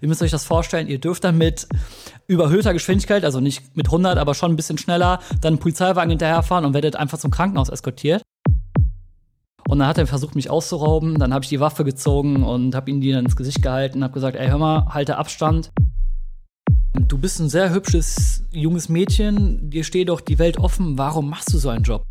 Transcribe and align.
Ihr 0.00 0.08
müsst 0.08 0.22
euch 0.22 0.30
das 0.30 0.44
vorstellen, 0.44 0.88
ihr 0.88 0.98
dürft 0.98 1.24
dann 1.24 1.36
mit 1.36 1.66
überhöhter 2.26 2.72
Geschwindigkeit, 2.72 3.24
also 3.24 3.40
nicht 3.40 3.76
mit 3.76 3.86
100, 3.86 4.18
aber 4.18 4.34
schon 4.34 4.52
ein 4.52 4.56
bisschen 4.56 4.78
schneller, 4.78 5.20
dann 5.40 5.54
einen 5.54 5.58
Polizeiwagen 5.58 6.10
hinterherfahren 6.10 6.64
und 6.64 6.74
werdet 6.74 6.96
einfach 6.96 7.18
zum 7.18 7.30
Krankenhaus 7.30 7.68
eskortiert. 7.68 8.22
Und 9.68 9.78
dann 9.78 9.86
hat 9.86 9.98
er 9.98 10.06
versucht, 10.06 10.34
mich 10.34 10.50
auszurauben. 10.50 11.18
Dann 11.18 11.32
habe 11.32 11.44
ich 11.44 11.48
die 11.48 11.60
Waffe 11.60 11.84
gezogen 11.84 12.42
und 12.42 12.74
habe 12.74 12.90
ihm 12.90 13.00
die 13.00 13.12
dann 13.12 13.24
ins 13.24 13.36
Gesicht 13.36 13.62
gehalten 13.62 13.98
und 13.98 14.04
habe 14.04 14.14
gesagt, 14.14 14.36
ey, 14.36 14.48
hör 14.48 14.58
mal, 14.58 14.86
halte 14.86 15.16
Abstand. 15.16 15.70
Du 16.94 17.18
bist 17.18 17.38
ein 17.38 17.48
sehr 17.48 17.72
hübsches 17.72 18.44
junges 18.50 18.88
Mädchen, 18.88 19.70
dir 19.70 19.84
steht 19.84 20.08
doch 20.08 20.20
die 20.20 20.40
Welt 20.40 20.58
offen, 20.58 20.98
warum 20.98 21.30
machst 21.30 21.52
du 21.52 21.58
so 21.58 21.68
einen 21.68 21.84
Job? 21.84 22.02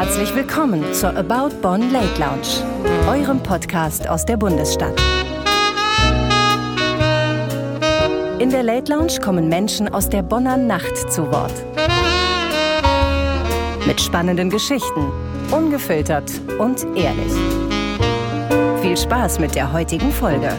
Herzlich 0.00 0.34
willkommen 0.34 0.94
zur 0.94 1.14
About 1.14 1.54
Bonn 1.60 1.92
Late 1.92 2.18
Lounge, 2.18 2.64
eurem 3.06 3.38
Podcast 3.42 4.08
aus 4.08 4.24
der 4.24 4.38
Bundesstadt. 4.38 4.98
In 8.38 8.48
der 8.48 8.62
Late 8.62 8.90
Lounge 8.90 9.20
kommen 9.22 9.50
Menschen 9.50 9.92
aus 9.92 10.08
der 10.08 10.22
Bonner 10.22 10.56
Nacht 10.56 11.12
zu 11.12 11.30
Wort. 11.30 11.52
Mit 13.86 14.00
spannenden 14.00 14.48
Geschichten, 14.48 15.12
ungefiltert 15.50 16.32
und 16.58 16.82
ehrlich. 16.96 17.34
Viel 18.80 18.96
Spaß 18.96 19.38
mit 19.38 19.54
der 19.54 19.70
heutigen 19.70 20.10
Folge. 20.12 20.56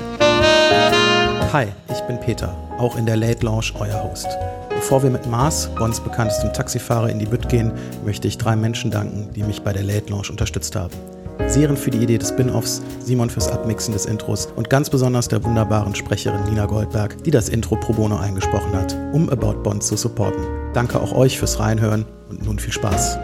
Hi, 1.51 1.65
ich 1.89 2.01
bin 2.01 2.19
Peter, 2.19 2.55
auch 2.77 2.95
in 2.95 3.07
der 3.07 3.17
Late 3.17 3.43
Lounge 3.43 3.71
euer 3.79 4.03
Host. 4.03 4.27
Bevor 4.81 5.03
wir 5.03 5.11
mit 5.11 5.27
Mars, 5.27 5.69
Bonns 5.77 5.99
bekanntestem 5.99 6.51
Taxifahrer, 6.53 7.11
in 7.11 7.19
die 7.19 7.27
Bütt 7.27 7.47
gehen, 7.49 7.71
möchte 8.03 8.27
ich 8.27 8.39
drei 8.39 8.55
Menschen 8.55 8.89
danken, 8.89 9.29
die 9.35 9.43
mich 9.43 9.61
bei 9.61 9.71
der 9.71 9.83
Late 9.83 10.09
Lounge 10.09 10.29
unterstützt 10.31 10.75
haben. 10.75 10.95
Seren 11.45 11.77
für 11.77 11.91
die 11.91 11.99
Idee 11.99 12.17
des 12.17 12.29
Spin-Offs, 12.29 12.81
Simon 12.99 13.29
fürs 13.29 13.47
Abmixen 13.47 13.93
des 13.93 14.07
Intros 14.07 14.47
und 14.55 14.71
ganz 14.71 14.89
besonders 14.89 15.27
der 15.27 15.43
wunderbaren 15.43 15.93
Sprecherin 15.93 16.43
Nina 16.45 16.65
Goldberg, 16.65 17.23
die 17.23 17.31
das 17.31 17.47
Intro 17.47 17.75
pro 17.75 17.93
bono 17.93 18.17
eingesprochen 18.17 18.73
hat, 18.73 18.97
um 19.13 19.29
About 19.29 19.61
Bond 19.61 19.83
zu 19.83 19.95
supporten. 19.95 20.43
Danke 20.73 20.99
auch 20.99 21.13
euch 21.13 21.37
fürs 21.37 21.59
Reinhören 21.59 22.05
und 22.29 22.43
nun 22.43 22.57
viel 22.57 22.73
Spaß. 22.73 23.19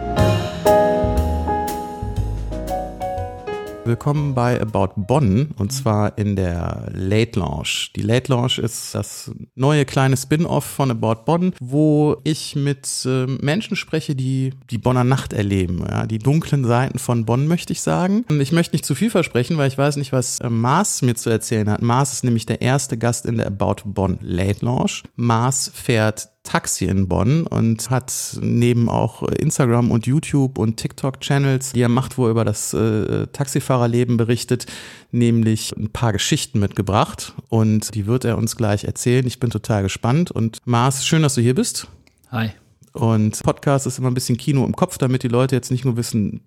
Willkommen 3.88 4.34
bei 4.34 4.60
About 4.60 4.90
Bonn 4.96 5.54
und 5.56 5.72
zwar 5.72 6.18
in 6.18 6.36
der 6.36 6.90
Late 6.92 7.40
Lounge. 7.40 7.88
Die 7.96 8.02
Late 8.02 8.30
Lounge 8.30 8.58
ist 8.62 8.94
das 8.94 9.30
neue 9.54 9.86
kleine 9.86 10.14
Spin-off 10.14 10.64
von 10.66 10.90
About 10.90 11.24
Bonn, 11.24 11.54
wo 11.58 12.18
ich 12.22 12.54
mit 12.54 12.86
äh, 13.06 13.24
Menschen 13.24 13.76
spreche, 13.76 14.14
die 14.14 14.52
die 14.68 14.76
Bonner 14.76 15.04
Nacht 15.04 15.32
erleben. 15.32 15.86
Ja, 15.88 16.04
die 16.04 16.18
dunklen 16.18 16.66
Seiten 16.66 16.98
von 16.98 17.24
Bonn 17.24 17.46
möchte 17.46 17.72
ich 17.72 17.80
sagen. 17.80 18.26
Und 18.28 18.42
ich 18.42 18.52
möchte 18.52 18.74
nicht 18.74 18.84
zu 18.84 18.94
viel 18.94 19.08
versprechen, 19.08 19.56
weil 19.56 19.68
ich 19.68 19.78
weiß 19.78 19.96
nicht, 19.96 20.12
was 20.12 20.40
äh, 20.40 20.50
Mars 20.50 21.00
mir 21.00 21.14
zu 21.14 21.30
erzählen 21.30 21.70
hat. 21.70 21.80
Mars 21.80 22.12
ist 22.12 22.24
nämlich 22.24 22.44
der 22.44 22.60
erste 22.60 22.98
Gast 22.98 23.24
in 23.24 23.38
der 23.38 23.46
About 23.46 23.84
Bonn 23.86 24.18
Late 24.20 24.66
Lounge. 24.66 25.00
Mars 25.16 25.70
fährt 25.72 26.28
Taxi 26.48 26.86
in 26.86 27.08
Bonn 27.08 27.46
und 27.46 27.90
hat 27.90 28.38
neben 28.40 28.88
auch 28.88 29.22
Instagram 29.22 29.90
und 29.90 30.06
YouTube 30.06 30.56
und 30.56 30.78
TikTok-Channels, 30.78 31.72
die 31.72 31.82
er 31.82 31.90
macht, 31.90 32.16
wo 32.16 32.24
er 32.24 32.30
über 32.30 32.46
das 32.46 32.72
äh, 32.72 33.26
Taxifahrerleben 33.26 34.16
berichtet, 34.16 34.64
nämlich 35.10 35.76
ein 35.76 35.90
paar 35.90 36.12
Geschichten 36.12 36.58
mitgebracht 36.58 37.34
und 37.50 37.94
die 37.94 38.06
wird 38.06 38.24
er 38.24 38.38
uns 38.38 38.56
gleich 38.56 38.84
erzählen. 38.84 39.26
Ich 39.26 39.40
bin 39.40 39.50
total 39.50 39.82
gespannt 39.82 40.30
und 40.30 40.56
Mars, 40.64 41.04
schön, 41.04 41.20
dass 41.20 41.34
du 41.34 41.42
hier 41.42 41.54
bist. 41.54 41.86
Hi. 42.30 42.52
Und 42.98 43.40
Podcast 43.44 43.86
ist 43.86 43.98
immer 43.98 44.10
ein 44.10 44.14
bisschen 44.14 44.36
Kino 44.36 44.64
im 44.64 44.74
Kopf, 44.74 44.98
damit 44.98 45.22
die 45.22 45.28
Leute 45.28 45.54
jetzt 45.54 45.70
nicht 45.70 45.84
nur 45.84 45.96
wissen, 45.96 46.40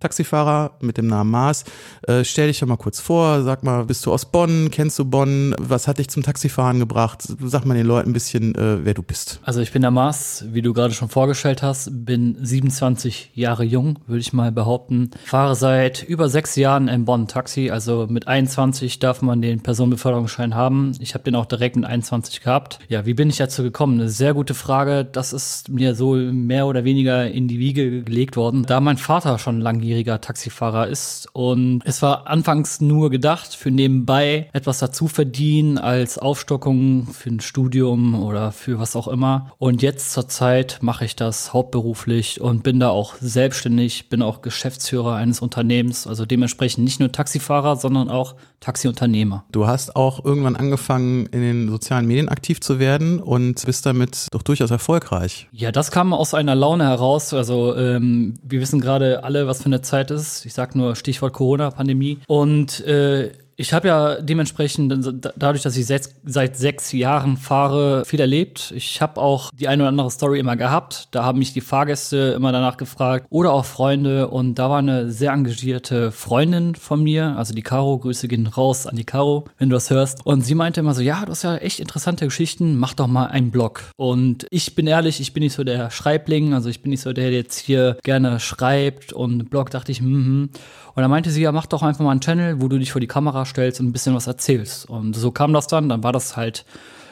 Taxifahrer 0.00 0.72
mit 0.80 0.98
dem 0.98 1.06
Namen 1.06 1.30
Mars. 1.30 1.64
Äh, 2.02 2.24
stell 2.24 2.48
dich 2.48 2.60
doch 2.60 2.66
mal 2.66 2.76
kurz 2.76 3.00
vor, 3.00 3.42
sag 3.42 3.62
mal, 3.62 3.86
bist 3.86 4.04
du 4.04 4.12
aus 4.12 4.26
Bonn? 4.26 4.70
Kennst 4.70 4.98
du 4.98 5.06
Bonn? 5.06 5.54
Was 5.58 5.88
hat 5.88 5.98
dich 5.98 6.08
zum 6.08 6.22
Taxifahren 6.22 6.78
gebracht? 6.78 7.22
Sag 7.22 7.64
mal 7.64 7.74
den 7.74 7.86
Leuten 7.86 8.10
ein 8.10 8.12
bisschen, 8.12 8.54
äh, 8.54 8.84
wer 8.84 8.92
du 8.92 9.02
bist. 9.02 9.40
Also 9.44 9.60
ich 9.60 9.72
bin 9.72 9.80
der 9.80 9.90
Mars, 9.90 10.44
wie 10.52 10.60
du 10.60 10.74
gerade 10.74 10.92
schon 10.92 11.08
vorgestellt 11.08 11.62
hast, 11.62 12.04
bin 12.04 12.36
27 12.38 13.30
Jahre 13.34 13.64
jung, 13.64 13.98
würde 14.06 14.20
ich 14.20 14.34
mal 14.34 14.52
behaupten. 14.52 15.10
Fahre 15.24 15.54
seit 15.56 16.02
über 16.02 16.28
sechs 16.28 16.54
Jahren 16.56 16.88
in 16.88 17.06
Bonn 17.06 17.26
Taxi, 17.26 17.70
also 17.70 18.06
mit 18.08 18.28
21 18.28 18.98
darf 18.98 19.22
man 19.22 19.40
den 19.40 19.62
Personenbeförderungsschein 19.62 20.54
haben. 20.54 20.92
Ich 21.00 21.14
habe 21.14 21.24
den 21.24 21.34
auch 21.34 21.46
direkt 21.46 21.76
mit 21.76 21.86
21 21.86 22.42
gehabt. 22.42 22.78
Ja, 22.88 23.06
wie 23.06 23.14
bin 23.14 23.30
ich 23.30 23.38
dazu 23.38 23.62
gekommen? 23.62 24.00
Eine 24.00 24.10
sehr 24.10 24.34
gute 24.34 24.52
Frage. 24.52 25.04
Das 25.04 25.32
ist 25.32 25.70
mir 25.70 25.93
so 25.94 26.14
mehr 26.14 26.66
oder 26.66 26.84
weniger 26.84 27.30
in 27.30 27.48
die 27.48 27.58
Wiege 27.58 28.02
gelegt 28.02 28.36
worden, 28.36 28.64
da 28.66 28.80
mein 28.80 28.96
Vater 28.96 29.38
schon 29.38 29.60
langjähriger 29.60 30.20
Taxifahrer 30.20 30.88
ist. 30.88 31.28
Und 31.32 31.82
es 31.84 32.02
war 32.02 32.26
anfangs 32.26 32.80
nur 32.80 33.10
gedacht, 33.10 33.54
für 33.54 33.70
nebenbei 33.70 34.48
etwas 34.52 34.78
dazu 34.78 35.08
verdienen 35.08 35.78
als 35.78 36.18
Aufstockung 36.18 37.06
für 37.06 37.30
ein 37.30 37.40
Studium 37.40 38.14
oder 38.22 38.52
für 38.52 38.78
was 38.78 38.96
auch 38.96 39.08
immer. 39.08 39.52
Und 39.58 39.82
jetzt 39.82 40.12
zur 40.12 40.28
Zeit 40.28 40.78
mache 40.82 41.04
ich 41.04 41.16
das 41.16 41.52
hauptberuflich 41.52 42.40
und 42.40 42.62
bin 42.62 42.80
da 42.80 42.90
auch 42.90 43.14
selbstständig, 43.20 44.08
bin 44.08 44.22
auch 44.22 44.42
Geschäftsführer 44.42 45.14
eines 45.14 45.40
Unternehmens, 45.40 46.06
also 46.06 46.26
dementsprechend 46.26 46.84
nicht 46.84 47.00
nur 47.00 47.12
Taxifahrer, 47.12 47.76
sondern 47.76 48.08
auch 48.08 48.34
Taxiunternehmer. 48.60 49.44
Du 49.52 49.66
hast 49.66 49.94
auch 49.94 50.24
irgendwann 50.24 50.56
angefangen, 50.56 51.26
in 51.26 51.40
den 51.40 51.68
sozialen 51.68 52.06
Medien 52.06 52.28
aktiv 52.28 52.60
zu 52.60 52.78
werden 52.78 53.20
und 53.20 53.64
bist 53.66 53.84
damit 53.84 54.28
doch 54.30 54.42
durchaus 54.42 54.70
erfolgreich. 54.70 55.48
Ja, 55.52 55.70
das 55.70 55.83
kam 55.90 56.12
aus 56.12 56.34
einer 56.34 56.54
Laune 56.54 56.84
heraus. 56.84 57.32
Also 57.34 57.76
ähm, 57.76 58.34
wir 58.42 58.60
wissen 58.60 58.80
gerade 58.80 59.24
alle, 59.24 59.46
was 59.46 59.62
für 59.62 59.66
eine 59.66 59.82
Zeit 59.82 60.10
ist. 60.10 60.46
Ich 60.46 60.54
sag 60.54 60.74
nur 60.74 60.96
Stichwort 60.96 61.32
Corona-Pandemie. 61.32 62.18
Und 62.26 62.80
äh, 62.86 63.32
ich 63.56 63.72
habe 63.72 63.88
ja 63.88 64.20
dementsprechend, 64.20 64.92
dadurch, 65.36 65.62
dass 65.62 65.76
ich 65.76 65.86
seit, 65.86 66.08
seit 66.24 66.56
sechs 66.56 66.92
Jahren 66.92 67.36
fahre, 67.36 68.04
viel 68.04 68.20
erlebt. 68.20 68.72
Ich 68.76 69.00
habe 69.00 69.20
auch 69.20 69.50
die 69.52 69.68
eine 69.68 69.82
oder 69.82 69.88
andere 69.88 70.10
Story 70.10 70.38
immer 70.38 70.56
gehabt. 70.56 71.08
Da 71.12 71.24
haben 71.24 71.38
mich 71.38 71.52
die 71.52 71.60
Fahrgäste 71.60 72.34
immer 72.36 72.52
danach 72.52 72.76
gefragt 72.76 73.26
oder 73.30 73.52
auch 73.52 73.64
Freunde. 73.64 74.28
Und 74.28 74.56
da 74.56 74.70
war 74.70 74.78
eine 74.78 75.10
sehr 75.10 75.32
engagierte 75.32 76.10
Freundin 76.10 76.74
von 76.74 77.02
mir, 77.02 77.36
also 77.36 77.54
die 77.54 77.62
Caro. 77.62 77.98
Grüße 77.98 78.28
gehen 78.28 78.46
raus 78.46 78.86
an 78.86 78.96
die 78.96 79.04
Caro, 79.04 79.44
wenn 79.58 79.70
du 79.70 79.74
das 79.74 79.90
hörst. 79.90 80.24
Und 80.26 80.42
sie 80.42 80.54
meinte 80.54 80.80
immer 80.80 80.94
so: 80.94 81.02
Ja, 81.02 81.24
du 81.24 81.30
hast 81.30 81.44
ja 81.44 81.56
echt 81.56 81.80
interessante 81.80 82.24
Geschichten. 82.24 82.76
Mach 82.76 82.94
doch 82.94 83.06
mal 83.06 83.26
einen 83.26 83.50
Blog. 83.50 83.82
Und 83.96 84.46
ich 84.50 84.74
bin 84.74 84.86
ehrlich, 84.86 85.20
ich 85.20 85.32
bin 85.32 85.42
nicht 85.42 85.54
so 85.54 85.64
der 85.64 85.90
Schreibling. 85.90 86.54
Also 86.54 86.68
ich 86.68 86.82
bin 86.82 86.90
nicht 86.90 87.02
so 87.02 87.12
der, 87.12 87.30
der 87.30 87.38
jetzt 87.38 87.58
hier 87.58 87.98
gerne 88.02 88.40
schreibt. 88.40 89.12
Und 89.12 89.50
Blog 89.50 89.70
dachte 89.70 89.92
ich, 89.92 90.00
mhm. 90.00 90.24
Mm 90.24 90.50
und 90.94 91.02
dann 91.02 91.10
meinte 91.10 91.30
sie, 91.30 91.42
ja, 91.42 91.52
mach 91.52 91.66
doch 91.66 91.82
einfach 91.82 92.04
mal 92.04 92.12
einen 92.12 92.20
Channel, 92.20 92.60
wo 92.60 92.68
du 92.68 92.78
dich 92.78 92.92
vor 92.92 93.00
die 93.00 93.06
Kamera 93.06 93.44
stellst 93.44 93.80
und 93.80 93.86
ein 93.86 93.92
bisschen 93.92 94.14
was 94.14 94.26
erzählst. 94.26 94.88
Und 94.88 95.14
so 95.14 95.32
kam 95.32 95.52
das 95.52 95.66
dann. 95.66 95.88
Dann 95.88 96.04
war 96.04 96.12
das 96.12 96.36
halt 96.36 96.64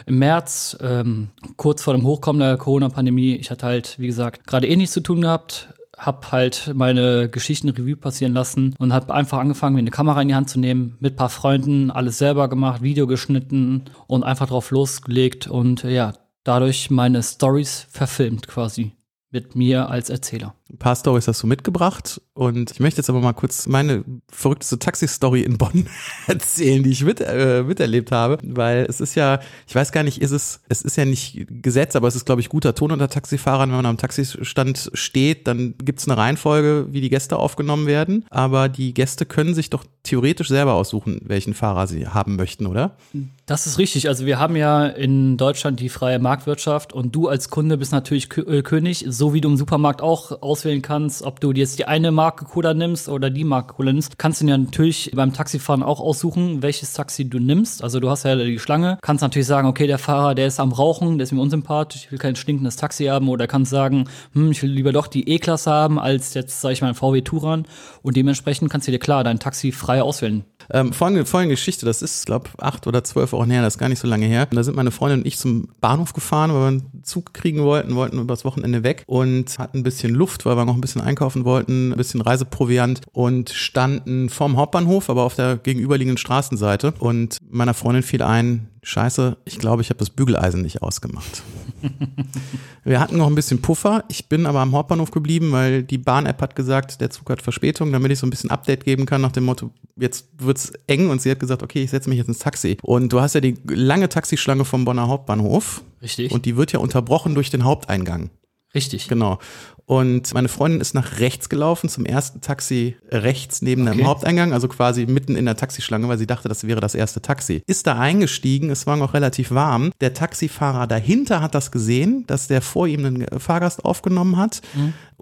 im 0.06 0.18
März, 0.18 0.76
ähm, 0.80 1.30
kurz 1.56 1.82
vor 1.82 1.94
dem 1.94 2.04
Hochkommen 2.04 2.40
der 2.40 2.56
Corona-Pandemie. 2.56 3.34
Ich 3.36 3.50
hatte 3.50 3.66
halt, 3.66 3.98
wie 3.98 4.06
gesagt, 4.06 4.46
gerade 4.46 4.68
eh 4.68 4.76
nichts 4.76 4.94
zu 4.94 5.00
tun 5.00 5.22
gehabt, 5.22 5.74
hab 5.96 6.32
halt 6.32 6.72
meine 6.74 7.28
Geschichten 7.28 7.68
Revue 7.68 7.96
passieren 7.96 8.32
lassen 8.32 8.74
und 8.78 8.92
hab 8.92 9.10
einfach 9.10 9.38
angefangen, 9.38 9.74
mir 9.74 9.80
eine 9.80 9.90
Kamera 9.90 10.22
in 10.22 10.28
die 10.28 10.34
Hand 10.34 10.50
zu 10.50 10.58
nehmen, 10.58 10.96
mit 11.00 11.16
paar 11.16 11.28
Freunden, 11.28 11.90
alles 11.90 12.18
selber 12.18 12.48
gemacht, 12.48 12.82
Video 12.82 13.06
geschnitten 13.06 13.84
und 14.06 14.24
einfach 14.24 14.48
drauf 14.48 14.70
losgelegt 14.70 15.46
und 15.46 15.84
ja, 15.84 16.14
dadurch 16.44 16.90
meine 16.90 17.22
Stories 17.22 17.86
verfilmt 17.90 18.48
quasi 18.48 18.92
mit 19.30 19.54
mir 19.54 19.88
als 19.88 20.10
Erzähler. 20.10 20.54
Ein 20.72 20.78
paar 20.78 20.96
Stories 20.96 21.28
hast 21.28 21.42
du 21.42 21.46
mitgebracht 21.46 22.22
und 22.32 22.70
ich 22.70 22.80
möchte 22.80 22.98
jetzt 22.98 23.10
aber 23.10 23.20
mal 23.20 23.34
kurz 23.34 23.66
meine 23.66 24.04
verrückteste 24.30 24.78
Taxi-Story 24.78 25.42
in 25.42 25.58
Bonn 25.58 25.86
erzählen, 26.26 26.82
die 26.82 26.90
ich 26.90 27.04
mit, 27.04 27.20
äh, 27.20 27.62
miterlebt 27.62 28.10
habe, 28.10 28.38
weil 28.42 28.86
es 28.88 29.02
ist 29.02 29.14
ja, 29.14 29.40
ich 29.68 29.74
weiß 29.74 29.92
gar 29.92 30.02
nicht, 30.02 30.22
ist 30.22 30.30
es, 30.30 30.62
es 30.70 30.80
ist 30.80 30.96
ja 30.96 31.04
nicht 31.04 31.46
Gesetz, 31.62 31.94
aber 31.94 32.08
es 32.08 32.16
ist, 32.16 32.24
glaube 32.24 32.40
ich, 32.40 32.48
guter 32.48 32.74
Ton 32.74 32.90
unter 32.90 33.08
Taxifahrern. 33.08 33.68
Wenn 33.68 33.76
man 33.76 33.86
am 33.86 33.98
Taxistand 33.98 34.90
steht, 34.94 35.46
dann 35.46 35.74
gibt 35.76 35.98
es 35.98 36.08
eine 36.08 36.16
Reihenfolge, 36.16 36.86
wie 36.90 37.02
die 37.02 37.10
Gäste 37.10 37.36
aufgenommen 37.36 37.86
werden, 37.86 38.24
aber 38.30 38.70
die 38.70 38.94
Gäste 38.94 39.26
können 39.26 39.52
sich 39.52 39.68
doch 39.68 39.84
theoretisch 40.04 40.48
selber 40.48 40.72
aussuchen, 40.72 41.20
welchen 41.24 41.52
Fahrer 41.52 41.86
sie 41.86 42.08
haben 42.08 42.36
möchten, 42.36 42.66
oder? 42.66 42.96
Das 43.44 43.66
ist 43.66 43.78
richtig. 43.78 44.08
Also 44.08 44.24
wir 44.24 44.38
haben 44.38 44.56
ja 44.56 44.86
in 44.86 45.36
Deutschland 45.36 45.80
die 45.80 45.90
freie 45.90 46.18
Marktwirtschaft 46.18 46.94
und 46.94 47.14
du 47.14 47.28
als 47.28 47.50
Kunde 47.50 47.76
bist 47.76 47.92
natürlich 47.92 48.28
äh, 48.38 48.62
König, 48.62 49.04
so 49.08 49.34
wie 49.34 49.42
du 49.42 49.50
im 49.50 49.56
Supermarkt 49.56 50.00
auch 50.00 50.42
aus 50.42 50.61
auswählen 50.62 50.82
kannst, 50.82 51.22
ob 51.22 51.40
du 51.40 51.50
jetzt 51.50 51.78
die 51.80 51.86
eine 51.86 52.12
Marke 52.12 52.44
Cola 52.44 52.72
nimmst 52.72 53.08
oder 53.08 53.30
die 53.30 53.42
Marke 53.42 53.74
Cola 53.74 53.92
nimmst, 53.92 54.16
kannst 54.16 54.40
du 54.40 54.46
dir 54.46 54.56
natürlich 54.56 55.10
beim 55.12 55.32
Taxifahren 55.32 55.82
auch 55.82 55.98
aussuchen, 55.98 56.62
welches 56.62 56.92
Taxi 56.92 57.28
du 57.28 57.40
nimmst. 57.40 57.82
Also 57.82 57.98
du 57.98 58.08
hast 58.08 58.22
ja 58.22 58.36
die 58.36 58.60
Schlange, 58.60 58.98
kannst 59.02 59.22
natürlich 59.22 59.48
sagen, 59.48 59.66
okay, 59.66 59.88
der 59.88 59.98
Fahrer, 59.98 60.36
der 60.36 60.46
ist 60.46 60.60
am 60.60 60.70
Rauchen, 60.70 61.18
der 61.18 61.24
ist 61.24 61.32
mir 61.32 61.40
unsympathisch, 61.40 62.04
ich 62.04 62.12
will 62.12 62.18
kein 62.18 62.36
stinkendes 62.36 62.76
Taxi 62.76 63.06
haben 63.06 63.28
oder 63.28 63.48
kannst 63.48 63.72
sagen, 63.72 64.04
hm, 64.34 64.52
ich 64.52 64.62
will 64.62 64.70
lieber 64.70 64.92
doch 64.92 65.08
die 65.08 65.28
E-Klasse 65.28 65.70
haben 65.70 65.98
als 65.98 66.34
jetzt, 66.34 66.60
sag 66.60 66.70
ich 66.70 66.80
mal, 66.80 66.88
ein 66.88 66.94
VW 66.94 67.22
Touran 67.22 67.66
und 68.02 68.16
dementsprechend 68.16 68.70
kannst 68.70 68.86
du 68.86 68.92
dir 68.92 69.00
klar 69.00 69.24
dein 69.24 69.40
Taxi 69.40 69.72
frei 69.72 70.00
auswählen. 70.00 70.44
Ähm, 70.70 70.92
folgende, 70.92 71.26
folgende 71.26 71.54
Geschichte, 71.54 71.86
das 71.86 72.02
ist, 72.02 72.26
glaube 72.26 72.50
acht 72.58 72.86
oder 72.86 73.02
zwölf 73.04 73.32
Wochen 73.32 73.50
her, 73.50 73.62
das 73.62 73.74
ist 73.74 73.78
gar 73.78 73.88
nicht 73.88 73.98
so 73.98 74.08
lange 74.08 74.26
her. 74.26 74.46
Und 74.50 74.56
da 74.56 74.62
sind 74.62 74.76
meine 74.76 74.90
Freundin 74.90 75.20
und 75.20 75.26
ich 75.26 75.38
zum 75.38 75.68
Bahnhof 75.80 76.12
gefahren, 76.12 76.52
weil 76.52 76.60
wir 76.60 76.66
einen 76.68 77.02
Zug 77.02 77.34
kriegen 77.34 77.62
wollten, 77.64 77.94
wollten 77.94 78.18
übers 78.18 78.44
Wochenende 78.44 78.84
weg 78.84 79.04
und 79.06 79.58
hatten 79.58 79.78
ein 79.78 79.82
bisschen 79.82 80.14
Luft 80.14 80.41
gebucht, 80.42 80.44
weil 80.44 80.56
wir 80.56 80.64
noch 80.64 80.74
ein 80.74 80.80
bisschen 80.80 81.00
einkaufen 81.00 81.44
wollten, 81.44 81.92
ein 81.92 81.96
bisschen 81.96 82.20
Reiseproviant 82.20 83.00
und 83.12 83.50
standen 83.50 84.28
vorm 84.28 84.56
Hauptbahnhof, 84.56 85.10
aber 85.10 85.24
auf 85.24 85.34
der 85.34 85.56
gegenüberliegenden 85.56 86.18
Straßenseite. 86.18 86.94
Und 86.98 87.38
meiner 87.50 87.74
Freundin 87.74 88.02
fiel 88.02 88.22
ein, 88.22 88.68
Scheiße, 88.84 89.36
ich 89.44 89.60
glaube, 89.60 89.82
ich 89.82 89.90
habe 89.90 89.98
das 89.98 90.10
Bügeleisen 90.10 90.62
nicht 90.62 90.82
ausgemacht. 90.82 91.44
Wir 92.84 92.98
hatten 92.98 93.16
noch 93.16 93.28
ein 93.28 93.36
bisschen 93.36 93.62
Puffer. 93.62 94.02
Ich 94.08 94.28
bin 94.28 94.44
aber 94.44 94.58
am 94.58 94.72
Hauptbahnhof 94.72 95.12
geblieben, 95.12 95.52
weil 95.52 95.84
die 95.84 95.98
Bahn-App 95.98 96.42
hat 96.42 96.56
gesagt, 96.56 97.00
der 97.00 97.10
Zug 97.10 97.30
hat 97.30 97.40
Verspätung, 97.42 97.92
damit 97.92 98.10
ich 98.10 98.18
so 98.18 98.26
ein 98.26 98.30
bisschen 98.30 98.50
Update 98.50 98.84
geben 98.84 99.06
kann 99.06 99.20
nach 99.20 99.30
dem 99.30 99.44
Motto, 99.44 99.70
jetzt 99.96 100.26
wird's 100.38 100.72
eng 100.88 101.10
und 101.10 101.22
sie 101.22 101.30
hat 101.30 101.38
gesagt, 101.38 101.62
okay, 101.62 101.84
ich 101.84 101.90
setze 101.90 102.08
mich 102.08 102.18
jetzt 102.18 102.26
ins 102.26 102.40
Taxi. 102.40 102.76
Und 102.82 103.12
du 103.12 103.20
hast 103.20 103.36
ja 103.36 103.40
die 103.40 103.56
lange 103.68 104.08
Taxischlange 104.08 104.64
vom 104.64 104.84
Bonner 104.84 105.06
Hauptbahnhof. 105.06 105.82
Richtig. 106.02 106.32
Und 106.32 106.44
die 106.44 106.56
wird 106.56 106.72
ja 106.72 106.80
unterbrochen 106.80 107.36
durch 107.36 107.50
den 107.50 107.62
Haupteingang. 107.62 108.30
Richtig. 108.74 109.08
Genau. 109.08 109.38
Und 109.84 110.32
meine 110.32 110.48
Freundin 110.48 110.80
ist 110.80 110.94
nach 110.94 111.18
rechts 111.18 111.48
gelaufen, 111.48 111.88
zum 111.88 112.06
ersten 112.06 112.40
Taxi 112.40 112.96
rechts 113.10 113.60
neben 113.60 113.86
Okay. 113.86 113.98
dem 113.98 114.06
Haupteingang, 114.06 114.52
also 114.52 114.68
quasi 114.68 115.04
mitten 115.06 115.36
in 115.36 115.44
der 115.44 115.56
Taxischlange, 115.56 116.08
weil 116.08 116.16
sie 116.18 116.26
dachte, 116.26 116.48
das 116.48 116.66
wäre 116.66 116.80
das 116.80 116.94
erste 116.94 117.20
Taxi. 117.20 117.62
Ist 117.66 117.86
da 117.86 117.98
eingestiegen, 117.98 118.70
es 118.70 118.86
war 118.86 118.96
noch 118.96 119.12
relativ 119.12 119.50
warm. 119.50 119.92
Der 120.00 120.14
Taxifahrer 120.14 120.86
dahinter 120.86 121.42
hat 121.42 121.54
das 121.54 121.70
gesehen, 121.72 122.24
dass 122.26 122.46
der 122.48 122.62
vor 122.62 122.86
ihm 122.86 123.04
einen 123.04 123.26
Fahrgast 123.40 123.84
aufgenommen 123.84 124.36
hat 124.36 124.62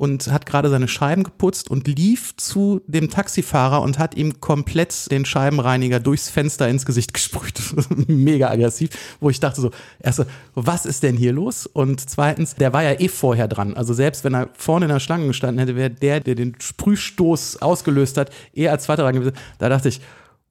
und 0.00 0.32
hat 0.32 0.46
gerade 0.46 0.70
seine 0.70 0.88
Scheiben 0.88 1.24
geputzt 1.24 1.70
und 1.70 1.86
lief 1.86 2.34
zu 2.38 2.80
dem 2.86 3.10
Taxifahrer 3.10 3.82
und 3.82 3.98
hat 3.98 4.16
ihm 4.16 4.40
komplett 4.40 5.10
den 5.10 5.26
Scheibenreiniger 5.26 6.00
durchs 6.00 6.30
Fenster 6.30 6.66
ins 6.70 6.86
Gesicht 6.86 7.12
gesprüht. 7.12 7.60
Mega 8.06 8.48
aggressiv, 8.48 8.88
wo 9.20 9.28
ich 9.28 9.40
dachte 9.40 9.60
so, 9.60 9.70
erst 9.98 10.16
so, 10.16 10.24
was 10.54 10.86
ist 10.86 11.02
denn 11.02 11.18
hier 11.18 11.34
los? 11.34 11.66
Und 11.66 12.00
zweitens, 12.00 12.54
der 12.54 12.72
war 12.72 12.82
ja 12.82 12.98
eh 12.98 13.08
vorher 13.08 13.46
dran. 13.46 13.74
Also 13.74 13.92
selbst 13.92 14.24
wenn 14.24 14.32
er 14.32 14.48
vorne 14.54 14.86
in 14.86 14.90
der 14.90 15.00
Schlange 15.00 15.26
gestanden 15.26 15.58
hätte, 15.58 15.76
wäre 15.76 15.90
der, 15.90 16.20
der 16.20 16.34
den 16.34 16.56
Sprühstoß 16.58 17.60
ausgelöst 17.60 18.16
hat, 18.16 18.30
eher 18.54 18.72
als 18.72 18.84
zweiter 18.84 19.02
dran 19.02 19.16
gewesen. 19.16 19.36
Da 19.58 19.68
dachte 19.68 19.90
ich, 19.90 20.00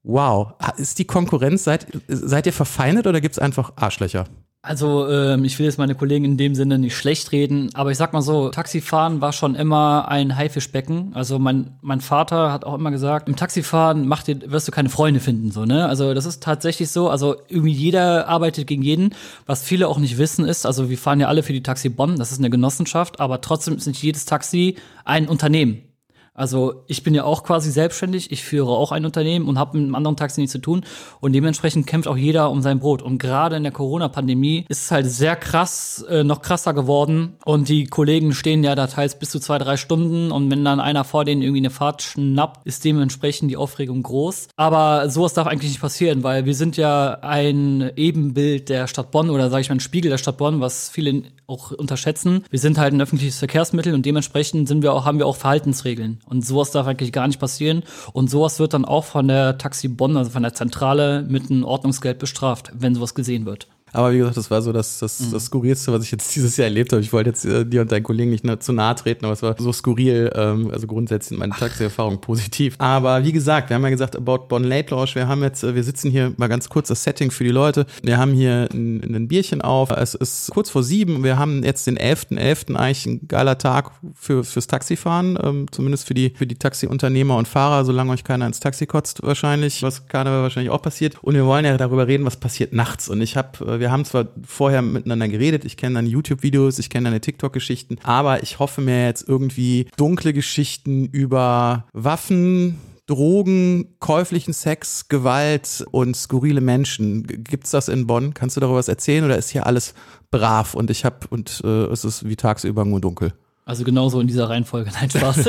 wow, 0.04 0.54
ist 0.78 1.00
die 1.00 1.06
Konkurrenz, 1.06 1.64
seid, 1.64 1.88
seid 2.08 2.46
ihr 2.46 2.54
verfeindet 2.54 3.08
oder 3.08 3.20
gibt's 3.20 3.40
einfach 3.40 3.74
Arschlöcher? 3.78 4.26
Also, 4.62 5.10
ähm, 5.10 5.46
ich 5.46 5.58
will 5.58 5.68
jetzt 5.68 5.78
meine 5.78 5.96
Kollegen 5.96 6.26
in 6.26 6.36
dem 6.36 6.54
Sinne 6.54 6.78
nicht 6.80 6.98
schlecht 6.98 7.32
reden, 7.32 7.70
aber 7.76 7.92
ich 7.92 7.98
sag 7.98 8.12
mal 8.12 8.22
so, 8.22 8.50
Taxifahren 8.50 9.22
war 9.22 9.32
schon 9.32 9.56
immer 9.56 10.10
ein 10.10 10.36
Haifischbecken. 10.36 11.14
Also 11.14 11.40
mein, 11.40 11.78
mein 11.82 12.02
Vater 12.02 12.52
hat 12.52 12.66
auch 12.66 12.74
immer 12.74 12.92
gesagt, 12.92 13.30
im 13.30 13.38
Taxifahren 13.38 14.06
macht 14.06 14.28
dir, 14.28 14.52
wirst 14.52 14.68
du 14.68 14.74
keine 14.74 14.90
Freunde 14.90 15.22
finden, 15.22 15.52
so, 15.52 15.64
ne? 15.64 15.88
Also 15.88 16.14
das 16.14 16.26
ist 16.26 16.44
tatsächlich 16.44 16.92
so. 16.92 17.10
Also 17.10 17.38
irgendwie 17.48 17.72
jeder 17.72 18.28
arbeitet 18.28 18.68
gegen 18.68 18.82
jeden. 18.82 19.16
Was 19.46 19.64
viele 19.64 19.88
auch 19.88 19.98
nicht 19.98 20.18
wissen 20.18 20.44
ist, 20.44 20.66
also 20.66 20.90
wir 20.90 20.98
fahren 20.98 21.22
ja 21.22 21.30
alle 21.30 21.42
für 21.42 21.54
die 21.54 21.64
Taxi 21.64 21.88
Bonn, 21.88 22.18
das 22.18 22.34
ist 22.34 22.40
eine 22.40 22.50
Genossenschaft, 22.50 23.22
aber 23.22 23.40
trotzdem 23.40 23.78
ist 23.78 23.88
nicht 23.88 24.04
jedes 24.04 24.26
Taxi 24.26 24.76
ein 25.06 25.30
Unternehmen. 25.30 25.89
Also 26.34 26.84
ich 26.88 27.04
bin 27.04 27.14
ja 27.14 27.24
auch 27.24 27.44
quasi 27.44 27.72
selbstständig, 27.72 28.32
ich 28.32 28.44
führe 28.44 28.70
auch 28.70 28.92
ein 28.92 29.06
Unternehmen 29.06 29.48
und 29.48 29.60
habe 29.60 29.78
mit 29.78 29.86
einem 29.86 29.96
anderen 29.96 30.16
Taxi 30.16 30.42
nichts 30.42 30.54
zu 30.54 30.60
tun 30.60 30.86
und 31.20 31.34
dementsprechend 31.34 31.88
kämpft 31.88 32.08
auch 32.08 32.18
jeder 32.18 32.50
um 32.52 32.62
sein 32.62 32.80
Brot. 32.80 33.02
Und 33.02 33.18
gerade 33.18 33.56
in 33.56 33.64
der 33.64 33.72
Corona-Pandemie 33.72 34.66
ist 34.70 34.84
es 34.84 34.92
halt 34.92 35.06
sehr 35.06 35.36
krass, 35.36 36.06
äh, 36.10 36.24
noch 36.24 36.42
krasser 36.42 36.74
geworden 36.74 37.36
und 37.46 37.70
die 37.70 37.86
Kollegen 37.86 38.34
stehen 38.34 38.64
ja 38.64 38.76
da 38.76 38.88
teils 38.88 39.20
bis 39.20 39.32
zu 39.32 39.40
zwei, 39.40 39.58
drei 39.58 39.78
Stunden 39.78 40.32
und 40.32 40.50
wenn 40.50 40.64
dann 40.64 40.80
einer 40.80 41.04
vor 41.04 41.26
denen 41.26 41.42
irgendwie 41.42 41.62
eine 41.62 41.70
Fahrt 41.70 42.02
schnappt, 42.02 42.66
ist 42.66 42.86
dementsprechend 42.86 43.52
die 43.52 43.58
Aufregung 43.58 44.04
groß. 44.04 44.50
Aber 44.56 45.10
sowas 45.10 45.34
darf 45.34 45.48
eigentlich 45.48 45.72
nicht 45.72 45.82
passieren, 45.82 46.24
weil 46.24 46.46
wir 46.46 46.56
sind 46.56 46.78
ja 46.78 47.18
ein 47.22 47.92
Ebenbild 47.96 48.70
der 48.70 48.88
Stadt 48.88 49.12
Bonn 49.12 49.30
oder 49.30 49.50
sage 49.50 49.62
ich 49.62 49.70
mal 49.70 49.76
ein 49.76 49.80
Spiegel 49.80 50.10
der 50.10 50.18
Stadt 50.18 50.38
Bonn, 50.38 50.62
was 50.62 50.90
viele 50.90 51.24
auch 51.48 51.72
unterschätzen. 51.72 52.46
Wir 52.50 52.60
sind 52.60 52.78
halt 52.78 52.94
ein 52.94 53.02
öffentliches 53.02 53.40
Verkehrsmittel 53.40 53.94
und 53.94 54.06
dementsprechend 54.06 54.68
sind 54.68 54.84
wir 54.84 54.94
auch, 54.94 55.06
haben 55.06 55.18
wir 55.18 55.26
auch 55.26 55.36
Verhaltensregeln. 55.36 56.20
Und 56.30 56.46
sowas 56.46 56.72
darf 56.72 56.88
eigentlich 56.88 57.12
gar 57.12 57.28
nicht 57.28 57.40
passieren. 57.40 57.84
Und 58.14 58.30
sowas 58.30 58.60
wird 58.60 58.74
dann 58.74 58.86
auch 58.86 59.06
von 59.06 59.28
der 59.28 59.58
Taxi 59.58 59.88
Bonn, 59.88 60.16
also 60.16 60.32
von 60.32 60.44
der 60.44 60.54
Zentrale, 60.54 61.26
mit 61.28 61.50
einem 61.50 61.64
Ordnungsgeld 61.64 62.20
bestraft, 62.20 62.72
wenn 62.74 62.96
sowas 62.96 63.16
gesehen 63.16 63.46
wird. 63.46 63.68
Aber 63.94 64.12
wie 64.14 64.18
gesagt, 64.20 64.38
das 64.38 64.52
war 64.52 64.62
so 64.62 64.72
das, 64.72 65.00
das, 65.00 65.20
Mhm. 65.20 65.32
das 65.32 65.46
Skurrilste, 65.46 65.92
was 65.92 66.04
ich 66.04 66.12
jetzt 66.12 66.34
dieses 66.36 66.58
Jahr 66.58 66.66
erlebt 66.66 66.92
habe. 66.92 67.02
Ich 67.02 67.14
wollte 67.14 67.30
jetzt 67.30 67.46
äh, 67.46 67.66
dir 67.66 67.82
und 67.82 67.92
deinen 67.92 68.04
Kollegen 68.04 68.32
nicht 68.32 68.46
zu 68.64 68.74
nahe 68.74 68.96
treten, 68.96 69.26
aber 69.26 69.34
es 69.34 69.42
war 69.42 69.56
so 69.58 69.72
skurril. 69.72 70.32
Ähm, 70.36 70.70
also 70.72 70.88
grundsätzlich 70.88 71.38
meine 71.40 71.54
Taxi-Erfahrungen 71.54 72.22
positiv. 72.22 72.76
Aber 72.78 73.24
wie 73.24 73.32
gesagt, 73.32 73.70
wir 73.70 73.76
haben 73.76 73.84
ja 73.84 73.90
gesagt, 73.90 74.16
About 74.16 74.48
Bonn 74.48 74.64
Late 74.64 74.94
Launch. 74.94 75.16
Wir 75.16 75.28
haben 75.28 75.44
jetzt, 75.44 75.64
äh, 75.64 75.76
wir 75.76 75.84
sitzen 75.84 76.12
hier 76.12 76.34
mal 76.38 76.48
ganz 76.48 76.70
kurz 76.70 76.88
das 76.90 77.04
Setting 77.04 77.32
für 77.32 77.44
die 77.44 77.50
Leute. 77.52 77.86
Wir 78.04 78.18
haben 78.18 78.34
hier 78.34 78.68
ein, 78.74 79.02
ein 79.16 79.28
Bierchen 79.28 79.62
auf. 79.62 79.92
Es 79.92 80.14
ist 80.16 80.52
kurz 80.52 80.70
vor 80.70 80.84
sieben. 80.84 81.24
Wir 81.24 81.38
haben 81.38 81.64
jetzt 81.64 81.88
den 81.88 81.98
11.11. 81.98 82.76
eigentlich 82.76 83.06
ein 83.06 83.28
geiler 83.28 83.58
Tag 83.58 83.92
für, 84.16 84.44
fürs 84.44 84.68
Taxifahren. 84.68 85.38
Ähm, 85.42 85.66
zumindest 85.72 86.08
für 86.08 86.14
die, 86.14 86.34
für 86.36 86.48
die 86.48 86.56
Taxiunternehmer 86.56 87.36
und 87.36 87.48
Fahrer, 87.48 87.86
solange 87.86 88.12
euch 88.12 88.24
keiner 88.24 88.46
ins 88.46 88.60
Taxi 88.60 88.86
kotzt 88.86 89.24
wahrscheinlich, 89.24 89.84
was 89.84 90.08
Karneval 90.08 90.44
wahrscheinlich 90.44 90.72
auch 90.72 90.82
passiert. 90.82 91.16
Und 91.22 91.36
wir 91.36 91.46
wollen 91.46 91.66
ja 91.66 91.78
darüber 91.78 92.08
reden, 92.08 92.26
was 92.26 92.38
passiert 92.38 92.74
nachts. 92.74 93.10
Und 93.10 93.22
ich 93.22 93.38
habe, 93.38 93.79
wir 93.80 93.92
haben 93.92 94.06
zwar 94.06 94.28
vorher 94.46 94.82
miteinander 94.82 95.28
geredet, 95.28 95.66
ich 95.66 95.78
kenne 95.78 95.96
deine 95.96 96.10
YouTube-Videos, 96.10 96.80
ich 96.80 96.90
kenne 96.90 97.06
deine 97.06 97.22
TikTok-Geschichten, 97.22 97.98
aber 98.04 98.44
ich 98.44 98.60
hoffe 98.60 98.82
mir 98.82 99.06
jetzt 99.06 99.28
irgendwie 99.28 99.88
dunkle 99.98 100.34
Geschichten 100.34 101.06
über 101.06 101.86
Waffen, 101.94 102.80
Drogen, 103.10 103.96
käuflichen 104.00 104.54
Sex, 104.54 105.08
Gewalt 105.08 105.84
und 105.90 106.16
skurrile 106.16 106.62
Menschen. 106.62 107.26
Gibt's 107.44 107.72
das 107.72 107.88
in 107.88 108.06
Bonn? 108.06 108.36
Kannst 108.36 108.56
du 108.56 108.62
darüber 108.62 108.78
was 108.78 108.88
erzählen 108.88 109.26
oder 109.26 109.36
ist 109.36 109.50
hier 109.50 109.66
alles 109.66 109.96
brav 110.30 110.76
und 110.76 110.92
ich 110.92 111.06
habe 111.06 111.28
und 111.32 111.62
äh, 111.64 111.86
es 111.86 112.06
ist 112.06 112.30
wie 112.30 112.36
tagsüber 112.36 112.86
nur 112.86 113.02
dunkel? 113.02 113.34
Also 113.70 113.84
genauso 113.84 114.20
in 114.20 114.26
dieser 114.26 114.50
Reihenfolge. 114.50 114.90
Nein, 115.00 115.12
Spaß. 115.12 115.46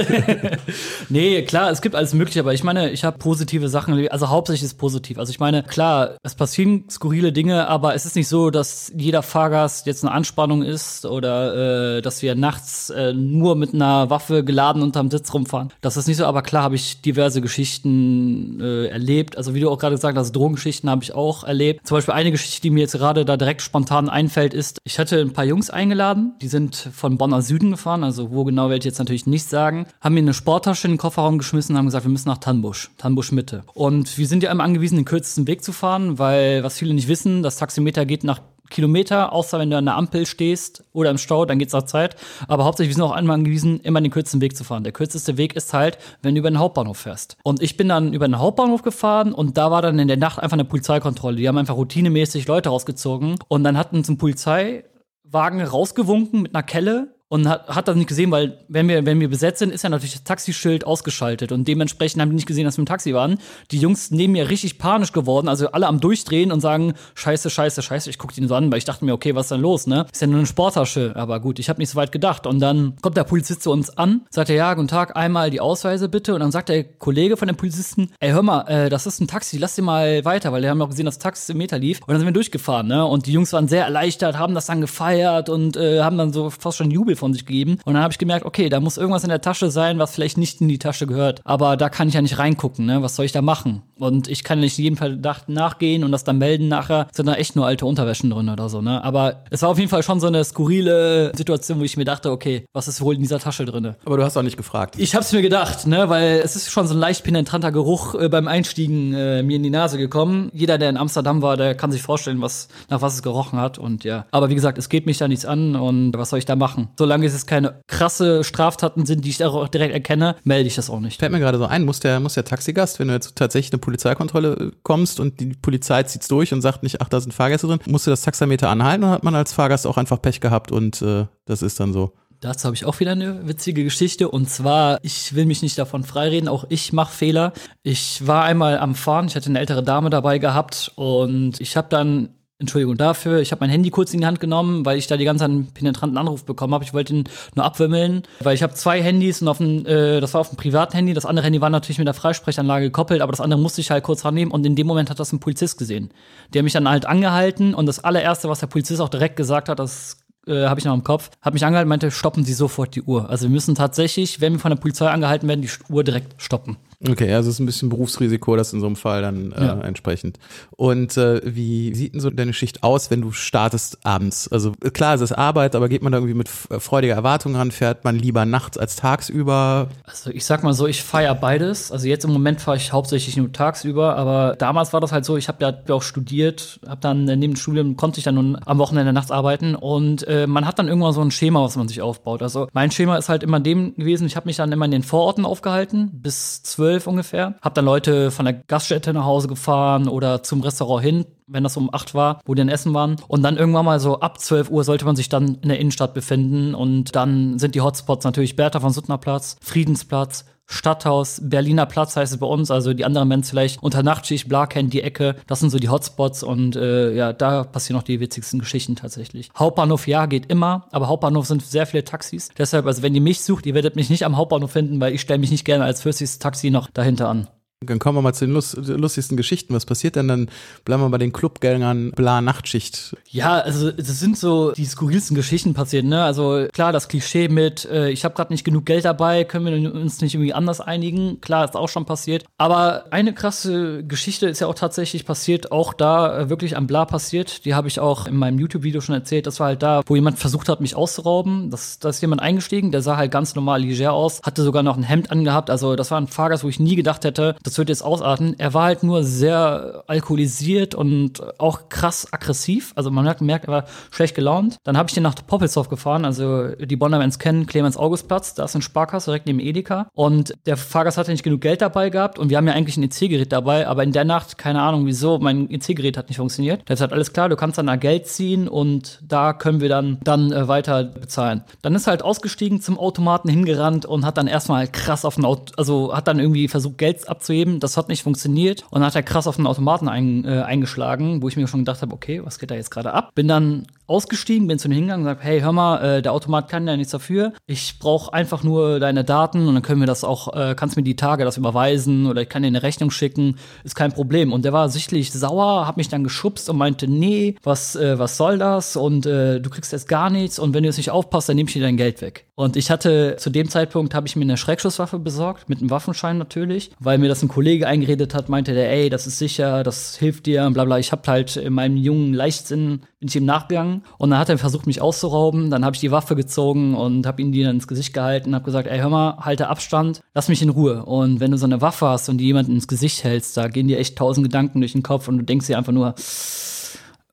nee, 1.09 1.41
klar, 1.43 1.71
es 1.71 1.81
gibt 1.81 1.95
alles 1.95 2.13
Mögliche, 2.13 2.41
aber 2.41 2.53
ich 2.53 2.63
meine, 2.63 2.91
ich 2.91 3.03
habe 3.03 3.17
positive 3.17 3.71
Sachen, 3.71 3.95
erlebt. 3.95 4.13
also 4.13 4.29
hauptsächlich 4.29 4.65
ist 4.65 4.75
positiv. 4.75 5.19
Also 5.19 5.31
ich 5.31 5.41
meine, 5.41 5.63
klar, 5.63 6.17
es 6.23 6.35
passieren 6.35 6.85
skurrile 6.91 7.33
Dinge, 7.33 7.67
aber 7.67 7.95
es 7.95 8.05
ist 8.05 8.17
nicht 8.17 8.29
so, 8.29 8.51
dass 8.51 8.93
jeder 8.95 9.23
Fahrgast 9.23 9.87
jetzt 9.87 10.05
eine 10.05 10.13
Anspannung 10.13 10.63
ist 10.63 11.07
oder 11.07 11.97
äh, 11.97 12.03
dass 12.03 12.21
wir 12.21 12.35
nachts 12.35 12.91
äh, 12.91 13.15
nur 13.15 13.57
mit 13.57 13.73
einer 13.73 14.11
Waffe 14.11 14.45
geladen 14.45 14.83
unterm 14.83 15.11
Sitz 15.11 15.33
rumfahren. 15.33 15.73
Das 15.81 15.97
ist 15.97 16.07
nicht 16.07 16.19
so, 16.19 16.27
aber 16.27 16.43
klar 16.43 16.63
habe 16.63 16.75
ich 16.75 17.01
diverse 17.01 17.41
Geschichten 17.41 18.61
äh, 18.61 18.89
erlebt. 18.89 19.39
Also 19.39 19.55
wie 19.55 19.61
du 19.61 19.71
auch 19.71 19.79
gerade 19.79 19.95
gesagt 19.95 20.19
hast, 20.19 20.33
Drogengeschichten 20.33 20.91
habe 20.91 21.03
ich 21.03 21.15
auch 21.15 21.45
erlebt. 21.45 21.87
Zum 21.87 21.97
Beispiel 21.97 22.13
eine 22.13 22.31
Geschichte, 22.31 22.61
die 22.61 22.71
mir 22.71 22.81
jetzt 22.81 22.93
gerade 22.93 23.25
da 23.25 23.39
direkt 23.39 23.63
spontan 23.63 24.11
einfällt, 24.11 24.53
ist, 24.53 24.79
ich 24.85 24.99
hatte 24.99 25.23
ein 25.23 25.33
paar 25.33 25.47
Jungs 25.47 25.71
eingeladen, 25.71 26.35
die 26.43 26.49
sind 26.49 26.77
von 26.77 27.17
Bonner 27.17 27.41
Süden 27.41 27.71
gefahren, 27.71 28.10
also 28.11 28.33
wo 28.33 28.45
genau 28.45 28.69
werde 28.69 28.79
ich 28.79 28.85
jetzt 28.85 28.99
natürlich 28.99 29.27
nicht 29.27 29.49
sagen, 29.49 29.87
haben 30.01 30.15
mir 30.15 30.21
eine 30.21 30.35
Sporttasche 30.35 30.87
in 30.87 30.95
den 30.95 30.99
Kofferraum 30.99 31.39
geschmissen 31.39 31.75
und 31.75 31.79
haben 31.79 31.87
gesagt, 31.87 32.05
wir 32.05 32.11
müssen 32.11 32.29
nach 32.29 32.39
Tannbusch, 32.39 32.91
Tannbusch 32.99 33.33
Mitte. 33.33 33.63
Und 33.75 34.19
wir 34.19 34.27
sind 34.27 34.43
ja 34.43 34.51
immer 34.51 34.65
angewiesen, 34.65 34.97
den 34.97 35.05
kürzesten 35.05 35.47
Weg 35.47 35.63
zu 35.63 35.73
fahren, 35.73 36.19
weil, 36.19 36.63
was 36.65 36.79
viele 36.79 36.95
nicht 36.95 37.09
wissen, 37.09 37.43
das 37.43 37.57
Taximeter 37.57 38.05
geht 38.05 38.25
nach 38.25 38.41
Kilometer, 38.71 39.33
außer 39.33 39.59
wenn 39.59 39.71
du 39.71 39.77
an 39.77 39.85
der 39.85 39.97
Ampel 39.97 40.25
stehst 40.25 40.85
oder 40.93 41.11
im 41.11 41.19
Stau, 41.19 41.45
dann 41.45 41.59
geht's 41.59 41.73
nach 41.73 41.83
Zeit. 41.83 42.17
Aber 42.49 42.65
hauptsächlich, 42.65 42.97
wir 42.97 43.03
sind 43.03 43.11
auch 43.11 43.17
einmal 43.17 43.35
angewiesen, 43.35 43.81
immer 43.81 44.01
den 44.01 44.11
kürzesten 44.11 44.41
Weg 44.41 44.57
zu 44.57 44.65
fahren. 44.65 44.85
Der 44.85 44.93
kürzeste 44.93 45.37
Weg 45.37 45.55
ist 45.55 45.75
halt, 45.75 45.99
wenn 46.23 46.35
du 46.35 46.39
über 46.39 46.51
den 46.51 46.59
Hauptbahnhof 46.59 46.97
fährst. 46.97 47.37
Und 47.43 47.63
ich 47.63 47.77
bin 47.77 47.89
dann 47.89 48.15
über 48.15 48.27
den 48.27 48.39
Hauptbahnhof 48.39 48.83
gefahren 48.83 49.35
und 49.35 49.59
da 49.59 49.71
war 49.71 49.83
dann 49.83 49.99
in 49.99 50.09
der 50.09 50.17
Nacht 50.17 50.39
einfach 50.39 50.55
eine 50.55 50.65
Polizeikontrolle. 50.65 51.37
Die 51.37 51.49
haben 51.49 51.59
einfach 51.59 51.77
routinemäßig 51.77 52.47
Leute 52.47 52.71
rausgezogen 52.71 53.35
und 53.49 53.65
dann 53.65 53.77
hat 53.77 53.93
uns 53.93 54.09
ein 54.09 54.19
Polizeiwagen 54.19 55.61
rausgewunken 55.61 56.43
mit 56.43 56.55
einer 56.55 56.63
Kelle 56.63 57.15
und 57.31 57.49
hat, 57.49 57.69
hat 57.69 57.87
das 57.89 57.95
nicht 57.97 58.09
gesehen, 58.09 58.31
weil 58.33 58.59
wenn 58.69 58.89
wir, 58.89 59.07
wenn 59.07 59.21
wir 59.21 59.29
besetzt 59.29 59.61
sind, 59.61 59.73
ist 59.73 59.83
ja 59.83 59.89
natürlich 59.89 60.15
das 60.15 60.25
Taxischild 60.25 60.85
ausgeschaltet 60.85 61.53
und 61.53 61.67
dementsprechend 61.67 62.21
haben 62.21 62.31
die 62.31 62.35
nicht 62.35 62.47
gesehen, 62.47 62.65
dass 62.65 62.77
wir 62.77 62.83
im 62.83 62.87
Taxi 62.87 63.15
waren. 63.15 63.39
Die 63.71 63.79
Jungs 63.79 64.11
neben 64.11 64.33
mir 64.33 64.51
richtig 64.51 64.79
panisch 64.79 65.13
geworden, 65.13 65.49
also 65.49 65.71
alle 65.71 65.87
am 65.87 66.01
Durchdrehen 66.01 66.51
und 66.51 66.61
sagen, 66.61 66.95
scheiße, 67.15 67.49
scheiße, 67.49 67.83
scheiße. 67.83 68.11
Ich 68.11 68.19
guck 68.19 68.35
die 68.35 68.45
so 68.45 68.55
an, 68.57 68.73
weil 68.73 68.79
ich 68.79 68.85
dachte 68.85 69.05
mir, 69.05 69.13
okay, 69.13 69.37
was 69.37 69.47
ist 69.47 69.53
denn 69.53 69.61
los, 69.61 69.87
ne? 69.87 70.07
Ist 70.13 70.21
ja 70.21 70.27
nur 70.27 70.39
eine 70.39 70.47
Sporttasche, 70.47 71.13
aber 71.15 71.39
gut, 71.39 71.61
ich 71.61 71.69
habe 71.69 71.79
nicht 71.79 71.91
so 71.91 71.97
weit 71.97 72.11
gedacht. 72.11 72.49
Und 72.49 72.59
dann 72.59 72.97
kommt 73.01 73.17
der 73.17 73.23
Polizist 73.23 73.63
zu 73.63 73.71
uns 73.71 73.97
an, 73.97 74.23
sagt 74.31 74.51
er, 74.51 74.57
ja, 74.57 74.75
guten 74.75 74.89
Tag, 74.89 75.17
einmal 75.17 75.51
die 75.51 75.61
Ausweise 75.61 76.09
bitte. 76.09 76.35
Und 76.35 76.41
dann 76.41 76.51
sagt 76.51 76.69
der 76.69 76.83
Kollege 76.83 77.37
von 77.37 77.47
den 77.47 77.57
Polizisten, 77.57 78.11
ey, 78.19 78.33
hör 78.33 78.43
mal, 78.43 78.63
äh, 78.63 78.89
das 78.89 79.07
ist 79.07 79.21
ein 79.21 79.29
Taxi, 79.29 79.57
lass 79.57 79.77
den 79.77 79.85
mal 79.85 80.25
weiter, 80.25 80.51
weil 80.51 80.63
die 80.63 80.69
haben 80.69 80.83
auch 80.83 80.89
gesehen, 80.89 81.07
dass 81.07 81.17
das 81.17 81.23
Taxi 81.23 81.53
im 81.53 81.59
Meter 81.59 81.79
lief. 81.79 82.01
Und 82.01 82.09
dann 82.09 82.19
sind 82.19 82.27
wir 82.27 82.33
durchgefahren, 82.33 82.89
ne? 82.89 83.07
Und 83.07 83.27
die 83.27 83.33
Jungs 83.33 83.53
waren 83.53 83.69
sehr 83.69 83.85
erleichtert, 83.85 84.37
haben 84.37 84.55
das 84.55 84.67
dann 84.67 84.81
gefeiert 84.81 85.49
und 85.49 85.77
äh, 85.77 86.03
haben 86.03 86.19
dann 86.19 86.33
so 86.33 86.51
fast 86.51 86.79
schon 86.79 86.91
Jubel 86.91 87.15
von 87.21 87.33
sich 87.33 87.47
gegeben. 87.47 87.79
Und 87.85 87.95
dann 87.95 88.03
habe 88.03 88.13
ich 88.13 88.19
gemerkt, 88.19 88.45
okay, 88.45 88.69
da 88.69 88.81
muss 88.81 88.97
irgendwas 88.97 89.23
in 89.23 89.29
der 89.29 89.41
Tasche 89.41 89.71
sein, 89.71 89.99
was 89.99 90.13
vielleicht 90.13 90.39
nicht 90.39 90.61
in 90.61 90.69
die 90.69 90.79
Tasche 90.79 91.07
gehört. 91.07 91.41
Aber 91.45 91.77
da 91.77 91.89
kann 91.89 92.09
ich 92.09 92.15
ja 92.15 92.23
nicht 92.23 92.39
reingucken, 92.39 92.87
ne? 92.87 93.03
Was 93.03 93.15
soll 93.15 93.27
ich 93.27 93.33
da 93.33 93.43
machen? 93.43 93.83
Und 94.01 94.29
ich 94.29 94.45
kann 94.45 94.61
nicht 94.61 94.79
jedem 94.79 94.97
Verdacht 94.97 95.49
nachgehen 95.49 96.05
und 96.05 96.13
das 96.13 96.25
dann 96.25 96.39
melden 96.39 96.69
nachher, 96.69 97.07
sind 97.13 97.27
da 97.27 97.35
echt 97.35 97.55
nur 97.55 97.67
alte 97.67 97.85
Unterwäschen 97.85 98.31
drin 98.31 98.49
oder 98.49 98.69
so, 98.69 98.81
ne? 98.81 99.05
Aber 99.05 99.45
es 99.51 99.61
war 99.61 99.69
auf 99.69 99.79
jeden 99.79 99.91
Fall 99.91 100.03
schon 100.03 100.21
so 100.21 100.27
eine 100.27 100.43
skurrile 100.43 101.33
Situation, 101.37 101.81
wo 101.81 101.85
ich 101.85 101.97
mir 101.97 102.07
dachte, 102.07 102.31
okay, 102.31 102.65
was 102.73 102.89
ist 102.89 103.03
wohl 103.03 103.15
in 103.15 103.21
dieser 103.21 103.39
Tasche 103.39 103.67
drin? 103.67 103.95
Aber 104.05 104.17
du 104.17 104.25
hast 104.25 104.37
auch 104.37 104.43
nicht 104.43 104.57
gefragt. 104.57 104.95
Ich 104.99 105.15
hab's 105.15 105.33
mir 105.33 105.43
gedacht, 105.43 105.87
ne, 105.87 106.09
weil 106.09 106.41
es 106.43 106.57
ist 106.57 106.71
schon 106.71 106.87
so 106.87 106.95
ein 106.95 107.01
leicht 107.01 107.25
penetranter 107.25 107.73
Geruch 107.73 108.15
äh, 108.15 108.29
beim 108.29 108.49
Einstiegen 108.49 109.13
äh, 109.13 109.43
mir 109.43 109.57
in 109.57 109.63
die 109.63 109.71
Nase 109.71 109.99
gekommen. 109.99 110.51
Jeder, 110.55 110.79
der 110.79 110.89
in 110.89 110.97
Amsterdam 110.97 111.43
war, 111.43 111.59
der 111.59 111.75
kann 111.75 111.93
sich 111.93 112.03
vorstellen, 112.03 112.41
was 112.41 112.69
nach 112.89 113.03
was 113.03 113.15
es 113.15 113.23
gerochen 113.23 113.59
hat 113.59 113.79
und 113.79 114.05
ja. 114.05 114.25
Aber 114.31 114.49
wie 114.49 114.55
gesagt, 114.55 114.79
es 114.79 114.89
geht 114.89 115.07
mich 115.07 115.19
da 115.19 115.29
nichts 115.29 115.45
an 115.45 115.77
und 115.77 116.17
was 116.17 116.31
soll 116.31 116.39
ich 116.39 116.47
da 116.47 116.57
machen? 116.57 116.89
Solange 116.99 117.27
es 117.27 117.47
keine 117.47 117.81
krasse 117.87 118.45
Straftaten 118.45 119.05
sind, 119.05 119.25
die 119.25 119.31
ich 119.31 119.45
auch 119.45 119.69
direkt 119.69 119.93
erkenne, 119.93 120.37
melde 120.45 120.69
ich 120.69 120.77
das 120.77 120.89
auch 120.89 121.01
nicht. 121.01 121.21
Fällt 121.21 121.33
mir 121.33 121.39
gerade 121.39 121.59
so 121.59 121.67
ein, 121.67 121.85
muss 121.85 122.01
der, 122.01 122.21
muss 122.21 122.35
der 122.35 122.45
Taxigast, 122.45 122.99
wenn 122.99 123.09
du 123.09 123.15
jetzt 123.15 123.37
tatsächlich 123.37 123.73
eine 123.73 123.81
Polizeikontrolle 123.91 124.53
äh, 124.55 124.71
kommst 124.83 125.21
und 125.21 125.41
die 125.41 125.55
Polizei 125.55 126.03
zieht's 126.05 126.29
durch 126.29 126.53
und 126.53 126.61
sagt 126.61 126.83
nicht, 126.83 127.01
ach, 127.01 127.09
da 127.09 127.21
sind 127.21 127.33
Fahrgäste 127.33 127.67
drin, 127.67 127.81
musst 127.87 128.07
du 128.07 128.11
das 128.11 128.23
Taxameter 128.23 128.69
anhalten 128.69 129.05
oder 129.05 129.13
hat 129.13 129.25
man 129.25 129.35
als 129.35 129.53
Fahrgast 129.53 129.87
auch 129.87 129.97
einfach 129.97 130.23
Pech 130.23 130.41
gehabt 130.41 130.73
und 130.73 131.03
äh, 131.03 131.27
das 131.45 131.63
ist 131.63 131.81
dann 131.81 131.93
so? 131.93 132.13
Dazu 132.41 132.65
habe 132.65 132.75
ich 132.75 132.87
auch 132.87 132.99
wieder 133.01 133.13
eine 133.13 133.47
witzige 133.47 133.85
Geschichte. 133.85 134.31
Und 134.31 134.49
zwar, 134.49 134.99
ich 135.03 135.35
will 135.35 135.45
mich 135.45 135.61
nicht 135.61 135.79
davon 135.79 136.05
freireden, 136.05 136.49
auch 136.49 136.65
ich 136.71 136.91
mache 136.95 137.13
Fehler. 137.13 137.53
Ich 137.83 138.27
war 138.27 138.45
einmal 138.45 138.79
am 138.79 138.95
Fahren, 138.95 139.27
ich 139.27 139.37
hatte 139.37 139.51
eine 139.51 139.59
ältere 139.59 139.83
Dame 139.83 140.09
dabei 140.09 140.39
gehabt 140.39 140.91
und 140.95 141.61
ich 141.61 141.77
habe 141.77 141.89
dann 141.91 142.31
Entschuldigung 142.61 142.97
dafür. 142.97 143.41
Ich 143.41 143.53
habe 143.53 143.61
mein 143.61 143.71
Handy 143.71 143.91
kurz 143.91 144.13
in 144.13 144.21
die 144.21 144.27
Hand 144.27 144.39
genommen, 144.39 144.85
weil 144.85 144.99
ich 144.99 145.07
da 145.07 145.17
die 145.17 145.25
ganze 145.25 145.43
Zeit 145.43 145.51
einen 145.51 145.73
penetranten 145.73 146.19
Anruf 146.19 146.45
bekommen 146.45 146.75
habe. 146.75 146.85
Ich 146.85 146.93
wollte 146.93 147.15
ihn 147.15 147.25
nur 147.55 147.65
abwimmeln, 147.65 148.23
weil 148.41 148.55
ich 148.55 148.63
habe 148.63 148.75
zwei 148.75 149.03
Handys 149.03 149.41
und 149.41 149.49
auf 149.49 149.59
dem, 149.59 149.87
äh, 149.87 150.21
das 150.21 150.35
war 150.35 150.43
auf 150.43 150.51
dem 150.51 150.57
privaten 150.57 150.95
Handy. 150.95 151.15
Das 151.15 151.25
andere 151.25 151.47
Handy 151.47 151.61
war 151.61 151.71
natürlich 151.71 151.99
mit 151.99 152.07
der 152.07 152.15
Freisprechanlage 152.15 152.87
gekoppelt, 152.87 153.23
aber 153.23 153.33
das 153.33 153.41
andere 153.41 153.59
musste 153.59 153.81
ich 153.81 153.91
halt 153.91 154.05
kurz 154.05 154.25
rannehmen 154.25 154.53
und 154.53 154.65
in 154.67 154.77
dem 154.77 154.87
Moment 154.87 155.09
hat 155.09 155.19
das 155.19 155.33
ein 155.33 155.41
Polizist 155.41 155.79
gesehen. 155.79 156.11
Der 156.53 156.63
mich 156.63 156.75
dann 156.75 156.89
halt 156.89 157.07
angehalten 157.07 157.75
und 157.75 157.87
das 157.87 157.99
allererste, 157.99 158.49
was 158.49 158.61
der 158.61 158.67
Polizist 158.67 159.01
auch 159.01 159.09
direkt 159.09 159.37
gesagt 159.37 159.71
hat, 159.71 159.79
das 159.79 160.19
äh, 160.47 160.67
habe 160.67 160.81
ich 160.81 160.85
noch 160.85 160.95
im 160.95 161.05
Kopf, 161.05 161.31
hat 161.41 161.55
mich 161.55 161.65
angehalten, 161.65 161.89
meinte, 161.89 162.11
stoppen 162.11 162.45
Sie 162.45 162.53
sofort 162.53 162.95
die 162.95 163.03
Uhr. 163.03 163.31
Also 163.31 163.45
wir 163.45 163.51
müssen 163.51 163.75
tatsächlich, 163.75 164.41
wenn 164.41 164.55
wir 164.55 164.61
von 164.61 164.71
der 164.71 164.79
Polizei 164.79 165.09
angehalten 165.09 165.49
werden, 165.49 165.63
die 165.63 165.71
Uhr 165.89 166.05
direkt 166.05 166.41
stoppen. 166.43 166.77
Okay, 167.09 167.33
also 167.33 167.49
es 167.49 167.55
ist 167.55 167.61
ein 167.61 167.67
bisschen 167.67 167.89
Berufsrisiko, 167.89 168.57
das 168.57 168.75
in 168.75 168.81
so 168.81 168.87
einem 168.87 168.97
Fall 168.97 169.23
dann 169.23 169.53
äh, 169.53 169.65
ja. 169.65 169.81
entsprechend. 169.81 170.39
Und 170.73 171.17
äh, 171.17 171.41
wie 171.45 171.95
sieht 171.95 172.13
denn 172.13 172.21
so 172.21 172.29
deine 172.29 172.53
Schicht 172.53 172.83
aus, 172.83 173.11
wenn 173.11 173.23
du 173.23 173.33
startest 173.33 174.05
abends? 174.05 174.49
Also 174.49 174.73
klar, 174.93 175.15
es 175.15 175.23
ist 175.23 175.33
Arbeit, 175.33 175.75
aber 175.75 175.89
geht 175.89 176.03
man 176.03 176.13
da 176.13 176.19
irgendwie 176.19 176.35
mit 176.35 176.49
freudiger 176.49 177.15
Erwartung 177.15 177.57
ran? 177.57 177.71
Fährt 177.71 178.05
man 178.05 178.17
lieber 178.17 178.45
nachts 178.45 178.77
als 178.77 178.97
tagsüber? 178.97 179.89
Also 180.05 180.29
ich 180.31 180.45
sag 180.45 180.63
mal 180.63 180.75
so, 180.75 180.87
ich 180.87 181.03
feiere 181.03 181.35
beides. 181.35 181.91
Also 181.91 182.07
jetzt 182.07 182.27
im 182.27 182.35
Moment 182.35 182.61
fahre 182.61 182.77
ich 182.77 182.93
hauptsächlich 182.93 183.35
nur 183.39 183.51
tagsüber, 183.51 184.17
aber 184.17 184.57
damals 184.59 184.93
war 184.93 185.01
das 185.01 185.11
halt 185.11 185.25
so, 185.25 185.39
ich 185.39 185.49
habe 185.49 185.65
ja 185.65 185.95
auch 185.95 186.03
studiert, 186.03 186.81
habe 186.87 187.01
dann 187.01 187.25
neben 187.25 187.41
dem 187.41 187.57
Studium 187.57 187.97
konnte 187.97 188.19
ich 188.19 188.25
dann 188.25 188.59
am 188.63 188.79
Wochenende 188.79 189.15
nachts 189.15 189.31
arbeiten 189.31 189.75
und 189.75 190.29
äh, 190.29 190.47
man 190.47 190.67
hat 190.67 190.79
dann 190.79 190.89
irgendwann 190.89 191.15
so 191.15 191.23
ein 191.23 191.31
Schema, 191.31 191.63
was 191.63 191.77
man 191.77 191.89
sich 191.89 192.03
aufbaut. 192.03 192.43
Also 192.43 192.69
mein 192.75 192.91
Schema 192.91 193.17
ist 193.17 193.31
halt 193.31 193.43
immer 193.43 193.59
dem 193.59 193.97
gewesen, 193.97 194.27
ich 194.27 194.37
habe 194.37 194.47
mich 194.47 194.57
dann 194.57 194.71
immer 194.71 194.85
in 194.85 194.91
den 194.91 195.03
Vororten 195.03 195.47
aufgehalten 195.47 196.11
bis 196.13 196.63
zwölf 196.63 196.90
zwölf 196.91 197.07
ungefähr. 197.07 197.55
Hab 197.63 197.75
dann 197.75 197.85
Leute 197.85 198.31
von 198.33 198.45
der 198.45 198.55
Gaststätte 198.55 199.13
nach 199.13 199.25
Hause 199.25 199.47
gefahren 199.47 200.09
oder 200.09 200.43
zum 200.43 200.61
Restaurant 200.61 201.05
hin, 201.05 201.25
wenn 201.47 201.63
das 201.63 201.77
um 201.77 201.93
acht 201.93 202.15
war, 202.15 202.41
wo 202.45 202.55
die 202.55 202.61
dann 202.61 202.69
essen 202.69 202.93
waren. 202.95 203.17
Und 203.29 203.43
dann 203.43 203.57
irgendwann 203.57 203.85
mal 203.85 204.01
so 204.01 204.19
ab 204.19 204.41
12 204.41 204.71
Uhr 204.71 204.83
sollte 204.83 205.05
man 205.05 205.15
sich 205.15 205.29
dann 205.29 205.59
in 205.63 205.69
der 205.69 205.79
Innenstadt 205.79 206.15
befinden. 206.15 206.75
Und 206.75 207.15
dann 207.15 207.61
sind 207.61 207.77
die 207.77 207.81
Hotspots 207.81 208.25
natürlich 208.25 208.57
Bertha 208.57 208.81
von 208.81 208.93
Suttner 208.93 209.19
Platz, 209.19 209.57
Friedensplatz, 209.63 210.47
Stadthaus, 210.71 211.41
Berliner 211.43 211.85
Platz 211.85 212.17
heißt 212.17 212.33
es 212.33 212.39
bei 212.39 212.47
uns, 212.47 212.71
also 212.71 212.95
die 212.95 213.05
anderen 213.05 213.29
Bands 213.29 213.51
vielleicht 213.51 213.83
unter 213.83 214.03
Nachtschicht, 214.03 214.49
Blaken, 214.49 214.89
die 214.89 215.03
Ecke, 215.03 215.37
das 215.47 215.61
sind 215.61 215.71
so 215.71 215.79
die 215.79 215.89
Hotspots 215.89 216.43
und 216.43 216.77
äh, 216.77 217.13
ja, 217.13 217.33
da 217.33 217.65
passieren 217.65 217.99
noch 217.99 218.05
die 218.05 218.21
witzigsten 218.21 218.61
Geschichten 218.61 218.95
tatsächlich. 218.95 219.51
Hauptbahnhof, 219.59 220.07
ja, 220.07 220.27
geht 220.27 220.47
immer, 220.47 220.87
aber 220.93 221.09
Hauptbahnhof 221.09 221.47
sind 221.47 221.63
sehr 221.63 221.87
viele 221.87 222.05
Taxis. 222.05 222.51
Deshalb, 222.57 222.87
also 222.87 223.03
wenn 223.03 223.15
ihr 223.15 223.21
mich 223.21 223.43
sucht, 223.43 223.67
ihr 223.67 223.75
werdet 223.75 223.97
mich 223.97 224.11
nicht 224.11 224.25
am 224.25 224.37
Hauptbahnhof 224.37 224.71
finden, 224.71 225.01
weil 225.01 225.13
ich 225.13 225.21
stelle 225.21 225.41
mich 225.41 225.51
nicht 225.51 225.65
gerne 225.65 225.85
als 225.85 226.03
fürstes 226.03 226.39
Taxi 226.39 226.71
noch 226.71 226.89
dahinter 226.89 227.29
an. 227.29 227.49
Dann 227.87 227.99
kommen 227.99 228.19
wir 228.19 228.21
mal 228.21 228.35
zu 228.35 228.45
den 228.45 228.53
lust 228.53 228.77
lustigsten 228.77 229.39
Geschichten. 229.39 229.73
Was 229.73 229.87
passiert 229.87 230.15
denn 230.15 230.29
dann? 230.29 230.51
Bleiben 230.85 231.03
wir 231.03 231.09
bei 231.09 231.17
den 231.17 231.33
Clubgängern, 231.33 232.11
bla 232.11 232.43
Nachtschicht. 232.43 233.17
Ja, 233.31 233.61
also 233.61 233.89
es 233.89 234.21
sind 234.21 234.37
so 234.37 234.73
die 234.73 234.85
skurrilsten 234.85 235.35
Geschichten 235.35 235.73
passiert, 235.73 236.05
ne? 236.05 236.23
Also 236.23 236.67
klar, 236.75 236.93
das 236.93 237.09
Klischee 237.09 237.49
mit, 237.49 237.87
äh, 237.87 238.11
ich 238.11 238.27
habe 238.27 238.35
gerade 238.35 238.53
nicht 238.53 238.65
genug 238.65 238.85
Geld 238.85 239.07
dabei, 239.07 239.45
können 239.45 239.65
wir 239.65 239.95
uns 239.95 240.21
nicht 240.21 240.35
irgendwie 240.35 240.53
anders 240.53 240.83
einigen? 240.83 241.41
Klar, 241.41 241.65
ist 241.65 241.75
auch 241.75 241.89
schon 241.89 242.05
passiert. 242.05 242.45
Aber 242.59 243.07
eine 243.13 243.33
krasse 243.33 244.05
Geschichte 244.05 244.47
ist 244.47 244.61
ja 244.61 244.67
auch 244.67 244.75
tatsächlich 244.75 245.25
passiert, 245.25 245.73
auch 245.73 245.95
da 245.95 246.39
äh, 246.39 246.51
wirklich 246.51 246.77
am 246.77 246.87
Bla 246.87 247.07
passiert. 247.07 247.65
Die 247.65 247.75
habe 247.75 247.89
ich 247.89 247.99
auch 247.99 248.27
in 248.27 248.37
meinem 248.37 248.59
YouTube-Video 248.59 249.01
schon 249.01 249.15
erzählt. 249.15 249.47
Das 249.47 249.59
war 249.59 249.69
halt 249.69 249.83
da, 249.83 250.03
wo 250.05 250.17
jemand 250.17 250.39
versucht 250.39 250.69
hat, 250.69 250.83
mich 250.83 250.97
auszurauben. 250.97 251.71
Das, 251.71 251.99
da 251.99 252.11
ist 252.11 252.21
jemand 252.21 252.43
eingestiegen, 252.43 252.93
der 252.93 253.01
sah 253.01 253.17
halt 253.17 253.31
ganz 253.31 253.55
normal 253.55 253.81
leger 253.81 254.13
aus, 254.13 254.43
hatte 254.43 254.65
sogar 254.65 254.83
noch 254.83 254.99
ein 254.99 255.03
Hemd 255.03 255.31
angehabt. 255.31 255.71
Also 255.71 255.97
das 255.97 256.11
war 256.11 256.21
ein 256.21 256.27
Fahrgast, 256.27 256.63
wo 256.63 256.69
ich 256.69 256.79
nie 256.79 256.95
gedacht 256.95 257.25
hätte, 257.25 257.57
das 257.71 257.79
wird 257.79 257.89
jetzt 257.89 258.03
ausarten. 258.03 258.59
Er 258.59 258.75
war 258.75 258.85
halt 258.85 259.05
nur 259.05 259.23
sehr 259.23 260.03
alkoholisiert 260.09 260.95
und 260.97 261.41
auch 261.59 261.89
krass 261.89 262.27
aggressiv. 262.33 262.93
Also 262.97 263.11
man 263.13 263.25
merkt, 263.25 263.41
merkt 263.41 263.67
er 263.67 263.73
war 263.73 263.85
schlecht 264.11 264.35
gelaunt. 264.35 264.79
Dann 264.83 264.97
habe 264.97 265.09
ich 265.09 265.15
den 265.15 265.23
nach 265.23 265.35
Poppelsdorf 265.47 265.89
gefahren. 265.89 266.25
Also 266.25 266.69
die 266.75 266.97
Bonnermans 266.97 267.39
kennen 267.39 267.67
Clemens 267.67 267.97
Augustplatz. 267.97 268.55
Da 268.55 268.65
ist 268.65 268.75
ein 268.75 268.83
Sparkasse 268.83 269.31
direkt 269.31 269.47
neben 269.47 269.61
Edeka. 269.61 270.09
Und 270.15 270.53
der 270.67 270.77
Fahrgast 270.77 271.17
hatte 271.17 271.31
nicht 271.31 271.45
genug 271.45 271.61
Geld 271.61 271.81
dabei 271.81 272.11
gehabt. 272.11 272.41
Und 272.41 272.51
wir 272.51 272.57
haben 272.57 272.67
ja 272.67 272.73
eigentlich 272.73 272.97
ein 272.97 273.05
EC-Gerät 273.05 273.53
dabei. 273.53 273.87
Aber 273.87 274.03
in 274.03 274.13
der 274.13 274.25
Nacht, 274.25 274.59
keine 274.59 274.83
Ahnung 274.83 275.07
wieso, 275.07 275.39
mein 275.39 275.71
EC-Gerät 275.71 276.17
hat 276.17 276.29
nicht 276.29 276.39
funktioniert. 276.39 276.83
Da 276.87 276.95
ist 276.95 277.01
halt 277.01 277.13
alles 277.13 277.33
klar, 277.33 277.49
du 277.49 277.55
kannst 277.55 277.79
dann 277.79 277.87
da 277.87 277.95
Geld 277.95 278.27
ziehen 278.27 278.67
und 278.67 279.21
da 279.23 279.53
können 279.53 279.81
wir 279.81 279.89
dann, 279.89 280.19
dann 280.25 280.51
äh, 280.51 280.67
weiter 280.67 281.05
bezahlen. 281.05 281.63
Dann 281.83 281.95
ist 281.95 282.09
er 282.09 282.13
halt 282.13 282.23
ausgestiegen 282.23 282.81
zum 282.81 282.99
Automaten 282.99 283.49
hingerannt 283.49 284.07
und 284.07 284.25
hat 284.25 284.39
dann 284.39 284.49
erstmal 284.49 284.89
krass 284.89 285.25
auf 285.25 285.37
den 285.37 285.45
Auto, 285.45 285.73
also 285.77 286.17
hat 286.17 286.27
dann 286.27 286.41
irgendwie 286.41 286.67
versucht, 286.67 286.99
Geld 286.99 287.29
abzuheben. 287.29 287.60
Das 287.81 287.97
hat 287.97 288.09
nicht 288.09 288.23
funktioniert 288.23 288.85
und 288.91 289.01
dann 289.01 289.07
hat 289.07 289.15
er 289.15 289.23
krass 289.23 289.47
auf 289.47 289.57
den 289.57 289.67
Automaten 289.67 290.09
ein, 290.09 290.45
äh, 290.45 290.63
eingeschlagen, 290.63 291.43
wo 291.43 291.49
ich 291.49 291.57
mir 291.57 291.67
schon 291.67 291.81
gedacht 291.81 292.03
habe, 292.03 292.15
okay, 292.15 292.43
was 292.45 292.59
geht 292.59 292.71
da 292.71 292.75
jetzt 292.75 292.91
gerade 292.91 293.13
ab? 293.13 293.33
Bin 293.35 293.49
dann 293.49 293.87
ausgestiegen, 294.11 294.67
bin 294.67 294.79
zu 294.79 294.89
dem 294.89 294.95
hingegangen 294.95 295.25
und 295.25 295.33
gesagt, 295.33 295.45
hey, 295.45 295.61
hör 295.61 295.73
mal, 295.73 296.19
äh, 296.19 296.23
der 296.23 296.33
Automat 296.33 296.69
kann 296.69 296.87
ja 296.87 296.97
nichts 296.97 297.13
dafür. 297.13 297.53
Ich 297.67 297.99
brauche 298.01 298.35
einfach 298.35 298.65
nur 298.65 298.99
deine 298.99 299.25
Daten 299.25 299.69
und 299.69 299.75
dann 299.75 299.83
können 299.83 300.01
wir 300.01 300.07
das 300.07 300.25
auch, 300.25 300.55
äh, 300.55 300.75
kannst 300.75 300.97
mir 300.97 301.03
die 301.03 301.17
Tage 301.17 301.45
das 301.45 301.57
überweisen 301.57 302.27
oder 302.27 302.43
ich 302.43 302.49
kann 302.49 302.63
dir 302.63 302.67
eine 302.67 302.83
Rechnung 302.83 303.11
schicken, 303.11 303.57
ist 303.85 303.95
kein 303.95 304.13
Problem. 304.13 304.53
Und 304.53 304.65
der 304.65 304.73
war 304.73 304.89
sichtlich 304.89 305.33
sauer, 305.33 305.87
hat 305.87 305.97
mich 305.97 306.09
dann 306.09 306.25
geschubst 306.25 306.69
und 306.69 306.77
meinte, 306.77 307.07
nee, 307.07 307.55
was, 307.63 307.95
äh, 307.95 308.19
was 308.19 308.37
soll 308.37 308.59
das? 308.59 308.97
Und 308.97 309.27
äh, 309.27 309.61
du 309.61 309.71
kriegst 309.71 309.93
jetzt 309.93 310.09
gar 310.09 310.29
nichts 310.29 310.59
und 310.59 310.75
wenn 310.75 310.83
du 310.83 310.89
jetzt 310.89 310.99
nicht 310.99 311.11
aufpasst, 311.11 311.49
dann 311.49 311.57
nehme 311.57 311.69
ich 311.69 311.75
dir 311.75 311.83
dein 311.83 311.97
Geld 311.97 312.21
weg. 312.21 312.47
Und 312.57 312.77
ich 312.77 312.91
hatte 312.91 313.37
zu 313.39 313.49
dem 313.49 313.69
Zeitpunkt 313.71 314.15
habe 314.15 314.27
ich 314.27 314.37
mir 314.37 314.43
eine 314.43 314.57
Schreckschusswaffe 314.57 315.19
besorgt, 315.19 315.69
mit 315.69 315.81
einem 315.81 315.91
Waffenschein 315.91 316.37
natürlich, 316.37 316.91
weil 316.99 317.19
mir 317.19 317.29
das 317.29 317.43
ein 317.43 317.49
Kollege 317.49 317.87
eingeredet 317.87 318.35
hat, 318.35 318.49
meinte 318.49 318.75
der, 318.75 318.91
ey, 318.91 319.09
das 319.09 319.27
ist 319.27 319.39
sicher, 319.39 319.83
das 319.83 320.17
hilft 320.17 320.47
dir 320.47 320.69
bla 320.71 320.85
bla. 320.85 320.99
Ich 320.99 321.13
habe 321.13 321.23
halt 321.27 321.57
in 321.57 321.73
meinem 321.73 321.97
jungen 321.97 322.35
Leichtsinn 322.35 323.03
bin 323.21 323.29
ich 323.29 323.37
ihm 323.37 323.45
nachgegangen 323.45 324.03
und 324.17 324.31
dann 324.31 324.39
hat 324.39 324.49
er 324.49 324.57
versucht, 324.57 324.87
mich 324.87 325.03
auszurauben. 325.03 325.71
Dann 325.71 325.85
habe 325.85 325.95
ich 325.95 326.01
die 326.01 326.11
Waffe 326.11 326.35
gezogen 326.35 326.95
und 326.95 327.27
habe 327.27 327.43
ihm 327.43 327.53
die 327.53 327.63
dann 327.63 327.77
ins 327.77 327.87
Gesicht 327.87 328.15
gehalten 328.15 328.49
und 328.49 328.55
habe 328.55 328.65
gesagt, 328.65 328.89
ey, 328.89 328.99
hör 328.99 329.11
mal, 329.11 329.37
halte 329.41 329.69
Abstand, 329.69 330.23
lass 330.35 330.49
mich 330.49 330.63
in 330.63 330.71
Ruhe. 330.71 331.05
Und 331.05 331.39
wenn 331.39 331.51
du 331.51 331.59
so 331.59 331.67
eine 331.67 331.83
Waffe 331.83 332.09
hast 332.09 332.31
und 332.31 332.39
die 332.39 332.47
jemanden 332.47 332.73
ins 332.73 332.89
Gesicht 332.89 333.23
hältst, 333.23 333.59
da 333.59 333.69
gehen 333.69 333.89
dir 333.89 333.99
echt 333.99 334.17
tausend 334.17 334.45
Gedanken 334.45 334.81
durch 334.81 334.93
den 334.93 335.03
Kopf 335.03 335.29
und 335.29 335.37
du 335.37 335.45
denkst 335.45 335.67
dir 335.67 335.77
einfach 335.77 335.93
nur, 335.93 336.15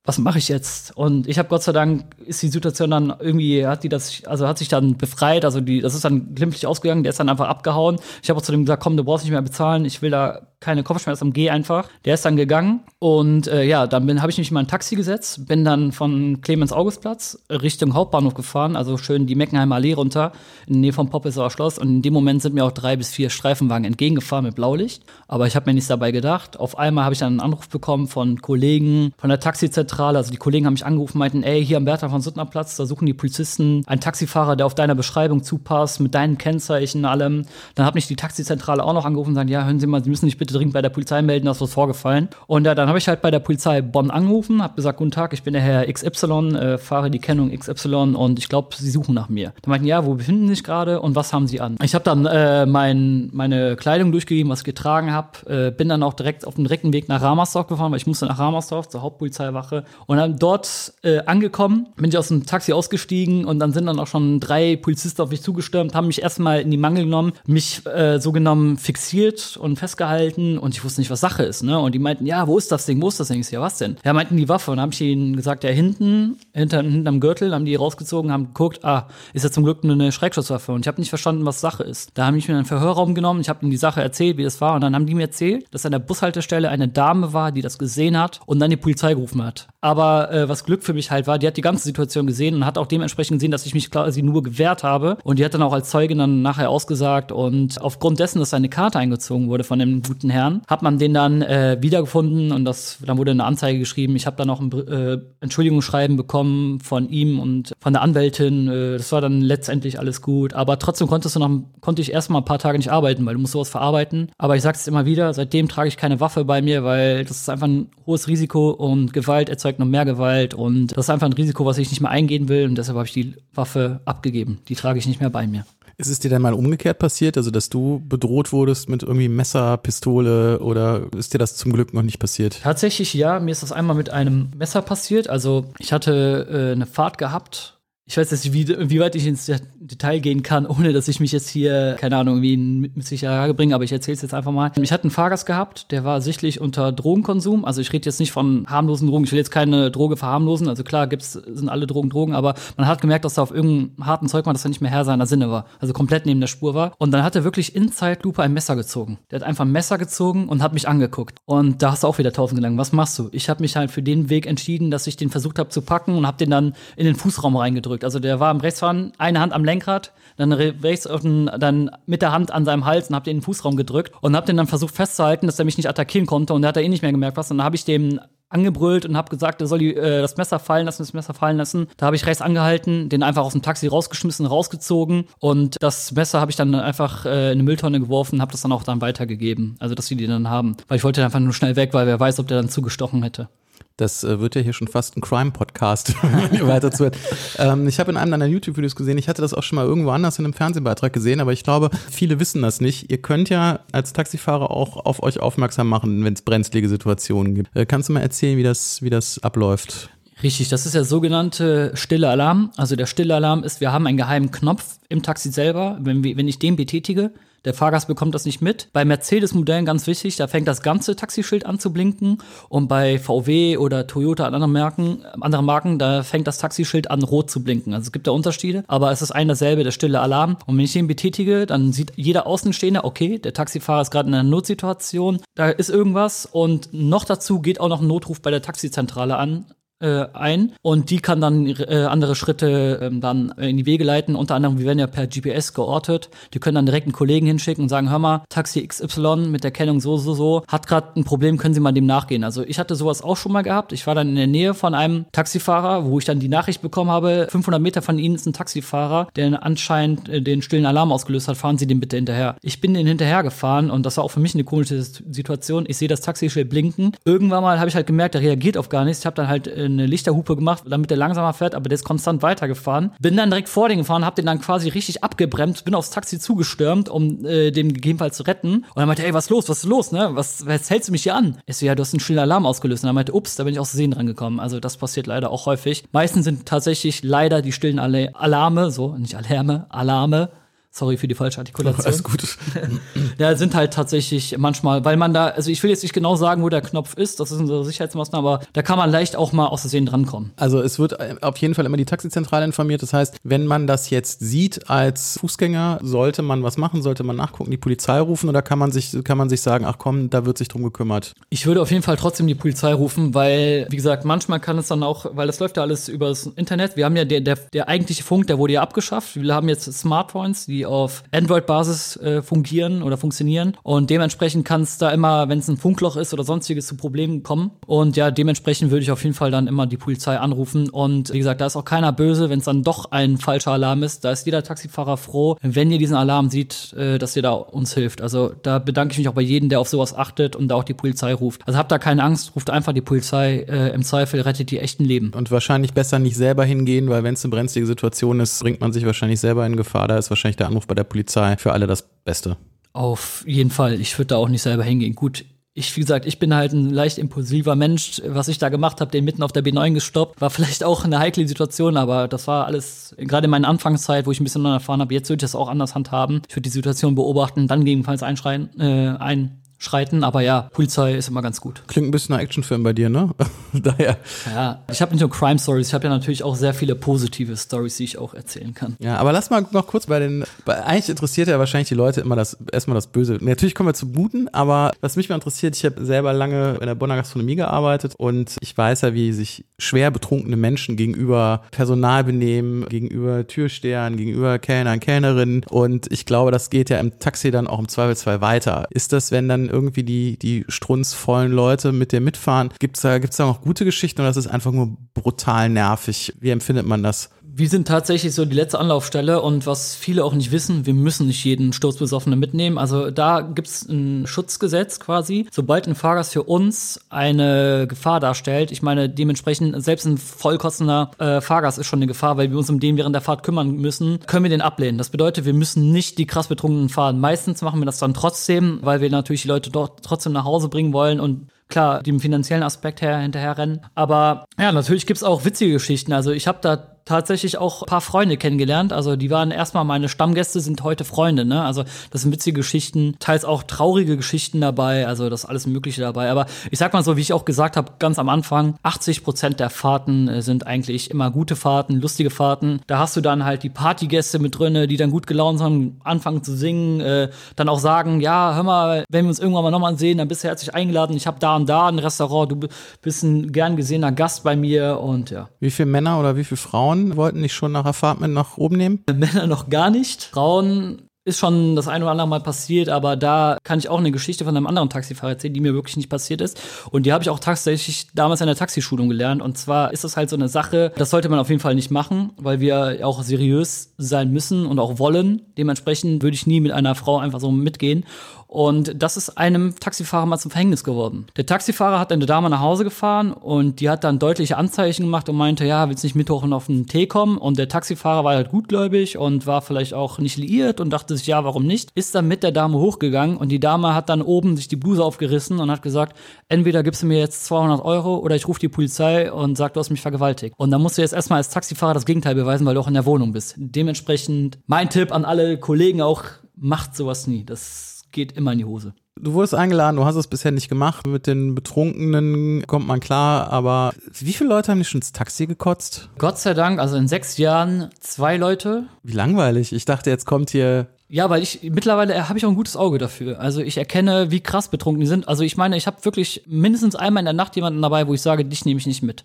was 0.07 0.17
mache 0.17 0.37
ich 0.37 0.49
jetzt? 0.49 0.95
Und 0.95 1.27
ich 1.27 1.37
habe 1.37 1.49
Gott 1.49 1.63
sei 1.63 1.71
Dank 1.73 2.05
ist 2.25 2.41
die 2.41 2.47
Situation 2.47 2.91
dann 2.91 3.13
irgendwie 3.19 3.65
hat 3.67 3.83
die 3.83 3.89
das 3.89 4.23
also 4.25 4.47
hat 4.47 4.57
sich 4.57 4.69
dann 4.69 4.97
befreit, 4.97 5.43
also 5.43 5.59
die 5.61 5.81
das 5.81 5.95
ist 5.95 6.05
dann 6.05 6.33
glimpflich 6.33 6.65
ausgegangen, 6.65 7.03
der 7.03 7.11
ist 7.11 7.19
dann 7.19 7.27
einfach 7.27 7.47
abgehauen. 7.47 7.97
Ich 8.23 8.29
habe 8.29 8.39
auch 8.39 8.43
zu 8.43 8.53
dem 8.53 8.61
gesagt, 8.63 8.81
komm, 8.81 8.95
du 8.95 9.03
brauchst 9.03 9.25
nicht 9.25 9.31
mehr 9.31 9.41
bezahlen, 9.41 9.83
ich 9.83 10.01
will 10.01 10.11
da 10.11 10.47
keine 10.59 10.83
Kopfschmerzen, 10.83 11.33
geh 11.33 11.51
einfach. 11.51 11.87
Der 12.03 12.15
ist 12.15 12.25
dann 12.25 12.35
gegangen 12.35 12.81
und 12.97 13.47
äh, 13.47 13.63
ja, 13.63 13.85
dann 13.85 14.21
habe 14.21 14.31
ich 14.31 14.39
mich 14.39 14.49
in 14.49 14.55
mein 14.55 14.67
Taxi 14.67 14.95
gesetzt, 14.95 15.47
bin 15.47 15.63
dann 15.63 15.91
von 15.91 16.41
Clemens 16.41 16.73
Augustplatz 16.73 17.37
Richtung 17.51 17.93
Hauptbahnhof 17.93 18.33
gefahren, 18.33 18.75
also 18.75 18.97
schön 18.97 19.27
die 19.27 19.35
Meckenheimer 19.35 19.75
Allee 19.75 19.93
runter, 19.93 20.31
in 20.65 20.73
der 20.73 20.81
Nähe 20.81 20.93
vom 20.93 21.09
Poppelsauer 21.09 21.51
Schloss 21.51 21.77
und 21.77 21.87
in 21.87 22.01
dem 22.01 22.13
Moment 22.13 22.41
sind 22.41 22.55
mir 22.55 22.65
auch 22.65 22.71
drei 22.71 22.95
bis 22.95 23.11
vier 23.11 23.29
Streifenwagen 23.29 23.85
entgegengefahren 23.85 24.45
mit 24.45 24.55
Blaulicht, 24.55 25.03
aber 25.27 25.45
ich 25.45 25.55
habe 25.55 25.69
mir 25.69 25.75
nichts 25.75 25.89
dabei 25.89 26.11
gedacht. 26.11 26.59
Auf 26.59 26.77
einmal 26.79 27.03
habe 27.03 27.13
ich 27.13 27.19
dann 27.19 27.33
einen 27.33 27.39
Anruf 27.39 27.69
bekommen 27.69 28.07
von 28.07 28.41
Kollegen 28.41 29.13
von 29.17 29.29
der 29.29 29.39
Taxizentrale, 29.39 30.17
also 30.17 30.31
die 30.31 30.37
Kollegen 30.37 30.65
haben 30.65 30.73
mich 30.73 30.85
angerufen, 30.85 31.19
meinten, 31.19 31.43
ey, 31.43 31.63
hier 31.63 31.77
am 31.77 31.85
Bertha 31.85 32.09
von 32.09 32.21
Suttner 32.21 32.45
Platz, 32.45 32.75
da 32.77 32.87
suchen 32.87 33.05
die 33.05 33.13
Polizisten 33.13 33.83
einen 33.85 34.01
Taxifahrer, 34.01 34.55
der 34.55 34.65
auf 34.65 34.73
deiner 34.73 34.95
Beschreibung 34.95 35.43
zupasst, 35.43 35.99
mit 35.99 36.15
deinen 36.15 36.39
Kennzeichen 36.39 37.05
allem. 37.05 37.45
Dann 37.75 37.85
hat 37.85 37.93
mich 37.93 38.07
die 38.07 38.15
Taxizentrale 38.15 38.83
auch 38.83 38.93
noch 38.93 39.05
angerufen 39.05 39.29
und 39.29 39.35
gesagt, 39.35 39.51
ja, 39.51 39.63
hören 39.63 39.79
Sie 39.79 39.85
mal, 39.85 40.03
Sie 40.03 40.09
müssen 40.09 40.25
nicht 40.25 40.37
bitte 40.37 40.46
bitte 40.47 40.57
dringend 40.57 40.73
bei 40.73 40.81
der 40.81 40.89
Polizei 40.89 41.21
melden, 41.21 41.45
dass 41.45 41.61
was 41.61 41.73
vorgefallen. 41.73 42.29
Und 42.47 42.65
ja, 42.65 42.73
dann 42.73 42.87
habe 42.87 42.97
ich 42.97 43.07
halt 43.07 43.21
bei 43.21 43.29
der 43.29 43.39
Polizei 43.39 43.81
Bonn 43.81 44.09
angerufen, 44.09 44.63
habe 44.63 44.75
gesagt, 44.75 44.97
guten 44.97 45.11
Tag, 45.11 45.33
ich 45.33 45.43
bin 45.43 45.53
der 45.53 45.61
Herr 45.61 45.91
XY, 45.91 46.55
äh, 46.55 46.77
fahre 46.77 47.11
die 47.11 47.19
Kennung 47.19 47.51
XY 47.51 48.15
und 48.15 48.39
ich 48.39 48.49
glaube, 48.49 48.75
Sie 48.75 48.89
suchen 48.89 49.13
nach 49.13 49.29
mir. 49.29 49.53
Die 49.65 49.69
meinten, 49.69 49.85
ja, 49.85 50.05
wo 50.05 50.15
befinden 50.15 50.47
Sie 50.47 50.55
sich 50.55 50.63
gerade 50.63 51.01
und 51.01 51.15
was 51.15 51.33
haben 51.33 51.47
Sie 51.47 51.59
an? 51.59 51.77
Ich 51.83 51.93
habe 51.93 52.03
dann 52.03 52.25
äh, 52.25 52.65
mein, 52.65 53.29
meine 53.33 53.75
Kleidung 53.75 54.11
durchgegeben, 54.11 54.51
was 54.51 54.59
ich 54.59 54.65
getragen 54.65 55.11
habe, 55.11 55.67
äh, 55.67 55.71
bin 55.71 55.89
dann 55.89 56.03
auch 56.03 56.13
direkt 56.13 56.47
auf 56.47 56.55
dem 56.55 56.63
direkten 56.63 56.93
Weg 56.93 57.09
nach 57.09 57.21
Ramersdorf 57.21 57.67
gefahren, 57.67 57.91
weil 57.91 57.97
ich 57.97 58.07
musste 58.07 58.25
nach 58.25 58.39
Ramersdorf 58.39 58.87
zur 58.87 59.01
Hauptpolizeiwache 59.01 59.83
und 60.05 60.17
dann 60.17 60.37
dort 60.37 60.93
äh, 61.03 61.19
angekommen, 61.25 61.87
bin 61.97 62.09
ich 62.09 62.17
aus 62.17 62.29
dem 62.29 62.45
Taxi 62.45 62.73
ausgestiegen 62.73 63.45
und 63.45 63.59
dann 63.59 63.73
sind 63.73 63.85
dann 63.85 63.99
auch 63.99 64.07
schon 64.07 64.39
drei 64.39 64.77
Polizisten 64.77 65.21
auf 65.21 65.29
mich 65.29 65.41
zugestürmt, 65.41 65.93
haben 65.93 66.07
mich 66.07 66.21
erstmal 66.21 66.61
in 66.61 66.71
die 66.71 66.77
Mangel 66.77 67.03
genommen, 67.03 67.33
mich 67.45 67.85
äh, 67.85 68.19
so 68.19 68.31
genommen 68.31 68.77
fixiert 68.77 69.57
und 69.57 69.77
festgehalten 69.77 70.36
und 70.37 70.75
ich 70.75 70.83
wusste 70.83 71.01
nicht, 71.01 71.09
was 71.09 71.19
Sache 71.19 71.43
ist, 71.43 71.63
ne? 71.63 71.79
Und 71.79 71.95
die 71.95 71.99
meinten, 71.99 72.25
ja, 72.25 72.47
wo 72.47 72.57
ist 72.57 72.71
das 72.71 72.85
Ding, 72.85 73.01
wo 73.01 73.07
ist 73.07 73.19
das 73.19 73.29
Ding? 73.29 73.39
Ich 73.39 73.47
so, 73.47 73.55
ja, 73.55 73.61
was 73.61 73.77
denn? 73.77 73.97
Ja, 74.03 74.13
meinten 74.13 74.37
die 74.37 74.47
Waffe 74.47 74.71
und 74.71 74.77
dann 74.77 74.83
habe 74.83 74.93
ich 74.93 75.01
ihnen 75.01 75.35
gesagt, 75.35 75.63
ja, 75.63 75.69
hinten, 75.69 76.37
hinter, 76.53 76.81
hinterm 76.83 77.19
Gürtel, 77.19 77.53
haben 77.53 77.65
die 77.65 77.75
rausgezogen, 77.75 78.31
haben 78.31 78.47
geguckt, 78.47 78.85
ah, 78.85 79.07
ist 79.33 79.43
ja 79.43 79.51
zum 79.51 79.63
Glück 79.63 79.83
nur 79.83 79.93
eine 79.93 80.11
Schreckschusswaffe 80.11 80.71
und 80.71 80.81
ich 80.81 80.87
habe 80.87 81.01
nicht 81.01 81.09
verstanden, 81.09 81.45
was 81.45 81.61
Sache 81.61 81.83
ist. 81.83 82.11
Da 82.13 82.27
haben 82.27 82.37
ich 82.37 82.47
mir 82.47 82.55
einen 82.55 82.65
Verhörraum 82.65 83.15
genommen, 83.15 83.41
ich 83.41 83.49
habe 83.49 83.59
ihnen 83.63 83.71
die 83.71 83.77
Sache 83.77 84.01
erzählt, 84.01 84.37
wie 84.37 84.43
das 84.43 84.61
war 84.61 84.75
und 84.75 84.81
dann 84.81 84.93
haben 84.93 85.05
die 85.05 85.15
mir 85.15 85.23
erzählt, 85.23 85.65
dass 85.71 85.85
an 85.85 85.91
der 85.91 85.99
Bushaltestelle 85.99 86.69
eine 86.69 86.87
Dame 86.87 87.33
war, 87.33 87.51
die 87.51 87.61
das 87.61 87.77
gesehen 87.77 88.19
hat 88.19 88.39
und 88.45 88.59
dann 88.59 88.69
die 88.69 88.77
Polizei 88.77 89.13
gerufen 89.13 89.43
hat. 89.43 89.67
Aber 89.81 90.31
äh, 90.31 90.49
was 90.49 90.63
Glück 90.63 90.83
für 90.83 90.93
mich 90.93 91.11
halt 91.11 91.27
war, 91.27 91.39
die 91.39 91.47
hat 91.47 91.57
die 91.57 91.61
ganze 91.61 91.83
Situation 91.83 92.27
gesehen 92.27 92.55
und 92.55 92.65
hat 92.65 92.77
auch 92.77 92.87
dementsprechend 92.87 93.37
gesehen, 93.37 93.51
dass 93.51 93.65
ich 93.65 93.73
mich 93.73 93.91
quasi 93.91 94.21
nur 94.21 94.43
gewehrt 94.43 94.83
habe 94.83 95.17
und 95.23 95.39
die 95.39 95.45
hat 95.45 95.53
dann 95.53 95.63
auch 95.63 95.73
als 95.73 95.89
Zeugin 95.89 96.17
dann 96.17 96.41
nachher 96.41 96.69
ausgesagt 96.69 97.31
und 97.31 97.81
aufgrund 97.81 98.19
dessen, 98.19 98.39
dass 98.39 98.51
seine 98.51 98.69
Karte 98.69 98.99
eingezogen 98.99 99.47
wurde 99.47 99.63
von 99.63 99.79
dem 99.79 100.01
guten 100.01 100.26
Herrn, 100.29 100.61
hat 100.67 100.81
man 100.81 100.97
den 100.97 101.13
dann 101.13 101.41
äh, 101.41 101.77
wiedergefunden 101.79 102.51
und 102.51 102.65
das 102.65 102.99
dann 103.05 103.17
wurde 103.17 103.31
eine 103.31 103.43
Anzeige 103.43 103.79
geschrieben. 103.79 104.15
Ich 104.15 104.25
habe 104.25 104.37
dann 104.37 104.49
auch 104.49 104.59
ein 104.59 104.71
äh, 104.71 105.17
Entschuldigungsschreiben 105.39 106.17
bekommen 106.17 106.79
von 106.79 107.09
ihm 107.09 107.39
und 107.39 107.73
von 107.79 107.93
der 107.93 108.01
Anwältin. 108.01 108.67
Äh, 108.67 108.97
das 108.97 109.11
war 109.11 109.21
dann 109.21 109.41
letztendlich 109.41 109.99
alles 109.99 110.21
gut, 110.21 110.53
aber 110.53 110.79
trotzdem 110.79 111.07
konntest 111.07 111.35
du 111.35 111.39
noch, 111.39 111.49
konnte 111.81 112.01
ich 112.01 112.11
erstmal 112.11 112.41
ein 112.41 112.45
paar 112.45 112.59
Tage 112.59 112.77
nicht 112.77 112.91
arbeiten, 112.91 113.25
weil 113.25 113.35
du 113.35 113.41
musst 113.41 113.53
sowas 113.53 113.69
verarbeiten. 113.69 114.31
Aber 114.37 114.55
ich 114.55 114.61
sag's 114.61 114.87
immer 114.87 115.05
wieder, 115.05 115.33
seitdem 115.33 115.67
trage 115.67 115.87
ich 115.87 115.97
keine 115.97 116.19
Waffe 116.19 116.45
bei 116.45 116.61
mir, 116.61 116.83
weil 116.83 117.23
das 117.25 117.37
ist 117.37 117.49
einfach 117.49 117.67
ein 117.67 117.89
hohes 118.05 118.27
Risiko 118.27 118.71
und 118.71 119.13
Gewalt 119.13 119.49
erzeugt 119.49 119.79
noch 119.79 119.85
mehr 119.85 120.05
Gewalt 120.05 120.53
und 120.53 120.95
das 120.95 121.05
ist 121.05 121.09
einfach 121.09 121.27
ein 121.27 121.33
Risiko, 121.33 121.65
was 121.65 121.77
ich 121.77 121.89
nicht 121.89 122.01
mehr 122.01 122.11
eingehen 122.11 122.49
will 122.49 122.67
und 122.67 122.77
deshalb 122.77 122.97
habe 122.97 123.07
ich 123.07 123.13
die 123.13 123.35
Waffe 123.53 124.01
abgegeben. 124.05 124.59
Die 124.67 124.75
trage 124.75 124.99
ich 124.99 125.07
nicht 125.07 125.19
mehr 125.19 125.29
bei 125.29 125.47
mir. 125.47 125.65
Ist 125.99 126.09
es 126.09 126.19
dir 126.19 126.29
denn 126.29 126.43
mal 126.43 126.53
umgekehrt 126.53 126.99
passiert, 126.99 127.37
also 127.37 127.49
dass 127.49 127.69
du 127.69 128.03
bedroht 128.07 128.51
wurdest 128.51 128.87
mit 128.87 129.01
irgendwie 129.01 129.29
Messer, 129.29 129.77
Pistole 129.77 130.59
oder 130.59 131.07
ist 131.17 131.33
dir 131.33 131.39
das 131.39 131.55
zum 131.55 131.73
Glück 131.73 131.91
noch 131.91 132.03
nicht 132.03 132.19
passiert? 132.19 132.59
Tatsächlich 132.61 133.15
ja, 133.15 133.39
mir 133.39 133.51
ist 133.51 133.63
das 133.63 133.71
einmal 133.71 133.95
mit 133.95 134.11
einem 134.11 134.51
Messer 134.55 134.83
passiert. 134.83 135.27
Also 135.27 135.65
ich 135.79 135.91
hatte 135.93 136.47
äh, 136.51 136.71
eine 136.73 136.85
Fahrt 136.85 137.17
gehabt 137.17 137.76
ich 138.07 138.17
weiß 138.17 138.31
jetzt, 138.31 138.53
wie, 138.53 138.67
wie 138.89 138.99
weit 139.01 139.15
ich 139.15 139.27
ins 139.27 139.51
Detail 139.79 140.19
gehen 140.19 140.41
kann, 140.41 140.65
ohne 140.65 140.93
dass 140.93 141.09
ich 141.09 141.19
mich 141.19 141.33
jetzt 141.33 141.49
hier, 141.49 141.97
keine 141.99 142.17
Ahnung, 142.17 142.41
irgendwie 142.41 142.57
mit, 142.95 143.07
Sicherheit 143.07 143.55
bringe, 143.55 143.75
aber 143.75 143.83
ich 143.83 143.91
erzähle 143.91 144.15
es 144.15 144.21
jetzt 144.21 144.33
einfach 144.33 144.51
mal. 144.51 144.71
Ich 144.81 144.91
hatte 144.91 145.03
einen 145.03 145.11
Fahrgast 145.11 145.45
gehabt, 145.45 145.91
der 145.91 146.03
war 146.03 146.19
sichtlich 146.21 146.59
unter 146.59 146.91
Drogenkonsum. 146.91 147.63
Also 147.63 147.79
ich 147.81 147.93
rede 147.93 148.05
jetzt 148.05 148.19
nicht 148.19 148.31
von 148.31 148.65
harmlosen 148.67 149.07
Drogen, 149.07 149.25
ich 149.25 149.31
will 149.31 149.37
jetzt 149.37 149.51
keine 149.51 149.91
Droge 149.91 150.17
verharmlosen. 150.17 150.67
Also 150.67 150.83
klar 150.83 151.07
gibt's, 151.07 151.33
sind 151.33 151.69
alle 151.69 151.85
Drogen 151.85 152.09
Drogen, 152.09 152.33
aber 152.33 152.55
man 152.75 152.87
hat 152.87 153.01
gemerkt, 153.01 153.25
dass 153.25 153.37
er 153.37 153.43
auf 153.43 153.51
irgendeinem 153.51 154.05
harten 154.05 154.27
Zeug 154.27 154.45
war, 154.45 154.53
dass 154.53 154.65
er 154.65 154.69
nicht 154.69 154.81
mehr 154.81 154.91
Herr 154.91 155.05
seiner 155.05 155.25
Sinne 155.25 155.51
war. 155.51 155.65
Also 155.79 155.93
komplett 155.93 156.25
neben 156.25 156.39
der 156.39 156.47
Spur 156.47 156.73
war. 156.73 156.93
Und 156.97 157.11
dann 157.11 157.23
hat 157.23 157.35
er 157.35 157.43
wirklich 157.43 157.75
in 157.75 157.91
Zeitlupe 157.91 158.41
ein 158.41 158.53
Messer 158.53 158.75
gezogen. 158.75 159.19
Der 159.31 159.39
hat 159.39 159.47
einfach 159.47 159.65
ein 159.65 159.71
Messer 159.71 159.97
gezogen 159.97 160.47
und 160.47 160.63
hat 160.63 160.73
mich 160.73 160.87
angeguckt. 160.87 161.39
Und 161.45 161.81
da 161.81 161.91
hast 161.91 162.03
du 162.03 162.07
auch 162.07 162.17
wieder 162.17 162.33
tausend 162.33 162.57
Gedanken. 162.57 162.77
Was 162.77 162.93
machst 162.93 163.19
du? 163.19 163.29
Ich 163.31 163.49
habe 163.49 163.61
mich 163.61 163.75
halt 163.75 163.91
für 163.91 164.01
den 164.01 164.29
Weg 164.29 164.45
entschieden, 164.47 164.91
dass 164.91 165.07
ich 165.07 165.17
den 165.17 165.29
versucht 165.29 165.59
habe 165.59 165.69
zu 165.69 165.81
packen 165.81 166.15
und 166.17 166.25
habe 166.25 166.37
den 166.37 166.49
dann 166.49 166.73
in 166.95 167.05
den 167.05 167.15
Fußraum 167.15 167.55
reingedrückt 167.55 167.96
gedrückt. 167.97 168.03
Also 168.03 168.19
der 168.19 168.39
war 168.39 168.49
am 168.49 168.59
Rechtsfahren, 168.59 169.11
eine 169.17 169.39
Hand 169.39 169.53
am 169.53 169.65
Lenkrad, 169.65 170.13
dann 170.37 170.53
rechts 170.53 171.07
auf 171.07 171.21
den, 171.21 171.49
dann 171.59 171.89
mit 172.05 172.21
der 172.21 172.31
Hand 172.31 172.51
an 172.51 172.65
seinem 172.65 172.85
Hals 172.85 173.09
und 173.09 173.15
hab 173.15 173.23
den 173.23 173.31
in 173.31 173.37
den 173.37 173.43
Fußraum 173.43 173.75
gedrückt 173.75 174.11
und 174.21 174.35
hab 174.35 174.45
den 174.45 174.57
dann 174.57 174.67
versucht 174.67 174.95
festzuhalten, 174.95 175.47
dass 175.47 175.59
er 175.59 175.65
mich 175.65 175.77
nicht 175.77 175.89
attackieren 175.89 176.27
konnte 176.27 176.53
und 176.53 176.61
der 176.61 176.69
hat 176.69 176.75
da 176.75 176.81
eh 176.81 176.89
nicht 176.89 177.01
mehr 177.01 177.11
gemerkt 177.11 177.37
was. 177.37 177.51
Und 177.51 177.57
dann 177.57 177.65
habe 177.65 177.75
ich 177.75 177.85
dem 177.85 178.19
angebrüllt 178.49 179.05
und 179.05 179.17
habe 179.17 179.29
gesagt, 179.29 179.59
er 179.59 179.67
soll 179.67 179.79
die, 179.79 179.93
äh, 179.93 180.21
das 180.21 180.37
Messer 180.37 180.57
fallen 180.57 180.85
lassen, 180.85 181.01
das 181.01 181.13
Messer 181.13 181.33
fallen 181.33 181.57
lassen. 181.57 181.87
Da 181.97 182.05
habe 182.05 182.15
ich 182.15 182.25
rechts 182.25 182.41
angehalten, 182.41 183.09
den 183.09 183.21
einfach 183.21 183.43
aus 183.43 183.51
dem 183.51 183.61
Taxi 183.61 183.87
rausgeschmissen, 183.87 184.45
rausgezogen 184.45 185.25
und 185.39 185.75
das 185.81 186.13
Messer 186.13 186.39
habe 186.39 186.51
ich 186.51 186.55
dann 186.55 186.73
einfach 186.73 187.25
äh, 187.25 187.47
in 187.47 187.57
eine 187.57 187.63
Mülltonne 187.63 187.99
geworfen, 187.99 188.41
habe 188.41 188.53
das 188.53 188.61
dann 188.61 188.71
auch 188.71 188.83
dann 188.83 189.01
weitergegeben, 189.01 189.75
also 189.79 189.95
dass 189.95 190.07
sie 190.07 190.15
die 190.15 190.27
dann 190.27 190.49
haben, 190.49 190.77
weil 190.87 190.97
ich 190.97 191.03
wollte 191.03 191.25
einfach 191.25 191.39
nur 191.39 191.53
schnell 191.53 191.75
weg, 191.75 191.93
weil 191.93 192.07
wer 192.07 192.19
weiß, 192.21 192.39
ob 192.39 192.47
der 192.47 192.57
dann 192.57 192.69
zugestochen 192.69 193.21
hätte. 193.21 193.49
Das 193.97 194.23
äh, 194.23 194.39
wird 194.39 194.53
ja 194.53 194.61
hier 194.61 194.73
schon 194.73 194.87
fast 194.87 195.17
ein 195.17 195.21
Crime-Podcast, 195.21 196.13
weiter 196.61 196.91
zu 196.91 197.09
ähm, 197.57 197.87
Ich 197.87 197.99
habe 197.99 198.11
in 198.11 198.17
einem 198.17 198.29
deiner 198.29 198.45
YouTube-Videos 198.45 198.95
gesehen, 198.95 199.17
ich 199.17 199.27
hatte 199.27 199.41
das 199.41 199.55
auch 199.55 199.63
schon 199.63 199.77
mal 199.77 199.85
irgendwo 199.85 200.11
anders 200.11 200.37
in 200.37 200.45
einem 200.45 200.53
Fernsehbeitrag 200.53 201.11
gesehen, 201.11 201.39
aber 201.39 201.51
ich 201.51 201.63
glaube, 201.63 201.89
viele 202.11 202.39
wissen 202.39 202.61
das 202.61 202.79
nicht. 202.79 203.09
Ihr 203.09 203.17
könnt 203.17 203.49
ja 203.49 203.79
als 203.91 204.13
Taxifahrer 204.13 204.69
auch 204.69 205.03
auf 205.03 205.23
euch 205.23 205.39
aufmerksam 205.39 205.89
machen, 205.89 206.23
wenn 206.23 206.33
es 206.33 206.43
brenzlige 206.43 206.87
Situationen 206.87 207.55
gibt. 207.55 207.75
Äh, 207.75 207.87
kannst 207.87 208.09
du 208.09 208.13
mal 208.13 208.19
erzählen, 208.19 208.55
wie 208.59 208.63
das, 208.63 209.01
wie 209.01 209.09
das 209.09 209.39
abläuft? 209.39 210.11
Richtig, 210.43 210.69
das 210.69 210.85
ist 210.85 210.93
der 210.93 211.03
sogenannte 211.03 211.91
stille 211.95 212.29
Alarm. 212.29 212.71
Also 212.77 212.95
der 212.95 213.07
stille 213.07 213.33
Alarm 213.33 213.63
ist, 213.63 213.81
wir 213.81 213.91
haben 213.91 214.05
einen 214.05 214.17
geheimen 214.17 214.51
Knopf 214.51 214.99
im 215.09 215.23
Taxi 215.23 215.49
selber. 215.51 215.97
Wenn, 216.01 216.23
wir, 216.23 216.37
wenn 216.37 216.47
ich 216.47 216.59
den 216.59 216.75
betätige, 216.75 217.31
der 217.65 217.73
Fahrgast 217.73 218.07
bekommt 218.07 218.35
das 218.35 218.45
nicht 218.45 218.61
mit. 218.61 218.89
Bei 218.93 219.05
Mercedes-Modellen 219.05 219.85
ganz 219.85 220.07
wichtig, 220.07 220.35
da 220.35 220.47
fängt 220.47 220.67
das 220.67 220.81
ganze 220.81 221.15
Taxischild 221.15 221.65
an 221.65 221.79
zu 221.79 221.91
blinken. 221.91 222.37
Und 222.69 222.87
bei 222.87 223.19
VW 223.19 223.77
oder 223.77 224.07
Toyota 224.07 224.47
und 224.47 224.53
anderen 224.53 224.71
Marken, 224.71 225.25
anderen 225.41 225.65
Marken, 225.65 225.99
da 225.99 226.23
fängt 226.23 226.47
das 226.47 226.57
Taxischild 226.57 227.11
an, 227.11 227.23
rot 227.23 227.51
zu 227.51 227.63
blinken. 227.63 227.93
Also 227.93 228.07
es 228.07 228.11
gibt 228.11 228.27
da 228.27 228.31
Unterschiede, 228.31 228.83
aber 228.87 229.11
es 229.11 229.21
ist 229.21 229.31
ein 229.31 229.47
dasselbe, 229.47 229.83
der 229.83 229.91
stille 229.91 230.19
Alarm. 230.19 230.57
Und 230.65 230.77
wenn 230.77 230.85
ich 230.85 230.93
den 230.93 231.07
betätige, 231.07 231.65
dann 231.65 231.93
sieht 231.93 232.13
jeder 232.15 232.47
Außenstehende, 232.47 233.03
okay, 233.03 233.39
der 233.39 233.53
Taxifahrer 233.53 234.01
ist 234.01 234.11
gerade 234.11 234.29
in 234.29 234.35
einer 234.35 234.43
Notsituation, 234.43 235.41
da 235.55 235.69
ist 235.69 235.89
irgendwas. 235.89 236.45
Und 236.45 236.89
noch 236.93 237.25
dazu 237.25 237.61
geht 237.61 237.79
auch 237.79 237.89
noch 237.89 238.01
ein 238.01 238.07
Notruf 238.07 238.41
bei 238.41 238.51
der 238.51 238.61
Taxizentrale 238.61 239.37
an 239.37 239.65
äh, 239.99 240.25
ein 240.33 240.73
und 240.81 241.09
die 241.09 241.19
kann 241.19 241.41
dann 241.41 241.67
äh, 241.67 242.05
andere 242.09 242.35
Schritte 242.35 242.99
ähm, 243.01 243.21
dann 243.21 243.49
in 243.57 243.77
die 243.77 243.85
Wege 243.85 244.03
leiten. 244.03 244.35
Unter 244.35 244.55
anderem, 244.55 244.79
wir 244.79 244.85
werden 244.85 244.99
ja 244.99 245.07
per 245.07 245.27
GPS 245.27 245.73
geortet. 245.73 246.29
Die 246.53 246.59
können 246.59 246.75
dann 246.75 246.85
direkt 246.85 247.07
einen 247.07 247.13
Kollegen 247.13 247.47
hinschicken 247.47 247.83
und 247.83 247.89
sagen, 247.89 248.09
hör 248.09 248.19
mal, 248.19 248.43
Taxi 248.49 248.85
XY 248.85 249.47
mit 249.47 249.63
der 249.63 249.71
Kennung 249.71 249.99
so, 249.99 250.17
so, 250.17 250.33
so, 250.33 250.63
hat 250.67 250.87
gerade 250.87 251.19
ein 251.19 251.23
Problem, 251.23 251.57
können 251.57 251.73
Sie 251.73 251.79
mal 251.79 251.91
dem 251.91 252.05
nachgehen. 252.05 252.43
Also 252.43 252.63
ich 252.63 252.79
hatte 252.79 252.95
sowas 252.95 253.21
auch 253.21 253.37
schon 253.37 253.51
mal 253.51 253.63
gehabt. 253.63 253.93
Ich 253.93 254.05
war 254.07 254.15
dann 254.15 254.29
in 254.29 254.35
der 254.35 254.47
Nähe 254.47 254.73
von 254.73 254.93
einem 254.93 255.25
Taxifahrer, 255.31 256.05
wo 256.05 256.19
ich 256.19 256.25
dann 256.25 256.39
die 256.39 256.49
Nachricht 256.49 256.81
bekommen 256.81 257.11
habe, 257.11 257.47
500 257.49 257.81
Meter 257.81 258.01
von 258.01 258.19
Ihnen 258.19 258.35
ist 258.35 258.45
ein 258.45 258.53
Taxifahrer, 258.53 259.27
der 259.35 259.63
anscheinend 259.63 260.29
äh, 260.29 260.41
den 260.41 260.61
stillen 260.61 260.85
Alarm 260.85 261.11
ausgelöst 261.11 261.47
hat, 261.47 261.57
fahren 261.57 261.77
Sie 261.77 261.87
dem 261.87 261.99
bitte 261.99 262.15
hinterher. 262.15 262.55
Ich 262.61 262.81
bin 262.81 262.93
den 262.93 263.07
hinterher 263.07 263.43
gefahren 263.43 263.89
und 263.89 264.05
das 264.05 264.17
war 264.17 264.23
auch 264.23 264.31
für 264.31 264.39
mich 264.39 264.53
eine 264.53 264.63
komische 264.63 265.01
Situation. 265.01 265.85
Ich 265.87 265.97
sehe 265.97 266.07
das 266.07 266.21
Taxischild 266.21 266.69
blinken. 266.69 267.13
Irgendwann 267.25 267.63
mal 267.63 267.79
habe 267.79 267.89
ich 267.89 267.95
halt 267.95 268.07
gemerkt, 268.07 268.35
der 268.35 268.41
reagiert 268.41 268.77
auf 268.77 268.89
gar 268.89 269.05
nichts. 269.05 269.19
Ich 269.19 269.25
habe 269.25 269.35
dann 269.35 269.47
halt 269.47 269.67
äh, 269.67 269.86
eine 269.93 270.05
Lichterhupe 270.05 270.55
gemacht, 270.55 270.83
damit 270.87 271.11
er 271.11 271.17
langsamer 271.17 271.53
fährt, 271.53 271.75
aber 271.75 271.89
der 271.89 271.95
ist 271.95 272.03
konstant 272.03 272.41
weitergefahren. 272.41 273.11
Bin 273.19 273.35
dann 273.37 273.49
direkt 273.49 273.69
vor 273.69 273.89
den 273.89 273.99
gefahren, 273.99 274.25
hab 274.25 274.35
den 274.35 274.45
dann 274.45 274.61
quasi 274.61 274.89
richtig 274.89 275.23
abgebremst, 275.23 275.85
bin 275.85 275.95
aufs 275.95 276.09
Taxi 276.09 276.39
zugestürmt, 276.39 277.09
um 277.09 277.45
äh, 277.45 277.71
den 277.71 277.93
gegebenenfalls 277.93 278.37
zu 278.37 278.43
retten. 278.43 278.85
Und 278.93 279.01
er 279.01 279.05
meinte, 279.05 279.25
ey, 279.25 279.33
was 279.33 279.45
ist 279.45 279.49
los, 279.49 279.69
was 279.69 279.79
ist 279.79 279.89
los, 279.89 280.11
ne? 280.11 280.29
Was, 280.33 280.65
was 280.65 280.89
hältst 280.89 281.09
du 281.09 281.11
mich 281.11 281.23
hier 281.23 281.35
an? 281.35 281.57
Ich 281.65 281.77
so, 281.77 281.85
ja, 281.85 281.95
du 281.95 282.01
hast 282.01 282.13
einen 282.13 282.19
schönen 282.19 282.39
Alarm 282.39 282.65
ausgelöst. 282.65 283.03
Und 283.03 283.09
er 283.09 283.13
meinte, 283.13 283.33
ups, 283.33 283.55
da 283.55 283.63
bin 283.63 283.73
ich 283.73 283.79
aus 283.79 283.91
Versehen 283.91 284.11
dran 284.11 284.27
gekommen. 284.27 284.59
Also 284.59 284.79
das 284.79 284.97
passiert 284.97 285.27
leider 285.27 285.51
auch 285.51 285.65
häufig. 285.65 286.05
Meistens 286.11 286.45
sind 286.45 286.65
tatsächlich 286.65 287.23
leider 287.23 287.61
die 287.61 287.71
stillen 287.71 287.99
Alarme, 287.99 288.91
so, 288.91 289.15
nicht 289.15 289.35
Alarme, 289.35 289.85
Alarme, 289.89 290.49
Sorry 290.97 291.17
für 291.17 291.27
die 291.27 291.35
falsche 291.35 291.59
Artikulation. 291.59 292.05
Alles 292.05 292.23
gut. 292.23 292.57
ja, 293.37 293.55
sind 293.55 293.75
halt 293.75 293.93
tatsächlich 293.93 294.57
manchmal, 294.57 295.05
weil 295.05 295.15
man 295.15 295.31
da, 295.31 295.47
also 295.47 295.69
ich 295.69 295.83
will 295.83 295.91
jetzt 295.91 296.01
nicht 296.01 296.13
genau 296.13 296.35
sagen, 296.35 296.63
wo 296.63 296.69
der 296.69 296.81
Knopf 296.81 297.13
ist, 297.13 297.39
das 297.39 297.51
ist 297.51 297.59
eine 297.59 297.83
Sicherheitsmaßnahme, 297.83 298.47
aber 298.47 298.63
da 298.73 298.81
kann 298.81 298.97
man 298.97 299.11
leicht 299.11 299.35
auch 299.35 299.51
mal 299.51 299.67
aus 299.67 299.81
Versehen 299.81 300.07
drankommen. 300.07 300.53
Also 300.55 300.81
es 300.81 300.97
wird 300.97 301.43
auf 301.43 301.57
jeden 301.57 301.75
Fall 301.75 301.85
immer 301.85 301.97
die 301.97 302.05
Taxizentrale 302.05 302.65
informiert. 302.65 303.03
Das 303.03 303.13
heißt, 303.13 303.37
wenn 303.43 303.67
man 303.67 303.85
das 303.85 304.09
jetzt 304.09 304.39
sieht 304.39 304.89
als 304.89 305.37
Fußgänger, 305.39 305.99
sollte 306.01 306.41
man 306.41 306.63
was 306.63 306.77
machen, 306.77 307.03
sollte 307.03 307.23
man 307.23 307.35
nachgucken, 307.35 307.69
die 307.69 307.77
Polizei 307.77 308.19
rufen 308.19 308.49
oder 308.49 308.63
kann 308.63 308.79
man 308.79 308.91
sich, 308.91 309.15
kann 309.23 309.37
man 309.37 309.49
sich 309.49 309.61
sagen, 309.61 309.85
ach 309.85 309.99
komm, 309.99 310.31
da 310.31 310.45
wird 310.45 310.57
sich 310.57 310.67
drum 310.67 310.81
gekümmert? 310.81 311.33
Ich 311.49 311.67
würde 311.67 311.81
auf 311.81 311.91
jeden 311.91 312.03
Fall 312.03 312.17
trotzdem 312.17 312.47
die 312.47 312.55
Polizei 312.55 312.91
rufen, 312.91 313.35
weil, 313.35 313.85
wie 313.91 313.95
gesagt, 313.97 314.25
manchmal 314.25 314.59
kann 314.59 314.79
es 314.79 314.87
dann 314.87 315.03
auch, 315.03 315.27
weil 315.33 315.45
das 315.45 315.59
läuft 315.59 315.77
ja 315.77 315.83
alles 315.83 316.09
übers 316.09 316.47
Internet. 316.55 316.95
Wir 316.95 317.05
haben 317.05 317.15
ja 317.15 317.25
der, 317.25 317.41
der, 317.41 317.55
der 317.71 317.87
eigentliche 317.87 318.23
Funk, 318.23 318.47
der 318.47 318.57
wurde 318.57 318.73
ja 318.73 318.81
abgeschafft. 318.81 319.35
Wir 319.35 319.53
haben 319.53 319.69
jetzt 319.69 319.91
Smartphones, 319.93 320.65
die 320.65 320.86
auf 320.87 321.23
Android-Basis 321.31 322.17
äh, 322.17 322.41
fungieren 322.41 323.03
oder 323.03 323.17
funktionieren. 323.17 323.77
Und 323.83 324.09
dementsprechend 324.09 324.65
kann 324.65 324.81
es 324.81 324.97
da 324.97 325.11
immer, 325.11 325.49
wenn 325.49 325.59
es 325.59 325.67
ein 325.67 325.77
Funkloch 325.77 326.15
ist 326.15 326.33
oder 326.33 326.43
sonstiges, 326.43 326.87
zu 326.87 326.97
Problemen 326.97 327.43
kommen. 327.43 327.71
Und 327.85 328.17
ja, 328.17 328.31
dementsprechend 328.31 328.91
würde 328.91 329.03
ich 329.03 329.11
auf 329.11 329.23
jeden 329.23 329.35
Fall 329.35 329.51
dann 329.51 329.67
immer 329.67 329.85
die 329.85 329.97
Polizei 329.97 330.37
anrufen. 330.37 330.89
Und 330.89 331.33
wie 331.33 331.37
gesagt, 331.37 331.61
da 331.61 331.65
ist 331.65 331.75
auch 331.75 331.85
keiner 331.85 332.11
böse, 332.11 332.49
wenn 332.49 332.59
es 332.59 332.65
dann 332.65 332.83
doch 332.83 333.11
ein 333.11 333.37
falscher 333.37 333.71
Alarm 333.71 334.03
ist. 334.03 334.23
Da 334.23 334.31
ist 334.31 334.45
jeder 334.45 334.63
Taxifahrer 334.63 335.17
froh, 335.17 335.57
wenn 335.61 335.91
ihr 335.91 335.97
diesen 335.97 336.15
Alarm 336.15 336.49
sieht, 336.49 336.93
äh, 336.93 337.17
dass 337.17 337.35
ihr 337.35 337.41
da 337.41 337.51
uns 337.51 337.93
hilft. 337.93 338.21
Also 338.21 338.51
da 338.63 338.79
bedanke 338.79 339.11
ich 339.11 339.17
mich 339.17 339.27
auch 339.27 339.33
bei 339.33 339.41
jedem, 339.41 339.69
der 339.69 339.79
auf 339.79 339.89
sowas 339.89 340.15
achtet 340.15 340.55
und 340.55 340.69
da 340.69 340.75
auch 340.75 340.83
die 340.83 340.93
Polizei 340.93 341.33
ruft. 341.33 341.61
Also 341.67 341.77
habt 341.77 341.91
da 341.91 341.97
keine 341.97 342.23
Angst, 342.23 342.55
ruft 342.55 342.69
einfach 342.69 342.93
die 342.93 343.01
Polizei. 343.01 343.65
Äh, 343.67 343.93
Im 343.93 344.03
Zweifel 344.03 344.41
rettet 344.41 344.71
die 344.71 344.79
echten 344.79 345.03
Leben. 345.03 345.31
Und 345.35 345.51
wahrscheinlich 345.51 345.93
besser 345.93 346.19
nicht 346.19 346.35
selber 346.35 346.65
hingehen, 346.65 347.09
weil 347.09 347.23
wenn 347.23 347.33
es 347.33 347.43
eine 347.43 347.51
brenzlige 347.51 347.87
Situation 347.87 348.39
ist, 348.39 348.59
bringt 348.61 348.81
man 348.81 348.93
sich 348.93 349.05
wahrscheinlich 349.05 349.39
selber 349.39 349.65
in 349.65 349.75
Gefahr. 349.75 350.07
Da 350.07 350.17
ist 350.17 350.29
wahrscheinlich 350.29 350.57
der 350.57 350.66
Anruf 350.67 350.87
bei 350.87 350.95
der 350.95 351.03
Polizei 351.03 351.57
für 351.57 351.73
alle 351.73 351.87
das 351.87 352.03
Beste. 352.23 352.57
Auf 352.93 353.43
jeden 353.47 353.69
Fall. 353.69 353.99
Ich 353.99 354.17
würde 354.17 354.27
da 354.27 354.37
auch 354.37 354.49
nicht 354.49 354.61
selber 354.61 354.83
hingehen. 354.83 355.15
Gut, 355.15 355.45
ich, 355.77 355.95
wie 355.95 356.01
gesagt, 356.01 356.25
ich 356.25 356.39
bin 356.39 356.55
halt 356.55 356.73
ein 356.73 356.89
leicht 356.89 357.19
impulsiver 357.19 357.75
Mensch. 357.75 358.19
Was 358.25 358.47
ich 358.47 358.57
da 358.57 358.69
gemacht 358.69 358.99
habe, 358.99 359.11
den 359.11 359.23
mitten 359.23 359.43
auf 359.43 359.51
der 359.51 359.63
B9 359.63 359.93
gestoppt, 359.93 360.41
war 360.41 360.49
vielleicht 360.51 360.83
auch 360.83 361.05
eine 361.05 361.19
heikle 361.19 361.47
Situation, 361.47 361.97
aber 361.97 362.27
das 362.27 362.47
war 362.47 362.65
alles, 362.65 363.15
gerade 363.19 363.45
in 363.45 363.51
meiner 363.51 363.67
Anfangszeit, 363.67 364.25
wo 364.25 364.31
ich 364.31 364.39
ein 364.39 364.43
bisschen 364.43 364.65
erfahren 364.65 365.01
habe, 365.01 365.13
jetzt 365.13 365.29
würde 365.29 365.37
ich 365.45 365.51
das 365.51 365.53
auch 365.53 365.69
anders 365.69 365.93
handhaben. 365.93 366.41
Ich 366.49 366.55
würde 366.55 366.63
die 366.63 366.69
Situation 366.69 367.13
beobachten, 367.13 367.67
dann 367.67 367.81
gegebenenfalls 367.81 368.23
einschreien, 368.23 368.71
äh, 368.79 369.15
ein 369.19 369.61
schreiten. 369.77 370.23
Aber 370.23 370.41
ja, 370.41 370.69
Polizei 370.73 371.15
ist 371.15 371.29
immer 371.29 371.41
ganz 371.41 371.61
gut. 371.61 371.83
Klingt 371.87 372.07
ein 372.07 372.11
bisschen 372.11 372.35
nach 372.35 372.41
Actionfilm 372.41 372.83
bei 372.83 372.93
dir, 372.93 373.09
ne? 373.09 373.29
Daher. 373.73 374.17
Ja, 374.45 374.81
ich 374.91 375.01
habe 375.01 375.11
nicht 375.11 375.21
nur 375.21 375.29
Crime 375.29 375.59
Stories, 375.59 375.87
ich 375.87 375.93
habe 375.93 376.05
ja 376.05 376.09
natürlich 376.09 376.43
auch 376.43 376.55
sehr 376.55 376.73
viele 376.73 376.95
positive 376.95 377.55
Stories, 377.55 377.97
die 377.97 378.03
ich 378.05 378.17
auch 378.17 378.33
erzählen 378.33 378.73
kann. 378.73 378.95
Ja, 378.99 379.17
aber 379.17 379.31
lass 379.31 379.49
mal 379.49 379.65
noch 379.71 379.87
kurz 379.87 380.07
bei 380.07 380.19
den. 380.19 380.43
Bei, 380.65 380.83
eigentlich 380.83 381.09
interessiert 381.09 381.47
ja 381.47 381.59
wahrscheinlich 381.59 381.89
die 381.89 381.95
Leute 381.95 382.21
immer 382.21 382.35
das 382.35 382.57
erstmal 382.71 382.95
das 382.95 383.07
Böse. 383.07 383.37
Natürlich 383.41 383.75
kommen 383.75 383.89
wir 383.89 383.93
zu 383.93 384.11
Guten, 384.11 384.47
aber 384.49 384.91
was 385.01 385.15
mich 385.15 385.29
mal 385.29 385.35
interessiert, 385.35 385.75
ich 385.75 385.85
habe 385.85 386.03
selber 386.05 386.33
lange 386.33 386.77
in 386.79 386.87
der 386.87 386.95
Bonner 386.95 387.15
Gastronomie 387.15 387.55
gearbeitet 387.55 388.13
und 388.17 388.55
ich 388.61 388.77
weiß 388.77 389.01
ja, 389.01 389.13
wie 389.13 389.31
sich 389.33 389.65
schwer 389.79 390.11
betrunkene 390.11 390.57
Menschen 390.57 390.95
gegenüber 390.95 391.61
Personal 391.71 392.23
benehmen, 392.23 392.87
gegenüber 392.89 393.45
Türstehern, 393.45 394.17
gegenüber 394.17 394.57
Kellnern, 394.59 394.99
Kellnerinnen. 394.99 395.63
Und 395.69 396.11
ich 396.11 396.25
glaube, 396.25 396.51
das 396.51 396.69
geht 396.69 396.89
ja 396.89 396.99
im 396.99 397.19
Taxi 397.19 397.51
dann 397.51 397.67
auch 397.67 397.79
im 397.79 397.87
Zweifelsfall 397.87 398.41
weiter. 398.41 398.87
Ist 398.89 399.13
das, 399.13 399.31
wenn 399.31 399.47
dann 399.47 399.66
irgendwie 399.67 400.03
die, 400.03 400.37
die 400.37 400.65
strunzvollen 400.67 401.51
Leute 401.51 401.91
mit 401.91 402.11
dir 402.11 402.21
mitfahren. 402.21 402.69
Gibt's 402.79 403.01
da, 403.01 403.17
gibt's 403.19 403.37
da 403.37 403.45
noch 403.45 403.61
gute 403.61 403.85
Geschichten 403.85 404.21
oder 404.21 404.29
ist 404.29 404.37
es 404.37 404.47
einfach 404.47 404.71
nur 404.71 404.97
brutal 405.13 405.69
nervig? 405.69 406.33
Wie 406.39 406.49
empfindet 406.49 406.85
man 406.85 407.03
das? 407.03 407.29
Wir 407.59 407.69
sind 407.69 407.87
tatsächlich 407.87 408.35
so 408.35 408.45
die 408.45 408.55
letzte 408.55 408.77
Anlaufstelle 408.77 409.41
und 409.41 409.65
was 409.65 409.95
viele 409.95 410.23
auch 410.23 410.35
nicht 410.35 410.51
wissen, 410.51 410.85
wir 410.85 410.93
müssen 410.93 411.25
nicht 411.25 411.43
jeden 411.43 411.73
Sturzbesoffenen 411.73 412.37
mitnehmen. 412.37 412.77
Also 412.77 413.09
da 413.09 413.41
gibt's 413.41 413.81
ein 413.89 414.27
Schutzgesetz 414.27 414.99
quasi. 414.99 415.47
Sobald 415.51 415.87
ein 415.87 415.95
Fahrgast 415.95 416.33
für 416.33 416.43
uns 416.43 416.99
eine 417.09 417.87
Gefahr 417.89 418.19
darstellt, 418.19 418.71
ich 418.71 418.83
meine 418.83 419.09
dementsprechend 419.09 419.83
selbst 419.83 420.05
ein 420.05 420.19
vollkostender 420.19 421.09
äh, 421.17 421.41
Fahrgast 421.41 421.79
ist 421.79 421.87
schon 421.87 421.97
eine 421.97 422.05
Gefahr, 422.05 422.37
weil 422.37 422.51
wir 422.51 422.59
uns 422.59 422.69
um 422.69 422.79
den 422.79 422.95
während 422.95 423.15
der 423.15 423.23
Fahrt 423.23 423.41
kümmern 423.41 423.71
müssen, 423.71 424.19
können 424.27 424.43
wir 424.43 424.51
den 424.51 424.61
ablehnen. 424.61 424.99
Das 424.99 425.09
bedeutet, 425.09 425.45
wir 425.45 425.55
müssen 425.55 425.91
nicht 425.91 426.19
die 426.19 426.27
krass 426.27 426.49
betrunkenen 426.49 426.89
fahren. 426.89 427.19
Meistens 427.19 427.63
machen 427.63 427.81
wir 427.81 427.87
das 427.87 427.97
dann 427.97 428.13
trotzdem, 428.13 428.77
weil 428.83 429.01
wir 429.01 429.09
natürlich 429.09 429.41
die 429.41 429.47
Leute 429.47 429.56
dort 429.59 430.03
trotzdem 430.03 430.33
nach 430.33 430.45
Hause 430.45 430.69
bringen 430.69 430.93
wollen 430.93 431.19
und 431.19 431.49
klar 431.69 432.03
dem 432.03 432.19
finanziellen 432.19 432.63
Aspekt 432.63 433.01
her 433.01 433.19
hinterher 433.19 433.57
rennen. 433.57 433.81
Aber 433.95 434.45
ja, 434.59 434.71
natürlich 434.71 435.05
gibt's 435.05 435.23
auch 435.23 435.45
witzige 435.45 435.73
Geschichten. 435.73 436.13
Also 436.13 436.31
ich 436.31 436.47
habe 436.47 436.59
da 436.61 436.97
tatsächlich 437.07 437.57
auch 437.57 437.81
ein 437.81 437.87
paar 437.87 438.01
Freunde 438.01 438.37
kennengelernt. 438.37 438.93
Also 438.93 439.15
die 439.15 439.29
waren 439.29 439.51
erstmal 439.51 439.85
meine 439.85 440.09
Stammgäste, 440.09 440.59
sind 440.59 440.83
heute 440.83 441.05
Freunde. 441.05 441.45
Ne? 441.45 441.63
Also 441.63 441.83
das 442.11 442.21
sind 442.21 442.31
witzige 442.31 442.57
Geschichten, 442.57 443.15
teils 443.19 443.45
auch 443.45 443.63
traurige 443.63 444.17
Geschichten 444.17 444.61
dabei. 444.61 445.07
Also 445.07 445.29
das 445.29 445.45
alles 445.45 445.65
Mögliche 445.65 446.01
dabei. 446.01 446.29
Aber 446.29 446.45
ich 446.69 446.77
sag 446.77 446.93
mal 446.93 447.03
so, 447.03 447.17
wie 447.17 447.21
ich 447.21 447.33
auch 447.33 447.45
gesagt 447.45 447.77
habe, 447.77 447.93
ganz 447.99 448.19
am 448.19 448.29
Anfang, 448.29 448.75
80 448.83 449.23
Prozent 449.23 449.59
der 449.59 449.69
Fahrten 449.69 450.27
äh, 450.27 450.41
sind 450.41 450.67
eigentlich 450.67 451.09
immer 451.09 451.31
gute 451.31 451.55
Fahrten, 451.55 451.95
lustige 451.95 452.29
Fahrten. 452.29 452.81
Da 452.87 452.99
hast 452.99 453.15
du 453.15 453.21
dann 453.21 453.45
halt 453.45 453.63
die 453.63 453.69
Partygäste 453.69 454.39
mit 454.39 454.59
drinne, 454.59 454.87
die 454.87 454.97
dann 454.97 455.11
gut 455.11 455.27
gelaunt 455.27 455.59
sind, 455.59 456.01
anfangen 456.03 456.43
zu 456.43 456.55
singen, 456.55 456.99
äh, 456.99 457.29
dann 457.55 457.69
auch 457.69 457.79
sagen, 457.79 458.19
ja, 458.19 458.53
hör 458.53 458.63
mal, 458.63 459.05
wenn 459.09 459.25
wir 459.25 459.29
uns 459.29 459.39
irgendwann 459.39 459.63
mal 459.63 459.71
nochmal 459.71 459.97
sehen, 459.97 460.17
dann 460.17 460.27
bist 460.27 460.43
du 460.43 460.49
herzlich 460.49 460.75
eingeladen. 460.75 461.15
Ich 461.15 461.27
habe 461.27 461.39
da 461.39 461.55
und 461.57 461.67
da 461.67 461.87
ein 461.87 461.99
Restaurant, 461.99 462.51
du 462.51 462.67
bist 463.01 463.23
ein 463.23 463.51
gern 463.51 463.75
gesehener 463.75 464.11
Gast 464.11 464.43
bei 464.43 464.55
mir 464.55 464.99
und 464.99 465.31
ja. 465.31 465.49
Wie 465.59 465.71
viele 465.71 465.87
Männer 465.87 466.19
oder 466.19 466.37
wie 466.37 466.43
viele 466.43 466.57
Frauen 466.57 467.17
wollten 467.17 467.41
nicht 467.41 467.53
schon 467.53 467.73
nach 467.73 467.85
Apartment 467.85 468.33
nach 468.33 468.57
oben 468.57 468.77
nehmen? 468.77 469.03
Männer 469.13 469.47
noch 469.47 469.69
gar 469.69 469.89
nicht. 469.89 470.23
Frauen 470.23 471.07
ist 471.27 471.39
schon 471.39 471.75
das 471.75 471.89
ein 471.89 472.01
oder 472.01 472.11
andere 472.11 472.27
Mal 472.27 472.39
passiert, 472.39 472.87
aber 472.87 473.17
da 473.17 473.57
kann 473.63 473.79
ich 473.79 473.89
auch 473.89 473.99
eine 473.99 474.11
Geschichte 474.11 474.45
von 474.45 474.55
einem 474.55 474.65
anderen 474.65 474.89
Taxifahrer 474.89 475.33
erzählen, 475.33 475.53
die 475.53 475.59
mir 475.59 475.73
wirklich 475.73 475.97
nicht 475.97 476.09
passiert 476.09 476.39
ist. 476.39 476.59
Und 476.89 477.05
die 477.05 477.11
habe 477.11 477.21
ich 477.21 477.29
auch 477.29 477.39
tatsächlich 477.39 478.07
damals 478.15 478.39
in 478.39 478.47
der 478.47 478.55
Taxischulung 478.55 479.09
gelernt. 479.09 479.41
Und 479.41 479.57
zwar 479.57 479.91
ist 479.91 480.05
das 480.05 480.15
halt 480.15 480.29
so 480.29 480.37
eine 480.37 480.47
Sache, 480.47 480.93
das 480.95 481.09
sollte 481.09 481.27
man 481.27 481.39
auf 481.39 481.49
jeden 481.49 481.59
Fall 481.59 481.75
nicht 481.75 481.91
machen, 481.91 482.31
weil 482.37 482.61
wir 482.61 482.99
auch 483.03 483.21
seriös 483.23 483.93
sein 483.97 484.31
müssen 484.31 484.65
und 484.65 484.79
auch 484.79 484.99
wollen. 484.99 485.41
Dementsprechend 485.57 486.23
würde 486.23 486.35
ich 486.35 486.47
nie 486.47 486.61
mit 486.61 486.71
einer 486.71 486.95
Frau 486.95 487.17
einfach 487.17 487.41
so 487.41 487.51
mitgehen. 487.51 488.05
Und 488.47 489.01
das 489.01 489.17
ist 489.17 489.37
einem 489.37 489.75
Taxifahrer 489.75 490.25
mal 490.25 490.37
zum 490.37 490.51
Verhängnis 490.51 490.83
geworden. 490.83 491.27
Der 491.35 491.45
Taxifahrer 491.45 491.99
hat 491.99 492.11
eine 492.11 492.25
Dame 492.25 492.49
nach 492.49 492.61
Hause 492.61 492.85
gefahren 492.85 493.33
und 493.33 493.81
die 493.81 493.89
hat 493.89 494.05
dann 494.05 494.19
deutliche 494.19 494.57
Anzeichen 494.57 495.03
gemacht 495.03 495.27
und 495.27 495.35
meinte, 495.35 495.65
ja, 495.65 495.89
willst 495.89 496.03
nicht 496.03 496.15
mit 496.15 496.29
hoch 496.29 496.43
und 496.43 496.53
auf 496.53 496.67
den 496.67 496.87
Tee 496.87 497.07
kommen? 497.07 497.37
Und 497.37 497.57
der 497.57 497.67
Taxifahrer 497.67 498.23
war 498.23 498.35
halt 498.35 498.49
gutgläubig 498.49 499.17
und 499.17 499.45
war 499.45 499.61
vielleicht 499.61 499.93
auch 499.93 500.19
nicht 500.19 500.37
liiert 500.37 500.79
und 500.79 500.91
dachte 500.91 501.17
sich, 501.17 501.27
ja, 501.27 501.43
warum 501.43 501.65
nicht? 501.65 501.91
Ist 501.95 502.15
dann 502.15 502.27
mit 502.27 502.41
der 502.41 502.51
Dame 502.51 502.77
hochgegangen 502.77 503.35
und 503.35 503.49
die 503.49 503.59
Dame 503.59 503.93
hat 503.93 504.07
dann 504.09 504.21
oben 504.21 504.55
sich 504.55 504.69
die 504.69 504.77
Bluse 504.77 505.03
aufgerissen 505.03 505.59
und 505.59 505.69
hat 505.69 505.81
gesagt, 505.81 506.17
entweder 506.47 506.83
gibst 506.83 507.03
du 507.03 507.07
mir 507.07 507.19
jetzt 507.19 507.45
200 507.45 507.83
Euro 507.83 508.17
oder 508.17 508.35
ich 508.35 508.47
rufe 508.47 508.61
die 508.61 508.69
Polizei 508.69 509.31
und 509.31 509.57
sag, 509.57 509.73
du 509.73 509.79
hast 509.81 509.89
mich 509.89 510.01
vergewaltigt. 510.01 510.55
Und 510.57 510.71
dann 510.71 510.81
musst 510.81 510.97
du 510.97 511.01
jetzt 511.01 511.13
erstmal 511.13 511.37
als 511.37 511.49
Taxifahrer 511.49 511.93
das 511.93 512.05
Gegenteil 512.05 512.35
beweisen, 512.35 512.65
weil 512.65 512.75
du 512.75 512.79
auch 512.79 512.87
in 512.87 512.93
der 512.93 513.05
Wohnung 513.05 513.33
bist. 513.33 513.55
Dementsprechend 513.57 514.59
mein 514.67 514.89
Tipp 514.89 515.11
an 515.11 515.25
alle 515.25 515.59
Kollegen 515.59 516.01
auch, 516.01 516.23
macht 516.55 516.95
sowas 516.95 517.27
nie. 517.27 517.45
Das 517.45 517.96
geht 518.17 518.31
immer 518.31 518.51
in 518.51 518.57
die 518.57 518.65
Hose. 518.65 518.95
Du 519.19 519.33
wurdest 519.33 519.53
eingeladen, 519.53 519.95
du 519.95 520.03
hast 520.03 520.15
es 520.15 520.25
bisher 520.25 520.51
nicht 520.51 520.69
gemacht. 520.69 521.05
Mit 521.05 521.27
den 521.27 521.53
Betrunkenen 521.53 522.65
kommt 522.65 522.87
man 522.87 522.99
klar, 522.99 523.51
aber 523.53 523.93
wie 524.11 524.33
viele 524.33 524.49
Leute 524.49 524.71
haben 524.71 524.79
dich 524.79 524.89
schon 524.89 525.01
ins 525.01 525.11
Taxi 525.11 525.45
gekotzt? 525.45 526.09
Gott 526.17 526.39
sei 526.39 526.55
Dank, 526.55 526.79
also 526.79 526.97
in 526.97 527.07
sechs 527.07 527.37
Jahren 527.37 527.89
zwei 527.99 528.37
Leute. 528.37 528.87
Wie 529.03 529.13
langweilig. 529.13 529.71
Ich 529.71 529.85
dachte, 529.85 530.09
jetzt 530.09 530.25
kommt 530.25 530.49
hier 530.49 530.87
ja, 531.09 531.29
weil 531.29 531.41
ich 531.41 531.61
mittlerweile 531.63 532.27
habe 532.27 532.37
ich 532.37 532.45
auch 532.45 532.49
ein 532.49 532.55
gutes 532.55 532.75
Auge 532.75 532.97
dafür. 532.97 533.39
Also 533.39 533.61
ich 533.61 533.77
erkenne, 533.77 534.29
wie 534.29 534.41
krass 534.41 534.67
betrunken 534.67 534.99
die 534.99 535.07
sind. 535.07 535.29
Also 535.29 535.43
ich 535.43 535.55
meine, 535.55 535.77
ich 535.77 535.87
habe 535.87 536.03
wirklich 536.03 536.43
mindestens 536.47 536.95
einmal 536.95 537.21
in 537.21 537.25
der 537.25 537.33
Nacht 537.33 537.55
jemanden 537.55 537.81
dabei, 537.81 538.07
wo 538.07 538.13
ich 538.13 538.21
sage, 538.21 538.43
dich 538.43 538.65
nehme 538.65 538.79
ich 538.79 538.87
nicht 538.87 539.03
mit. 539.03 539.23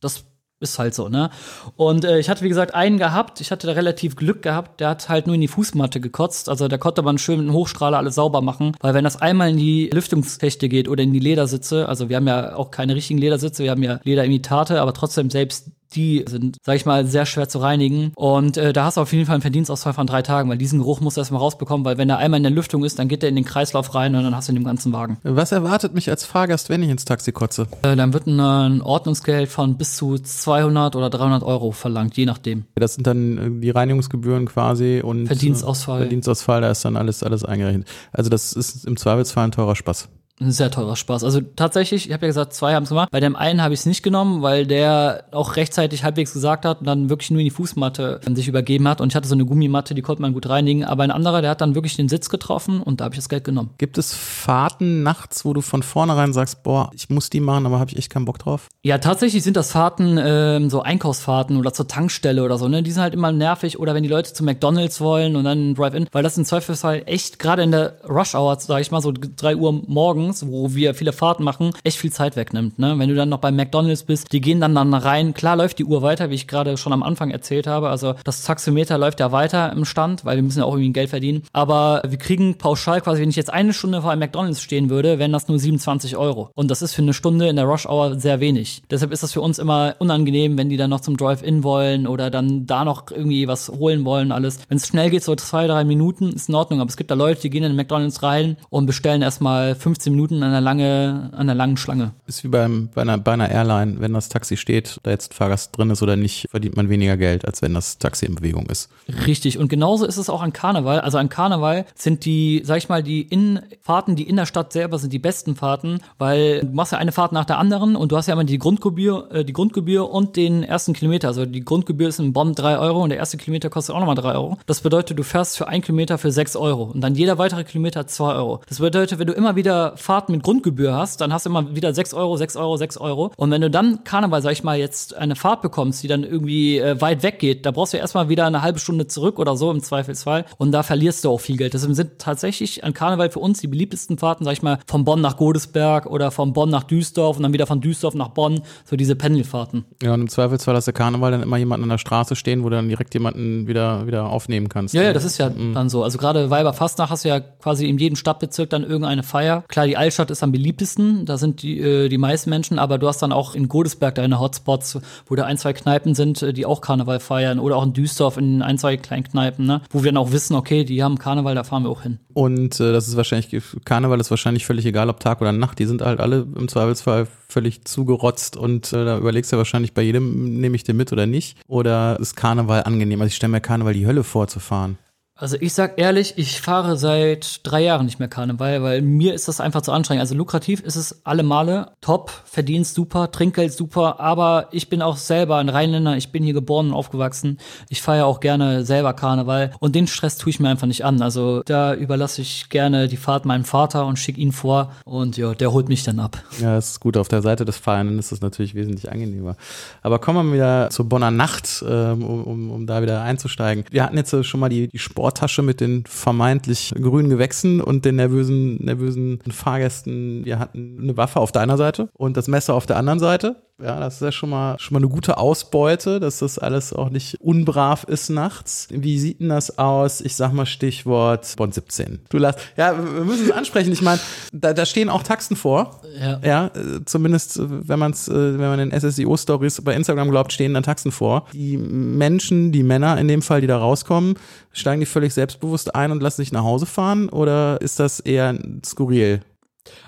Das 0.00 0.24
ist 0.58 0.78
halt 0.78 0.94
so, 0.94 1.08
ne? 1.08 1.30
Und 1.76 2.04
äh, 2.04 2.18
ich 2.18 2.30
hatte, 2.30 2.42
wie 2.42 2.48
gesagt, 2.48 2.74
einen 2.74 2.96
gehabt. 2.96 3.40
Ich 3.42 3.50
hatte 3.50 3.66
da 3.66 3.74
relativ 3.74 4.16
Glück 4.16 4.40
gehabt. 4.42 4.80
Der 4.80 4.88
hat 4.88 5.08
halt 5.08 5.26
nur 5.26 5.34
in 5.34 5.40
die 5.42 5.48
Fußmatte 5.48 6.00
gekotzt. 6.00 6.48
Also 6.48 6.66
da 6.66 6.78
konnte 6.78 7.02
man 7.02 7.18
schön 7.18 7.38
mit 7.38 7.48
einem 7.48 7.54
Hochstrahler 7.54 7.98
alles 7.98 8.14
sauber 8.14 8.40
machen. 8.40 8.74
Weil 8.80 8.94
wenn 8.94 9.04
das 9.04 9.20
einmal 9.20 9.50
in 9.50 9.58
die 9.58 9.90
Lüftungstechte 9.92 10.68
geht 10.70 10.88
oder 10.88 11.02
in 11.02 11.12
die 11.12 11.20
Ledersitze, 11.20 11.88
also 11.88 12.08
wir 12.08 12.16
haben 12.16 12.26
ja 12.26 12.56
auch 12.56 12.70
keine 12.70 12.94
richtigen 12.94 13.18
Ledersitze, 13.18 13.64
wir 13.64 13.70
haben 13.70 13.82
ja 13.82 14.00
Lederimitate, 14.04 14.80
aber 14.80 14.94
trotzdem 14.94 15.28
selbst 15.28 15.70
die 15.94 16.24
sind, 16.28 16.58
sag 16.62 16.76
ich 16.76 16.86
mal, 16.86 17.06
sehr 17.06 17.26
schwer 17.26 17.48
zu 17.48 17.58
reinigen. 17.58 18.12
Und 18.14 18.56
äh, 18.56 18.72
da 18.72 18.84
hast 18.84 18.96
du 18.96 19.00
auf 19.00 19.12
jeden 19.12 19.26
Fall 19.26 19.34
einen 19.34 19.42
Verdienstausfall 19.42 19.92
von 19.92 20.06
drei 20.06 20.22
Tagen, 20.22 20.48
weil 20.50 20.58
diesen 20.58 20.78
Geruch 20.78 21.00
musst 21.00 21.16
du 21.16 21.20
erstmal 21.20 21.40
rausbekommen, 21.40 21.84
weil 21.84 21.98
wenn 21.98 22.10
er 22.10 22.18
einmal 22.18 22.38
in 22.38 22.44
der 22.44 22.52
Lüftung 22.52 22.84
ist, 22.84 22.98
dann 22.98 23.08
geht 23.08 23.22
er 23.22 23.28
in 23.28 23.36
den 23.36 23.44
Kreislauf 23.44 23.94
rein 23.94 24.14
und 24.14 24.24
dann 24.24 24.34
hast 24.34 24.48
du 24.48 24.52
ihn 24.52 24.56
im 24.56 24.64
ganzen 24.64 24.92
Wagen. 24.92 25.18
Was 25.22 25.52
erwartet 25.52 25.94
mich 25.94 26.10
als 26.10 26.24
Fahrgast, 26.24 26.68
wenn 26.68 26.82
ich 26.82 26.90
ins 26.90 27.04
Taxi 27.04 27.32
kotze? 27.32 27.66
Äh, 27.82 27.96
dann 27.96 28.12
wird 28.12 28.26
ein, 28.26 28.40
ein 28.40 28.82
Ordnungsgeld 28.82 29.48
von 29.48 29.76
bis 29.76 29.96
zu 29.96 30.18
200 30.18 30.96
oder 30.96 31.10
300 31.10 31.42
Euro 31.42 31.72
verlangt, 31.72 32.16
je 32.16 32.26
nachdem. 32.26 32.64
Das 32.74 32.94
sind 32.94 33.06
dann 33.06 33.38
äh, 33.38 33.60
die 33.60 33.70
Reinigungsgebühren 33.70 34.46
quasi 34.46 35.00
und 35.02 35.26
Verdienstausfall. 35.26 36.00
Verdienstausfall, 36.00 36.60
da 36.60 36.70
ist 36.70 36.84
dann 36.84 36.96
alles, 36.96 37.22
alles 37.22 37.44
eingerechnet. 37.44 37.86
Also 38.12 38.30
das 38.30 38.52
ist 38.52 38.86
im 38.86 38.96
Zweifelsfall 38.96 39.44
ein 39.44 39.52
teurer 39.52 39.76
Spaß 39.76 40.08
ein 40.40 40.52
sehr 40.52 40.70
teurer 40.70 40.96
Spaß. 40.96 41.24
Also 41.24 41.40
tatsächlich, 41.40 42.06
ich 42.06 42.12
habe 42.12 42.26
ja 42.26 42.28
gesagt, 42.28 42.52
zwei 42.52 42.74
haben 42.74 42.82
es 42.82 42.90
gemacht. 42.90 43.08
Bei 43.10 43.20
dem 43.20 43.36
einen 43.36 43.62
habe 43.62 43.72
ich 43.72 43.80
es 43.80 43.86
nicht 43.86 44.02
genommen, 44.02 44.42
weil 44.42 44.66
der 44.66 45.24
auch 45.32 45.56
rechtzeitig 45.56 46.04
halbwegs 46.04 46.32
gesagt 46.34 46.64
hat 46.66 46.80
und 46.80 46.86
dann 46.86 47.08
wirklich 47.08 47.30
nur 47.30 47.40
in 47.40 47.46
die 47.46 47.50
Fußmatte 47.50 48.20
sich 48.34 48.46
übergeben 48.46 48.86
hat. 48.86 49.00
Und 49.00 49.08
ich 49.08 49.16
hatte 49.16 49.28
so 49.28 49.34
eine 49.34 49.46
Gummimatte, 49.46 49.94
die 49.94 50.02
konnte 50.02 50.20
man 50.20 50.34
gut 50.34 50.48
reinigen. 50.48 50.84
Aber 50.84 51.04
ein 51.04 51.10
anderer, 51.10 51.40
der 51.40 51.50
hat 51.50 51.62
dann 51.62 51.74
wirklich 51.74 51.96
den 51.96 52.08
Sitz 52.08 52.28
getroffen 52.28 52.82
und 52.82 53.00
da 53.00 53.04
habe 53.04 53.14
ich 53.14 53.18
das 53.18 53.30
Geld 53.30 53.44
genommen. 53.44 53.70
Gibt 53.78 53.96
es 53.96 54.12
Fahrten 54.12 55.02
nachts, 55.02 55.44
wo 55.46 55.54
du 55.54 55.62
von 55.62 55.82
vornherein 55.82 56.34
sagst, 56.34 56.62
boah, 56.62 56.90
ich 56.92 57.08
muss 57.08 57.30
die 57.30 57.40
machen, 57.40 57.64
aber 57.64 57.78
habe 57.78 57.90
ich 57.90 57.96
echt 57.96 58.10
keinen 58.10 58.26
Bock 58.26 58.38
drauf? 58.38 58.68
Ja, 58.82 58.98
tatsächlich 58.98 59.42
sind 59.42 59.56
das 59.56 59.72
Fahrten, 59.72 60.18
ähm, 60.22 60.68
so 60.68 60.82
Einkaufsfahrten 60.82 61.56
oder 61.56 61.72
zur 61.72 61.88
Tankstelle 61.88 62.44
oder 62.44 62.58
so. 62.58 62.68
Ne? 62.68 62.82
Die 62.82 62.92
sind 62.92 63.02
halt 63.02 63.14
immer 63.14 63.32
nervig. 63.32 63.78
Oder 63.78 63.94
wenn 63.94 64.02
die 64.02 64.08
Leute 64.08 64.34
zu 64.34 64.44
McDonalds 64.44 65.00
wollen 65.00 65.34
und 65.34 65.44
dann 65.44 65.74
Drive-In, 65.74 66.08
weil 66.12 66.22
das 66.22 66.36
im 66.36 66.44
Zweifelsfall 66.44 67.04
echt 67.06 67.38
gerade 67.38 67.62
in 67.62 67.70
der 67.70 67.96
Rush-Hour, 68.06 68.60
sage 68.60 68.82
ich 68.82 68.90
mal, 68.90 69.00
so 69.00 69.12
drei 69.14 69.56
Uhr 69.56 69.72
morgen 69.72 70.25
morgens, 70.26 70.46
wo 70.48 70.74
wir 70.74 70.94
viele 70.94 71.12
Fahrten 71.12 71.44
machen, 71.44 71.70
echt 71.84 71.98
viel 71.98 72.12
Zeit 72.12 72.36
wegnimmt. 72.36 72.78
Ne? 72.78 72.98
Wenn 72.98 73.08
du 73.08 73.14
dann 73.14 73.28
noch 73.28 73.38
bei 73.38 73.52
McDonalds 73.52 74.02
bist, 74.02 74.32
die 74.32 74.40
gehen 74.40 74.60
dann 74.60 74.74
dann 74.74 74.92
rein. 74.92 75.34
Klar 75.34 75.56
läuft 75.56 75.78
die 75.78 75.84
Uhr 75.84 76.02
weiter, 76.02 76.30
wie 76.30 76.34
ich 76.34 76.48
gerade 76.48 76.76
schon 76.76 76.92
am 76.92 77.02
Anfang 77.02 77.30
erzählt 77.30 77.66
habe. 77.66 77.88
Also 77.88 78.14
das 78.24 78.42
Taxometer 78.42 78.98
läuft 78.98 79.20
ja 79.20 79.30
weiter 79.30 79.72
im 79.72 79.84
Stand, 79.84 80.24
weil 80.24 80.36
wir 80.36 80.42
müssen 80.42 80.58
ja 80.58 80.64
auch 80.64 80.74
irgendwie 80.74 80.92
Geld 80.92 81.10
verdienen. 81.10 81.42
Aber 81.52 82.02
wir 82.06 82.18
kriegen 82.18 82.58
pauschal 82.58 83.00
quasi, 83.00 83.22
wenn 83.22 83.30
ich 83.30 83.36
jetzt 83.36 83.52
eine 83.52 83.72
Stunde 83.72 84.02
vor 84.02 84.10
einem 84.10 84.20
McDonalds 84.20 84.60
stehen 84.60 84.90
würde, 84.90 85.18
wären 85.18 85.32
das 85.32 85.48
nur 85.48 85.58
27 85.58 86.16
Euro. 86.16 86.50
Und 86.54 86.70
das 86.70 86.82
ist 86.82 86.94
für 86.94 87.02
eine 87.02 87.14
Stunde 87.14 87.48
in 87.48 87.56
der 87.56 87.66
Rush 87.66 87.86
Hour 87.86 88.18
sehr 88.18 88.40
wenig. 88.40 88.82
Deshalb 88.90 89.12
ist 89.12 89.22
das 89.22 89.32
für 89.32 89.40
uns 89.40 89.58
immer 89.58 89.94
unangenehm, 89.98 90.58
wenn 90.58 90.68
die 90.68 90.76
dann 90.76 90.90
noch 90.90 91.00
zum 91.00 91.16
Drive-In 91.16 91.62
wollen 91.62 92.06
oder 92.06 92.30
dann 92.30 92.66
da 92.66 92.84
noch 92.84 93.10
irgendwie 93.10 93.46
was 93.46 93.68
holen 93.68 94.04
wollen, 94.04 94.32
alles. 94.32 94.58
Wenn 94.68 94.78
es 94.78 94.88
schnell 94.88 95.10
geht, 95.10 95.22
so 95.22 95.36
zwei, 95.36 95.66
drei 95.66 95.84
Minuten, 95.84 96.32
ist 96.32 96.48
in 96.48 96.54
Ordnung. 96.54 96.80
Aber 96.80 96.88
es 96.88 96.96
gibt 96.96 97.10
da 97.10 97.14
Leute, 97.14 97.42
die 97.42 97.50
gehen 97.50 97.62
in 97.62 97.72
den 97.72 97.76
McDonalds 97.76 98.22
rein 98.22 98.56
und 98.70 98.86
bestellen 98.86 99.22
erstmal 99.22 99.74
15 99.74 100.15
Minuten 100.16 100.42
an 100.42 100.50
einer, 100.50 100.60
lange, 100.60 101.30
an 101.32 101.40
einer 101.40 101.54
langen 101.54 101.76
Schlange. 101.76 102.12
Ist 102.26 102.42
wie 102.42 102.48
beim, 102.48 102.88
bei, 102.94 103.02
einer, 103.02 103.18
bei 103.18 103.32
einer 103.32 103.50
Airline, 103.50 104.00
wenn 104.00 104.12
das 104.12 104.28
Taxi 104.28 104.56
steht, 104.56 104.98
da 105.02 105.10
jetzt 105.10 105.34
Fahrgast 105.34 105.76
drin 105.76 105.90
ist 105.90 106.02
oder 106.02 106.16
nicht, 106.16 106.46
verdient 106.50 106.76
man 106.76 106.88
weniger 106.88 107.16
Geld, 107.16 107.44
als 107.44 107.62
wenn 107.62 107.74
das 107.74 107.98
Taxi 107.98 108.26
in 108.26 108.34
Bewegung 108.34 108.66
ist. 108.66 108.88
Richtig. 109.26 109.58
Und 109.58 109.68
genauso 109.68 110.06
ist 110.06 110.16
es 110.16 110.30
auch 110.30 110.42
an 110.42 110.52
Karneval. 110.52 111.00
Also 111.00 111.18
an 111.18 111.28
Karneval 111.28 111.84
sind 111.94 112.24
die, 112.24 112.62
sag 112.64 112.78
ich 112.78 112.88
mal, 112.88 113.02
die 113.02 113.22
Innenfahrten, 113.22 114.16
die 114.16 114.28
in 114.28 114.36
der 114.36 114.46
Stadt 114.46 114.72
selber 114.72 114.98
sind 114.98 115.12
die 115.12 115.18
besten 115.18 115.54
Fahrten, 115.54 116.00
weil 116.18 116.60
du 116.60 116.72
machst 116.72 116.92
ja 116.92 116.98
eine 116.98 117.12
Fahrt 117.12 117.32
nach 117.32 117.44
der 117.44 117.58
anderen 117.58 117.96
und 117.96 118.12
du 118.12 118.16
hast 118.16 118.26
ja 118.26 118.32
immer 118.32 118.44
die 118.44 118.58
Grundgebühr, 118.58 119.28
äh, 119.30 119.44
die 119.44 119.52
Grundgebühr 119.52 120.10
und 120.10 120.36
den 120.36 120.62
ersten 120.62 120.94
Kilometer. 120.94 121.28
Also 121.28 121.44
die 121.46 121.64
Grundgebühr 121.64 122.08
ist 122.08 122.18
in 122.18 122.32
Bonn 122.32 122.54
drei 122.54 122.78
Euro 122.78 123.02
und 123.02 123.10
der 123.10 123.18
erste 123.18 123.36
Kilometer 123.36 123.70
kostet 123.70 123.94
auch 123.94 124.00
nochmal 124.00 124.14
drei 124.14 124.34
Euro. 124.34 124.58
Das 124.66 124.80
bedeutet, 124.80 125.18
du 125.18 125.22
fährst 125.22 125.56
für 125.58 125.68
einen 125.68 125.82
Kilometer 125.82 126.18
für 126.18 126.32
sechs 126.32 126.56
Euro 126.56 126.84
und 126.84 127.00
dann 127.00 127.14
jeder 127.14 127.38
weitere 127.38 127.64
Kilometer 127.64 128.06
zwei 128.06 128.34
Euro. 128.34 128.60
Das 128.68 128.78
bedeutet, 128.78 129.18
wenn 129.18 129.26
du 129.26 129.32
immer 129.32 129.56
wieder 129.56 129.96
Fahrten 130.06 130.32
mit 130.32 130.42
Grundgebühr 130.42 130.94
hast, 130.94 131.20
dann 131.20 131.32
hast 131.32 131.46
du 131.46 131.50
immer 131.50 131.74
wieder 131.74 131.92
sechs 131.92 132.14
Euro, 132.14 132.36
sechs 132.36 132.56
Euro, 132.56 132.76
sechs 132.76 132.96
Euro. 132.96 133.32
Und 133.36 133.50
wenn 133.50 133.60
du 133.60 133.68
dann 133.68 134.04
Karneval, 134.04 134.40
sag 134.40 134.52
ich 134.52 134.62
mal, 134.62 134.78
jetzt 134.78 135.16
eine 135.16 135.34
Fahrt 135.34 135.62
bekommst, 135.62 136.02
die 136.02 136.08
dann 136.08 136.22
irgendwie 136.22 136.78
äh, 136.78 137.00
weit 137.00 137.24
weg 137.24 137.40
geht, 137.40 137.66
da 137.66 137.72
brauchst 137.72 137.92
du 137.92 137.96
erstmal 137.96 138.28
wieder 138.28 138.46
eine 138.46 138.62
halbe 138.62 138.78
Stunde 138.78 139.08
zurück 139.08 139.38
oder 139.38 139.56
so 139.56 139.70
im 139.70 139.82
Zweifelsfall. 139.82 140.44
Und 140.58 140.70
da 140.70 140.84
verlierst 140.84 141.24
du 141.24 141.30
auch 141.30 141.40
viel 141.40 141.56
Geld. 141.56 141.74
Deswegen 141.74 141.94
sind 141.94 142.18
tatsächlich 142.18 142.84
an 142.84 142.94
Karneval 142.94 143.30
für 143.30 143.40
uns 143.40 143.60
die 143.60 143.66
beliebtesten 143.66 144.16
Fahrten, 144.16 144.44
sag 144.44 144.52
ich 144.52 144.62
mal, 144.62 144.78
von 144.86 145.04
Bonn 145.04 145.20
nach 145.20 145.36
Godesberg 145.36 146.06
oder 146.06 146.30
von 146.30 146.52
Bonn 146.52 146.70
nach 146.70 146.84
Düsseldorf 146.84 147.36
und 147.36 147.42
dann 147.42 147.52
wieder 147.52 147.66
von 147.66 147.80
Düsseldorf 147.80 148.14
nach 148.14 148.28
Bonn, 148.28 148.60
so 148.84 148.94
diese 148.94 149.16
Pendelfahrten. 149.16 149.84
Ja, 150.02 150.14
und 150.14 150.20
im 150.20 150.28
Zweifelsfall 150.28 150.76
hast 150.76 150.86
du 150.86 150.92
Karneval 150.92 151.32
dann 151.32 151.42
immer 151.42 151.56
jemanden 151.56 151.82
an 151.84 151.90
der 151.90 151.98
Straße 151.98 152.36
stehen, 152.36 152.62
wo 152.62 152.68
du 152.68 152.76
dann 152.76 152.88
direkt 152.88 153.12
jemanden 153.14 153.66
wieder, 153.66 154.06
wieder 154.06 154.26
aufnehmen 154.26 154.68
kannst. 154.68 154.94
Ja, 154.94 155.02
ja, 155.02 155.12
das 155.12 155.24
ist 155.24 155.38
ja 155.38 155.50
mhm. 155.50 155.74
dann 155.74 155.88
so. 155.88 156.04
Also 156.04 156.16
gerade 156.16 156.48
Weiberfastnacht 156.48 157.10
hast 157.10 157.24
du 157.24 157.28
ja 157.28 157.40
quasi 157.40 157.88
in 157.88 157.98
jedem 157.98 158.14
Stadtbezirk 158.14 158.70
dann 158.70 158.84
irgendeine 158.84 159.24
Feier. 159.24 159.64
Klar, 159.66 159.86
die 159.86 159.95
Altstadt 159.96 160.30
ist 160.30 160.42
am 160.42 160.52
beliebtesten, 160.52 161.26
da 161.26 161.38
sind 161.38 161.62
die, 161.62 161.80
äh, 161.80 162.08
die 162.08 162.18
meisten 162.18 162.50
Menschen, 162.50 162.78
aber 162.78 162.98
du 162.98 163.08
hast 163.08 163.22
dann 163.22 163.32
auch 163.32 163.54
in 163.54 163.68
Godesberg 163.68 164.14
deine 164.14 164.38
Hotspots, 164.38 164.98
wo 165.26 165.34
da 165.34 165.44
ein, 165.44 165.58
zwei 165.58 165.72
Kneipen 165.72 166.14
sind, 166.14 166.42
äh, 166.42 166.52
die 166.52 166.66
auch 166.66 166.80
Karneval 166.80 167.20
feiern 167.20 167.58
oder 167.58 167.76
auch 167.76 167.84
in 167.84 167.92
Düsseldorf 167.92 168.36
in 168.36 168.62
ein, 168.62 168.78
zwei 168.78 168.96
kleinen 168.96 169.24
Kneipen, 169.24 169.66
ne? 169.66 169.82
wo 169.90 170.04
wir 170.04 170.12
dann 170.12 170.22
auch 170.22 170.32
wissen, 170.32 170.54
okay, 170.54 170.84
die 170.84 171.02
haben 171.02 171.18
Karneval, 171.18 171.54
da 171.54 171.64
fahren 171.64 171.84
wir 171.84 171.90
auch 171.90 172.02
hin. 172.02 172.18
Und 172.34 172.78
äh, 172.80 172.92
das 172.92 173.08
ist 173.08 173.16
wahrscheinlich, 173.16 173.62
Karneval 173.84 174.20
ist 174.20 174.30
wahrscheinlich 174.30 174.66
völlig 174.66 174.84
egal, 174.86 175.08
ob 175.08 175.20
Tag 175.20 175.40
oder 175.40 175.52
Nacht, 175.52 175.78
die 175.78 175.86
sind 175.86 176.02
halt 176.02 176.20
alle 176.20 176.46
im 176.54 176.68
Zweifelsfall 176.68 177.26
völlig 177.48 177.84
zugerotzt 177.84 178.56
und 178.56 178.92
äh, 178.92 179.04
da 179.04 179.18
überlegst 179.18 179.52
du 179.52 179.56
wahrscheinlich 179.56 179.94
bei 179.94 180.02
jedem, 180.02 180.60
nehme 180.60 180.76
ich 180.76 180.84
den 180.84 180.96
mit 180.96 181.12
oder 181.12 181.26
nicht. 181.26 181.58
Oder 181.68 182.18
ist 182.20 182.36
Karneval 182.36 182.84
angenehm? 182.84 183.20
Also 183.20 183.28
ich 183.28 183.36
stelle 183.36 183.52
mir 183.52 183.60
Karneval 183.60 183.94
die 183.94 184.06
Hölle 184.06 184.24
vorzufahren. 184.24 184.98
Also 185.38 185.58
ich 185.60 185.74
sag 185.74 185.98
ehrlich, 186.00 186.32
ich 186.36 186.62
fahre 186.62 186.96
seit 186.96 187.60
drei 187.62 187.82
Jahren 187.82 188.06
nicht 188.06 188.18
mehr 188.18 188.28
Karneval, 188.28 188.82
weil 188.82 189.02
mir 189.02 189.34
ist 189.34 189.48
das 189.48 189.60
einfach 189.60 189.82
zu 189.82 189.92
anstrengend. 189.92 190.22
Also 190.22 190.34
lukrativ 190.34 190.80
ist 190.80 190.96
es 190.96 191.26
alle 191.26 191.42
Male, 191.42 191.90
top, 192.00 192.30
Verdienst 192.46 192.94
super, 192.94 193.30
Trinkgeld 193.30 193.70
super, 193.70 194.18
aber 194.18 194.68
ich 194.70 194.88
bin 194.88 195.02
auch 195.02 195.18
selber 195.18 195.58
ein 195.58 195.68
Rheinländer, 195.68 196.16
ich 196.16 196.32
bin 196.32 196.42
hier 196.42 196.54
geboren 196.54 196.86
und 196.88 196.94
aufgewachsen. 196.94 197.58
Ich 197.90 198.00
feiere 198.00 198.24
auch 198.24 198.40
gerne 198.40 198.86
selber 198.86 199.12
Karneval 199.12 199.72
und 199.78 199.94
den 199.94 200.06
Stress 200.06 200.38
tue 200.38 200.48
ich 200.48 200.58
mir 200.58 200.70
einfach 200.70 200.86
nicht 200.86 201.04
an. 201.04 201.20
Also 201.20 201.60
da 201.66 201.92
überlasse 201.92 202.40
ich 202.40 202.70
gerne 202.70 203.06
die 203.06 203.18
Fahrt 203.18 203.44
meinem 203.44 203.64
Vater 203.64 204.06
und 204.06 204.18
schicke 204.18 204.40
ihn 204.40 204.52
vor 204.52 204.92
und 205.04 205.36
ja, 205.36 205.52
der 205.52 205.70
holt 205.70 205.90
mich 205.90 206.02
dann 206.02 206.18
ab. 206.18 206.42
Ja, 206.62 206.76
das 206.76 206.92
ist 206.92 207.00
gut. 207.00 207.18
Auf 207.18 207.28
der 207.28 207.42
Seite 207.42 207.66
des 207.66 207.76
Feiernden 207.76 208.18
ist 208.18 208.32
es 208.32 208.40
natürlich 208.40 208.74
wesentlich 208.74 209.12
angenehmer. 209.12 209.56
Aber 210.00 210.18
kommen 210.18 210.48
wir 210.48 210.54
wieder 210.54 210.88
zur 210.88 211.06
Bonner 211.10 211.30
Nacht, 211.30 211.84
ähm, 211.86 212.24
um, 212.24 212.44
um, 212.44 212.70
um 212.70 212.86
da 212.86 213.02
wieder 213.02 213.20
einzusteigen. 213.20 213.84
Wir 213.90 214.02
hatten 214.02 214.16
jetzt 214.16 214.34
schon 214.46 214.60
mal 214.60 214.70
die, 214.70 214.88
die 214.88 214.98
Sport 214.98 215.25
Sporttasche 215.26 215.62
mit 215.62 215.80
den 215.80 216.04
vermeintlich 216.06 216.94
grünen 216.94 217.28
Gewächsen 217.28 217.80
und 217.80 218.04
den 218.04 218.14
nervösen, 218.14 218.76
nervösen 218.76 219.40
Fahrgästen. 219.50 220.44
Wir 220.44 220.60
hatten 220.60 220.98
eine 221.02 221.16
Waffe 221.16 221.40
auf 221.40 221.50
deiner 221.50 221.76
Seite 221.76 222.08
und 222.12 222.36
das 222.36 222.46
Messer 222.46 222.74
auf 222.74 222.86
der 222.86 222.96
anderen 222.96 223.18
Seite. 223.18 223.56
Ja, 223.82 224.00
das 224.00 224.14
ist 224.14 224.20
ja 224.22 224.32
schon 224.32 224.48
mal, 224.48 224.78
schon 224.78 224.94
mal 224.94 225.00
eine 225.00 225.08
gute 225.08 225.36
Ausbeute, 225.36 226.18
dass 226.18 226.38
das 226.38 226.58
alles 226.58 226.94
auch 226.94 227.10
nicht 227.10 227.42
unbrav 227.42 228.04
ist 228.04 228.30
nachts. 228.30 228.88
Wie 228.90 229.18
sieht 229.18 229.40
denn 229.40 229.50
das 229.50 229.78
aus? 229.78 230.22
Ich 230.22 230.34
sag 230.34 230.54
mal 230.54 230.64
Stichwort 230.64 231.54
Bond 231.56 231.74
17. 231.74 232.20
Du 232.30 232.38
lass, 232.38 232.56
ja, 232.78 232.96
wir 232.96 233.24
müssen 233.24 233.44
es 233.44 233.50
ansprechen. 233.50 233.92
Ich 233.92 234.00
meine, 234.00 234.18
da, 234.50 234.72
da 234.72 234.86
stehen 234.86 235.10
auch 235.10 235.22
Taxen 235.22 235.56
vor. 235.56 236.00
Ja. 236.18 236.40
Ja, 236.42 236.70
zumindest, 237.04 237.60
wenn 237.60 237.98
man 237.98 238.12
es, 238.12 238.30
wenn 238.30 238.56
man 238.56 238.78
den 238.78 238.98
SSIO-Stories 238.98 239.82
bei 239.82 239.94
Instagram 239.94 240.30
glaubt, 240.30 240.54
stehen 240.54 240.72
dann 240.72 240.82
Taxen 240.82 241.12
vor. 241.12 241.46
Die 241.52 241.76
Menschen, 241.76 242.72
die 242.72 242.82
Männer 242.82 243.18
in 243.18 243.28
dem 243.28 243.42
Fall, 243.42 243.60
die 243.60 243.66
da 243.66 243.76
rauskommen, 243.76 244.38
steigen 244.72 245.00
die 245.00 245.06
völlig 245.06 245.34
selbstbewusst 245.34 245.94
ein 245.94 246.12
und 246.12 246.22
lassen 246.22 246.40
sich 246.40 246.50
nach 246.50 246.64
Hause 246.64 246.86
fahren? 246.86 247.28
Oder 247.28 247.78
ist 247.82 248.00
das 248.00 248.20
eher 248.20 248.58
skurril? 248.82 249.42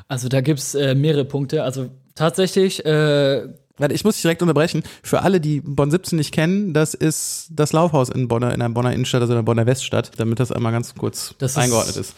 Also 0.09 0.28
da 0.28 0.40
gibt's 0.40 0.74
äh, 0.74 0.94
mehrere 0.94 1.24
Punkte. 1.24 1.62
Also 1.62 1.90
tatsächlich. 2.18 2.85
Äh 2.85 3.48
Warte, 3.78 3.94
ich 3.94 4.04
muss 4.04 4.16
dich 4.16 4.22
direkt 4.22 4.42
unterbrechen. 4.42 4.83
Für 5.02 5.22
alle, 5.22 5.40
die 5.40 5.61
Bonn 5.61 5.90
17 5.90 6.18
nicht 6.18 6.33
kennen, 6.33 6.74
das 6.74 6.94
ist 6.94 7.48
das 7.52 7.72
Laufhaus 7.72 8.09
in 8.09 8.26
Bonner, 8.26 8.52
in 8.52 8.61
der 8.61 8.68
Bonner 8.68 8.92
Innenstadt, 8.92 9.20
also 9.20 9.33
in 9.33 9.38
der 9.38 9.44
Bonner 9.44 9.66
Weststadt, 9.66 10.11
damit 10.16 10.40
das 10.40 10.50
einmal 10.50 10.72
ganz 10.72 10.94
kurz 10.96 11.35
das 11.38 11.57
eingeordnet 11.57 11.96
ist, 11.96 12.11
ist. 12.11 12.16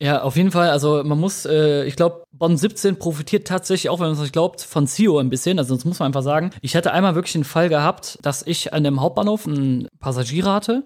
Ja, 0.00 0.22
auf 0.22 0.36
jeden 0.36 0.52
Fall. 0.52 0.70
Also 0.70 1.02
man 1.04 1.18
muss, 1.18 1.44
äh, 1.44 1.84
ich 1.84 1.96
glaube, 1.96 2.24
Bonn 2.30 2.56
17 2.56 2.98
profitiert 2.98 3.48
tatsächlich 3.48 3.90
auch, 3.90 3.98
wenn 3.98 4.06
man 4.06 4.14
es 4.14 4.20
nicht 4.20 4.32
glaubt, 4.32 4.60
von 4.60 4.86
CEO 4.86 5.18
ein 5.18 5.30
bisschen. 5.30 5.58
Also 5.58 5.74
das 5.74 5.84
muss 5.84 5.98
man 5.98 6.06
einfach 6.06 6.22
sagen. 6.22 6.50
Ich 6.60 6.76
hatte 6.76 6.92
einmal 6.92 7.14
wirklich 7.16 7.32
den 7.32 7.44
Fall 7.44 7.68
gehabt, 7.68 8.18
dass 8.22 8.46
ich 8.46 8.72
an 8.72 8.84
dem 8.84 9.00
Hauptbahnhof 9.00 9.46
einen 9.46 9.88
Passagier 9.98 10.44
hatte, 10.44 10.84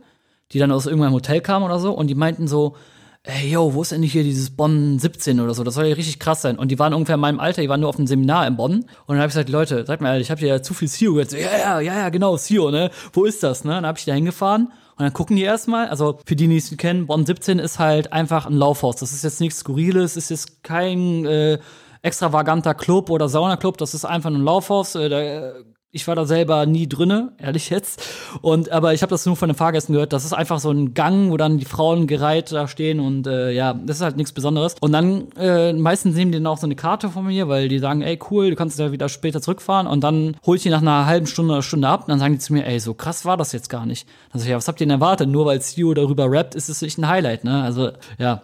die 0.52 0.58
dann 0.58 0.72
aus 0.72 0.86
irgendeinem 0.86 1.12
Hotel 1.12 1.40
kamen 1.42 1.64
oder 1.64 1.78
so 1.78 1.92
und 1.92 2.06
die 2.06 2.14
meinten 2.14 2.48
so, 2.48 2.76
ey, 3.24 3.50
yo, 3.50 3.72
wo 3.72 3.82
ist 3.82 3.92
denn 3.92 4.02
hier 4.02 4.24
dieses 4.24 4.50
Bonn 4.50 4.98
17 4.98 5.38
oder 5.40 5.54
so? 5.54 5.62
Das 5.62 5.74
soll 5.74 5.86
ja 5.86 5.94
richtig 5.94 6.18
krass 6.18 6.42
sein. 6.42 6.58
Und 6.58 6.70
die 6.70 6.78
waren 6.78 6.92
ungefähr 6.92 7.14
in 7.14 7.20
meinem 7.20 7.40
Alter, 7.40 7.62
die 7.62 7.68
waren 7.68 7.80
nur 7.80 7.88
auf 7.88 7.96
einem 7.96 8.06
Seminar 8.08 8.46
in 8.46 8.56
Bonn. 8.56 8.72
Und 8.72 8.86
dann 9.08 9.18
habe 9.18 9.28
ich 9.28 9.34
gesagt, 9.34 9.48
Leute, 9.48 9.84
sag 9.86 10.00
mal 10.00 10.12
ehrlich, 10.12 10.26
ich 10.26 10.30
habe 10.30 10.44
ja 10.44 10.62
zu 10.62 10.74
viel 10.74 10.88
CEO 10.88 11.18
jetzt. 11.18 11.32
Ja, 11.32 11.38
ja, 11.38 11.80
ja, 11.80 11.98
ja, 11.98 12.08
genau, 12.08 12.36
CEO, 12.36 12.70
ne? 12.70 12.90
Wo 13.12 13.24
ist 13.24 13.42
das, 13.42 13.64
ne? 13.64 13.72
Dann 13.72 13.86
habe 13.86 13.98
ich 13.98 14.04
da 14.04 14.12
hingefahren. 14.12 14.72
Und 14.96 15.04
dann 15.04 15.12
gucken 15.12 15.36
die 15.36 15.42
erstmal, 15.42 15.88
also 15.88 16.18
für 16.26 16.36
die, 16.36 16.48
die 16.48 16.56
es 16.56 16.76
kennen, 16.76 17.06
Bonn 17.06 17.24
17 17.24 17.58
ist 17.60 17.78
halt 17.78 18.12
einfach 18.12 18.46
ein 18.46 18.54
Laufhaus. 18.54 18.96
Das 18.96 19.12
ist 19.12 19.24
jetzt 19.24 19.40
nichts 19.40 19.60
Skurriles, 19.60 20.16
ist 20.16 20.30
jetzt 20.30 20.62
kein 20.64 21.24
äh, 21.24 21.58
extravaganter 22.02 22.74
Club 22.74 23.08
oder 23.08 23.28
Saunaclub, 23.28 23.78
das 23.78 23.94
ist 23.94 24.04
einfach 24.04 24.30
ein 24.30 24.42
Laufhaus. 24.42 24.94
Äh, 24.96 25.08
da 25.08 25.52
ich 25.94 26.08
war 26.08 26.14
da 26.14 26.24
selber 26.24 26.64
nie 26.64 26.88
drinne, 26.88 27.32
ehrlich 27.36 27.68
jetzt. 27.68 28.02
Und 28.40 28.70
aber 28.70 28.94
ich 28.94 29.02
habe 29.02 29.10
das 29.10 29.26
nur 29.26 29.36
von 29.36 29.50
den 29.50 29.54
Fahrgästen 29.54 29.92
gehört. 29.92 30.14
Das 30.14 30.24
ist 30.24 30.32
einfach 30.32 30.58
so 30.58 30.70
ein 30.70 30.94
Gang, 30.94 31.30
wo 31.30 31.36
dann 31.36 31.58
die 31.58 31.66
Frauen 31.66 32.06
gereiht 32.06 32.50
da 32.50 32.66
stehen 32.66 32.98
und 32.98 33.26
äh, 33.26 33.50
ja, 33.52 33.74
das 33.74 33.96
ist 33.96 34.02
halt 34.02 34.16
nichts 34.16 34.32
Besonderes. 34.32 34.74
Und 34.80 34.92
dann 34.92 35.30
äh, 35.32 35.74
meistens 35.74 36.16
nehmen 36.16 36.32
die 36.32 36.38
dann 36.38 36.46
auch 36.46 36.56
so 36.56 36.66
eine 36.66 36.76
Karte 36.76 37.10
von 37.10 37.26
mir, 37.26 37.46
weil 37.48 37.68
die 37.68 37.78
sagen, 37.78 38.00
ey 38.00 38.18
cool, 38.30 38.48
du 38.48 38.56
kannst 38.56 38.78
ja 38.78 38.90
wieder 38.90 39.10
später 39.10 39.42
zurückfahren. 39.42 39.86
Und 39.86 40.02
dann 40.02 40.38
hol 40.46 40.56
ich 40.56 40.62
die 40.62 40.70
nach 40.70 40.80
einer 40.80 41.04
halben 41.04 41.26
Stunde 41.26 41.52
oder 41.52 41.62
Stunde 41.62 41.88
ab. 41.88 42.00
Und 42.00 42.08
dann 42.08 42.18
sagen 42.18 42.32
die 42.32 42.40
zu 42.40 42.54
mir, 42.54 42.66
ey, 42.66 42.80
so 42.80 42.94
krass 42.94 43.26
war 43.26 43.36
das 43.36 43.52
jetzt 43.52 43.68
gar 43.68 43.84
nicht. 43.84 44.08
Dann 44.32 44.40
sag 44.40 44.46
ich, 44.46 44.50
ja, 44.50 44.56
was 44.56 44.68
habt 44.68 44.80
ihr 44.80 44.86
denn 44.86 44.98
erwartet? 44.98 45.28
Nur 45.28 45.44
weil 45.44 45.60
Stu 45.60 45.92
darüber 45.92 46.30
rappt, 46.30 46.54
ist 46.54 46.70
es 46.70 46.80
nicht 46.80 46.96
ein 46.96 47.06
Highlight, 47.06 47.44
ne? 47.44 47.62
Also 47.62 47.90
ja, 48.18 48.42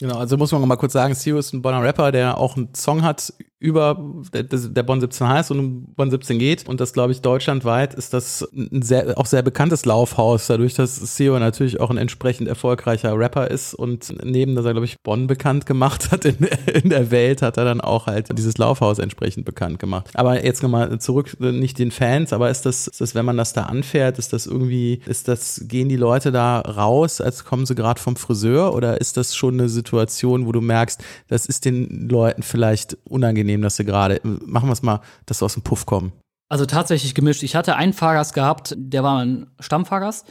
Genau, 0.00 0.16
also 0.16 0.38
muss 0.38 0.50
man 0.50 0.66
mal 0.66 0.76
kurz 0.76 0.94
sagen, 0.94 1.14
Sio 1.14 1.38
ist 1.38 1.52
ein 1.52 1.60
Bonner 1.60 1.82
Rapper, 1.82 2.10
der 2.10 2.38
auch 2.38 2.56
einen 2.56 2.74
Song 2.74 3.02
hat 3.02 3.34
über 3.60 4.02
der, 4.32 4.44
der 4.44 4.82
Bonn 4.82 5.00
17 5.00 5.28
heißt 5.28 5.50
und 5.50 5.58
um 5.58 5.84
Bonn 5.94 6.10
17 6.10 6.38
geht. 6.38 6.66
Und 6.66 6.80
das, 6.80 6.94
glaube 6.94 7.12
ich, 7.12 7.20
deutschlandweit 7.20 7.92
ist 7.92 8.14
das 8.14 8.48
ein 8.54 8.80
sehr, 8.80 9.18
auch 9.18 9.26
sehr 9.26 9.42
bekanntes 9.42 9.84
Laufhaus, 9.84 10.46
dadurch, 10.46 10.74
dass 10.74 10.96
Sio 11.16 11.38
natürlich 11.38 11.78
auch 11.78 11.90
ein 11.90 11.98
entsprechend 11.98 12.48
erfolgreicher 12.48 13.16
Rapper 13.18 13.50
ist 13.50 13.74
und 13.74 14.14
neben, 14.24 14.54
dass 14.54 14.64
er, 14.64 14.72
glaube 14.72 14.86
ich, 14.86 15.02
Bonn 15.02 15.26
bekannt 15.26 15.66
gemacht 15.66 16.10
hat 16.10 16.24
in, 16.24 16.36
in 16.72 16.88
der 16.88 17.10
Welt, 17.10 17.42
hat 17.42 17.58
er 17.58 17.66
dann 17.66 17.82
auch 17.82 18.06
halt 18.06 18.36
dieses 18.36 18.56
Laufhaus 18.56 18.98
entsprechend 18.98 19.44
bekannt 19.44 19.78
gemacht. 19.78 20.08
Aber 20.14 20.42
jetzt 20.42 20.62
nochmal 20.62 20.98
zurück, 20.98 21.38
nicht 21.38 21.78
den 21.78 21.90
Fans, 21.90 22.32
aber 22.32 22.48
ist 22.48 22.64
das, 22.64 22.86
ist 22.86 23.02
das, 23.02 23.14
wenn 23.14 23.26
man 23.26 23.36
das 23.36 23.52
da 23.52 23.64
anfährt, 23.64 24.18
ist 24.18 24.32
das 24.32 24.46
irgendwie, 24.46 25.02
ist 25.04 25.28
das, 25.28 25.66
gehen 25.68 25.90
die 25.90 25.96
Leute 25.96 26.32
da 26.32 26.60
raus, 26.60 27.20
als 27.20 27.44
kommen 27.44 27.66
sie 27.66 27.74
gerade 27.74 28.00
vom 28.00 28.16
Friseur 28.16 28.74
oder 28.74 29.02
ist 29.02 29.18
das 29.18 29.36
schon 29.36 29.60
eine 29.60 29.68
Situation, 29.68 30.46
wo 30.46 30.52
du 30.52 30.62
merkst, 30.62 31.04
das 31.28 31.44
ist 31.44 31.66
den 31.66 32.08
Leuten 32.08 32.42
vielleicht 32.42 32.96
unangenehm? 33.04 33.49
Unangenehm, 33.50 33.62
dass 33.62 33.76
sie 33.76 33.84
gerade, 33.84 34.20
machen 34.22 34.68
wir 34.68 34.72
es 34.72 34.82
mal, 34.82 35.00
dass 35.26 35.38
sie 35.38 35.44
aus 35.44 35.54
dem 35.54 35.62
Puff 35.62 35.86
kommen. 35.86 36.12
Also 36.48 36.66
tatsächlich 36.66 37.14
gemischt. 37.14 37.42
Ich 37.42 37.54
hatte 37.54 37.76
einen 37.76 37.92
Fahrgast 37.92 38.34
gehabt, 38.34 38.74
der 38.76 39.02
war 39.02 39.22
ein 39.22 39.46
Stammfahrgast. 39.60 40.26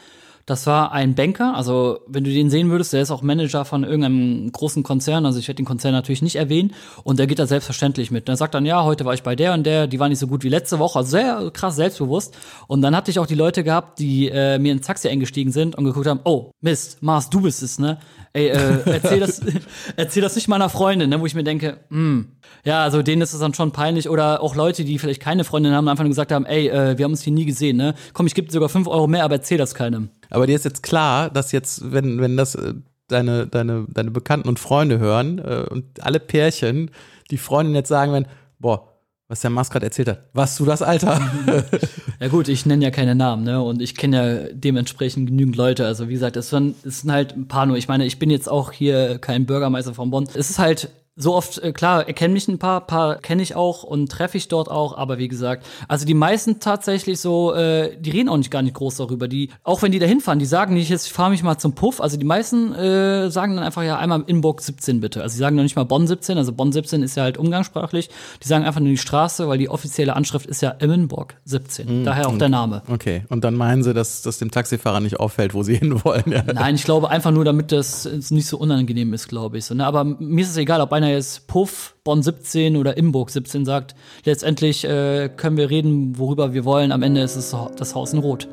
Das 0.49 0.65
war 0.65 0.91
ein 0.93 1.13
Banker, 1.13 1.53
also 1.53 1.99
wenn 2.07 2.23
du 2.23 2.31
den 2.31 2.49
sehen 2.49 2.71
würdest, 2.71 2.91
der 2.91 3.03
ist 3.03 3.11
auch 3.11 3.21
Manager 3.21 3.65
von 3.65 3.83
irgendeinem 3.83 4.51
großen 4.51 4.81
Konzern, 4.81 5.27
also 5.27 5.37
ich 5.37 5.47
werde 5.47 5.57
den 5.57 5.65
Konzern 5.67 5.91
natürlich 5.91 6.23
nicht 6.23 6.37
erwähnen 6.37 6.73
und 7.03 7.19
der 7.19 7.27
geht 7.27 7.37
da 7.37 7.45
selbstverständlich 7.45 8.09
mit. 8.09 8.27
Der 8.27 8.35
sagt 8.35 8.55
dann, 8.55 8.65
ja, 8.65 8.83
heute 8.83 9.05
war 9.05 9.13
ich 9.13 9.21
bei 9.21 9.35
der 9.35 9.53
und 9.53 9.63
der, 9.63 9.85
die 9.85 9.99
war 9.99 10.09
nicht 10.09 10.17
so 10.17 10.25
gut 10.25 10.43
wie 10.43 10.49
letzte 10.49 10.79
Woche, 10.79 10.97
also 10.97 11.11
sehr 11.11 11.51
krass 11.53 11.75
selbstbewusst. 11.75 12.35
Und 12.65 12.81
dann 12.81 12.95
hatte 12.95 13.11
ich 13.11 13.19
auch 13.19 13.27
die 13.27 13.35
Leute 13.35 13.63
gehabt, 13.63 13.99
die 13.99 14.27
äh, 14.27 14.57
mir 14.57 14.71
ins 14.71 14.87
Taxi 14.87 15.07
eingestiegen 15.07 15.51
sind 15.51 15.75
und 15.75 15.83
geguckt 15.83 16.07
haben, 16.07 16.21
oh, 16.23 16.49
Mist, 16.61 17.03
Mars, 17.03 17.29
du 17.29 17.41
bist 17.41 17.61
es, 17.61 17.77
ne? 17.77 17.99
Ey, 18.33 18.47
äh, 18.47 18.79
erzähl 18.85 19.19
das, 19.19 19.43
erzähl 19.97 20.23
das 20.23 20.33
nicht 20.33 20.47
meiner 20.47 20.69
Freundin, 20.69 21.11
ne? 21.11 21.21
Wo 21.21 21.27
ich 21.27 21.35
mir 21.35 21.43
denke, 21.43 21.81
hm, 21.89 22.37
ja, 22.65 22.81
also 22.81 23.03
denen 23.03 23.21
ist 23.21 23.33
es 23.33 23.39
dann 23.39 23.53
schon 23.53 23.71
peinlich. 23.71 24.09
Oder 24.09 24.41
auch 24.41 24.55
Leute, 24.55 24.83
die 24.83 24.97
vielleicht 24.97 25.21
keine 25.21 25.43
Freundin 25.43 25.73
haben, 25.73 25.87
einfach 25.87 26.03
nur 26.03 26.09
gesagt 26.09 26.31
haben, 26.31 26.47
ey, 26.47 26.69
äh, 26.69 26.97
wir 26.97 27.05
haben 27.05 27.11
uns 27.11 27.21
hier 27.21 27.33
nie 27.33 27.45
gesehen, 27.45 27.77
ne? 27.77 27.93
Komm, 28.13 28.25
ich 28.25 28.33
gebe 28.33 28.47
dir 28.47 28.53
sogar 28.53 28.69
fünf 28.69 28.87
Euro 28.87 29.05
mehr, 29.05 29.23
aber 29.23 29.35
erzähl 29.35 29.59
das 29.59 29.75
keinem. 29.75 30.09
Aber 30.29 30.47
dir 30.47 30.55
ist 30.55 30.65
jetzt 30.65 30.83
klar, 30.83 31.29
dass 31.29 31.51
jetzt, 31.51 31.91
wenn, 31.91 32.21
wenn 32.21 32.37
das 32.37 32.55
äh, 32.55 32.73
deine, 33.07 33.47
deine, 33.47 33.85
deine 33.89 34.11
Bekannten 34.11 34.47
und 34.47 34.59
Freunde 34.59 34.99
hören 34.99 35.39
äh, 35.39 35.65
und 35.69 36.03
alle 36.03 36.19
Pärchen, 36.19 36.91
die 37.31 37.37
Freundin 37.37 37.75
jetzt 37.75 37.89
sagen 37.89 38.13
werden, 38.13 38.27
boah, 38.59 38.89
was 39.27 39.41
der 39.41 39.51
Mars 39.51 39.69
gerade 39.69 39.85
erzählt 39.85 40.07
hat. 40.07 40.21
Was 40.33 40.57
du 40.57 40.65
das, 40.65 40.81
Alter? 40.81 41.21
ja 42.19 42.27
gut, 42.29 42.47
ich 42.47 42.65
nenne 42.65 42.83
ja 42.83 42.89
keine 42.89 43.13
Namen, 43.13 43.43
ne? 43.43 43.61
Und 43.61 43.79
ich 43.79 43.95
kenne 43.95 44.47
ja 44.47 44.53
dementsprechend 44.53 45.27
genügend 45.27 45.55
Leute. 45.55 45.85
Also 45.85 46.09
wie 46.09 46.13
gesagt, 46.13 46.35
es 46.35 46.49
sind, 46.49 46.83
es 46.83 47.01
sind 47.01 47.11
halt 47.11 47.35
ein 47.35 47.47
paar 47.47 47.67
nur. 47.67 47.77
Ich 47.77 47.87
meine, 47.87 48.05
ich 48.05 48.17
bin 48.17 48.31
jetzt 48.31 48.49
auch 48.49 48.71
hier 48.71 49.19
kein 49.19 49.45
Bürgermeister 49.45 49.93
von 49.93 50.09
Bonn. 50.09 50.27
Es 50.33 50.49
ist 50.49 50.57
halt 50.57 50.89
so 51.21 51.35
oft, 51.35 51.61
äh, 51.61 51.73
klar, 51.73 52.07
erkennen 52.07 52.33
mich 52.33 52.47
ein 52.47 52.59
paar, 52.59 52.87
paar 52.87 53.15
kenne 53.17 53.43
ich 53.43 53.53
auch 53.53 53.83
und 53.83 54.09
treffe 54.09 54.37
ich 54.37 54.47
dort 54.47 54.71
auch, 54.71 54.97
aber 54.97 55.17
wie 55.17 55.27
gesagt, 55.27 55.65
also 55.89 56.05
die 56.05 56.13
meisten 56.13 56.61
tatsächlich 56.61 57.19
so, 57.19 57.53
äh, 57.53 57.97
die 57.99 58.09
reden 58.09 58.29
auch 58.29 58.37
nicht 58.37 58.51
gar 58.51 58.61
nicht 58.61 58.73
groß 58.73 58.95
darüber. 58.95 59.27
Die, 59.27 59.49
auch 59.63 59.81
wenn 59.81 59.91
die 59.91 59.99
da 59.99 60.05
hinfahren, 60.05 60.39
die 60.39 60.45
sagen 60.45 60.75
nicht, 60.75 60.89
jetzt 60.89 61.11
fahre 61.11 61.31
mich 61.31 61.43
mal 61.43 61.57
zum 61.57 61.75
Puff. 61.75 61.99
Also 61.99 62.15
die 62.15 62.25
meisten 62.25 62.73
äh, 62.73 63.29
sagen 63.29 63.57
dann 63.57 63.65
einfach 63.65 63.83
ja 63.83 63.97
einmal 63.97 64.23
Inburg 64.27 64.61
17 64.61 65.01
bitte. 65.01 65.21
Also 65.21 65.33
sie 65.33 65.39
sagen 65.39 65.57
noch 65.57 65.63
nicht 65.63 65.75
mal 65.75 65.83
Bonn 65.83 66.07
17, 66.07 66.37
also 66.37 66.53
Bonn 66.53 66.71
17 66.71 67.03
ist 67.03 67.15
ja 67.15 67.23
halt 67.23 67.37
umgangssprachlich. 67.37 68.09
Die 68.41 68.47
sagen 68.47 68.63
einfach 68.63 68.79
nur 68.79 68.89
die 68.89 68.97
Straße, 68.97 69.49
weil 69.49 69.57
die 69.57 69.67
offizielle 69.67 70.15
Anschrift 70.15 70.45
ist 70.45 70.61
ja 70.61 70.69
Immenburg 70.69 71.35
17. 71.43 71.99
Mhm. 71.99 72.05
Daher 72.05 72.29
auch 72.29 72.37
der 72.37 72.49
Name. 72.49 72.81
Okay, 72.87 73.23
und 73.27 73.43
dann 73.43 73.55
meinen 73.55 73.83
sie, 73.83 73.93
dass 73.93 74.21
das 74.21 74.37
dem 74.37 74.51
Taxifahrer 74.51 75.01
nicht 75.01 75.19
auffällt, 75.19 75.53
wo 75.53 75.63
sie 75.63 75.75
hinwollen. 75.79 76.31
Ja. 76.31 76.43
Nein, 76.53 76.75
ich 76.75 76.85
glaube 76.85 77.09
einfach 77.09 77.31
nur, 77.31 77.43
damit 77.43 77.73
das 77.73 78.07
nicht 78.29 78.47
so 78.47 78.57
unangenehm 78.57 79.13
ist, 79.13 79.27
glaube 79.27 79.57
ich. 79.57 79.65
So, 79.65 79.73
ne? 79.73 79.85
Aber 79.85 80.05
mir 80.05 80.43
ist 80.43 80.51
es 80.51 80.57
egal, 80.57 80.79
ob 80.79 80.93
einer 80.93 81.08
jetzt 81.11 81.47
Puff, 81.47 81.95
Bonn 82.03 82.23
17 82.23 82.75
oder 82.75 82.97
Imburg 82.97 83.29
17 83.29 83.65
sagt. 83.65 83.95
Letztendlich 84.25 84.85
äh, 84.85 85.29
können 85.29 85.57
wir 85.57 85.69
reden, 85.69 86.17
worüber 86.17 86.53
wir 86.53 86.65
wollen. 86.65 86.91
Am 86.91 87.03
Ende 87.03 87.21
ist 87.21 87.35
es 87.35 87.55
das 87.75 87.95
Haus 87.95 88.13
in 88.13 88.19
Rot. 88.19 88.47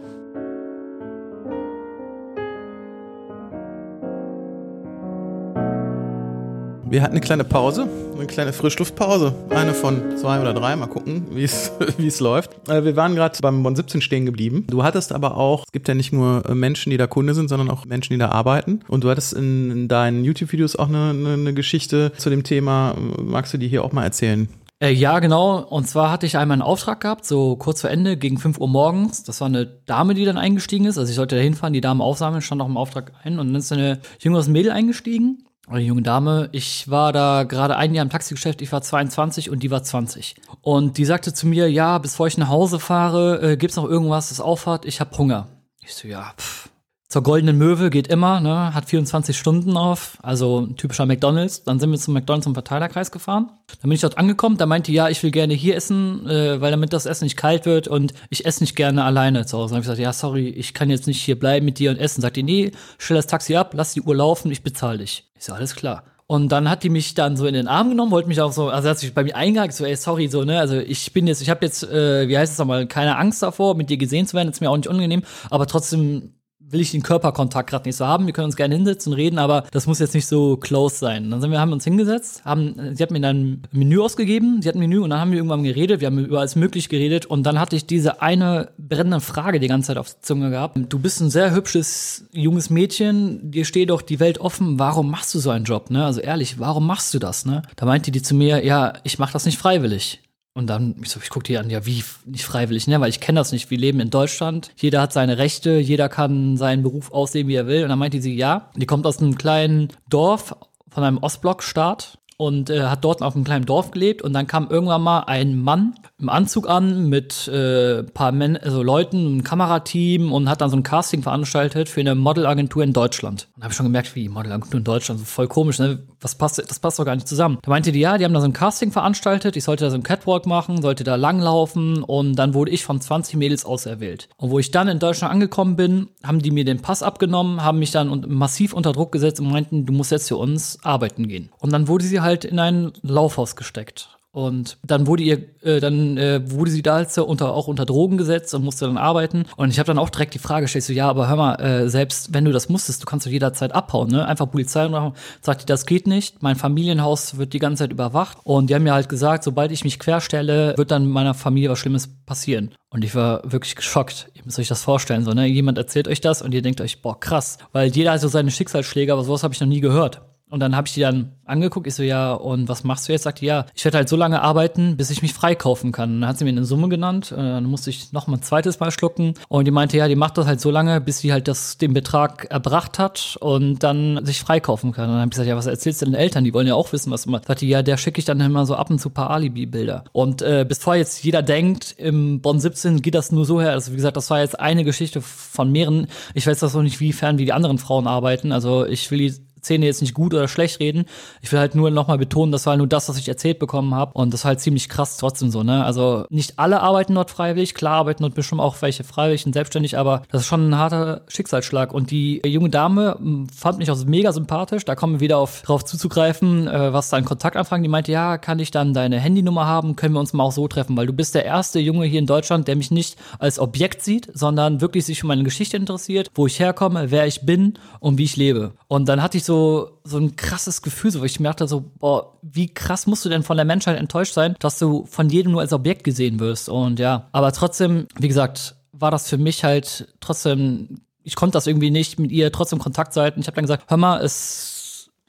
Wir 6.88 7.02
hatten 7.02 7.14
eine 7.14 7.20
kleine 7.20 7.42
Pause, 7.42 7.88
eine 8.14 8.28
kleine 8.28 8.52
Frischluftpause. 8.52 9.34
Eine 9.50 9.74
von 9.74 10.16
zwei 10.16 10.40
oder 10.40 10.54
drei. 10.54 10.76
Mal 10.76 10.86
gucken, 10.86 11.26
wie 11.32 11.42
es 11.42 11.72
läuft. 12.20 12.52
Äh, 12.68 12.84
wir 12.84 12.94
waren 12.94 13.16
gerade 13.16 13.36
beim 13.42 13.64
Bonn 13.64 13.74
17 13.74 14.00
stehen 14.00 14.24
geblieben. 14.24 14.64
Du 14.68 14.84
hattest 14.84 15.12
aber 15.12 15.36
auch, 15.36 15.64
es 15.66 15.72
gibt 15.72 15.88
ja 15.88 15.94
nicht 15.94 16.12
nur 16.12 16.48
äh, 16.48 16.54
Menschen, 16.54 16.90
die 16.90 16.96
da 16.96 17.08
Kunde 17.08 17.34
sind, 17.34 17.48
sondern 17.48 17.70
auch 17.70 17.86
Menschen, 17.86 18.12
die 18.12 18.20
da 18.20 18.28
arbeiten. 18.28 18.80
Und 18.86 19.02
du 19.02 19.10
hattest 19.10 19.32
in, 19.32 19.72
in 19.72 19.88
deinen 19.88 20.24
YouTube-Videos 20.24 20.76
auch 20.76 20.88
eine, 20.88 21.10
eine, 21.10 21.32
eine 21.32 21.54
Geschichte 21.54 22.12
zu 22.18 22.30
dem 22.30 22.44
Thema. 22.44 22.94
Magst 23.20 23.52
du 23.52 23.58
die 23.58 23.66
hier 23.66 23.82
auch 23.82 23.90
mal 23.90 24.04
erzählen? 24.04 24.48
Äh, 24.78 24.92
ja, 24.92 25.18
genau. 25.18 25.58
Und 25.58 25.88
zwar 25.88 26.12
hatte 26.12 26.26
ich 26.26 26.38
einmal 26.38 26.54
einen 26.54 26.62
Auftrag 26.62 27.00
gehabt, 27.00 27.24
so 27.24 27.56
kurz 27.56 27.80
vor 27.80 27.90
Ende, 27.90 28.16
gegen 28.16 28.38
5 28.38 28.60
Uhr 28.60 28.68
morgens. 28.68 29.24
Das 29.24 29.40
war 29.40 29.48
eine 29.48 29.66
Dame, 29.66 30.14
die 30.14 30.24
dann 30.24 30.38
eingestiegen 30.38 30.84
ist. 30.84 30.98
Also 30.98 31.10
ich 31.10 31.16
sollte 31.16 31.34
da 31.34 31.42
hinfahren, 31.42 31.72
die 31.72 31.80
Dame 31.80 32.04
aufsammeln, 32.04 32.42
stand 32.42 32.62
auch 32.62 32.68
im 32.68 32.76
Auftrag 32.76 33.10
ein. 33.24 33.40
Und 33.40 33.48
dann 33.48 33.56
ist 33.56 33.72
eine 33.72 33.98
jüngeres 34.20 34.46
Mädel 34.46 34.70
eingestiegen 34.70 35.45
eine 35.66 35.80
junge 35.80 36.02
Dame. 36.02 36.48
Ich 36.52 36.88
war 36.88 37.12
da 37.12 37.44
gerade 37.44 37.76
ein 37.76 37.94
Jahr 37.94 38.04
im 38.04 38.10
Taxigeschäft, 38.10 38.62
ich 38.62 38.72
war 38.72 38.82
22 38.82 39.50
und 39.50 39.62
die 39.62 39.70
war 39.70 39.82
20. 39.82 40.36
Und 40.62 40.98
die 40.98 41.04
sagte 41.04 41.32
zu 41.32 41.46
mir, 41.46 41.70
ja, 41.70 41.98
bevor 41.98 42.26
ich 42.26 42.38
nach 42.38 42.48
Hause 42.48 42.78
fahre, 42.78 43.40
äh, 43.42 43.56
gibt's 43.56 43.76
noch 43.76 43.84
irgendwas, 43.84 44.28
das 44.28 44.40
auffahrt? 44.40 44.84
Ich 44.84 45.00
hab 45.00 45.16
Hunger. 45.18 45.48
Ich 45.80 45.94
so, 45.94 46.08
ja, 46.08 46.32
pff, 46.36 46.68
zur 47.08 47.22
Goldenen 47.22 47.56
Möwe 47.56 47.88
geht 47.90 48.08
immer, 48.08 48.40
ne, 48.40 48.74
hat 48.74 48.86
24 48.86 49.38
Stunden 49.38 49.76
auf, 49.76 50.18
also 50.22 50.66
typischer 50.66 51.06
McDonalds. 51.06 51.62
Dann 51.62 51.78
sind 51.78 51.92
wir 51.92 51.98
zum 51.98 52.14
McDonalds 52.14 52.44
zum 52.44 52.54
Verteilerkreis 52.54 53.12
gefahren. 53.12 53.52
Dann 53.68 53.82
bin 53.82 53.92
ich 53.92 54.00
dort 54.00 54.18
angekommen, 54.18 54.56
da 54.56 54.66
meinte, 54.66 54.90
ja, 54.90 55.08
ich 55.08 55.22
will 55.22 55.30
gerne 55.30 55.54
hier 55.54 55.76
essen, 55.76 56.28
äh, 56.28 56.60
weil 56.60 56.72
damit 56.72 56.92
das 56.92 57.06
Essen 57.06 57.24
nicht 57.24 57.36
kalt 57.36 57.64
wird 57.64 57.86
und 57.86 58.12
ich 58.28 58.44
esse 58.44 58.62
nicht 58.62 58.74
gerne 58.74 59.04
alleine 59.04 59.46
zu 59.46 59.56
Hause. 59.56 59.70
Dann 59.70 59.76
habe 59.76 59.82
ich 59.82 59.86
gesagt, 59.86 60.00
ja, 60.00 60.12
sorry, 60.12 60.48
ich 60.48 60.74
kann 60.74 60.90
jetzt 60.90 61.06
nicht 61.06 61.22
hier 61.22 61.38
bleiben 61.38 61.64
mit 61.64 61.78
dir 61.78 61.92
und 61.92 61.98
essen. 61.98 62.22
Sagt 62.22 62.36
die, 62.36 62.42
nee, 62.42 62.72
stell 62.98 63.16
das 63.16 63.28
Taxi 63.28 63.54
ab, 63.54 63.72
lass 63.74 63.92
die 63.92 64.02
Uhr 64.02 64.16
laufen, 64.16 64.50
ich 64.50 64.64
bezahle 64.64 64.98
dich. 64.98 65.30
Ich 65.36 65.44
so, 65.44 65.52
alles 65.52 65.76
klar. 65.76 66.02
Und 66.26 66.50
dann 66.50 66.68
hat 66.68 66.82
die 66.82 66.88
mich 66.88 67.14
dann 67.14 67.36
so 67.36 67.46
in 67.46 67.54
den 67.54 67.68
Arm 67.68 67.90
genommen, 67.90 68.10
wollte 68.10 68.26
mich 68.26 68.40
auch 68.40 68.50
so, 68.50 68.68
also 68.68 68.88
hat 68.88 68.98
sich 68.98 69.14
bei 69.14 69.22
mir 69.22 69.36
eingehakt, 69.36 69.74
so, 69.74 69.84
ey, 69.84 69.94
sorry, 69.94 70.26
so, 70.26 70.42
ne, 70.42 70.58
also 70.58 70.76
ich 70.76 71.12
bin 71.12 71.28
jetzt, 71.28 71.40
ich 71.40 71.50
habe 71.50 71.64
jetzt, 71.64 71.84
äh, 71.84 72.26
wie 72.26 72.36
heißt 72.36 72.52
es 72.52 72.58
nochmal, 72.58 72.88
keine 72.88 73.16
Angst 73.16 73.44
davor, 73.44 73.76
mit 73.76 73.90
dir 73.90 73.96
gesehen 73.96 74.26
zu 74.26 74.34
werden, 74.34 74.48
ist 74.48 74.60
mir 74.60 74.68
auch 74.68 74.76
nicht 74.76 74.88
unangenehm, 74.88 75.22
aber 75.50 75.68
trotzdem 75.68 76.32
will 76.68 76.80
ich 76.80 76.90
den 76.90 77.02
Körperkontakt 77.02 77.70
gerade 77.70 77.88
nicht 77.88 77.96
so 77.96 78.06
haben. 78.06 78.26
Wir 78.26 78.32
können 78.32 78.46
uns 78.46 78.56
gerne 78.56 78.74
hinsetzen 78.74 79.12
und 79.12 79.18
reden, 79.18 79.38
aber 79.38 79.64
das 79.70 79.86
muss 79.86 79.98
jetzt 79.98 80.14
nicht 80.14 80.26
so 80.26 80.56
close 80.56 80.96
sein. 80.96 81.30
Dann 81.30 81.40
sind 81.40 81.50
wir, 81.50 81.60
haben 81.60 81.72
uns 81.72 81.84
hingesetzt, 81.84 82.44
haben, 82.44 82.94
sie 82.94 83.02
hat 83.02 83.10
mir 83.10 83.20
dann 83.20 83.36
ein 83.36 83.62
Menü 83.72 84.00
ausgegeben, 84.00 84.60
sie 84.62 84.68
hat 84.68 84.74
ein 84.74 84.80
Menü 84.80 84.98
und 84.98 85.10
dann 85.10 85.20
haben 85.20 85.30
wir 85.30 85.38
irgendwann 85.38 85.62
geredet, 85.62 86.00
wir 86.00 86.06
haben 86.06 86.18
über 86.18 86.40
alles 86.40 86.56
möglich 86.56 86.88
geredet 86.88 87.26
und 87.26 87.44
dann 87.44 87.60
hatte 87.60 87.76
ich 87.76 87.86
diese 87.86 88.22
eine 88.22 88.70
brennende 88.78 89.20
Frage 89.20 89.60
die 89.60 89.68
ganze 89.68 89.88
Zeit 89.88 89.98
auf 89.98 90.12
der 90.12 90.22
Zunge 90.22 90.50
gehabt. 90.50 90.78
Du 90.88 90.98
bist 90.98 91.20
ein 91.20 91.30
sehr 91.30 91.54
hübsches, 91.54 92.24
junges 92.32 92.70
Mädchen, 92.70 93.50
dir 93.50 93.64
steht 93.64 93.90
doch 93.90 94.02
die 94.02 94.20
Welt 94.20 94.38
offen, 94.38 94.78
warum 94.78 95.10
machst 95.10 95.34
du 95.34 95.38
so 95.38 95.50
einen 95.50 95.64
Job, 95.64 95.90
ne? 95.90 96.04
Also 96.04 96.20
ehrlich, 96.20 96.58
warum 96.58 96.86
machst 96.86 97.14
du 97.14 97.18
das, 97.18 97.46
ne? 97.46 97.62
Da 97.76 97.86
meinte 97.86 98.10
die 98.10 98.22
zu 98.22 98.34
mir, 98.34 98.64
ja, 98.64 98.94
ich 99.04 99.18
mach 99.18 99.32
das 99.32 99.46
nicht 99.46 99.58
freiwillig. 99.58 100.20
Und 100.56 100.68
dann, 100.68 100.94
ich, 101.02 101.10
so, 101.10 101.20
ich 101.22 101.28
gucke 101.28 101.44
die 101.44 101.58
an, 101.58 101.68
ja, 101.68 101.84
wie 101.84 102.02
nicht 102.24 102.46
freiwillig, 102.46 102.86
ne? 102.86 102.98
Weil 102.98 103.10
ich 103.10 103.20
kenne 103.20 103.38
das 103.38 103.52
nicht. 103.52 103.70
Wir 103.70 103.76
leben 103.76 104.00
in 104.00 104.08
Deutschland. 104.08 104.70
Jeder 104.76 105.02
hat 105.02 105.12
seine 105.12 105.36
Rechte, 105.36 105.76
jeder 105.76 106.08
kann 106.08 106.56
seinen 106.56 106.82
Beruf 106.82 107.12
aussehen, 107.12 107.46
wie 107.46 107.56
er 107.56 107.66
will. 107.66 107.82
Und 107.82 107.90
dann 107.90 107.98
meinte 107.98 108.22
sie, 108.22 108.34
ja. 108.34 108.70
Die 108.74 108.86
kommt 108.86 109.06
aus 109.06 109.18
einem 109.18 109.36
kleinen 109.36 109.88
Dorf 110.08 110.56
von 110.88 111.04
einem 111.04 111.18
Ostblockstaat 111.18 112.18
und 112.38 112.70
äh, 112.70 112.84
hat 112.84 113.04
dort 113.04 113.20
auf 113.20 113.34
einem 113.34 113.44
kleinen 113.44 113.66
Dorf 113.66 113.90
gelebt 113.90 114.22
und 114.22 114.32
dann 114.32 114.46
kam 114.46 114.68
irgendwann 114.70 115.02
mal 115.02 115.20
ein 115.20 115.60
Mann 115.60 115.94
im 116.18 116.30
Anzug 116.30 116.68
an 116.68 117.08
mit 117.08 117.46
äh, 117.48 118.02
paar 118.02 118.32
Men 118.32 118.56
also 118.56 118.82
Leuten, 118.82 119.38
ein 119.38 119.44
Kamerateam 119.44 120.32
und 120.32 120.48
hat 120.48 120.62
dann 120.62 120.70
so 120.70 120.76
ein 120.76 120.82
Casting 120.82 121.22
veranstaltet 121.22 121.88
für 121.88 122.00
eine 122.00 122.14
Modelagentur 122.14 122.82
in 122.82 122.94
Deutschland. 122.94 123.48
Und 123.56 123.62
habe 123.62 123.72
ich 123.72 123.76
schon 123.76 123.86
gemerkt, 123.86 124.14
wie 124.14 124.28
Modelagentur 124.28 124.78
in 124.78 124.84
Deutschland, 124.84 125.20
so 125.20 125.26
voll 125.26 125.46
komisch, 125.46 125.78
ne? 125.78 125.98
Was 126.20 126.34
passt, 126.34 126.58
das 126.58 126.78
passt 126.78 126.98
doch 126.98 127.04
gar 127.04 127.14
nicht 127.14 127.28
zusammen. 127.28 127.58
Da 127.62 127.70
meinte 127.70 127.92
die, 127.92 128.00
ja, 128.00 128.16
die 128.16 128.24
haben 128.24 128.32
da 128.32 128.40
so 128.40 128.46
ein 128.46 128.54
Casting 128.54 128.90
veranstaltet, 128.90 129.56
ich 129.56 129.64
sollte 129.64 129.84
da 129.84 129.90
so 129.90 129.96
ein 129.96 130.02
Catwalk 130.02 130.46
machen, 130.46 130.80
sollte 130.80 131.04
da 131.04 131.16
langlaufen 131.16 132.02
und 132.02 132.36
dann 132.36 132.54
wurde 132.54 132.70
ich 132.70 132.84
von 132.84 133.00
20 133.00 133.36
Mädels 133.36 133.66
auserwählt. 133.66 134.30
Und 134.38 134.50
wo 134.50 134.58
ich 134.58 134.70
dann 134.70 134.88
in 134.88 134.98
Deutschland 134.98 135.32
angekommen 135.32 135.76
bin, 135.76 136.08
haben 136.24 136.40
die 136.40 136.50
mir 136.50 136.64
den 136.64 136.80
Pass 136.80 137.02
abgenommen, 137.02 137.62
haben 137.62 137.78
mich 137.78 137.90
dann 137.90 138.24
massiv 138.28 138.72
unter 138.72 138.92
Druck 138.92 139.12
gesetzt 139.12 139.40
und 139.40 139.50
meinten, 139.50 139.84
du 139.84 139.92
musst 139.92 140.10
jetzt 140.10 140.28
für 140.28 140.38
uns 140.38 140.78
arbeiten 140.82 141.28
gehen. 141.28 141.50
Und 141.58 141.72
dann 141.72 141.88
wurde 141.88 142.06
sie 142.06 142.20
halt 142.20 142.46
in 142.46 142.58
ein 142.58 142.92
Laufhaus 143.02 143.54
gesteckt. 143.54 144.15
Und 144.36 144.76
dann 144.82 145.06
wurde 145.06 145.22
ihr, 145.22 145.44
äh, 145.62 145.80
dann 145.80 146.18
äh, 146.18 146.42
wurde 146.50 146.70
sie 146.70 146.82
da 146.82 146.96
halt 146.96 147.16
unter, 147.16 147.54
auch 147.54 147.68
unter 147.68 147.86
Drogen 147.86 148.18
gesetzt 148.18 148.54
und 148.54 148.64
musste 148.64 148.84
dann 148.84 148.98
arbeiten. 148.98 149.46
Und 149.56 149.70
ich 149.70 149.78
habe 149.78 149.86
dann 149.86 149.98
auch 149.98 150.10
direkt 150.10 150.34
die 150.34 150.38
Frage 150.38 150.64
gestellt, 150.64 150.84
so, 150.84 150.92
ja, 150.92 151.08
aber 151.08 151.26
hör 151.26 151.36
mal, 151.36 151.54
äh, 151.54 151.88
selbst 151.88 152.34
wenn 152.34 152.44
du 152.44 152.52
das 152.52 152.68
musstest, 152.68 153.00
du 153.00 153.06
kannst 153.06 153.24
doch 153.24 153.30
jederzeit 153.30 153.74
abhauen, 153.74 154.10
ne? 154.10 154.26
Einfach 154.26 154.50
Polizei 154.50 154.86
machen. 154.88 155.14
Sagt 155.40 155.62
die, 155.62 155.64
das 155.66 155.86
geht 155.86 156.06
nicht. 156.06 156.42
Mein 156.42 156.56
Familienhaus 156.56 157.38
wird 157.38 157.54
die 157.54 157.58
ganze 157.58 157.84
Zeit 157.84 157.92
überwacht. 157.92 158.36
Und 158.44 158.68
die 158.68 158.74
haben 158.74 158.82
mir 158.82 158.92
halt 158.92 159.08
gesagt, 159.08 159.42
sobald 159.42 159.72
ich 159.72 159.84
mich 159.84 159.98
querstelle, 159.98 160.74
wird 160.76 160.90
dann 160.90 161.08
meiner 161.08 161.32
Familie 161.32 161.70
was 161.70 161.78
Schlimmes 161.78 162.06
passieren. 162.26 162.74
Und 162.90 163.04
ich 163.04 163.14
war 163.14 163.40
wirklich 163.50 163.74
geschockt. 163.74 164.30
Ihr 164.34 164.42
müsst 164.44 164.58
euch 164.58 164.68
das 164.68 164.82
vorstellen, 164.82 165.24
so, 165.24 165.30
ne? 165.30 165.46
Jemand 165.46 165.78
erzählt 165.78 166.08
euch 166.08 166.20
das 166.20 166.42
und 166.42 166.52
ihr 166.52 166.60
denkt 166.60 166.82
euch, 166.82 167.00
boah, 167.00 167.18
krass. 167.18 167.56
Weil 167.72 167.88
jeder 167.88 168.12
hat 168.12 168.20
so 168.20 168.28
seine 168.28 168.50
Schicksalsschläge, 168.50 169.14
aber 169.14 169.24
sowas 169.24 169.42
habe 169.44 169.54
ich 169.54 169.60
noch 169.62 169.66
nie 169.66 169.80
gehört. 169.80 170.20
Und 170.48 170.60
dann 170.60 170.76
habe 170.76 170.86
ich 170.86 170.94
die 170.94 171.00
dann 171.00 171.32
angeguckt. 171.44 171.88
Ich 171.88 171.94
so, 171.94 172.04
ja, 172.04 172.32
und 172.32 172.68
was 172.68 172.84
machst 172.84 173.08
du 173.08 173.12
jetzt? 173.12 173.24
Sagt 173.24 173.40
die, 173.40 173.46
ja, 173.46 173.66
ich 173.74 173.84
werde 173.84 173.98
halt 173.98 174.08
so 174.08 174.14
lange 174.14 174.42
arbeiten, 174.42 174.96
bis 174.96 175.10
ich 175.10 175.20
mich 175.20 175.34
freikaufen 175.34 175.90
kann. 175.90 176.14
Und 176.14 176.20
dann 176.20 176.30
hat 176.30 176.38
sie 176.38 176.44
mir 176.44 176.50
eine 176.50 176.64
Summe 176.64 176.88
genannt. 176.88 177.32
Äh, 177.32 177.36
dann 177.36 177.64
musste 177.64 177.90
ich 177.90 178.12
noch 178.12 178.28
mal 178.28 178.36
ein 178.36 178.42
zweites 178.42 178.78
Mal 178.78 178.92
schlucken. 178.92 179.34
Und 179.48 179.64
die 179.64 179.72
meinte, 179.72 179.96
ja, 179.96 180.06
die 180.06 180.14
macht 180.14 180.38
das 180.38 180.46
halt 180.46 180.60
so 180.60 180.70
lange, 180.70 181.00
bis 181.00 181.18
sie 181.18 181.32
halt 181.32 181.48
das, 181.48 181.78
den 181.78 181.94
Betrag 181.94 182.44
erbracht 182.44 183.00
hat 183.00 183.36
und 183.40 183.82
dann 183.82 184.24
sich 184.24 184.40
freikaufen 184.40 184.92
kann. 184.92 185.06
Und 185.06 185.14
dann 185.14 185.20
habe 185.20 185.28
ich 185.28 185.30
gesagt, 185.30 185.48
ja, 185.48 185.56
was 185.56 185.66
erzählst 185.66 186.02
du 186.02 186.06
den 186.06 186.14
Eltern? 186.14 186.44
Die 186.44 186.54
wollen 186.54 186.68
ja 186.68 186.74
auch 186.74 186.92
wissen, 186.92 187.10
was 187.10 187.22
du 187.22 187.30
machst. 187.30 187.46
Sagt 187.46 187.60
die, 187.60 187.68
ja, 187.68 187.82
der 187.82 187.96
schicke 187.96 188.20
ich 188.20 188.24
dann 188.24 188.40
immer 188.40 188.66
so 188.66 188.76
ab 188.76 188.88
und 188.88 189.00
zu 189.00 189.10
paar 189.10 189.30
Alibi-Bilder. 189.30 190.04
Und 190.12 190.42
äh, 190.42 190.64
bevor 190.68 190.94
jetzt 190.94 191.24
jeder 191.24 191.42
denkt, 191.42 191.96
im 191.98 192.40
Bonn 192.40 192.60
17 192.60 193.02
geht 193.02 193.16
das 193.16 193.32
nur 193.32 193.44
so 193.44 193.60
her. 193.60 193.72
Also 193.72 193.90
wie 193.90 193.96
gesagt, 193.96 194.16
das 194.16 194.30
war 194.30 194.40
jetzt 194.40 194.60
eine 194.60 194.84
Geschichte 194.84 195.20
von 195.20 195.72
mehreren. 195.72 196.06
Ich 196.34 196.46
weiß 196.46 196.60
das 196.60 196.74
noch 196.74 196.82
nicht, 196.82 197.00
wiefern 197.00 197.38
wie 197.38 197.46
die 197.46 197.52
anderen 197.52 197.78
Frauen 197.78 198.06
arbeiten. 198.06 198.52
Also 198.52 198.86
ich 198.86 199.10
will 199.10 199.18
die 199.18 199.45
Szene 199.66 199.86
jetzt 199.86 200.00
nicht 200.00 200.14
gut 200.14 200.32
oder 200.32 200.48
schlecht 200.48 200.80
reden. 200.80 201.04
Ich 201.42 201.52
will 201.52 201.58
halt 201.58 201.74
nur 201.74 201.90
nochmal 201.90 202.18
betonen, 202.18 202.52
das 202.52 202.66
war 202.66 202.72
halt 202.72 202.78
nur 202.78 202.88
das, 202.88 203.08
was 203.08 203.18
ich 203.18 203.28
erzählt 203.28 203.58
bekommen 203.58 203.94
habe. 203.94 204.12
Und 204.14 204.32
das 204.32 204.40
ist 204.40 204.44
halt 204.44 204.60
ziemlich 204.60 204.88
krass 204.88 205.16
trotzdem 205.18 205.50
so, 205.50 205.62
ne? 205.62 205.84
Also 205.84 206.24
nicht 206.30 206.58
alle 206.58 206.80
arbeiten 206.80 207.14
dort 207.14 207.30
freiwillig, 207.30 207.74
klar 207.74 207.94
arbeiten 207.94 208.22
dort 208.22 208.34
bestimmt 208.34 208.60
auch 208.60 208.80
welche 208.82 209.04
freiwillig 209.04 209.44
und 209.46 209.52
selbstständig, 209.52 209.98
aber 209.98 210.22
das 210.30 210.42
ist 210.42 210.46
schon 210.46 210.70
ein 210.70 210.78
harter 210.78 211.22
Schicksalsschlag. 211.28 211.92
Und 211.92 212.10
die 212.10 212.40
junge 212.46 212.70
Dame 212.70 213.16
hm, 213.18 213.48
fand 213.48 213.78
mich 213.78 213.90
auch 213.90 214.04
mega 214.04 214.32
sympathisch. 214.32 214.84
Da 214.84 214.94
kommen 214.94 215.14
wir 215.14 215.20
wieder 215.20 215.38
auf, 215.38 215.62
drauf 215.62 215.84
zuzugreifen, 215.84 216.68
äh, 216.68 216.92
was 216.92 217.10
da 217.10 217.16
an 217.16 217.24
Kontaktanfragen. 217.24 217.82
Die 217.82 217.88
meinte, 217.88 218.12
ja, 218.12 218.38
kann 218.38 218.58
ich 218.58 218.70
dann 218.70 218.94
deine 218.94 219.18
Handynummer 219.18 219.66
haben? 219.66 219.96
Können 219.96 220.14
wir 220.14 220.20
uns 220.20 220.32
mal 220.32 220.44
auch 220.44 220.52
so 220.52 220.68
treffen? 220.68 220.96
Weil 220.96 221.06
du 221.06 221.12
bist 221.12 221.34
der 221.34 221.44
erste 221.44 221.80
Junge 221.80 222.06
hier 222.06 222.20
in 222.20 222.26
Deutschland, 222.26 222.68
der 222.68 222.76
mich 222.76 222.90
nicht 222.90 223.16
als 223.38 223.58
Objekt 223.58 224.02
sieht, 224.02 224.30
sondern 224.32 224.80
wirklich 224.80 225.04
sich 225.04 225.20
für 225.20 225.26
meine 225.26 225.44
Geschichte 225.44 225.76
interessiert, 225.76 226.30
wo 226.34 226.46
ich 226.46 226.60
herkomme, 226.60 227.10
wer 227.10 227.26
ich 227.26 227.42
bin 227.42 227.74
und 228.00 228.18
wie 228.18 228.24
ich 228.24 228.36
lebe. 228.36 228.72
Und 228.88 229.08
dann 229.08 229.22
hatte 229.22 229.38
ich 229.38 229.44
so, 229.44 229.55
so 230.04 230.18
ein 230.18 230.36
krasses 230.36 230.82
Gefühl, 230.82 231.10
so, 231.10 231.20
wo 231.20 231.24
ich 231.24 231.40
merkte 231.40 231.66
so, 231.68 231.84
boah, 231.98 232.38
wie 232.42 232.72
krass 232.72 233.06
musst 233.06 233.24
du 233.24 233.28
denn 233.28 233.42
von 233.42 233.56
der 233.56 233.66
Menschheit 233.66 233.98
enttäuscht 233.98 234.34
sein, 234.34 234.56
dass 234.60 234.78
du 234.78 235.06
von 235.06 235.28
jedem 235.28 235.52
nur 235.52 235.60
als 235.60 235.72
Objekt 235.72 236.04
gesehen 236.04 236.40
wirst. 236.40 236.68
Und 236.68 236.98
ja, 236.98 237.28
aber 237.32 237.52
trotzdem, 237.52 238.06
wie 238.18 238.28
gesagt, 238.28 238.76
war 238.92 239.10
das 239.10 239.28
für 239.28 239.38
mich 239.38 239.64
halt 239.64 240.08
trotzdem, 240.20 241.00
ich 241.22 241.34
konnte 241.34 241.54
das 241.54 241.66
irgendwie 241.66 241.90
nicht 241.90 242.18
mit 242.18 242.30
ihr 242.30 242.52
trotzdem 242.52 242.78
Kontakt 242.78 243.12
sein. 243.12 243.32
Ich 243.36 243.46
habe 243.46 243.56
dann 243.56 243.64
gesagt, 243.64 243.84
hör 243.88 243.96
mal, 243.96 244.20
es 244.22 244.75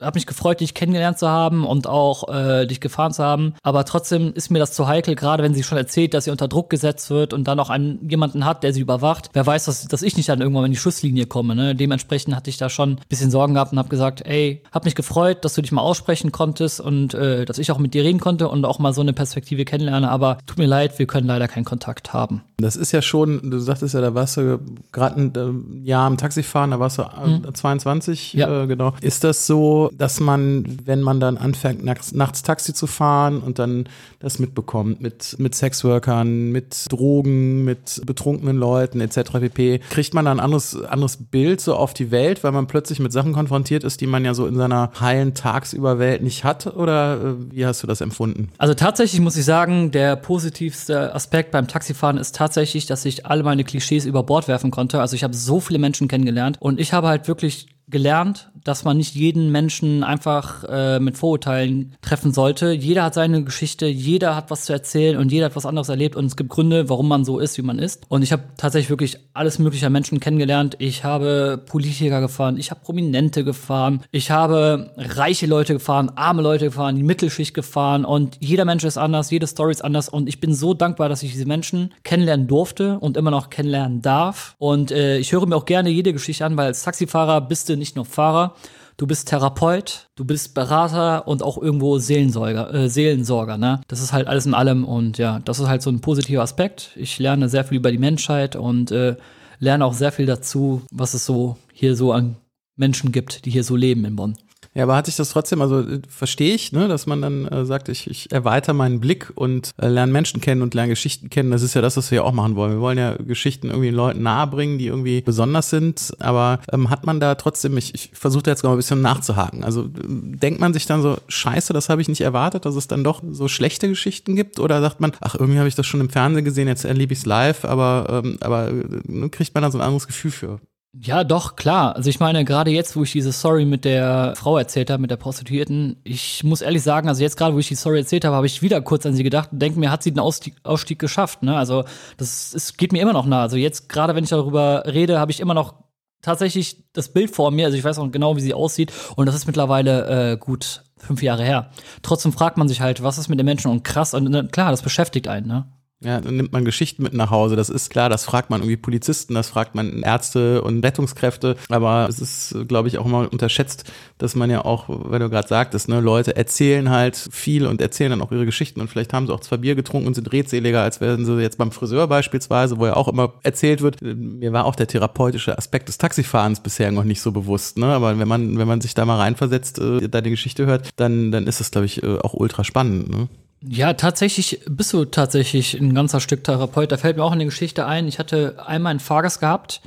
habe 0.02 0.18
mich 0.18 0.26
gefreut, 0.28 0.60
dich 0.60 0.74
kennengelernt 0.74 1.18
zu 1.18 1.28
haben 1.28 1.66
und 1.66 1.88
auch 1.88 2.28
äh, 2.34 2.66
dich 2.68 2.80
gefahren 2.80 3.12
zu 3.14 3.24
haben. 3.24 3.54
Aber 3.64 3.84
trotzdem 3.86 4.32
ist 4.34 4.52
mir 4.52 4.60
das 4.60 4.74
zu 4.74 4.88
heikel, 4.88 5.16
gerade 5.16 5.42
wenn 5.44 5.54
sie 5.54 5.64
schon 5.64 5.78
erzählt, 5.78 6.14
dass 6.14 6.26
sie 6.26 6.32
unter 6.32 6.48
Druck 6.48 6.70
gesetzt 6.70 7.10
wird 7.10 7.34
und 7.34 7.48
dann 7.48 7.60
auch 7.60 7.70
einen, 7.70 8.08
jemanden 8.10 8.46
hat, 8.46 8.64
der 8.64 8.74
sie 8.74 8.82
überwacht. 8.82 9.30
Wer 9.34 9.46
weiß, 9.46 9.66
dass, 9.66 9.88
dass 9.88 10.02
ich 10.04 10.16
nicht 10.18 10.30
dann 10.30 10.42
irgendwann 10.42 10.66
in 10.66 10.72
die 10.72 10.78
Schusslinie 10.78 11.26
komme. 11.26 11.56
Ne? 11.56 11.74
Dementsprechend 11.76 12.36
hatte 12.36 12.50
ich 12.50 12.58
da 12.58 12.70
schon 12.70 12.92
ein 12.92 13.00
bisschen 13.10 13.32
Sorgen 13.32 13.56
gehabt 13.56 13.72
und 13.72 13.80
habe 13.80 13.90
gesagt, 13.90 14.26
ey, 14.26 14.62
hab 14.72 14.86
mich 14.86 14.96
gefreut, 14.96 15.44
dass 15.46 15.56
du 15.56 15.62
dich 15.62 15.72
mal 15.72 15.82
aussprechen 15.82 16.32
konntest 16.32 16.80
und 16.80 17.14
äh, 17.14 17.46
dass 17.46 17.58
ich 17.58 17.72
auch 17.72 17.80
mit 17.80 17.94
dir 17.94 18.04
reden 18.04 18.20
konnte 18.20 18.50
und 18.50 18.66
auch 18.66 18.80
mal 18.80 18.94
so 18.94 19.02
eine 19.02 19.14
Perspektive 19.14 19.66
kennenlerne. 19.66 20.10
Aber 20.12 20.38
tut 20.46 20.58
mir 20.60 20.68
leid, 20.68 21.00
wir 21.00 21.08
können 21.08 21.28
leider 21.28 21.48
keinen 21.48 21.66
Kontakt 21.66 22.14
haben. 22.14 22.44
Das 22.60 22.76
ist 22.76 22.92
ja 22.92 23.02
schon, 23.02 23.52
du 23.52 23.60
sagtest 23.60 23.94
ja, 23.94 24.02
da 24.02 24.14
warst 24.16 24.38
du 24.38 24.60
gerade 24.92 25.20
ein 25.22 25.82
äh, 25.84 25.88
Jahr 25.88 26.06
am 26.08 26.18
Taxifahren, 26.18 26.72
da 26.72 26.80
warst 26.80 26.98
du 27.00 27.04
äh, 27.04 27.54
22, 27.54 28.34
Mhm. 28.34 28.40
Ja. 28.40 28.64
äh, 28.64 28.68
genau. 28.68 28.94
Ist 29.02 29.24
das 29.24 29.46
so, 29.48 29.87
dass 29.94 30.20
man, 30.20 30.66
wenn 30.86 31.02
man 31.02 31.20
dann 31.20 31.38
anfängt, 31.38 31.84
nachts, 31.84 32.12
nachts 32.14 32.44
Taxi 32.44 32.74
zu 32.74 32.88
fahren 32.88 33.40
und 33.40 33.60
dann 33.60 33.86
das 34.20 34.40
mitbekommt 34.40 35.02
mit, 35.02 35.36
mit 35.40 35.56
Sexworkern, 35.56 36.52
mit 36.52 36.86
Drogen, 36.90 37.64
mit 37.64 38.02
betrunkenen 38.06 38.58
Leuten 38.58 39.02
etc. 39.02 39.32
pp., 39.40 39.80
kriegt 39.90 40.14
man 40.14 40.26
dann 40.26 40.40
ein 40.40 40.44
anderes, 40.44 40.82
anderes 40.84 41.18
Bild 41.18 41.62
so 41.62 41.76
auf 41.76 41.94
die 41.94 42.12
Welt, 42.12 42.44
weil 42.44 42.52
man 42.52 42.68
plötzlich 42.68 43.00
mit 43.00 43.12
Sachen 43.12 43.34
konfrontiert 43.34 43.84
ist, 43.84 44.02
die 44.02 44.08
man 44.08 44.26
ja 44.26 44.34
so 44.34 44.48
in 44.48 44.56
seiner 44.56 44.92
heilen 45.00 45.34
Tagsüberwelt 45.34 46.22
nicht 46.22 46.44
hat? 46.44 46.68
Oder 46.68 47.22
äh, 47.22 47.34
wie 47.52 47.66
hast 47.66 47.84
du 47.84 47.88
das 47.88 48.02
empfunden? 48.02 48.50
Also 48.58 48.74
tatsächlich 48.74 49.22
muss 49.22 49.38
ich 49.38 49.46
sagen, 49.46 49.92
der 49.92 50.16
positivste 50.16 51.14
Aspekt 51.14 51.52
beim 51.52 51.68
Taxifahren 51.68 52.18
ist 52.18 52.36
tatsächlich, 52.36 52.86
dass 52.86 53.06
ich 53.06 53.26
alle 53.26 53.44
meine 53.44 53.64
Klischees 53.64 54.06
über 54.06 54.24
Bord 54.24 54.48
werfen 54.48 54.72
konnte. 54.72 55.02
Also 55.02 55.16
ich 55.16 55.24
habe 55.24 55.36
so 55.36 55.60
viele 55.60 55.80
Menschen 55.80 56.08
kennengelernt 56.08 56.58
und 56.60 56.80
ich 56.80 56.94
habe 56.94 57.08
halt 57.08 57.28
wirklich 57.28 57.68
gelernt, 57.90 58.52
dass 58.68 58.84
man 58.84 58.98
nicht 58.98 59.16
jeden 59.16 59.52
Menschen 59.52 60.04
einfach 60.04 60.64
äh, 60.66 61.00
mit 61.00 61.18
Vorurteilen 61.18 61.96
treffen 62.02 62.34
sollte. 62.34 62.72
Jeder 62.72 63.04
hat 63.04 63.14
seine 63.14 63.44
Geschichte, 63.44 63.86
jeder 63.86 64.36
hat 64.36 64.52
was 64.52 64.66
zu 64.66 64.74
erzählen 64.74 65.18
und 65.18 65.32
jeder 65.32 65.46
hat 65.46 65.56
was 65.56 65.66
anderes 65.66 65.90
erlebt 65.90 66.16
und 66.16 66.26
es 66.26 66.36
gibt 66.36 66.50
Gründe, 66.50 66.90
warum 66.90 67.08
man 67.08 67.24
so 67.24 67.40
ist, 67.40 67.58
wie 67.58 67.62
man 67.62 67.80
ist. 67.80 68.04
Und 68.10 68.24
ich 68.24 68.32
habe 68.32 68.44
tatsächlich 68.58 68.90
wirklich 68.90 69.18
alles 69.34 69.58
mögliche 69.58 69.86
an 69.86 69.94
Menschen 69.94 70.20
kennengelernt. 70.20 70.76
Ich 70.80 71.04
habe 71.04 71.64
Politiker 71.66 72.20
gefahren, 72.20 72.58
ich 72.58 72.72
habe 72.72 72.82
Prominente 72.82 73.44
gefahren, 73.44 74.02
ich 74.12 74.32
habe 74.32 74.92
reiche 74.98 75.46
Leute 75.46 75.74
gefahren, 75.74 76.12
arme 76.16 76.42
Leute 76.42 76.66
gefahren, 76.66 76.96
die 76.98 77.04
Mittelschicht 77.04 77.54
gefahren 77.54 78.04
und 78.04 78.38
jeder 78.42 78.66
Mensch 78.66 78.84
ist 78.84 78.98
anders, 78.98 79.32
jede 79.32 79.48
Story 79.48 79.72
ist 79.72 79.84
anders 79.84 80.10
und 80.10 80.28
ich 80.28 80.42
bin 80.42 80.54
so 80.54 80.74
dankbar, 80.74 81.08
dass 81.08 81.24
ich 81.24 81.32
diese 81.32 81.46
Menschen 81.46 81.94
kennenlernen 82.04 82.48
durfte 82.48 83.00
und 83.00 83.16
immer 83.16 83.32
noch 83.32 83.50
kennenlernen 83.50 84.02
darf. 84.02 84.56
Und 84.58 84.92
äh, 84.92 85.18
ich 85.20 85.32
höre 85.32 85.46
mir 85.46 85.56
auch 85.56 85.66
gerne 85.66 85.90
jede 85.90 86.12
Geschichte 86.12 86.46
an, 86.46 86.58
weil 86.58 86.68
als 86.68 86.84
Taxifahrer 86.84 87.40
bist 87.42 87.70
du 87.70 87.78
nicht 87.78 87.96
nur 87.96 88.06
Fahrer, 88.06 88.56
du 88.98 89.08
bist 89.08 89.30
Therapeut, 89.30 90.10
du 90.16 90.26
bist 90.26 90.54
Berater 90.54 91.28
und 91.28 91.44
auch 91.44 91.58
irgendwo 91.58 92.00
Seelensorger, 92.00 92.74
äh, 92.74 92.90
Seelensorger, 92.90 93.58
ne? 93.58 93.82
Das 93.88 94.02
ist 94.02 94.12
halt 94.14 94.28
alles 94.28 94.46
in 94.46 94.54
allem 94.54 94.84
und 94.84 95.18
ja, 95.18 95.40
das 95.46 95.60
ist 95.60 95.68
halt 95.68 95.82
so 95.82 95.90
ein 95.90 96.02
positiver 96.02 96.42
Aspekt. 96.42 96.92
Ich 96.96 97.20
lerne 97.20 97.50
sehr 97.50 97.64
viel 97.64 97.78
über 97.78 97.92
die 97.92 97.98
Menschheit 97.98 98.56
und 98.56 98.92
äh, 98.92 99.16
lerne 99.60 99.86
auch 99.86 99.94
sehr 99.94 100.12
viel 100.12 100.26
dazu, 100.26 100.82
was 100.92 101.14
es 101.14 101.26
so 101.26 101.58
hier 101.72 101.96
so 101.96 102.12
an 102.12 102.36
Menschen 102.76 103.12
gibt, 103.12 103.46
die 103.46 103.52
hier 103.52 103.64
so 103.64 103.76
leben 103.76 104.06
in 104.06 104.16
Bonn. 104.16 104.36
Ja, 104.78 104.84
aber 104.84 104.96
hatte 104.96 105.10
ich 105.10 105.16
das 105.16 105.30
trotzdem, 105.30 105.60
also 105.64 105.80
äh, 105.80 106.02
verstehe 106.08 106.54
ich, 106.54 106.72
ne, 106.72 106.88
dass 106.88 107.08
man 107.08 107.20
dann 107.20 107.48
äh, 107.48 107.66
sagt, 107.66 107.90
ich, 107.90 108.08
ich 108.08 108.32
erweitere 108.32 108.76
meinen 108.76 109.00
Blick 109.00 109.32
und 109.34 109.72
äh, 109.82 109.88
lerne 109.88 110.12
Menschen 110.12 110.40
kennen 110.40 110.62
und 110.62 110.76
lerne 110.76 110.90
Geschichten 110.90 111.32
kennen. 111.32 111.50
Das 111.50 111.64
ist 111.64 111.74
ja 111.74 111.82
das, 111.82 111.98
was 111.98 112.12
wir 112.12 112.18
ja 112.18 112.22
auch 112.22 112.32
machen 112.32 112.56
wollen. 112.56 112.74
Wir 112.74 112.80
wollen 112.80 113.00
ja 113.00 113.16
Geschichten 113.16 113.70
irgendwie 113.70 113.90
Leuten 113.90 114.22
nahebringen, 114.22 114.78
die 114.78 114.86
irgendwie 114.86 115.22
besonders 115.22 115.72
sind. 115.72 116.14
Aber 116.20 116.60
ähm, 116.72 116.92
hat 116.92 117.08
man 117.08 117.20
da 117.20 117.34
trotzdem, 117.34 117.76
ich, 117.76 117.96
ich 117.96 118.12
versuche 118.14 118.44
da 118.44 118.52
jetzt 118.52 118.64
mal 118.64 118.70
ein 118.70 118.78
bisschen 118.78 119.02
nachzuhaken. 119.02 119.64
Also 119.64 119.90
denkt 119.90 120.60
man 120.60 120.74
sich 120.74 120.86
dann 120.86 121.02
so, 121.02 121.18
scheiße, 121.28 121.74
das 121.74 121.90
habe 121.90 122.04
ich 122.04 122.08
nicht 122.08 122.22
erwartet, 122.22 122.66
dass 122.66 122.76
es 122.76 122.86
dann 122.86 123.04
doch 123.04 123.24
so 123.32 123.48
schlechte 123.48 123.90
Geschichten 123.90 124.36
gibt? 124.36 124.60
Oder 124.60 124.80
sagt 124.82 125.02
man, 125.02 125.12
ach, 125.22 125.34
irgendwie 125.34 125.58
habe 125.58 125.68
ich 125.68 125.76
das 125.76 125.88
schon 125.88 126.02
im 126.02 126.10
Fernsehen 126.10 126.46
gesehen, 126.46 126.68
jetzt 126.68 126.86
erlebe 126.86 127.14
ich 127.14 127.20
es 127.20 127.26
live, 127.26 127.66
aber, 127.66 128.22
ähm, 128.24 128.38
aber 128.42 128.70
äh, 128.70 129.30
kriegt 129.30 129.56
man 129.56 129.64
da 129.64 129.72
so 129.72 129.80
ein 129.80 129.84
anderes 129.84 130.06
Gefühl 130.06 130.30
für? 130.30 130.60
Ja, 130.94 131.24
doch, 131.24 131.56
klar. 131.56 131.96
Also 131.96 132.10
ich 132.10 132.20
meine, 132.20 132.44
gerade 132.44 132.72
jetzt, 132.72 132.96
wo 132.96 133.04
ich 133.04 133.12
diese 133.12 133.32
Story 133.32 133.66
mit 133.66 133.86
der 133.86 134.34
Frau 134.36 134.58
erzählt 134.58 134.90
habe, 134.90 135.02
mit 135.02 135.12
der 135.12 135.18
Prostituierten, 135.18 135.98
ich 136.04 136.44
muss 136.44 136.62
ehrlich 136.62 136.82
sagen, 136.82 137.08
also 137.08 137.22
jetzt 137.22 137.38
gerade, 137.38 137.54
wo 137.54 137.60
ich 137.60 137.68
die 137.68 137.76
Story 137.76 138.00
erzählt 138.00 138.26
habe, 138.26 138.36
habe 138.36 138.48
ich 138.48 138.62
wieder 138.62 138.82
kurz 138.82 139.06
an 139.06 139.14
sie 139.14 139.24
gedacht 139.24 139.52
und 139.52 139.60
denke 139.60 139.80
mir, 139.80 139.92
hat 139.92 140.02
sie 140.02 140.12
den 140.12 140.20
Ausstieg, 140.20 140.56
Ausstieg 140.64 140.98
geschafft, 140.98 141.44
ne? 141.44 141.56
Also 141.56 141.84
das 142.18 142.54
es 142.54 142.78
geht 142.78 142.94
mir 142.94 143.02
immer 143.02 143.14
noch 143.14 143.26
nah. 143.26 143.42
Also 143.42 143.58
jetzt 143.58 143.90
gerade, 143.90 144.16
wenn 144.16 144.24
ich 144.24 144.32
darüber 144.32 144.84
rede, 144.88 145.20
habe 145.20 145.32
ich 145.32 145.40
immer 145.40 145.54
noch 145.54 145.76
tatsächlich 146.24 146.84
das 146.94 147.10
Bild 147.10 147.30
vor 147.36 147.52
mir. 147.52 147.66
Also 147.66 147.78
ich 147.78 147.84
weiß 147.84 148.00
auch 148.00 148.12
genau, 148.12 148.36
wie 148.36 148.42
sie 148.42 148.54
aussieht 148.56 148.92
und 149.16 149.28
das 149.28 149.36
ist 149.36 149.46
mittlerweile 149.46 150.32
äh, 150.34 150.38
gut 150.38 150.84
fünf 150.98 151.22
Jahre 151.22 151.44
her. 151.44 151.70
Trotzdem 152.02 152.34
fragt 152.34 152.58
man 152.58 152.68
sich 152.68 152.82
halt, 152.82 153.04
was 153.04 153.20
ist 153.20 153.28
mit 153.28 153.38
den 153.38 153.46
Menschen 153.46 153.70
und 153.70 153.84
krass 153.84 154.16
und 154.16 154.34
äh, 154.34 154.44
klar, 154.48 154.72
das 154.72 154.82
beschäftigt 154.82 155.28
einen, 155.28 155.48
ne? 155.48 155.68
Ja, 156.00 156.22
dann 156.22 156.38
nimmt 156.38 156.54
man 156.54 156.64
Geschichten 156.64 157.02
mit 157.02 157.14
nach 157.14 157.32
Hause. 157.32 157.56
Das 157.56 157.70
ist 157.70 157.90
klar, 157.90 158.08
das 158.08 158.24
fragt 158.24 158.52
man 158.52 158.62
irgendwie 158.62 158.78
Polizisten, 158.78 159.34
das 159.34 159.50
fragt 159.50 159.74
man 159.74 160.04
Ärzte 160.04 160.62
und 160.62 160.86
Rettungskräfte. 160.86 161.56
Aber 161.70 162.08
es 162.08 162.20
ist, 162.20 162.56
glaube 162.68 162.88
ich, 162.88 163.00
auch 163.00 163.06
immer 163.08 163.32
unterschätzt, 163.32 163.92
dass 164.20 164.36
man 164.36 164.52
ja 164.52 164.64
auch, 164.64 164.90
wenn 164.90 165.22
du 165.22 165.30
gerade 165.32 165.48
sagtest, 165.48 165.90
ne, 165.90 166.00
Leute 166.00 166.36
erzählen 166.36 166.92
halt 166.92 167.16
viel 167.16 167.66
und 167.66 167.82
erzählen 167.82 168.12
dann 168.12 168.22
auch 168.22 168.32
ihre 168.32 168.46
Geschichten 168.46 168.80
und 168.80 168.90
vielleicht 168.90 169.12
haben 169.12 169.26
sie 169.26 169.34
auch 169.34 169.40
zwei 169.40 169.58
Bier 169.58 169.74
getrunken 169.74 170.06
und 170.06 170.14
sind 170.14 170.32
redseliger, 170.32 170.84
als 170.84 171.02
wären 171.02 171.26
sie 171.26 171.42
jetzt 171.42 171.58
beim 171.58 171.72
Friseur 171.72 172.08
beispielsweise, 172.08 172.78
wo 172.78 172.86
ja 172.86 172.96
auch 172.96 173.08
immer 173.08 173.34
erzählt 173.42 173.82
wird. 173.82 174.00
Mir 174.04 174.54
war 174.54 174.66
auch 174.66 174.76
der 174.76 174.86
therapeutische 174.88 175.58
Aspekt 175.58 175.88
des 175.88 175.98
Taxifahrens 175.98 176.60
bisher 176.60 176.92
noch 176.92 177.06
nicht 177.06 177.22
so 177.22 177.32
bewusst, 177.32 177.80
ne? 177.80 177.88
Aber 177.88 178.20
wenn 178.20 178.28
man, 178.28 178.60
wenn 178.60 178.68
man 178.68 178.82
sich 178.82 178.94
da 178.94 179.04
mal 179.04 179.18
reinversetzt, 179.18 179.80
äh, 179.80 180.08
da 180.08 180.22
die 180.22 180.30
Geschichte 180.30 180.68
hört, 180.68 180.90
dann, 180.96 181.32
dann 181.32 181.48
ist 181.48 181.60
das, 181.60 181.72
glaube 181.72 181.86
ich, 181.86 182.04
äh, 182.04 182.20
auch 182.20 182.36
ultra 182.36 182.64
spannend, 182.64 183.10
ne? 183.10 183.30
Ja, 183.62 183.94
tatsächlich 183.94 184.62
bist 184.70 184.94
du 184.94 185.06
tatsächlich 185.06 185.74
ein 185.74 185.96
ganzer 185.96 186.20
Stück 186.20 186.44
Therapeut. 186.44 186.92
Da 186.92 186.98
fällt 186.98 187.18
mir 187.18 187.24
auch 187.24 187.32
eine 187.32 187.46
Geschichte 187.46 187.86
ein. 187.86 188.08
Ich 188.08 188.20
hatte 188.20 188.64
einmal 188.66 188.92
einen 188.92 189.00
Fahrgast 189.00 189.40
gehabt, 189.40 189.82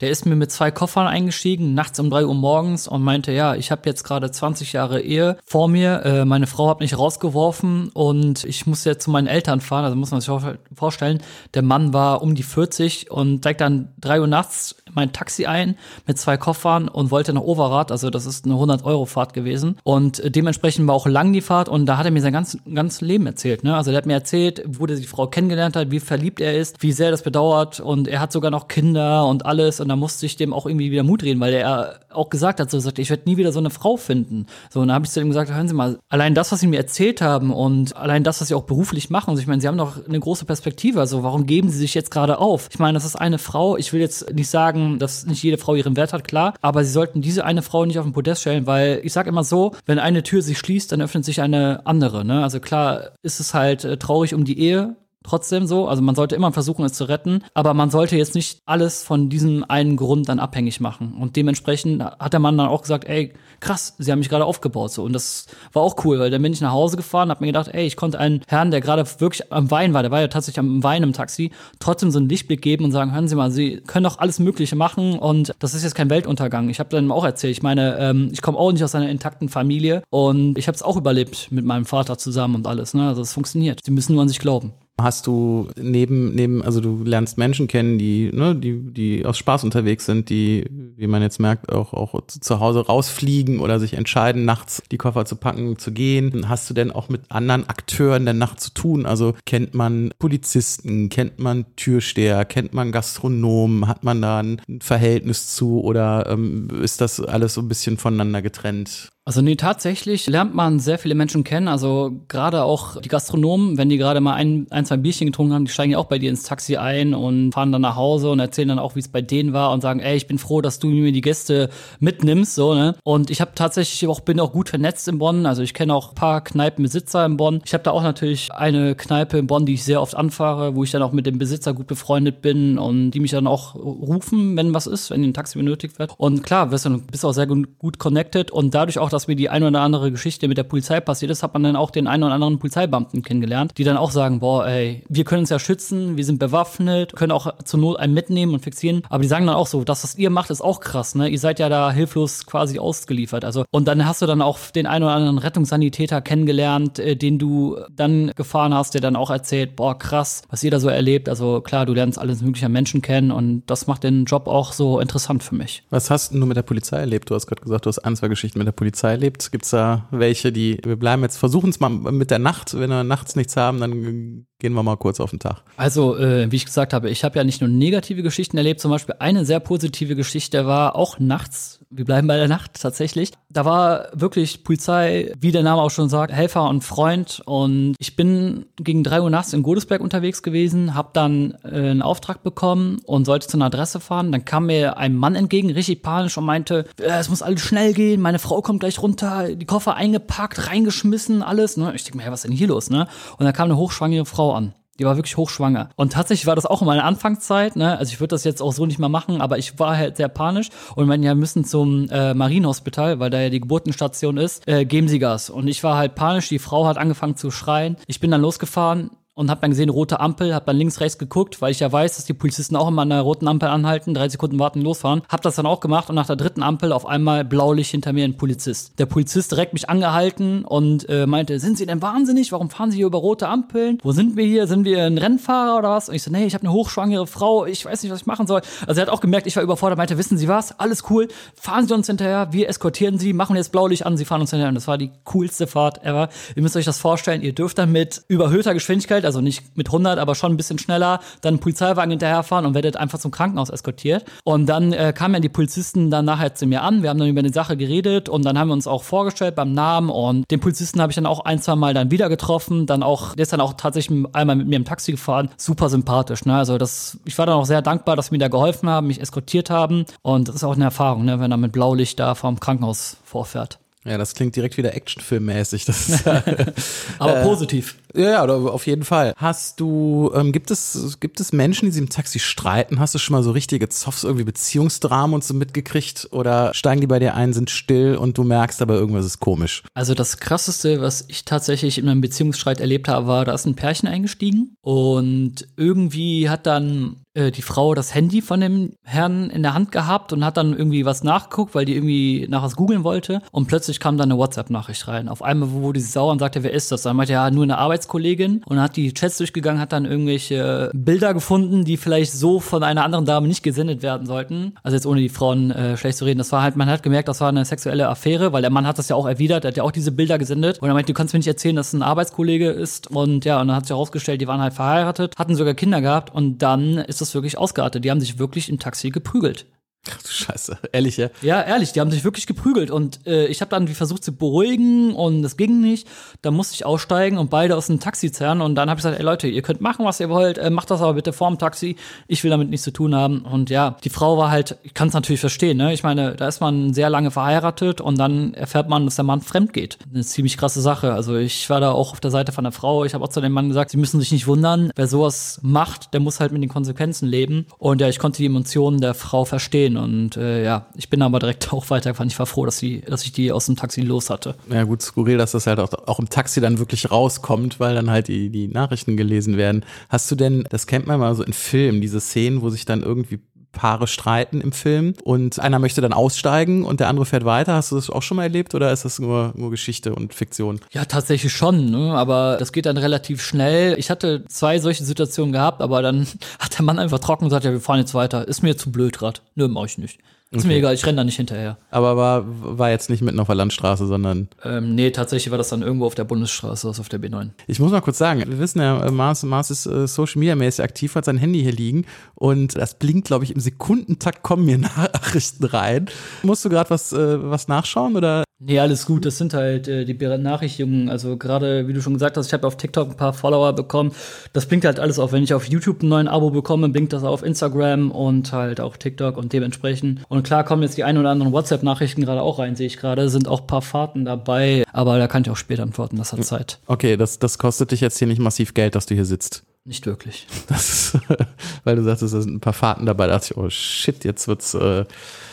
der 0.00 0.10
ist 0.10 0.26
mir 0.26 0.36
mit 0.36 0.52
zwei 0.52 0.70
Koffern 0.70 1.06
eingestiegen, 1.06 1.72
nachts 1.72 1.98
um 1.98 2.10
drei 2.10 2.26
Uhr 2.26 2.34
morgens 2.34 2.86
und 2.86 3.02
meinte, 3.02 3.32
ja, 3.32 3.54
ich 3.54 3.70
habe 3.70 3.82
jetzt 3.86 4.04
gerade 4.04 4.30
20 4.30 4.74
Jahre 4.74 5.00
Ehe 5.00 5.38
vor 5.44 5.68
mir, 5.68 6.02
äh, 6.04 6.24
meine 6.26 6.46
Frau 6.46 6.68
hat 6.68 6.80
mich 6.80 6.98
rausgeworfen 6.98 7.88
und 7.94 8.44
ich 8.44 8.66
muss 8.66 8.84
jetzt 8.84 9.04
zu 9.04 9.10
meinen 9.10 9.26
Eltern 9.26 9.62
fahren, 9.62 9.84
also 9.84 9.96
muss 9.96 10.10
man 10.10 10.20
sich 10.20 10.30
vorstellen, 10.74 11.22
der 11.54 11.62
Mann 11.62 11.94
war 11.94 12.20
um 12.20 12.34
die 12.34 12.42
40 12.42 13.10
und 13.10 13.38
steigt 13.38 13.62
dann 13.62 13.94
drei 13.98 14.20
Uhr 14.20 14.26
nachts 14.26 14.76
in 14.86 14.92
mein 14.94 15.12
Taxi 15.14 15.46
ein 15.46 15.76
mit 16.06 16.18
zwei 16.18 16.36
Koffern 16.36 16.88
und 16.88 17.10
wollte 17.10 17.32
nach 17.32 17.42
Overath, 17.42 17.90
also 17.90 18.10
das 18.10 18.26
ist 18.26 18.44
eine 18.44 18.54
100-Euro-Fahrt 18.54 19.32
gewesen 19.32 19.78
und 19.82 20.22
dementsprechend 20.24 20.86
war 20.86 20.94
auch 20.94 21.06
lang 21.06 21.32
die 21.32 21.40
Fahrt 21.40 21.70
und 21.70 21.86
da 21.86 21.96
hat 21.96 22.04
er 22.04 22.12
mir 22.12 22.20
sein 22.20 22.34
ganzes, 22.34 22.60
ganzes 22.72 23.00
Leben 23.00 23.26
erzählt, 23.26 23.64
ne? 23.64 23.74
also 23.74 23.92
der 23.92 23.98
hat 23.98 24.06
mir 24.06 24.12
erzählt, 24.12 24.62
wo 24.66 24.84
der 24.84 24.96
die 24.96 25.06
Frau 25.06 25.26
kennengelernt 25.26 25.74
hat, 25.74 25.90
wie 25.90 26.00
verliebt 26.00 26.40
er 26.40 26.54
ist, 26.54 26.82
wie 26.82 26.92
sehr 26.92 27.10
das 27.10 27.22
bedauert 27.22 27.80
und 27.80 28.08
er 28.08 28.20
hat 28.20 28.30
sogar 28.30 28.50
noch 28.50 28.68
Kinder 28.68 29.26
und 29.26 29.46
alles 29.46 29.80
und 29.86 29.90
da 29.90 29.94
musste 29.94 30.26
ich 30.26 30.34
dem 30.34 30.52
auch 30.52 30.66
irgendwie 30.66 30.90
wieder 30.90 31.04
Mut 31.04 31.22
reden, 31.22 31.38
weil 31.38 31.54
er 31.54 32.00
auch 32.10 32.28
gesagt 32.28 32.58
hat, 32.58 32.72
so 32.72 32.76
gesagt, 32.76 32.98
ich 32.98 33.08
werde 33.08 33.22
nie 33.24 33.36
wieder 33.36 33.52
so 33.52 33.60
eine 33.60 33.70
Frau 33.70 33.96
finden. 33.96 34.46
So, 34.68 34.80
und 34.80 34.88
dann 34.88 34.96
habe 34.96 35.04
ich 35.04 35.12
zu 35.12 35.20
ihm 35.20 35.28
gesagt, 35.28 35.52
hören 35.52 35.68
Sie 35.68 35.74
mal, 35.74 36.00
allein 36.08 36.34
das, 36.34 36.50
was 36.50 36.58
Sie 36.58 36.66
mir 36.66 36.78
erzählt 36.78 37.22
haben 37.22 37.52
und 37.52 37.94
allein 37.96 38.24
das, 38.24 38.40
was 38.40 38.48
Sie 38.48 38.54
auch 38.54 38.64
beruflich 38.64 39.10
machen, 39.10 39.30
also 39.30 39.40
ich 39.40 39.46
meine, 39.46 39.60
Sie 39.60 39.68
haben 39.68 39.78
doch 39.78 40.04
eine 40.04 40.18
große 40.18 40.44
Perspektive, 40.44 40.98
also 40.98 41.22
warum 41.22 41.46
geben 41.46 41.68
Sie 41.68 41.78
sich 41.78 41.94
jetzt 41.94 42.10
gerade 42.10 42.38
auf? 42.38 42.68
Ich 42.72 42.80
meine, 42.80 42.94
das 42.94 43.04
ist 43.04 43.14
eine 43.14 43.38
Frau, 43.38 43.76
ich 43.76 43.92
will 43.92 44.00
jetzt 44.00 44.34
nicht 44.34 44.50
sagen, 44.50 44.98
dass 44.98 45.24
nicht 45.24 45.44
jede 45.44 45.56
Frau 45.56 45.76
ihren 45.76 45.94
Wert 45.94 46.12
hat, 46.12 46.26
klar, 46.26 46.54
aber 46.62 46.82
Sie 46.82 46.90
sollten 46.90 47.22
diese 47.22 47.44
eine 47.44 47.62
Frau 47.62 47.84
nicht 47.84 48.00
auf 48.00 48.04
den 48.06 48.12
Podest 48.12 48.40
stellen, 48.40 48.66
weil 48.66 49.00
ich 49.04 49.12
sage 49.12 49.28
immer 49.28 49.44
so, 49.44 49.70
wenn 49.84 50.00
eine 50.00 50.24
Tür 50.24 50.42
sich 50.42 50.58
schließt, 50.58 50.90
dann 50.90 51.00
öffnet 51.00 51.24
sich 51.24 51.40
eine 51.40 51.86
andere, 51.86 52.24
ne? 52.24 52.42
Also 52.42 52.58
klar 52.58 53.12
ist 53.22 53.38
es 53.38 53.54
halt 53.54 53.84
äh, 53.84 53.98
traurig 53.98 54.34
um 54.34 54.44
die 54.44 54.58
Ehe, 54.58 54.96
trotzdem 55.26 55.66
so. 55.66 55.88
Also 55.88 56.02
man 56.02 56.14
sollte 56.14 56.34
immer 56.34 56.52
versuchen, 56.52 56.84
es 56.84 56.94
zu 56.94 57.04
retten, 57.04 57.42
aber 57.54 57.74
man 57.74 57.90
sollte 57.90 58.16
jetzt 58.16 58.34
nicht 58.34 58.58
alles 58.64 59.02
von 59.02 59.28
diesem 59.28 59.64
einen 59.68 59.96
Grund 59.96 60.28
dann 60.28 60.38
abhängig 60.38 60.80
machen. 60.80 61.14
Und 61.20 61.36
dementsprechend 61.36 62.02
hat 62.02 62.32
der 62.32 62.40
Mann 62.40 62.56
dann 62.56 62.68
auch 62.68 62.82
gesagt, 62.82 63.04
ey, 63.06 63.32
krass, 63.60 63.94
sie 63.98 64.12
haben 64.12 64.18
mich 64.18 64.28
gerade 64.28 64.44
aufgebaut 64.44 64.92
so. 64.92 65.02
Und 65.02 65.12
das 65.12 65.46
war 65.72 65.82
auch 65.82 65.96
cool, 66.04 66.18
weil 66.18 66.30
dann 66.30 66.42
bin 66.42 66.52
ich 66.52 66.60
nach 66.60 66.72
Hause 66.72 66.96
gefahren, 66.96 67.30
hab 67.30 67.40
mir 67.40 67.48
gedacht, 67.48 67.68
ey, 67.72 67.86
ich 67.86 67.96
konnte 67.96 68.18
einen 68.18 68.42
Herrn, 68.46 68.70
der 68.70 68.80
gerade 68.80 69.04
wirklich 69.18 69.52
am 69.52 69.70
Wein 69.70 69.94
war, 69.94 70.02
der 70.02 70.10
war 70.10 70.20
ja 70.20 70.28
tatsächlich 70.28 70.60
am 70.60 70.82
Wein 70.82 71.02
im 71.02 71.12
Taxi, 71.12 71.50
trotzdem 71.78 72.10
so 72.10 72.18
einen 72.18 72.28
Lichtblick 72.28 72.62
geben 72.62 72.84
und 72.84 72.92
sagen, 72.92 73.12
hören 73.12 73.28
Sie 73.28 73.34
mal, 73.34 73.50
Sie 73.50 73.82
können 73.86 74.04
doch 74.04 74.18
alles 74.18 74.38
Mögliche 74.38 74.76
machen 74.76 75.18
und 75.18 75.52
das 75.58 75.74
ist 75.74 75.82
jetzt 75.82 75.94
kein 75.94 76.10
Weltuntergang. 76.10 76.68
Ich 76.68 76.78
habe 76.78 76.90
dann 76.90 77.10
auch 77.10 77.24
erzählt, 77.24 77.52
ich 77.52 77.62
meine, 77.62 77.98
ähm, 77.98 78.30
ich 78.32 78.42
komme 78.42 78.58
auch 78.58 78.72
nicht 78.72 78.84
aus 78.84 78.94
einer 78.94 79.08
intakten 79.08 79.48
Familie 79.48 80.02
und 80.10 80.58
ich 80.58 80.68
habe 80.68 80.76
es 80.76 80.82
auch 80.82 80.96
überlebt 80.96 81.48
mit 81.50 81.64
meinem 81.64 81.84
Vater 81.84 82.18
zusammen 82.18 82.56
und 82.56 82.66
alles. 82.66 82.94
Ne? 82.94 83.08
Also 83.08 83.22
es 83.22 83.32
funktioniert. 83.32 83.80
Sie 83.84 83.90
müssen 83.90 84.14
nur 84.14 84.22
an 84.22 84.28
sich 84.28 84.38
glauben. 84.38 84.72
Hast 84.98 85.26
du 85.26 85.68
neben, 85.78 86.34
neben, 86.34 86.62
also 86.62 86.80
du 86.80 87.04
lernst 87.04 87.36
Menschen 87.36 87.68
kennen, 87.68 87.98
die, 87.98 88.30
ne, 88.32 88.54
die, 88.56 88.80
die 88.80 89.26
aus 89.26 89.36
Spaß 89.36 89.62
unterwegs 89.62 90.06
sind, 90.06 90.30
die, 90.30 90.64
wie 90.70 91.06
man 91.06 91.20
jetzt 91.20 91.38
merkt, 91.38 91.70
auch, 91.70 91.92
auch 91.92 92.18
zu 92.26 92.60
Hause 92.60 92.86
rausfliegen 92.86 93.60
oder 93.60 93.78
sich 93.78 93.92
entscheiden, 93.92 94.46
nachts 94.46 94.82
die 94.90 94.96
Koffer 94.96 95.26
zu 95.26 95.36
packen, 95.36 95.78
zu 95.78 95.92
gehen. 95.92 96.48
Hast 96.48 96.70
du 96.70 96.74
denn 96.74 96.90
auch 96.90 97.10
mit 97.10 97.22
anderen 97.28 97.68
Akteuren 97.68 98.24
der 98.24 98.32
Nacht 98.32 98.58
zu 98.58 98.72
tun? 98.72 99.04
Also 99.04 99.34
kennt 99.44 99.74
man 99.74 100.12
Polizisten, 100.18 101.10
kennt 101.10 101.38
man 101.38 101.66
Türsteher, 101.76 102.46
kennt 102.46 102.72
man 102.72 102.90
Gastronomen, 102.90 103.88
hat 103.88 104.02
man 104.02 104.22
da 104.22 104.38
ein 104.38 104.62
Verhältnis 104.80 105.54
zu 105.54 105.82
oder 105.82 106.26
ähm, 106.30 106.70
ist 106.82 107.02
das 107.02 107.20
alles 107.20 107.52
so 107.52 107.60
ein 107.60 107.68
bisschen 107.68 107.98
voneinander 107.98 108.40
getrennt? 108.40 109.10
Also 109.28 109.42
nee, 109.42 109.56
tatsächlich 109.56 110.28
lernt 110.28 110.54
man 110.54 110.78
sehr 110.78 111.00
viele 111.00 111.16
Menschen 111.16 111.42
kennen. 111.42 111.66
Also 111.66 112.12
gerade 112.28 112.62
auch 112.62 113.00
die 113.00 113.08
Gastronomen, 113.08 113.76
wenn 113.76 113.88
die 113.88 113.96
gerade 113.96 114.20
mal 114.20 114.34
ein, 114.34 114.68
ein, 114.70 114.84
zwei 114.84 114.98
Bierchen 114.98 115.26
getrunken 115.26 115.52
haben, 115.52 115.64
die 115.64 115.72
steigen 115.72 115.90
ja 115.90 115.98
auch 115.98 116.04
bei 116.04 116.20
dir 116.20 116.30
ins 116.30 116.44
Taxi 116.44 116.76
ein 116.76 117.12
und 117.12 117.50
fahren 117.50 117.72
dann 117.72 117.82
nach 117.82 117.96
Hause 117.96 118.30
und 118.30 118.38
erzählen 118.38 118.68
dann 118.68 118.78
auch, 118.78 118.94
wie 118.94 119.00
es 119.00 119.08
bei 119.08 119.22
denen 119.22 119.52
war 119.52 119.72
und 119.72 119.80
sagen, 119.80 119.98
ey, 119.98 120.16
ich 120.16 120.28
bin 120.28 120.38
froh, 120.38 120.60
dass 120.60 120.78
du 120.78 120.86
mir 120.86 121.10
die 121.10 121.22
Gäste 121.22 121.70
mitnimmst, 121.98 122.54
so, 122.54 122.74
ne? 122.74 122.94
Und 123.02 123.32
ich 123.32 123.40
habe 123.40 123.50
tatsächlich 123.56 124.08
auch, 124.08 124.20
bin 124.20 124.38
auch 124.38 124.52
gut 124.52 124.68
vernetzt 124.68 125.08
in 125.08 125.18
Bonn. 125.18 125.44
Also 125.44 125.62
ich 125.62 125.74
kenne 125.74 125.92
auch 125.92 126.10
ein 126.10 126.14
paar 126.14 126.40
Kneipenbesitzer 126.44 127.26
in 127.26 127.36
Bonn. 127.36 127.62
Ich 127.64 127.74
habe 127.74 127.82
da 127.82 127.90
auch 127.90 128.04
natürlich 128.04 128.52
eine 128.52 128.94
Kneipe 128.94 129.38
in 129.38 129.48
Bonn, 129.48 129.66
die 129.66 129.74
ich 129.74 129.82
sehr 129.82 130.02
oft 130.02 130.16
anfahre, 130.16 130.76
wo 130.76 130.84
ich 130.84 130.92
dann 130.92 131.02
auch 131.02 131.10
mit 131.10 131.26
dem 131.26 131.38
Besitzer 131.38 131.74
gut 131.74 131.88
befreundet 131.88 132.42
bin 132.42 132.78
und 132.78 133.10
die 133.10 133.18
mich 133.18 133.32
dann 133.32 133.48
auch 133.48 133.74
rufen, 133.74 134.56
wenn 134.56 134.72
was 134.72 134.86
ist, 134.86 135.10
wenn 135.10 135.24
ein 135.24 135.34
Taxi 135.34 135.58
benötigt 135.58 135.98
wird. 135.98 136.14
Und 136.16 136.44
klar, 136.44 136.66
bist 136.68 136.86
du 136.86 137.00
bist 137.00 137.24
auch 137.24 137.32
sehr 137.32 137.48
gut 137.48 137.98
connected 137.98 138.52
und 138.52 138.72
dadurch 138.72 139.00
auch, 139.00 139.15
dass 139.16 139.28
mir 139.28 139.36
die 139.36 139.48
eine 139.48 139.66
oder 139.66 139.80
andere 139.80 140.10
Geschichte 140.12 140.46
mit 140.46 140.58
der 140.58 140.62
Polizei 140.62 141.00
passiert 141.00 141.30
ist, 141.30 141.42
hat 141.42 141.54
man 141.54 141.62
dann 141.62 141.74
auch 141.74 141.90
den 141.90 142.06
einen 142.06 142.22
oder 142.22 142.34
anderen 142.34 142.58
Polizeibeamten 142.58 143.22
kennengelernt, 143.22 143.72
die 143.78 143.84
dann 143.84 143.96
auch 143.96 144.10
sagen, 144.10 144.40
boah, 144.40 144.66
ey, 144.66 145.02
wir 145.08 145.24
können 145.24 145.40
uns 145.40 145.50
ja 145.50 145.58
schützen, 145.58 146.16
wir 146.16 146.24
sind 146.24 146.38
bewaffnet, 146.38 147.14
können 147.14 147.32
auch 147.32 147.62
zur 147.64 147.80
Not 147.80 147.98
einen 147.98 148.14
mitnehmen 148.14 148.52
und 148.52 148.60
fixieren. 148.60 149.02
Aber 149.08 149.22
die 149.22 149.28
sagen 149.28 149.46
dann 149.46 149.56
auch 149.56 149.66
so, 149.66 149.84
das, 149.84 150.04
was 150.04 150.16
ihr 150.16 150.30
macht, 150.30 150.50
ist 150.50 150.60
auch 150.60 150.80
krass, 150.80 151.14
ne? 151.14 151.28
Ihr 151.28 151.38
seid 151.38 151.58
ja 151.58 151.68
da 151.68 151.90
hilflos 151.90 152.46
quasi 152.46 152.78
ausgeliefert. 152.78 153.44
Also, 153.44 153.64
und 153.70 153.88
dann 153.88 154.06
hast 154.06 154.22
du 154.22 154.26
dann 154.26 154.42
auch 154.42 154.58
den 154.70 154.86
einen 154.86 155.04
oder 155.04 155.14
anderen 155.14 155.38
Rettungssanitäter 155.38 156.20
kennengelernt, 156.20 156.98
äh, 156.98 157.16
den 157.16 157.38
du 157.38 157.78
dann 157.94 158.32
gefahren 158.36 158.74
hast, 158.74 158.94
der 158.94 159.00
dann 159.00 159.16
auch 159.16 159.30
erzählt, 159.30 159.76
boah, 159.76 159.98
krass, 159.98 160.42
was 160.50 160.62
ihr 160.62 160.70
da 160.70 160.80
so 160.80 160.88
erlebt. 160.88 161.28
Also 161.28 161.60
klar, 161.62 161.86
du 161.86 161.94
lernst 161.94 162.18
alles 162.18 162.42
mögliche 162.42 162.68
Menschen 162.68 163.00
kennen 163.02 163.30
und 163.30 163.62
das 163.66 163.86
macht 163.86 164.04
den 164.04 164.24
Job 164.26 164.46
auch 164.46 164.72
so 164.72 165.00
interessant 165.00 165.42
für 165.42 165.54
mich. 165.54 165.82
Was 165.90 166.10
hast 166.10 166.34
du 166.34 166.38
mit 166.38 166.56
der 166.56 166.62
Polizei 166.62 166.98
erlebt? 166.98 167.30
Du 167.30 167.34
hast 167.34 167.46
gerade 167.46 167.62
gesagt, 167.62 167.86
du 167.86 167.88
hast 167.88 167.98
ein, 168.00 168.14
zwei 168.16 168.28
Geschichten 168.28 168.58
mit 168.58 168.66
der 168.66 168.72
Polizei 168.72 169.05
erlebt. 169.10 169.50
Gibt's 169.52 169.70
da 169.70 170.06
welche, 170.10 170.52
die, 170.52 170.78
wir 170.84 170.96
bleiben 170.96 171.22
jetzt, 171.22 171.36
versuchen 171.36 171.70
es 171.70 171.80
mal 171.80 171.88
mit 171.90 172.30
der 172.30 172.38
Nacht. 172.38 172.78
Wenn 172.78 172.90
wir 172.90 173.04
nachts 173.04 173.36
nichts 173.36 173.56
haben, 173.56 173.80
dann 173.80 174.46
gehen 174.58 174.72
wir 174.72 174.82
mal 174.82 174.96
kurz 174.96 175.20
auf 175.20 175.30
den 175.30 175.38
Tag. 175.38 175.62
Also, 175.76 176.16
äh, 176.16 176.50
wie 176.50 176.56
ich 176.56 176.64
gesagt 176.64 176.92
habe, 176.92 177.10
ich 177.10 177.24
habe 177.24 177.36
ja 177.36 177.44
nicht 177.44 177.60
nur 177.60 177.68
negative 177.68 178.22
Geschichten 178.22 178.56
erlebt, 178.56 178.80
zum 178.80 178.90
Beispiel 178.90 179.16
eine 179.18 179.44
sehr 179.44 179.60
positive 179.60 180.16
Geschichte 180.16 180.66
war 180.66 180.96
auch 180.96 181.18
nachts. 181.18 181.84
Wir 181.96 182.04
bleiben 182.04 182.28
bei 182.28 182.36
der 182.36 182.48
Nacht 182.48 182.80
tatsächlich. 182.80 183.32
Da 183.48 183.64
war 183.64 184.08
wirklich 184.12 184.64
Polizei, 184.64 185.32
wie 185.40 185.50
der 185.50 185.62
Name 185.62 185.80
auch 185.80 185.90
schon 185.90 186.10
sagt, 186.10 186.30
Helfer 186.30 186.68
und 186.68 186.82
Freund. 186.82 187.40
Und 187.46 187.94
ich 187.98 188.16
bin 188.16 188.66
gegen 188.76 189.02
drei 189.02 189.22
Uhr 189.22 189.30
nachts 189.30 189.54
in 189.54 189.62
Godesberg 189.62 190.02
unterwegs 190.02 190.42
gewesen, 190.42 190.94
habe 190.94 191.10
dann 191.14 191.56
äh, 191.64 191.68
einen 191.68 192.02
Auftrag 192.02 192.42
bekommen 192.42 192.98
und 193.06 193.24
sollte 193.24 193.46
zu 193.46 193.56
einer 193.56 193.66
Adresse 193.66 193.98
fahren. 193.98 194.30
Dann 194.30 194.44
kam 194.44 194.66
mir 194.66 194.98
ein 194.98 195.16
Mann 195.16 195.34
entgegen, 195.34 195.70
richtig 195.70 196.02
panisch 196.02 196.36
und 196.36 196.44
meinte, 196.44 196.84
es 196.98 197.30
muss 197.30 197.40
alles 197.40 197.62
schnell 197.62 197.94
gehen, 197.94 198.20
meine 198.20 198.38
Frau 198.38 198.60
kommt 198.60 198.80
gleich 198.80 199.00
runter, 199.00 199.54
die 199.54 199.66
Koffer 199.66 199.94
eingepackt, 199.94 200.68
reingeschmissen, 200.68 201.42
alles. 201.42 201.78
Ne? 201.78 201.92
Ich 201.94 202.04
denke 202.04 202.18
mir, 202.18 202.30
was 202.30 202.40
ist 202.40 202.50
denn 202.50 202.56
hier 202.56 202.68
los? 202.68 202.90
Ne? 202.90 203.08
Und 203.38 203.44
dann 203.46 203.54
kam 203.54 203.66
eine 203.66 203.78
hochschwangere 203.78 204.26
Frau 204.26 204.52
an. 204.52 204.74
Die 204.98 205.04
war 205.04 205.16
wirklich 205.16 205.36
hochschwanger. 205.36 205.90
Und 205.96 206.12
tatsächlich 206.12 206.46
war 206.46 206.56
das 206.56 206.66
auch 206.66 206.80
in 206.80 206.86
meiner 206.86 207.04
Anfangszeit, 207.04 207.76
ne? 207.76 207.98
Also 207.98 208.12
ich 208.12 208.20
würde 208.20 208.34
das 208.34 208.44
jetzt 208.44 208.62
auch 208.62 208.72
so 208.72 208.86
nicht 208.86 208.98
mehr 208.98 209.08
machen, 209.08 209.40
aber 209.40 209.58
ich 209.58 209.78
war 209.78 209.96
halt 209.96 210.16
sehr 210.16 210.28
panisch 210.28 210.68
und 210.94 211.06
meinen, 211.06 211.22
ja, 211.22 211.34
müssen 211.34 211.64
zum 211.64 212.08
äh, 212.10 212.34
Marienhospital, 212.34 213.20
weil 213.20 213.30
da 213.30 213.40
ja 213.40 213.50
die 213.50 213.60
Geburtenstation 213.60 214.36
ist, 214.36 214.66
äh, 214.66 214.84
geben 214.84 215.08
sie 215.08 215.18
Gas. 215.18 215.50
Und 215.50 215.68
ich 215.68 215.82
war 215.84 215.96
halt 215.96 216.14
panisch, 216.14 216.48
die 216.48 216.58
Frau 216.58 216.86
hat 216.86 216.98
angefangen 216.98 217.36
zu 217.36 217.50
schreien. 217.50 217.96
Ich 218.06 218.20
bin 218.20 218.30
dann 218.30 218.40
losgefahren, 218.40 219.10
und 219.36 219.50
habe 219.50 219.60
dann 219.60 219.70
gesehen, 219.70 219.90
rote 219.90 220.18
Ampel, 220.18 220.54
habe 220.54 220.64
dann 220.64 220.76
links, 220.76 221.00
rechts 221.00 221.18
geguckt, 221.18 221.60
weil 221.60 221.70
ich 221.70 221.80
ja 221.80 221.92
weiß, 221.92 222.16
dass 222.16 222.24
die 222.24 222.32
Polizisten 222.32 222.74
auch 222.74 222.88
immer 222.88 223.02
an 223.02 223.10
der 223.10 223.20
roten 223.20 223.46
Ampel 223.46 223.68
anhalten, 223.68 224.14
drei 224.14 224.28
Sekunden 224.30 224.58
warten, 224.58 224.80
losfahren. 224.80 225.22
Hab 225.28 225.42
das 225.42 225.56
dann 225.56 225.66
auch 225.66 225.80
gemacht 225.80 226.08
und 226.08 226.14
nach 226.14 226.26
der 226.26 226.36
dritten 226.36 226.62
Ampel 226.62 226.90
auf 226.90 227.04
einmal 227.06 227.44
Blaulicht 227.44 227.90
hinter 227.90 228.14
mir 228.14 228.24
ein 228.24 228.38
Polizist. 228.38 228.98
Der 228.98 229.04
Polizist 229.04 229.52
direkt 229.52 229.74
mich 229.74 229.90
angehalten 229.90 230.64
und 230.64 231.06
äh, 231.10 231.26
meinte, 231.26 231.60
sind 231.60 231.76
Sie 231.76 231.84
denn 231.84 232.00
wahnsinnig? 232.00 232.50
Warum 232.50 232.70
fahren 232.70 232.90
Sie 232.90 232.96
hier 232.96 233.06
über 233.06 233.18
rote 233.18 233.46
Ampeln? 233.46 233.98
Wo 234.02 234.12
sind 234.12 234.36
wir 234.36 234.46
hier? 234.46 234.66
Sind 234.66 234.86
wir 234.86 235.04
ein 235.04 235.18
Rennfahrer 235.18 235.78
oder 235.78 235.90
was? 235.90 236.08
Und 236.08 236.14
ich 236.14 236.22
so, 236.22 236.30
nee, 236.30 236.46
ich 236.46 236.54
habe 236.54 236.64
eine 236.64 236.72
hochschwangere 236.72 237.26
Frau, 237.26 237.66
ich 237.66 237.84
weiß 237.84 238.02
nicht, 238.02 238.12
was 238.12 238.22
ich 238.22 238.26
machen 238.26 238.46
soll. 238.46 238.62
Also 238.86 239.00
er 239.00 239.06
hat 239.06 239.12
auch 239.12 239.20
gemerkt, 239.20 239.46
ich 239.46 239.56
war 239.56 239.62
überfordert, 239.62 239.98
meinte, 239.98 240.16
wissen 240.16 240.38
Sie 240.38 240.48
was? 240.48 240.80
Alles 240.80 241.04
cool, 241.10 241.28
fahren 241.54 241.86
Sie 241.86 241.92
uns 241.92 242.06
hinterher, 242.06 242.48
wir 242.52 242.70
eskortieren 242.70 243.18
Sie, 243.18 243.34
machen 243.34 243.54
jetzt 243.56 243.70
Blaulicht 243.70 244.06
an, 244.06 244.16
Sie 244.16 244.24
fahren 244.24 244.40
uns 244.40 244.50
hinterher. 244.50 244.70
Und 244.70 244.76
das 244.76 244.88
war 244.88 244.96
die 244.96 245.10
coolste 245.24 245.66
Fahrt 245.66 246.02
ever. 246.04 246.30
Ihr 246.54 246.62
müsst 246.62 246.76
euch 246.76 246.86
das 246.86 246.98
vorstellen, 246.98 247.42
ihr 247.42 247.52
dürft 247.52 247.76
dann 247.76 247.92
mit 247.92 248.22
überhöhter 248.28 248.72
Geschwindigkeit, 248.72 249.25
also 249.26 249.40
nicht 249.40 249.76
mit 249.76 249.88
100 249.88 250.06
100, 250.06 250.18
aber 250.18 250.34
schon 250.34 250.52
ein 250.52 250.56
bisschen 250.56 250.78
schneller, 250.78 251.20
dann 251.40 251.54
einen 251.54 251.60
Polizeiwagen 251.60 252.10
hinterherfahren 252.10 252.66
und 252.66 252.74
werdet 252.74 252.96
einfach 252.96 253.18
zum 253.18 253.30
Krankenhaus 253.30 253.70
eskortiert. 253.70 254.24
Und 254.44 254.66
dann 254.66 254.92
äh, 254.92 255.12
kamen 255.16 255.34
ja 255.34 255.40
die 255.40 255.48
Polizisten 255.48 256.10
dann 256.10 256.24
nachher 256.24 256.54
zu 256.54 256.66
mir 256.66 256.82
an. 256.82 257.02
Wir 257.02 257.10
haben 257.10 257.18
dann 257.18 257.28
über 257.28 257.42
die 257.42 257.52
Sache 257.52 257.76
geredet 257.76 258.28
und 258.28 258.44
dann 258.44 258.58
haben 258.58 258.68
wir 258.68 258.74
uns 258.74 258.86
auch 258.86 259.02
vorgestellt 259.02 259.54
beim 259.54 259.72
Namen 259.72 260.10
und 260.10 260.50
den 260.50 260.60
Polizisten 260.60 261.00
habe 261.00 261.12
ich 261.12 261.16
dann 261.16 261.26
auch 261.26 261.40
ein, 261.44 261.60
zwei 261.60 261.76
Mal 261.76 261.94
dann 261.94 262.10
wieder 262.10 262.28
getroffen. 262.28 262.86
Dann 262.86 263.02
auch, 263.02 263.34
der 263.34 263.42
ist 263.42 263.52
dann 263.52 263.60
auch 263.60 263.74
tatsächlich 263.74 264.24
einmal 264.32 264.56
mit 264.56 264.68
mir 264.68 264.76
im 264.76 264.84
Taxi 264.84 265.12
gefahren. 265.12 265.50
Super 265.56 265.88
sympathisch, 265.88 266.44
ne? 266.44 266.56
Also 266.56 266.78
das, 266.78 267.18
ich 267.24 267.36
war 267.38 267.46
dann 267.46 267.56
auch 267.56 267.66
sehr 267.66 267.82
dankbar, 267.82 268.16
dass 268.16 268.26
sie 268.26 268.32
mir 268.32 268.38
da 268.38 268.48
geholfen 268.48 268.88
haben, 268.88 269.06
mich 269.06 269.20
eskortiert 269.20 269.70
haben. 269.70 270.04
Und 270.22 270.48
das 270.48 270.56
ist 270.56 270.64
auch 270.64 270.74
eine 270.74 270.84
Erfahrung, 270.84 271.24
ne? 271.24 271.40
Wenn 271.40 271.50
er 271.50 271.56
mit 271.56 271.72
Blaulicht 271.72 272.18
da 272.18 272.34
vom 272.34 272.60
Krankenhaus 272.60 273.16
vorfährt. 273.24 273.78
Ja, 274.06 274.18
das 274.18 274.34
klingt 274.34 274.54
direkt 274.54 274.76
wieder 274.76 274.94
Actionfilmmäßig. 274.94 275.84
Das 275.84 276.08
ist, 276.08 276.26
Aber 277.18 277.40
äh, 277.40 277.42
positiv. 277.42 277.96
Ja, 278.16 278.30
ja, 278.30 278.44
auf 278.46 278.86
jeden 278.86 279.04
Fall. 279.04 279.34
Hast 279.36 279.78
du, 279.78 280.30
ähm, 280.34 280.52
gibt 280.52 280.70
es, 280.70 281.18
gibt 281.20 281.38
es 281.38 281.52
Menschen, 281.52 281.86
die 281.86 281.92
sich 281.92 282.02
im 282.02 282.08
Taxi 282.08 282.38
streiten? 282.38 282.98
Hast 282.98 283.14
du 283.14 283.18
schon 283.18 283.34
mal 283.34 283.42
so 283.42 283.50
richtige 283.50 283.88
Zoffs, 283.90 284.24
irgendwie 284.24 284.44
Beziehungsdramen 284.44 285.34
und 285.34 285.44
so 285.44 285.52
mitgekriegt? 285.52 286.28
Oder 286.32 286.72
steigen 286.72 287.02
die 287.02 287.06
bei 287.06 287.18
dir 287.18 287.34
ein, 287.34 287.52
sind 287.52 287.68
still 287.68 288.16
und 288.16 288.38
du 288.38 288.44
merkst 288.44 288.80
aber 288.80 288.94
irgendwas 288.94 289.26
ist 289.26 289.40
komisch? 289.40 289.82
Also 289.92 290.14
das 290.14 290.38
krasseste, 290.38 291.02
was 291.02 291.26
ich 291.28 291.44
tatsächlich 291.44 291.98
in 291.98 292.08
einem 292.08 292.22
Beziehungsstreit 292.22 292.80
erlebt 292.80 293.08
habe, 293.08 293.26
war, 293.26 293.44
da 293.44 293.52
ist 293.52 293.66
ein 293.66 293.76
Pärchen 293.76 294.08
eingestiegen 294.08 294.76
und 294.80 295.66
irgendwie 295.76 296.48
hat 296.48 296.66
dann 296.66 297.16
äh, 297.36 297.52
die 297.52 297.62
Frau 297.62 297.94
das 297.94 298.14
Handy 298.14 298.40
von 298.40 298.60
dem 298.60 298.94
Herrn 299.04 299.50
in 299.50 299.62
der 299.62 299.74
Hand 299.74 299.92
gehabt 299.92 300.32
und 300.32 300.44
hat 300.44 300.56
dann 300.56 300.76
irgendwie 300.76 301.04
was 301.04 301.22
nachgeguckt, 301.22 301.74
weil 301.74 301.84
die 301.84 301.94
irgendwie 301.94 302.46
nach 302.48 302.62
was 302.62 302.76
googeln 302.76 303.04
wollte. 303.04 303.42
Und 303.52 303.66
plötzlich 303.66 304.00
kam 304.00 304.16
dann 304.16 304.30
eine 304.30 304.40
WhatsApp-Nachricht 304.40 305.06
rein. 305.06 305.28
Auf 305.28 305.42
einmal 305.42 305.70
wurde 305.70 306.00
sie 306.00 306.10
sauer 306.10 306.32
und 306.32 306.38
sagte, 306.38 306.62
wer 306.62 306.72
ist 306.72 306.90
das? 306.90 307.02
Dann 307.02 307.16
meinte 307.16 307.34
er, 307.34 307.44
ja, 307.44 307.50
nur 307.50 307.64
eine 307.64 307.78
Arbeitskollegin. 308.06 308.62
Und 308.66 308.80
hat 308.80 308.96
die 308.96 309.12
Chats 309.12 309.38
durchgegangen, 309.38 309.80
hat 309.80 309.92
dann 309.92 310.04
irgendwelche 310.04 310.90
Bilder 310.94 311.34
gefunden, 311.34 311.84
die 311.84 311.96
vielleicht 311.96 312.32
so 312.32 312.60
von 312.60 312.82
einer 312.82 313.04
anderen 313.04 313.24
Dame 313.24 313.48
nicht 313.48 313.62
gesendet 313.62 314.02
werden 314.02 314.26
sollten. 314.26 314.74
Also 314.82 314.96
jetzt 314.96 315.06
ohne 315.06 315.20
die 315.20 315.28
Frauen 315.28 315.70
äh, 315.70 315.96
schlecht 315.96 316.18
zu 316.18 316.24
reden. 316.24 316.38
Das 316.38 316.52
war 316.52 316.62
halt, 316.62 316.76
man 316.76 316.88
hat 316.88 317.02
gemerkt, 317.02 317.28
das 317.28 317.40
war 317.40 317.48
eine 317.48 317.64
sexuelle 317.64 318.08
Affäre, 318.08 318.52
weil 318.52 318.62
der 318.62 318.70
Mann 318.70 318.86
hat 318.86 318.98
das 318.98 319.08
ja 319.08 319.16
auch 319.16 319.26
erwidert, 319.26 319.64
er 319.64 319.68
hat 319.68 319.76
ja 319.76 319.82
auch 319.82 319.90
diese 319.90 320.12
Bilder 320.12 320.38
gesendet. 320.38 320.78
Und 320.80 320.88
er 320.88 320.94
meinte, 320.94 321.12
du 321.12 321.16
kannst 321.16 321.34
mir 321.34 321.38
nicht 321.38 321.48
erzählen, 321.48 321.76
dass 321.76 321.88
es 321.88 321.92
ein 321.94 322.02
Arbeitskollege 322.02 322.70
ist. 322.70 323.10
Und 323.10 323.44
ja, 323.44 323.60
und 323.60 323.68
dann 323.68 323.76
hat 323.76 323.86
sich 323.86 323.90
herausgestellt, 323.90 324.40
die 324.40 324.46
waren 324.46 324.60
halt 324.60 324.74
verheiratet, 324.74 325.34
hatten 325.36 325.54
sogar 325.54 325.74
Kinder 325.74 326.00
gehabt. 326.00 326.34
Und 326.34 326.58
dann 326.58 326.98
ist 326.98 327.20
das 327.20 327.34
wirklich 327.34 327.58
ausgeartet. 327.58 328.04
Die 328.04 328.10
haben 328.10 328.20
sich 328.20 328.38
wirklich 328.38 328.68
im 328.68 328.78
Taxi 328.78 329.10
geprügelt. 329.10 329.66
Ach 330.10 330.22
du 330.22 330.28
Scheiße, 330.28 330.78
ehrlich, 330.92 331.16
ja? 331.16 331.28
Ja, 331.42 331.62
ehrlich, 331.62 331.92
die 331.92 332.00
haben 332.00 332.10
sich 332.10 332.24
wirklich 332.24 332.46
geprügelt 332.46 332.90
und 332.90 333.26
äh, 333.26 333.46
ich 333.46 333.60
habe 333.60 333.70
dann 333.70 333.88
versucht 333.88 334.24
zu 334.24 334.32
beruhigen 334.34 335.14
und 335.14 335.44
es 335.44 335.56
ging 335.56 335.80
nicht. 335.80 336.06
Dann 336.42 336.54
musste 336.54 336.74
ich 336.74 336.86
aussteigen 336.86 337.38
und 337.38 337.50
beide 337.50 337.76
aus 337.76 337.86
dem 337.86 338.00
Taxi 338.00 338.30
zerren 338.30 338.60
und 338.60 338.74
dann 338.74 338.88
habe 338.88 338.98
ich 338.98 339.04
gesagt, 339.04 339.18
ey 339.18 339.24
Leute, 339.24 339.48
ihr 339.48 339.62
könnt 339.62 339.80
machen, 339.80 340.04
was 340.04 340.20
ihr 340.20 340.28
wollt, 340.28 340.58
äh, 340.58 340.70
macht 340.70 340.90
das 340.90 341.00
aber 341.00 341.14
bitte 341.14 341.32
vorm 341.32 341.58
Taxi. 341.58 341.96
Ich 342.28 342.44
will 342.44 342.50
damit 342.50 342.70
nichts 342.70 342.84
zu 342.84 342.92
tun 342.92 343.14
haben 343.14 343.42
und 343.42 343.70
ja, 343.70 343.96
die 344.04 344.10
Frau 344.10 344.38
war 344.38 344.50
halt, 344.50 344.76
ich 344.82 344.94
kann 344.94 345.08
es 345.08 345.14
natürlich 345.14 345.40
verstehen, 345.40 345.76
ne? 345.76 345.92
Ich 345.92 346.02
meine, 346.02 346.34
da 346.34 346.48
ist 346.48 346.60
man 346.60 346.94
sehr 346.94 347.10
lange 347.10 347.30
verheiratet 347.30 348.00
und 348.00 348.18
dann 348.18 348.54
erfährt 348.54 348.88
man, 348.88 349.04
dass 349.04 349.16
der 349.16 349.24
Mann 349.24 349.40
fremd 349.40 349.72
geht. 349.72 349.98
Eine 350.12 350.22
ziemlich 350.24 350.56
krasse 350.56 350.80
Sache. 350.80 351.12
Also 351.12 351.36
ich 351.36 351.68
war 351.70 351.80
da 351.80 351.92
auch 351.92 352.12
auf 352.12 352.20
der 352.20 352.30
Seite 352.30 352.52
von 352.52 352.64
der 352.64 352.72
Frau. 352.72 353.04
Ich 353.04 353.14
habe 353.14 353.24
auch 353.24 353.28
zu 353.28 353.40
dem 353.40 353.52
Mann 353.52 353.68
gesagt, 353.68 353.90
sie 353.90 353.96
müssen 353.96 354.20
sich 354.20 354.32
nicht 354.32 354.46
wundern, 354.46 354.90
wer 354.94 355.06
sowas 355.06 355.60
macht, 355.62 356.14
der 356.14 356.20
muss 356.20 356.40
halt 356.40 356.52
mit 356.52 356.62
den 356.62 356.68
Konsequenzen 356.68 357.26
leben. 357.26 357.66
Und 357.78 358.00
ja, 358.00 358.08
ich 358.08 358.18
konnte 358.18 358.38
die 358.38 358.46
Emotionen 358.46 359.00
der 359.00 359.14
Frau 359.14 359.44
verstehen 359.44 359.95
und 359.96 360.36
äh, 360.36 360.64
ja, 360.64 360.86
ich 360.94 361.10
bin 361.10 361.22
aber 361.22 361.38
direkt 361.38 361.72
auch 361.72 361.90
weitergefahren. 361.90 362.28
Ich 362.28 362.38
war 362.38 362.46
froh, 362.46 362.64
dass, 362.64 362.78
sie, 362.78 363.00
dass 363.02 363.24
ich 363.24 363.32
die 363.32 363.52
aus 363.52 363.66
dem 363.66 363.76
Taxi 363.76 364.00
los 364.02 364.30
hatte. 364.30 364.54
Ja, 364.70 364.84
gut, 364.84 365.02
skurril, 365.02 365.38
dass 365.38 365.52
das 365.52 365.66
halt 365.66 365.80
auch, 365.80 365.92
auch 366.06 366.18
im 366.18 366.28
Taxi 366.28 366.60
dann 366.60 366.78
wirklich 366.78 367.10
rauskommt, 367.10 367.80
weil 367.80 367.94
dann 367.94 368.10
halt 368.10 368.28
die, 368.28 368.50
die 368.50 368.68
Nachrichten 368.68 369.16
gelesen 369.16 369.56
werden. 369.56 369.84
Hast 370.08 370.30
du 370.30 370.34
denn, 370.34 370.66
das 370.70 370.86
kennt 370.86 371.06
man 371.06 371.20
mal 371.20 371.34
so 371.34 371.42
in 371.42 371.52
Filmen, 371.52 372.00
diese 372.00 372.20
Szenen, 372.20 372.62
wo 372.62 372.70
sich 372.70 372.84
dann 372.84 373.02
irgendwie 373.02 373.40
Paare 373.76 374.06
streiten 374.06 374.60
im 374.60 374.72
Film 374.72 375.14
und 375.22 375.60
einer 375.60 375.78
möchte 375.78 376.00
dann 376.00 376.12
aussteigen 376.12 376.84
und 376.84 376.98
der 376.98 377.08
andere 377.08 377.26
fährt 377.26 377.44
weiter. 377.44 377.74
Hast 377.74 377.92
du 377.92 377.96
das 377.96 378.10
auch 378.10 378.22
schon 378.22 378.38
mal 378.38 378.44
erlebt 378.44 378.74
oder 378.74 378.90
ist 378.90 379.04
das 379.04 379.18
nur, 379.18 379.52
nur 379.54 379.70
Geschichte 379.70 380.14
und 380.14 380.34
Fiktion? 380.34 380.80
Ja, 380.92 381.04
tatsächlich 381.04 381.52
schon, 381.52 381.90
ne? 381.90 382.14
aber 382.14 382.56
das 382.58 382.72
geht 382.72 382.86
dann 382.86 382.96
relativ 382.96 383.42
schnell. 383.42 383.98
Ich 383.98 384.10
hatte 384.10 384.44
zwei 384.48 384.78
solche 384.78 385.04
Situationen 385.04 385.52
gehabt, 385.52 385.82
aber 385.82 386.02
dann 386.02 386.26
hat 386.58 386.78
der 386.78 386.84
Mann 386.84 386.98
einfach 386.98 387.18
trocken 387.18 387.44
gesagt, 387.44 387.64
ja, 387.64 387.70
wir 387.70 387.80
fahren 387.80 388.00
jetzt 388.00 388.14
weiter. 388.14 388.48
Ist 388.48 388.62
mir 388.62 388.76
zu 388.76 388.90
blöd 388.90 389.18
grad. 389.18 389.42
Nö, 389.54 389.68
mach 389.68 389.84
ich 389.84 389.98
nicht. 389.98 390.18
Ist 390.52 390.60
Okay. 390.60 390.68
mir 390.68 390.74
egal, 390.78 390.94
ich 390.94 391.04
renne 391.04 391.16
da 391.16 391.24
nicht 391.24 391.36
hinterher. 391.36 391.76
Aber 391.90 392.16
war, 392.16 392.44
war 392.46 392.90
jetzt 392.90 393.10
nicht 393.10 393.20
mitten 393.20 393.40
auf 393.40 393.48
der 393.48 393.56
Landstraße, 393.56 394.06
sondern 394.06 394.48
Ähm, 394.64 394.94
nee, 394.94 395.10
tatsächlich 395.10 395.50
war 395.50 395.58
das 395.58 395.70
dann 395.70 395.82
irgendwo 395.82 396.06
auf 396.06 396.14
der 396.14 396.22
Bundesstraße, 396.24 396.86
also 396.86 397.00
auf 397.00 397.08
der 397.08 397.20
B9. 397.20 397.50
Ich 397.66 397.80
muss 397.80 397.90
mal 397.90 398.00
kurz 398.00 398.18
sagen, 398.18 398.44
wir 398.46 398.58
wissen 398.60 398.80
ja, 398.80 399.04
äh, 399.04 399.10
Mars, 399.10 399.42
Mars 399.42 399.70
ist 399.72 399.86
äh, 399.86 400.06
Social 400.06 400.38
Media 400.38 400.54
mäßig 400.54 400.84
aktiv, 400.84 401.14
hat 401.16 401.24
sein 401.24 401.36
Handy 401.36 401.62
hier 401.62 401.72
liegen 401.72 402.04
und 402.36 402.76
das 402.76 402.94
blinkt, 402.94 403.26
glaube 403.26 403.44
ich, 403.44 403.50
im 403.54 403.60
Sekundentakt 403.60 404.42
kommen 404.44 404.64
mir 404.66 404.78
Nachrichten 404.96 405.64
rein. 405.64 406.06
Musst 406.44 406.64
du 406.64 406.68
gerade 406.68 406.90
was, 406.90 407.12
äh, 407.12 407.50
was 407.50 407.66
nachschauen 407.66 408.16
oder? 408.16 408.45
Nee, 408.58 408.80
alles 408.80 409.04
gut. 409.04 409.26
Das 409.26 409.36
sind 409.36 409.52
halt 409.52 409.86
äh, 409.86 410.06
die 410.06 410.14
Benachrichtigungen. 410.14 411.10
Also 411.10 411.36
gerade, 411.36 411.88
wie 411.88 411.92
du 411.92 412.00
schon 412.00 412.14
gesagt 412.14 412.38
hast, 412.38 412.46
ich 412.46 412.52
habe 412.54 412.66
auf 412.66 412.78
TikTok 412.78 413.10
ein 413.10 413.16
paar 413.16 413.34
Follower 413.34 413.74
bekommen. 413.74 414.12
Das 414.54 414.64
blinkt 414.64 414.86
halt 414.86 414.98
alles 414.98 415.18
auf. 415.18 415.32
Wenn 415.32 415.42
ich 415.42 415.52
auf 415.52 415.66
YouTube 415.66 416.00
einen 416.00 416.08
neuen 416.08 416.28
Abo 416.28 416.50
bekomme, 416.50 416.88
blinkt 416.88 417.12
das 417.12 417.22
auf 417.22 417.42
Instagram 417.42 418.10
und 418.10 418.52
halt 418.52 418.80
auch 418.80 418.96
TikTok 418.96 419.36
und 419.36 419.52
dementsprechend. 419.52 420.22
Und 420.28 420.44
klar 420.44 420.64
kommen 420.64 420.82
jetzt 420.82 420.96
die 420.96 421.04
ein 421.04 421.18
oder 421.18 421.28
anderen 421.28 421.52
WhatsApp-Nachrichten 421.52 422.22
gerade 422.24 422.40
auch 422.40 422.58
rein, 422.58 422.76
sehe 422.76 422.86
ich 422.86 422.96
gerade. 422.96 423.28
Sind 423.28 423.46
auch 423.46 423.60
ein 423.60 423.66
paar 423.66 423.82
Fahrten 423.82 424.24
dabei, 424.24 424.84
aber 424.90 425.18
da 425.18 425.28
kann 425.28 425.42
ich 425.42 425.50
auch 425.50 425.56
später 425.56 425.82
antworten. 425.82 426.16
Das 426.16 426.32
hat 426.32 426.42
Zeit. 426.42 426.78
Okay, 426.86 427.18
das, 427.18 427.38
das 427.38 427.58
kostet 427.58 427.90
dich 427.90 428.00
jetzt 428.00 428.18
hier 428.18 428.28
nicht 428.28 428.40
massiv 428.40 428.72
Geld, 428.72 428.94
dass 428.94 429.04
du 429.04 429.14
hier 429.14 429.26
sitzt. 429.26 429.64
Nicht 429.84 430.06
wirklich. 430.06 430.46
Das 430.66 430.88
ist, 430.88 431.18
weil 431.84 431.96
du 431.96 432.02
sagtest, 432.02 432.32
da 432.32 432.40
sind 432.40 432.54
ein 432.54 432.60
paar 432.60 432.72
Fahrten 432.72 433.04
dabei, 433.04 433.26
da 433.26 433.34
dachte 433.34 433.52
ich, 433.52 433.56
oh 433.56 433.68
shit, 433.68 434.24
jetzt 434.24 434.48
wird's, 434.48 434.74
äh, 434.74 435.04